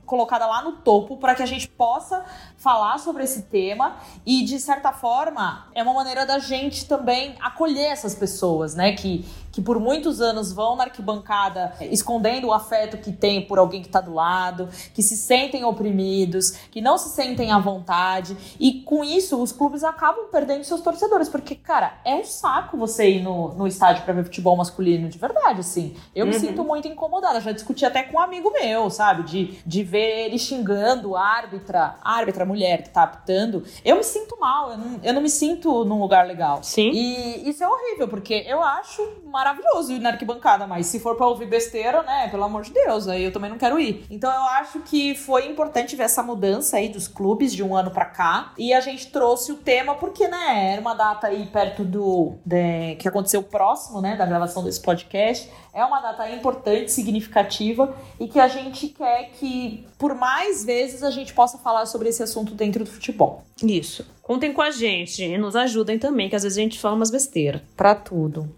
colocada 0.05 0.47
lá 0.47 0.63
no 0.63 0.73
topo 0.73 1.17
para 1.17 1.35
que 1.35 1.43
a 1.43 1.47
gente 1.47 1.69
possa 1.69 2.25
falar 2.57 2.99
sobre 2.99 3.25
esse 3.25 3.43
tema 3.43 3.97
e 4.25 4.45
de 4.45 4.59
certa 4.59 4.93
forma 4.93 5.67
é 5.75 5.83
uma 5.83 5.93
maneira 5.93 6.25
da 6.25 6.39
gente 6.39 6.87
também 6.87 7.37
acolher 7.41 7.93
essas 7.93 8.15
pessoas, 8.15 8.75
né, 8.75 8.93
que 8.93 9.25
que 9.57 9.63
por 9.63 9.81
muitos 9.81 10.21
anos 10.21 10.53
vão 10.53 10.77
na 10.77 10.85
arquibancada 10.85 11.73
escondendo 11.81 12.49
o 12.49 12.53
afeto 12.53 12.99
que 12.99 13.11
tem 13.11 13.41
por 13.41 13.59
alguém 13.59 13.81
que 13.81 13.87
está 13.87 14.03
do 14.03 14.13
lado, 14.13 14.69
que 14.93 15.03
se 15.03 15.17
sentem 15.17 15.65
oprimidos, 15.65 16.51
que 16.71 16.83
não 16.83 16.99
se 16.99 17.09
sentem 17.09 17.51
à 17.51 17.59
vontade. 17.59 18.37
E 18.61 18.83
com 18.83 19.03
isso, 19.03 19.43
os 19.43 19.53
clubes 19.53 19.83
acabam 19.83 20.27
perdendo 20.31 20.63
seus 20.63 20.83
torcedores. 20.83 21.31
Porque, 21.31 21.55
cara, 21.55 21.95
é 22.05 22.15
um 22.15 22.23
saco 22.23 22.77
você 22.77 23.09
ir 23.09 23.23
no, 23.23 23.55
no 23.55 23.67
estádio 23.67 24.05
para 24.05 24.13
ver 24.13 24.25
futebol 24.25 24.55
masculino, 24.59 25.09
de 25.09 25.17
verdade, 25.17 25.61
assim. 25.61 25.97
Eu 26.15 26.27
uhum. 26.27 26.33
me 26.33 26.39
sinto 26.39 26.63
muito 26.63 26.87
incomodada. 26.87 27.41
Já 27.41 27.53
discuti 27.53 27.87
até 27.87 28.03
com 28.03 28.19
um 28.19 28.21
amigo 28.21 28.53
meu, 28.53 28.91
sabe? 28.91 29.23
De, 29.23 29.59
de 29.65 29.83
ver 29.83 30.27
ele 30.27 30.39
xingando 30.39 31.17
a 31.17 31.25
árbitra, 31.25 31.97
a 32.03 32.13
árbitra 32.13 32.45
mulher 32.45 32.83
que 32.83 32.91
tá 32.91 33.05
apitando. 33.05 33.65
Eu 33.83 33.97
me 33.97 34.05
sinto 34.05 34.39
mal, 34.39 34.73
eu 34.73 34.77
não, 34.77 35.01
eu 35.03 35.15
não 35.15 35.23
me 35.23 35.31
sinto 35.31 35.83
num 35.87 35.99
lugar 35.99 36.27
legal. 36.27 36.63
Sim. 36.63 36.91
E 36.91 37.49
isso 37.49 37.65
é 37.65 37.67
horrível, 37.67 38.07
porque 38.07 38.45
eu 38.47 38.63
acho 38.63 39.03
maravilhoso 39.25 39.46
maravilhoso 39.47 39.93
ir 39.93 40.01
na 40.01 40.11
arquibancada, 40.11 40.67
mas 40.67 40.87
se 40.87 40.99
for 40.99 41.15
pra 41.15 41.27
ouvir 41.27 41.47
besteira, 41.47 42.03
né, 42.03 42.29
pelo 42.29 42.43
amor 42.45 42.63
de 42.63 42.73
Deus, 42.73 43.07
aí 43.07 43.23
eu 43.23 43.33
também 43.33 43.49
não 43.49 43.59
quero 43.59 43.79
ir. 43.79 44.05
Então 44.11 44.33
eu 44.33 44.43
acho 44.43 44.81
que 44.81 45.15
foi 45.15 45.47
importante 45.47 45.95
ver 45.95 46.05
essa 46.05 46.23
mudança 46.23 46.77
aí 46.77 46.89
dos 46.89 47.07
clubes 47.07 47.53
de 47.53 47.63
um 47.63 47.77
ano 47.77 47.91
para 47.91 48.07
cá. 48.07 48.53
E 48.59 48.73
a 48.73 48.81
gente 48.81 49.11
trouxe 49.11 49.53
o 49.53 49.57
tema 49.57 49.95
porque, 49.95 50.27
né, 50.27 50.73
era 50.73 50.81
uma 50.81 50.95
data 50.95 51.29
aí 51.29 51.47
perto 51.47 51.85
do. 51.85 52.35
De, 52.45 52.97
que 52.97 53.07
aconteceu 53.09 53.43
próximo, 53.43 54.01
né, 54.01 54.17
da 54.17 54.27
gravação 54.27 54.65
desse 54.65 54.81
podcast. 54.81 55.51
É 55.73 55.85
uma 55.85 56.01
data 56.01 56.29
importante, 56.31 56.91
significativa 56.91 57.95
e 58.19 58.27
que 58.27 58.41
a 58.41 58.49
gente 58.49 58.89
quer 58.89 59.31
que, 59.33 59.87
por 59.99 60.15
mais 60.15 60.65
vezes, 60.65 61.03
a 61.03 61.11
gente 61.11 61.35
possa 61.35 61.59
falar 61.59 61.85
sobre 61.85 62.09
esse 62.09 62.23
assunto 62.23 62.55
dentro 62.55 62.83
do 62.83 62.91
futebol. 62.91 63.43
Isso. 63.63 64.07
Contem 64.23 64.53
com 64.53 64.63
a 64.63 64.71
gente 64.71 65.23
e 65.23 65.37
nos 65.37 65.55
ajudem 65.55 65.99
também, 65.99 66.31
que 66.31 66.37
às 66.37 66.43
vezes 66.43 66.57
a 66.57 66.63
gente 66.63 66.81
fala 66.81 66.97
umas 66.97 67.11
besteiras. 67.11 67.61
Pra 67.77 67.95
tudo. 67.95 68.49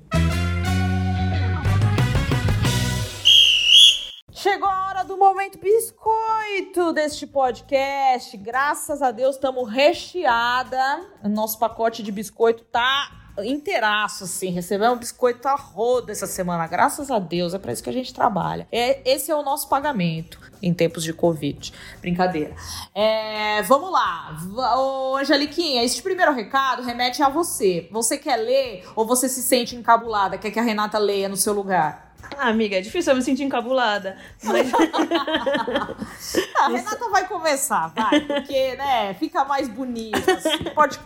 Chegou 4.38 4.68
a 4.68 4.86
hora 4.86 5.02
do 5.02 5.16
momento 5.16 5.58
biscoito 5.58 6.92
deste 6.92 7.26
podcast. 7.26 8.36
Graças 8.36 9.02
a 9.02 9.10
Deus 9.10 9.34
estamos 9.34 9.68
recheada. 9.68 11.04
O 11.24 11.28
nosso 11.28 11.58
pacote 11.58 12.04
de 12.04 12.12
biscoito 12.12 12.62
tá 12.62 13.32
inteiraço, 13.38 14.22
assim. 14.22 14.50
Recebemos 14.50 14.96
um 14.96 15.00
biscoito 15.00 15.48
a 15.48 15.56
roda 15.56 16.12
essa 16.12 16.28
semana. 16.28 16.68
Graças 16.68 17.10
a 17.10 17.18
Deus, 17.18 17.52
é 17.52 17.58
para 17.58 17.72
isso 17.72 17.82
que 17.82 17.90
a 17.90 17.92
gente 17.92 18.14
trabalha. 18.14 18.68
É, 18.70 19.02
esse 19.10 19.28
é 19.28 19.34
o 19.34 19.42
nosso 19.42 19.68
pagamento 19.68 20.38
em 20.62 20.72
tempos 20.72 21.02
de 21.02 21.12
Covid. 21.12 21.72
Brincadeira. 22.00 22.54
É, 22.94 23.60
vamos 23.62 23.90
lá. 23.90 24.36
Ô, 24.76 25.16
Angeliquinha, 25.16 25.82
este 25.82 26.00
primeiro 26.00 26.32
recado 26.32 26.84
remete 26.84 27.24
a 27.24 27.28
você. 27.28 27.88
Você 27.90 28.16
quer 28.16 28.36
ler 28.36 28.84
ou 28.94 29.04
você 29.04 29.28
se 29.28 29.42
sente 29.42 29.74
encabulada? 29.74 30.38
Quer 30.38 30.52
que 30.52 30.60
a 30.60 30.62
Renata 30.62 30.96
leia 30.96 31.28
no 31.28 31.36
seu 31.36 31.52
lugar? 31.52 32.07
Ah, 32.36 32.48
amiga, 32.48 32.76
é 32.76 32.80
difícil 32.80 33.12
eu 33.12 33.16
me 33.16 33.22
sentir 33.22 33.44
encabulada. 33.44 34.16
Mas... 34.42 34.70
a 36.56 36.68
Renata 36.68 37.08
vai 37.10 37.26
começar, 37.26 37.88
vai, 37.88 38.20
porque, 38.20 38.74
né, 38.76 39.14
fica 39.14 39.44
mais 39.44 39.68
bonita. 39.68 40.32
Assim. 40.32 40.64
Pode, 40.74 40.98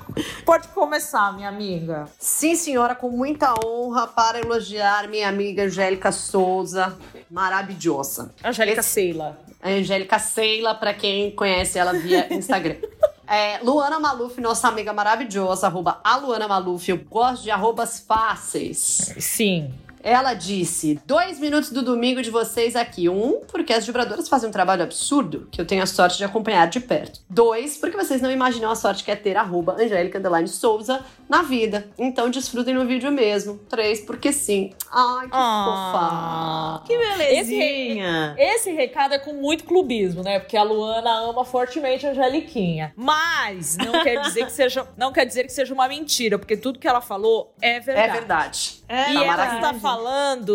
pode 0.44 0.68
começar, 0.68 1.32
minha 1.34 1.48
amiga. 1.48 2.08
Sim, 2.18 2.54
senhora, 2.54 2.94
com 2.94 3.10
muita 3.10 3.54
honra 3.64 4.06
para 4.06 4.40
elogiar 4.40 5.08
minha 5.08 5.28
amiga 5.28 5.64
Angélica 5.64 6.12
Souza, 6.12 6.98
maravilhosa. 7.30 8.34
Angélica 8.44 8.80
Esse... 8.80 8.90
Seila. 8.90 9.38
Angélica 9.62 10.18
Seila, 10.18 10.74
para 10.74 10.92
quem 10.92 11.30
conhece 11.30 11.78
ela 11.78 11.92
via 11.92 12.32
Instagram. 12.32 12.76
É, 13.24 13.60
Luana 13.62 13.98
Maluf, 13.98 14.38
nossa 14.42 14.68
amiga 14.68 14.92
maravilhosa, 14.92 15.66
arroba 15.66 16.00
a 16.04 16.16
Luana 16.16 16.46
Maluf. 16.46 16.90
Eu 16.90 16.98
gosto 16.98 17.44
de 17.44 17.50
arrobas 17.50 18.00
fáceis. 18.00 19.14
Sim. 19.18 19.72
Ela 20.02 20.34
disse: 20.34 21.00
dois 21.06 21.38
minutos 21.38 21.70
do 21.70 21.82
domingo 21.82 22.22
de 22.22 22.30
vocês 22.30 22.74
aqui. 22.76 23.08
Um, 23.08 23.40
porque 23.50 23.72
as 23.72 23.86
vibradoras 23.86 24.28
fazem 24.28 24.48
um 24.48 24.52
trabalho 24.52 24.82
absurdo 24.82 25.48
que 25.50 25.60
eu 25.60 25.64
tenho 25.66 25.82
a 25.82 25.86
sorte 25.86 26.18
de 26.18 26.24
acompanhar 26.24 26.66
de 26.68 26.80
perto. 26.80 27.20
Dois, 27.28 27.76
porque 27.76 27.96
vocês 27.96 28.20
não 28.20 28.30
imaginam 28.30 28.70
a 28.70 28.74
sorte 28.74 29.04
que 29.04 29.10
é 29.10 29.16
ter 29.16 29.36
arroba 29.36 29.74
Angélica 29.78 30.18
Underline 30.18 30.48
Souza 30.48 31.04
na 31.28 31.42
vida. 31.42 31.88
Então 31.98 32.28
desfrutem 32.30 32.74
no 32.74 32.84
vídeo 32.86 33.10
mesmo. 33.12 33.58
Três, 33.68 34.00
porque 34.00 34.32
sim. 34.32 34.70
Ai, 34.90 35.26
que 35.26 35.32
fofa. 35.32 36.82
Que 36.86 36.92
Esse, 36.94 37.18
belezinha. 37.18 38.34
re- 38.36 38.42
esse 38.54 38.72
recado 38.72 39.14
é 39.14 39.18
com 39.18 39.32
muito 39.34 39.64
clubismo, 39.64 40.22
né? 40.22 40.38
Porque 40.40 40.56
a 40.56 40.62
Luana 40.62 41.10
ama 41.20 41.44
fortemente 41.44 42.06
a 42.06 42.10
Angeliquinha. 42.10 42.92
Mas 42.96 43.76
não 43.76 44.02
quer 44.02 44.20
dizer 44.22 44.44
que 44.46 44.52
seja, 44.52 44.86
não 44.96 45.12
quer 45.12 45.24
dizer 45.24 45.44
que 45.44 45.52
seja 45.52 45.72
uma 45.72 45.86
mentira, 45.88 46.38
porque 46.38 46.56
tudo 46.56 46.78
que 46.78 46.88
ela 46.88 47.00
falou 47.00 47.54
é 47.60 47.78
verdade. 47.80 48.08
É 48.08 48.12
verdade. 48.12 48.82
e 48.88 49.14
tá 49.14 49.24
ela 49.24 49.54
está 49.56 49.74
falando 49.74 49.91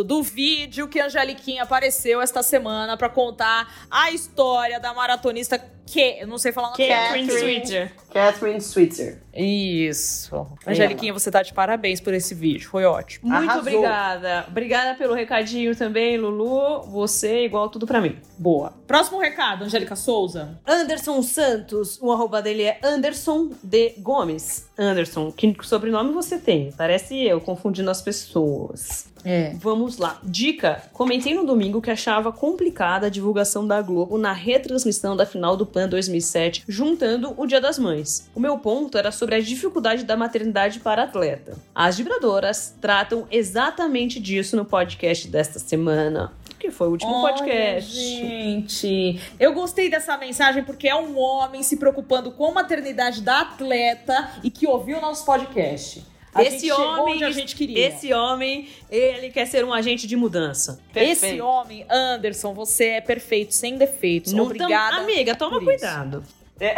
do 0.04 0.24
vídeo 0.24 0.88
que 0.88 1.00
a 1.00 1.06
Angeliquinha 1.06 1.64
apareceu 1.64 2.22
esta 2.22 2.42
semana 2.44 2.98
pra 2.98 3.10
contar 3.10 3.88
a 3.90 4.12
história 4.12 4.80
da 4.80 4.94
maratonista 4.94 5.58
que, 5.88 6.18
eu 6.20 6.28
não 6.28 6.38
sei 6.38 6.52
falar 6.52 6.68
o 6.68 6.72
nome 6.72 6.88
Catherine. 6.88 7.32
Switzer. 7.32 7.94
Catherine 8.14 8.62
Switzer. 8.62 9.22
Isso. 9.34 10.46
Angeliquinha, 10.66 11.14
você 11.14 11.32
tá 11.32 11.42
de 11.42 11.54
parabéns 11.54 12.02
por 12.02 12.14
esse 12.14 12.36
vídeo. 12.36 12.70
Foi 12.70 12.84
ótimo. 12.84 13.30
Muito 13.30 13.50
Arrasou. 13.50 13.62
obrigada. 13.62 14.46
Obrigada 14.50 14.96
pelo 14.98 15.14
recadinho 15.14 15.76
também, 15.76 16.18
Lulu. 16.18 16.84
Você 16.92 17.46
igual 17.46 17.70
tudo 17.70 17.88
pra 17.88 18.02
mim. 18.02 18.18
Boa. 18.38 18.74
Próximo 18.86 19.20
recado, 19.20 19.64
Angélica 19.64 19.96
Souza. 19.96 20.60
Anderson 20.68 21.22
Santos, 21.22 21.98
o 22.02 22.12
arroba 22.12 22.42
dele 22.42 22.64
é 22.64 22.80
Anderson 22.84 23.52
de 23.64 23.94
Gomes. 24.00 24.70
Anderson, 24.78 25.32
que 25.32 25.56
sobrenome 25.62 26.12
você 26.12 26.38
tem? 26.38 26.72
Parece 26.74 27.18
eu, 27.24 27.40
confundindo 27.40 27.90
as 27.90 28.02
pessoas. 28.02 29.08
É. 29.28 29.52
Vamos 29.56 29.98
lá. 29.98 30.22
Dica: 30.24 30.84
comentei 30.94 31.34
no 31.34 31.46
domingo 31.46 31.82
que 31.82 31.92
achava 31.92 32.32
complicada 32.32 33.08
a 33.08 33.10
divulgação 33.10 33.68
da 33.68 33.82
Globo 33.82 34.18
na 34.18 34.32
retransmissão 34.32 35.18
da 35.18 35.26
final 35.26 35.58
do 35.58 35.66
PAN 35.66 35.90
2007, 35.90 36.64
juntando 36.66 37.34
o 37.36 37.46
Dia 37.46 37.60
das 37.60 37.78
Mães. 37.78 38.30
O 38.34 38.40
meu 38.40 38.58
ponto 38.58 38.98
era 38.98 39.12
sobre 39.12 39.36
a 39.36 39.42
dificuldade 39.42 40.06
da 40.06 40.16
maternidade 40.16 40.80
para 40.80 41.04
atleta. 41.04 41.58
As 41.76 41.98
vibradoras 41.98 42.74
tratam 42.80 43.28
exatamente 43.30 44.18
disso 44.18 44.56
no 44.56 44.64
podcast 44.64 45.28
desta 45.28 45.60
semana. 45.60 46.32
Que 46.58 46.72
foi 46.72 46.88
o 46.88 46.92
último 46.92 47.12
Olha, 47.12 47.34
podcast. 47.36 47.94
Gente, 47.94 49.22
eu 49.38 49.54
gostei 49.54 49.90
dessa 49.90 50.18
mensagem 50.18 50.64
porque 50.64 50.88
é 50.88 50.96
um 50.96 51.20
homem 51.20 51.62
se 51.62 51.76
preocupando 51.76 52.32
com 52.32 52.46
a 52.48 52.52
maternidade 52.54 53.22
da 53.22 53.42
atleta 53.42 54.32
e 54.42 54.50
que 54.50 54.66
ouviu 54.66 55.02
nosso 55.02 55.26
podcast. 55.26 56.04
A 56.38 56.44
esse 56.44 56.72
homem, 56.72 57.24
a 57.24 57.32
gente 57.32 57.56
queria. 57.56 57.88
esse 57.88 58.14
homem, 58.14 58.70
ele 58.90 59.30
quer 59.30 59.46
ser 59.48 59.64
um 59.66 59.74
agente 59.74 60.06
de 60.08 60.16
mudança. 60.16 60.80
Esse 60.96 61.40
homem, 61.42 61.86
Anderson, 61.90 62.54
você 62.54 62.86
é 62.90 63.02
perfeito, 63.02 63.54
sem 63.54 63.78
defeitos. 63.78 64.34
Não 64.34 64.46
Obrigada. 64.46 64.96
tam- 64.96 65.04
amiga, 65.04 65.36
toma 65.36 65.60
cuidado. 65.60 66.24
É, 66.60 66.74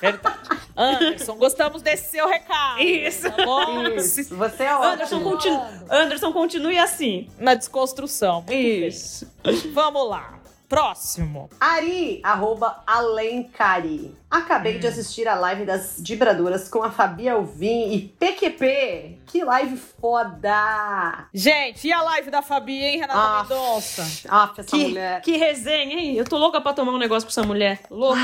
verdade. 0.00 0.38
Anderson, 0.74 1.34
gostamos 1.36 1.82
desse 1.82 2.10
seu 2.12 2.26
recado. 2.26 2.80
Isso. 2.80 3.30
Tá 3.30 3.44
bom? 3.44 3.82
Isso. 3.88 4.34
Você 4.34 4.62
é 4.62 4.70
Anderson, 4.72 5.16
ótimo. 5.16 5.30
continu 5.30 5.62
Anderson, 5.90 6.32
continue 6.32 6.78
assim. 6.78 7.28
Na 7.38 7.52
desconstrução. 7.54 8.36
Muito 8.36 8.46
bem. 8.48 8.86
Isso. 8.86 9.30
Vamos 9.74 10.08
lá. 10.08 10.39
Próximo. 10.70 11.50
Ari, 11.58 12.20
arroba 12.22 12.80
Alencari. 12.86 14.16
Acabei 14.30 14.76
Hum. 14.76 14.78
de 14.78 14.86
assistir 14.86 15.26
a 15.26 15.34
live 15.34 15.64
das 15.64 15.96
Vibradoras 15.98 16.68
com 16.68 16.80
a 16.84 16.92
Fabi 16.92 17.28
Alvim 17.28 17.92
e 17.92 17.98
PQP. 18.20 19.18
Que 19.26 19.42
live 19.44 19.76
foda! 19.76 21.26
Gente, 21.34 21.88
e 21.88 21.92
a 21.92 22.00
live 22.02 22.30
da 22.30 22.40
Fabi, 22.40 22.84
hein, 22.84 23.00
Renata 23.00 23.18
Ah, 23.20 23.42
Mendonça? 23.42 24.06
Ah, 24.28 24.52
essa 24.56 24.62
Que, 24.76 24.84
mulher. 24.86 25.20
que 25.22 25.36
resenha, 25.36 25.98
hein? 25.98 26.14
Eu 26.14 26.24
tô 26.24 26.38
louca 26.38 26.60
pra 26.60 26.72
tomar 26.72 26.92
um 26.92 26.98
negócio 26.98 27.26
com 27.26 27.30
essa 27.32 27.42
mulher. 27.42 27.80
Louca. 27.90 28.20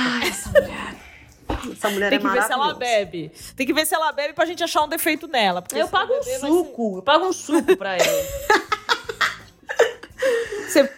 Essa 1.72 1.90
mulher 1.90 2.10
Tem 2.10 2.18
é 2.18 2.22
que 2.22 2.28
ver 2.28 2.42
se 2.44 2.52
ela 2.52 2.74
bebe. 2.74 3.32
Tem 3.56 3.66
que 3.66 3.72
ver 3.72 3.86
se 3.86 3.92
ela 3.94 4.12
bebe 4.12 4.34
pra 4.34 4.44
gente 4.46 4.62
achar 4.62 4.84
um 4.84 4.88
defeito 4.88 5.26
nela. 5.26 5.64
eu 5.74 5.88
pago 5.88 6.12
um 6.14 6.22
suco. 6.22 6.98
Eu 6.98 7.02
pago 7.02 7.26
um 7.26 7.32
suco 7.32 7.76
pra 7.76 7.96
ela. 7.96 8.06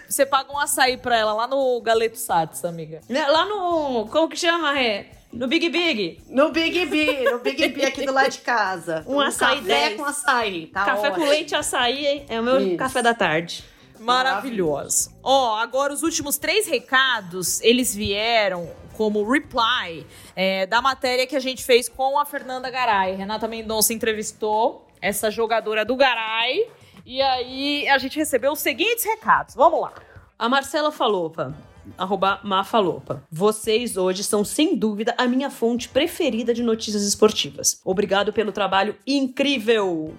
Você, 0.08 0.26
paga 0.26 0.52
um 0.52 0.58
açaí 0.58 0.96
pra 0.96 1.16
ela 1.16 1.32
lá 1.32 1.46
no 1.46 1.80
Galeto 1.80 2.18
Sats, 2.18 2.64
amiga. 2.64 3.00
Né, 3.08 3.26
Lá 3.26 3.44
no. 3.44 4.06
Como 4.10 4.28
que 4.28 4.36
chama? 4.36 4.78
É? 4.80 5.06
No 5.32 5.46
Big 5.46 5.68
Big. 5.68 6.22
No 6.28 6.50
Big 6.50 6.86
B, 6.86 7.30
no 7.30 7.38
Big 7.40 7.68
B 7.68 7.84
aqui 7.84 8.06
do 8.06 8.12
lado 8.12 8.30
de 8.30 8.38
casa. 8.38 9.04
Um 9.06 9.20
açaí 9.20 9.56
café 9.58 9.88
10. 9.90 9.96
com 10.00 10.04
açaí. 10.06 10.66
Tá 10.68 10.84
café 10.84 11.08
com 11.10 11.16
ótimo. 11.16 11.28
leite 11.28 11.52
e 11.52 11.54
açaí 11.54 12.06
hein? 12.06 12.26
é 12.28 12.40
o 12.40 12.42
meu 12.42 12.58
Isso. 12.58 12.76
café 12.76 13.02
da 13.02 13.12
tarde. 13.14 13.62
Maravilhosa. 14.00 15.10
Ó, 15.22 15.56
agora 15.56 15.92
os 15.92 16.02
últimos 16.02 16.38
três 16.38 16.66
recados, 16.66 17.60
eles 17.60 17.94
vieram 17.94 18.70
como 18.96 19.28
reply 19.30 20.06
é, 20.34 20.66
da 20.66 20.80
matéria 20.80 21.26
que 21.26 21.36
a 21.36 21.40
gente 21.40 21.64
fez 21.64 21.88
com 21.88 22.18
a 22.18 22.24
Fernanda 22.24 22.70
Garay. 22.70 23.14
Renata 23.14 23.46
Mendonça 23.46 23.92
entrevistou 23.92 24.86
essa 25.00 25.30
jogadora 25.30 25.84
do 25.84 25.94
Garay. 25.94 26.66
E 27.10 27.22
aí 27.22 27.88
a 27.88 27.96
gente 27.96 28.18
recebeu 28.18 28.52
os 28.52 28.58
seguintes 28.58 29.02
recados. 29.02 29.54
Vamos 29.54 29.80
lá. 29.80 29.94
A 30.38 30.46
Marcela 30.46 30.92
Falopa. 30.92 31.54
Arroba 31.96 32.38
Mafalopa. 32.44 33.22
Vocês 33.32 33.96
hoje 33.96 34.22
são, 34.22 34.44
sem 34.44 34.76
dúvida, 34.76 35.14
a 35.16 35.26
minha 35.26 35.48
fonte 35.48 35.88
preferida 35.88 36.52
de 36.52 36.62
notícias 36.62 37.02
esportivas. 37.02 37.80
Obrigado 37.82 38.30
pelo 38.30 38.52
trabalho 38.52 38.94
incrível. 39.06 40.14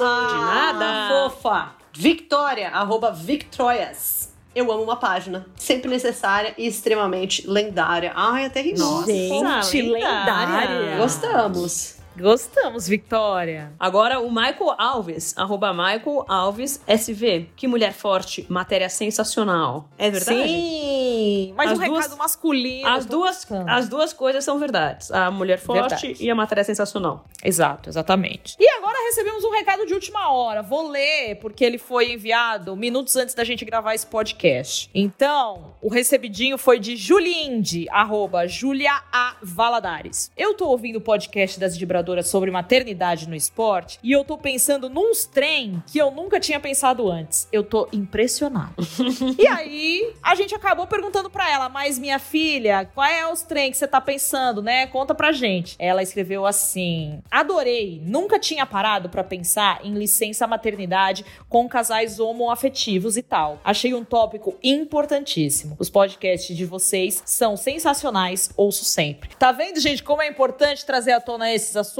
Ah, 0.00 0.28
De 0.30 0.78
nada. 0.78 1.30
Fofa. 1.30 1.70
Victoria, 1.92 2.68
arroba 2.68 3.10
Victorias. 3.10 4.32
Eu 4.54 4.70
amo 4.70 4.84
uma 4.84 4.94
página. 4.94 5.44
Sempre 5.56 5.90
necessária 5.90 6.54
e 6.56 6.64
extremamente 6.68 7.44
lendária. 7.44 8.12
Ai, 8.14 8.44
até 8.44 8.60
ri. 8.62 8.74
Nossa, 8.78 9.06
Gente, 9.10 9.82
lendária. 9.82 10.70
lendária. 10.70 10.96
Gostamos. 10.96 11.93
Gostamos, 12.16 12.86
Victoria. 12.86 13.72
Agora 13.78 14.20
o 14.20 14.28
Michael 14.30 14.74
Alves, 14.78 15.34
arroba 15.36 15.72
Michael 15.72 16.24
Alves 16.28 16.80
SV. 16.86 17.48
Que 17.56 17.66
mulher 17.66 17.92
forte, 17.92 18.46
matéria 18.48 18.88
sensacional. 18.88 19.88
É 19.98 20.10
verdade? 20.10 20.48
Sim, 20.48 21.54
mas 21.56 21.72
As 21.72 21.78
um 21.78 21.80
recado 21.80 21.94
duas- 22.08 22.16
masculino. 22.16 22.88
As 22.88 23.04
duas, 23.04 23.36
buscando. 23.36 23.68
as 23.68 23.88
duas 23.88 24.12
coisas 24.12 24.44
são 24.44 24.58
verdades. 24.58 25.10
A 25.10 25.30
mulher 25.30 25.58
forte 25.58 25.80
Verdade. 26.06 26.24
e 26.24 26.30
a 26.30 26.34
matéria 26.34 26.62
sensacional. 26.62 27.24
Exato, 27.42 27.88
exatamente. 27.90 28.56
E 28.60 28.68
agora 28.70 28.96
recebemos 29.08 29.42
um 29.44 29.50
recado 29.50 29.84
de 29.84 29.92
última 29.94 30.30
hora. 30.32 30.62
Vou 30.62 30.88
ler, 30.88 31.36
porque 31.40 31.64
ele 31.64 31.78
foi 31.78 32.12
enviado 32.12 32.76
minutos 32.76 33.16
antes 33.16 33.34
da 33.34 33.42
gente 33.44 33.64
gravar 33.64 33.94
esse 33.94 34.06
podcast. 34.06 34.88
Então, 34.94 35.74
o 35.82 35.88
recebidinho 35.88 36.56
foi 36.56 36.78
de 36.78 36.96
Julinde, 36.96 37.86
arroba 37.90 38.46
Julia 38.46 39.02
A. 39.12 39.36
Valadares. 39.42 40.30
Eu 40.36 40.54
tô 40.54 40.68
ouvindo 40.68 40.96
o 40.96 41.00
podcast 41.00 41.58
das 41.58 41.76
vibradoras 41.76 42.03
sobre 42.22 42.50
maternidade 42.50 43.28
no 43.28 43.34
esporte 43.34 43.98
e 44.02 44.12
eu 44.12 44.24
tô 44.24 44.36
pensando 44.36 44.88
nos 44.88 45.24
trem 45.24 45.82
que 45.86 45.98
eu 45.98 46.10
nunca 46.10 46.38
tinha 46.38 46.60
pensado 46.60 47.10
antes. 47.10 47.48
Eu 47.52 47.62
tô 47.62 47.88
impressionado. 47.92 48.74
e 49.38 49.46
aí, 49.46 50.12
a 50.22 50.34
gente 50.34 50.54
acabou 50.54 50.86
perguntando 50.86 51.30
pra 51.30 51.50
ela, 51.50 51.68
mas 51.68 51.98
minha 51.98 52.18
filha, 52.18 52.88
qual 52.94 53.06
é 53.06 53.30
os 53.30 53.42
trem 53.42 53.70
que 53.70 53.76
você 53.76 53.86
tá 53.88 54.00
pensando, 54.00 54.62
né? 54.62 54.86
Conta 54.86 55.14
pra 55.14 55.32
gente. 55.32 55.76
Ela 55.78 56.02
escreveu 56.02 56.46
assim: 56.46 57.22
Adorei, 57.30 58.00
nunca 58.04 58.38
tinha 58.38 58.66
parado 58.66 59.08
pra 59.08 59.24
pensar 59.24 59.80
em 59.84 59.94
licença 59.94 60.46
maternidade 60.46 61.24
com 61.48 61.68
casais 61.68 62.20
homoafetivos 62.20 63.16
e 63.16 63.22
tal. 63.22 63.60
Achei 63.64 63.94
um 63.94 64.04
tópico 64.04 64.56
importantíssimo. 64.62 65.76
Os 65.78 65.90
podcasts 65.90 66.56
de 66.56 66.64
vocês 66.64 67.22
são 67.24 67.56
sensacionais, 67.56 68.50
ouço 68.56 68.84
sempre. 68.84 69.30
Tá 69.38 69.52
vendo, 69.52 69.80
gente, 69.80 70.02
como 70.02 70.22
é 70.22 70.28
importante 70.28 70.84
trazer 70.84 71.12
à 71.12 71.20
tona 71.20 71.52
esses 71.52 71.76
assuntos 71.76 71.93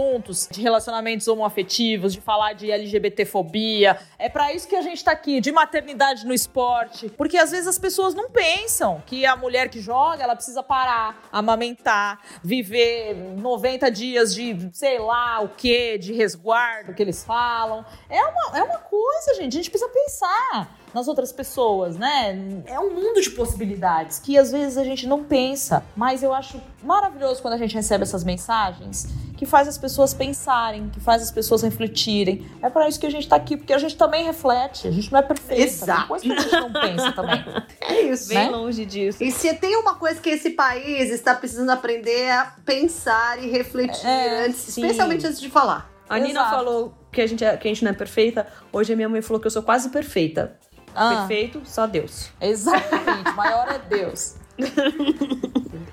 de 0.50 0.60
relacionamentos 0.60 1.28
homoafetivos, 1.28 2.12
de 2.12 2.20
falar 2.20 2.52
de 2.52 2.70
LGBTfobia? 2.70 3.98
É 4.18 4.28
pra 4.28 4.52
isso 4.52 4.66
que 4.66 4.76
a 4.76 4.82
gente 4.82 5.02
tá 5.04 5.12
aqui, 5.12 5.40
de 5.40 5.52
maternidade 5.52 6.26
no 6.26 6.34
esporte. 6.34 7.08
Porque 7.10 7.36
às 7.36 7.50
vezes 7.50 7.66
as 7.66 7.78
pessoas 7.78 8.14
não 8.14 8.30
pensam 8.30 9.02
que 9.06 9.24
a 9.24 9.36
mulher 9.36 9.68
que 9.68 9.80
joga, 9.80 10.22
ela 10.22 10.34
precisa 10.34 10.62
parar, 10.62 11.22
amamentar, 11.32 12.20
viver 12.42 13.14
90 13.14 13.90
dias 13.90 14.34
de 14.34 14.70
sei 14.72 14.98
lá 14.98 15.40
o 15.40 15.48
que, 15.48 15.98
de 15.98 16.12
resguardo 16.12 16.94
que 16.94 17.02
eles 17.02 17.24
falam. 17.24 17.84
É 18.08 18.22
uma, 18.22 18.58
é 18.58 18.62
uma 18.62 18.78
coisa, 18.78 19.34
gente. 19.34 19.54
A 19.54 19.56
gente 19.56 19.70
precisa 19.70 19.90
pensar 19.90 20.78
nas 20.94 21.08
outras 21.08 21.32
pessoas, 21.32 21.96
né? 21.96 22.62
É 22.66 22.78
um 22.78 22.94
mundo 22.94 23.20
de 23.20 23.30
possibilidades 23.30 24.20
que 24.20 24.38
às 24.38 24.52
vezes 24.52 24.78
a 24.78 24.84
gente 24.84 25.06
não 25.06 25.24
pensa, 25.24 25.84
mas 25.96 26.22
eu 26.22 26.32
acho 26.32 26.62
maravilhoso 26.82 27.42
quando 27.42 27.54
a 27.54 27.58
gente 27.58 27.74
recebe 27.74 28.04
essas 28.04 28.22
mensagens 28.22 29.08
que 29.44 29.50
faz 29.50 29.68
as 29.68 29.78
pessoas 29.78 30.12
pensarem, 30.12 30.88
que 30.90 30.98
faz 31.00 31.22
as 31.22 31.30
pessoas 31.30 31.62
refletirem. 31.62 32.50
É 32.62 32.68
para 32.68 32.88
isso 32.88 32.98
que 32.98 33.06
a 33.06 33.10
gente 33.10 33.28
tá 33.28 33.36
aqui, 33.36 33.56
porque 33.56 33.72
a 33.72 33.78
gente 33.78 33.96
também 33.96 34.24
reflete, 34.24 34.88
a 34.88 34.90
gente 34.90 35.12
não 35.12 35.18
é 35.18 35.22
perfeito. 35.22 35.62
Exato. 35.62 35.98
Tem 36.00 36.08
coisa 36.08 36.24
que 36.24 36.32
a 36.32 36.38
gente 36.40 36.52
não 36.52 36.72
pensa 36.72 37.12
também. 37.12 37.44
É 37.86 38.00
isso. 38.00 38.28
Bem 38.28 38.38
Né? 38.38 38.48
longe 38.50 38.84
disso. 38.86 39.22
E 39.22 39.30
se 39.30 39.52
tem 39.54 39.76
uma 39.76 39.94
coisa 39.96 40.18
que 40.20 40.30
esse 40.30 40.50
país 40.50 41.10
está 41.10 41.34
precisando 41.34 41.70
aprender 41.70 42.22
é 42.22 42.32
a 42.32 42.54
pensar 42.64 43.42
e 43.42 43.48
refletir 43.50 44.06
É, 44.06 44.46
antes, 44.46 44.56
sim. 44.60 44.80
especialmente 44.80 45.26
antes 45.26 45.38
de 45.40 45.50
falar. 45.50 45.90
A 46.08 46.18
Nina 46.18 46.40
Exato. 46.40 46.50
falou 46.56 46.94
que 47.12 47.20
a 47.20 47.26
gente, 47.26 47.44
é- 47.44 47.56
que 47.56 47.68
a 47.68 47.70
gente 47.70 47.84
não 47.84 47.90
é 47.90 47.94
perfeita. 47.94 48.46
Hoje 48.72 48.92
a 48.92 48.96
minha 48.96 49.08
mãe 49.08 49.20
falou 49.22 49.38
que 49.40 49.46
eu 49.46 49.50
sou 49.50 49.62
quase 49.62 49.90
perfeita. 49.90 50.56
Ah. 50.94 51.16
Perfeito, 51.26 51.60
só 51.64 51.86
Deus. 51.86 52.30
Exatamente, 52.40 53.30
maior 53.34 53.68
é 53.68 53.78
Deus. 53.78 54.36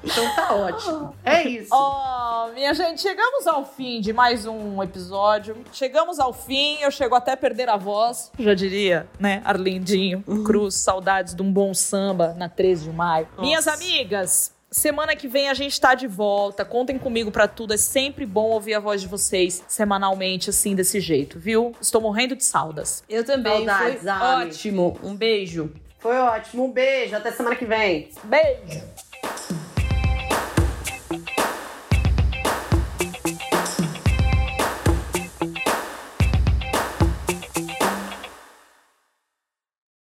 Então 0.04 0.36
tá 0.36 0.54
ótimo. 0.56 1.16
É 1.24 1.44
isso. 1.48 1.70
Oh, 1.74 2.52
minha 2.54 2.74
gente, 2.74 3.02
chegamos 3.02 3.46
ao 3.48 3.66
fim 3.66 4.02
de 4.02 4.12
mais 4.12 4.46
um 4.46 4.82
episódio. 4.82 5.58
Chegamos 5.72 6.20
ao 6.20 6.34
fim, 6.34 6.78
eu 6.82 6.92
chego 6.92 7.16
até 7.16 7.34
a 7.34 7.38
perder 7.38 7.70
a 7.70 7.78
voz, 7.78 8.32
já 8.38 8.54
diria, 8.54 9.08
né? 9.20 9.42
Arlindinho, 9.46 10.24
Cruz, 10.46 10.76
saudades 10.76 11.36
de 11.36 11.42
um 11.42 11.52
bom 11.52 11.74
samba 11.74 12.34
na 12.38 12.50
13 12.50 12.86
de 12.86 12.92
maio. 12.92 13.28
Nossa. 13.32 13.42
Minhas 13.42 13.68
amigas, 13.68 14.54
semana 14.72 15.16
que 15.16 15.28
vem 15.28 15.50
a 15.50 15.54
gente 15.54 15.80
tá 15.80 15.94
de 15.94 16.08
volta. 16.08 16.66
Contem 16.66 16.98
comigo 16.98 17.32
pra 17.32 17.48
tudo. 17.48 17.74
É 17.74 17.78
sempre 17.78 18.26
bom 18.26 18.50
ouvir 18.50 18.74
a 18.74 18.80
voz 18.80 19.02
de 19.02 19.08
vocês 19.08 19.64
semanalmente, 19.68 20.50
assim, 20.50 20.74
desse 20.74 21.00
jeito, 21.00 21.38
viu? 21.38 21.74
Estou 21.80 22.02
morrendo 22.02 22.36
de 22.36 22.44
saudas. 22.44 23.04
Eu 23.10 23.24
também. 23.24 23.66
Saudades, 23.66 24.02
Foi 24.04 24.48
ótimo. 24.48 25.00
Um 25.04 25.16
beijo. 25.16 25.72
Foi 26.02 26.18
ótimo. 26.18 26.65
Um 26.65 26.72
beijo. 26.72 27.15
Até 27.15 27.32
semana 27.32 27.56
que 27.56 27.65
vem. 27.65 28.10
Beijo. 28.23 28.82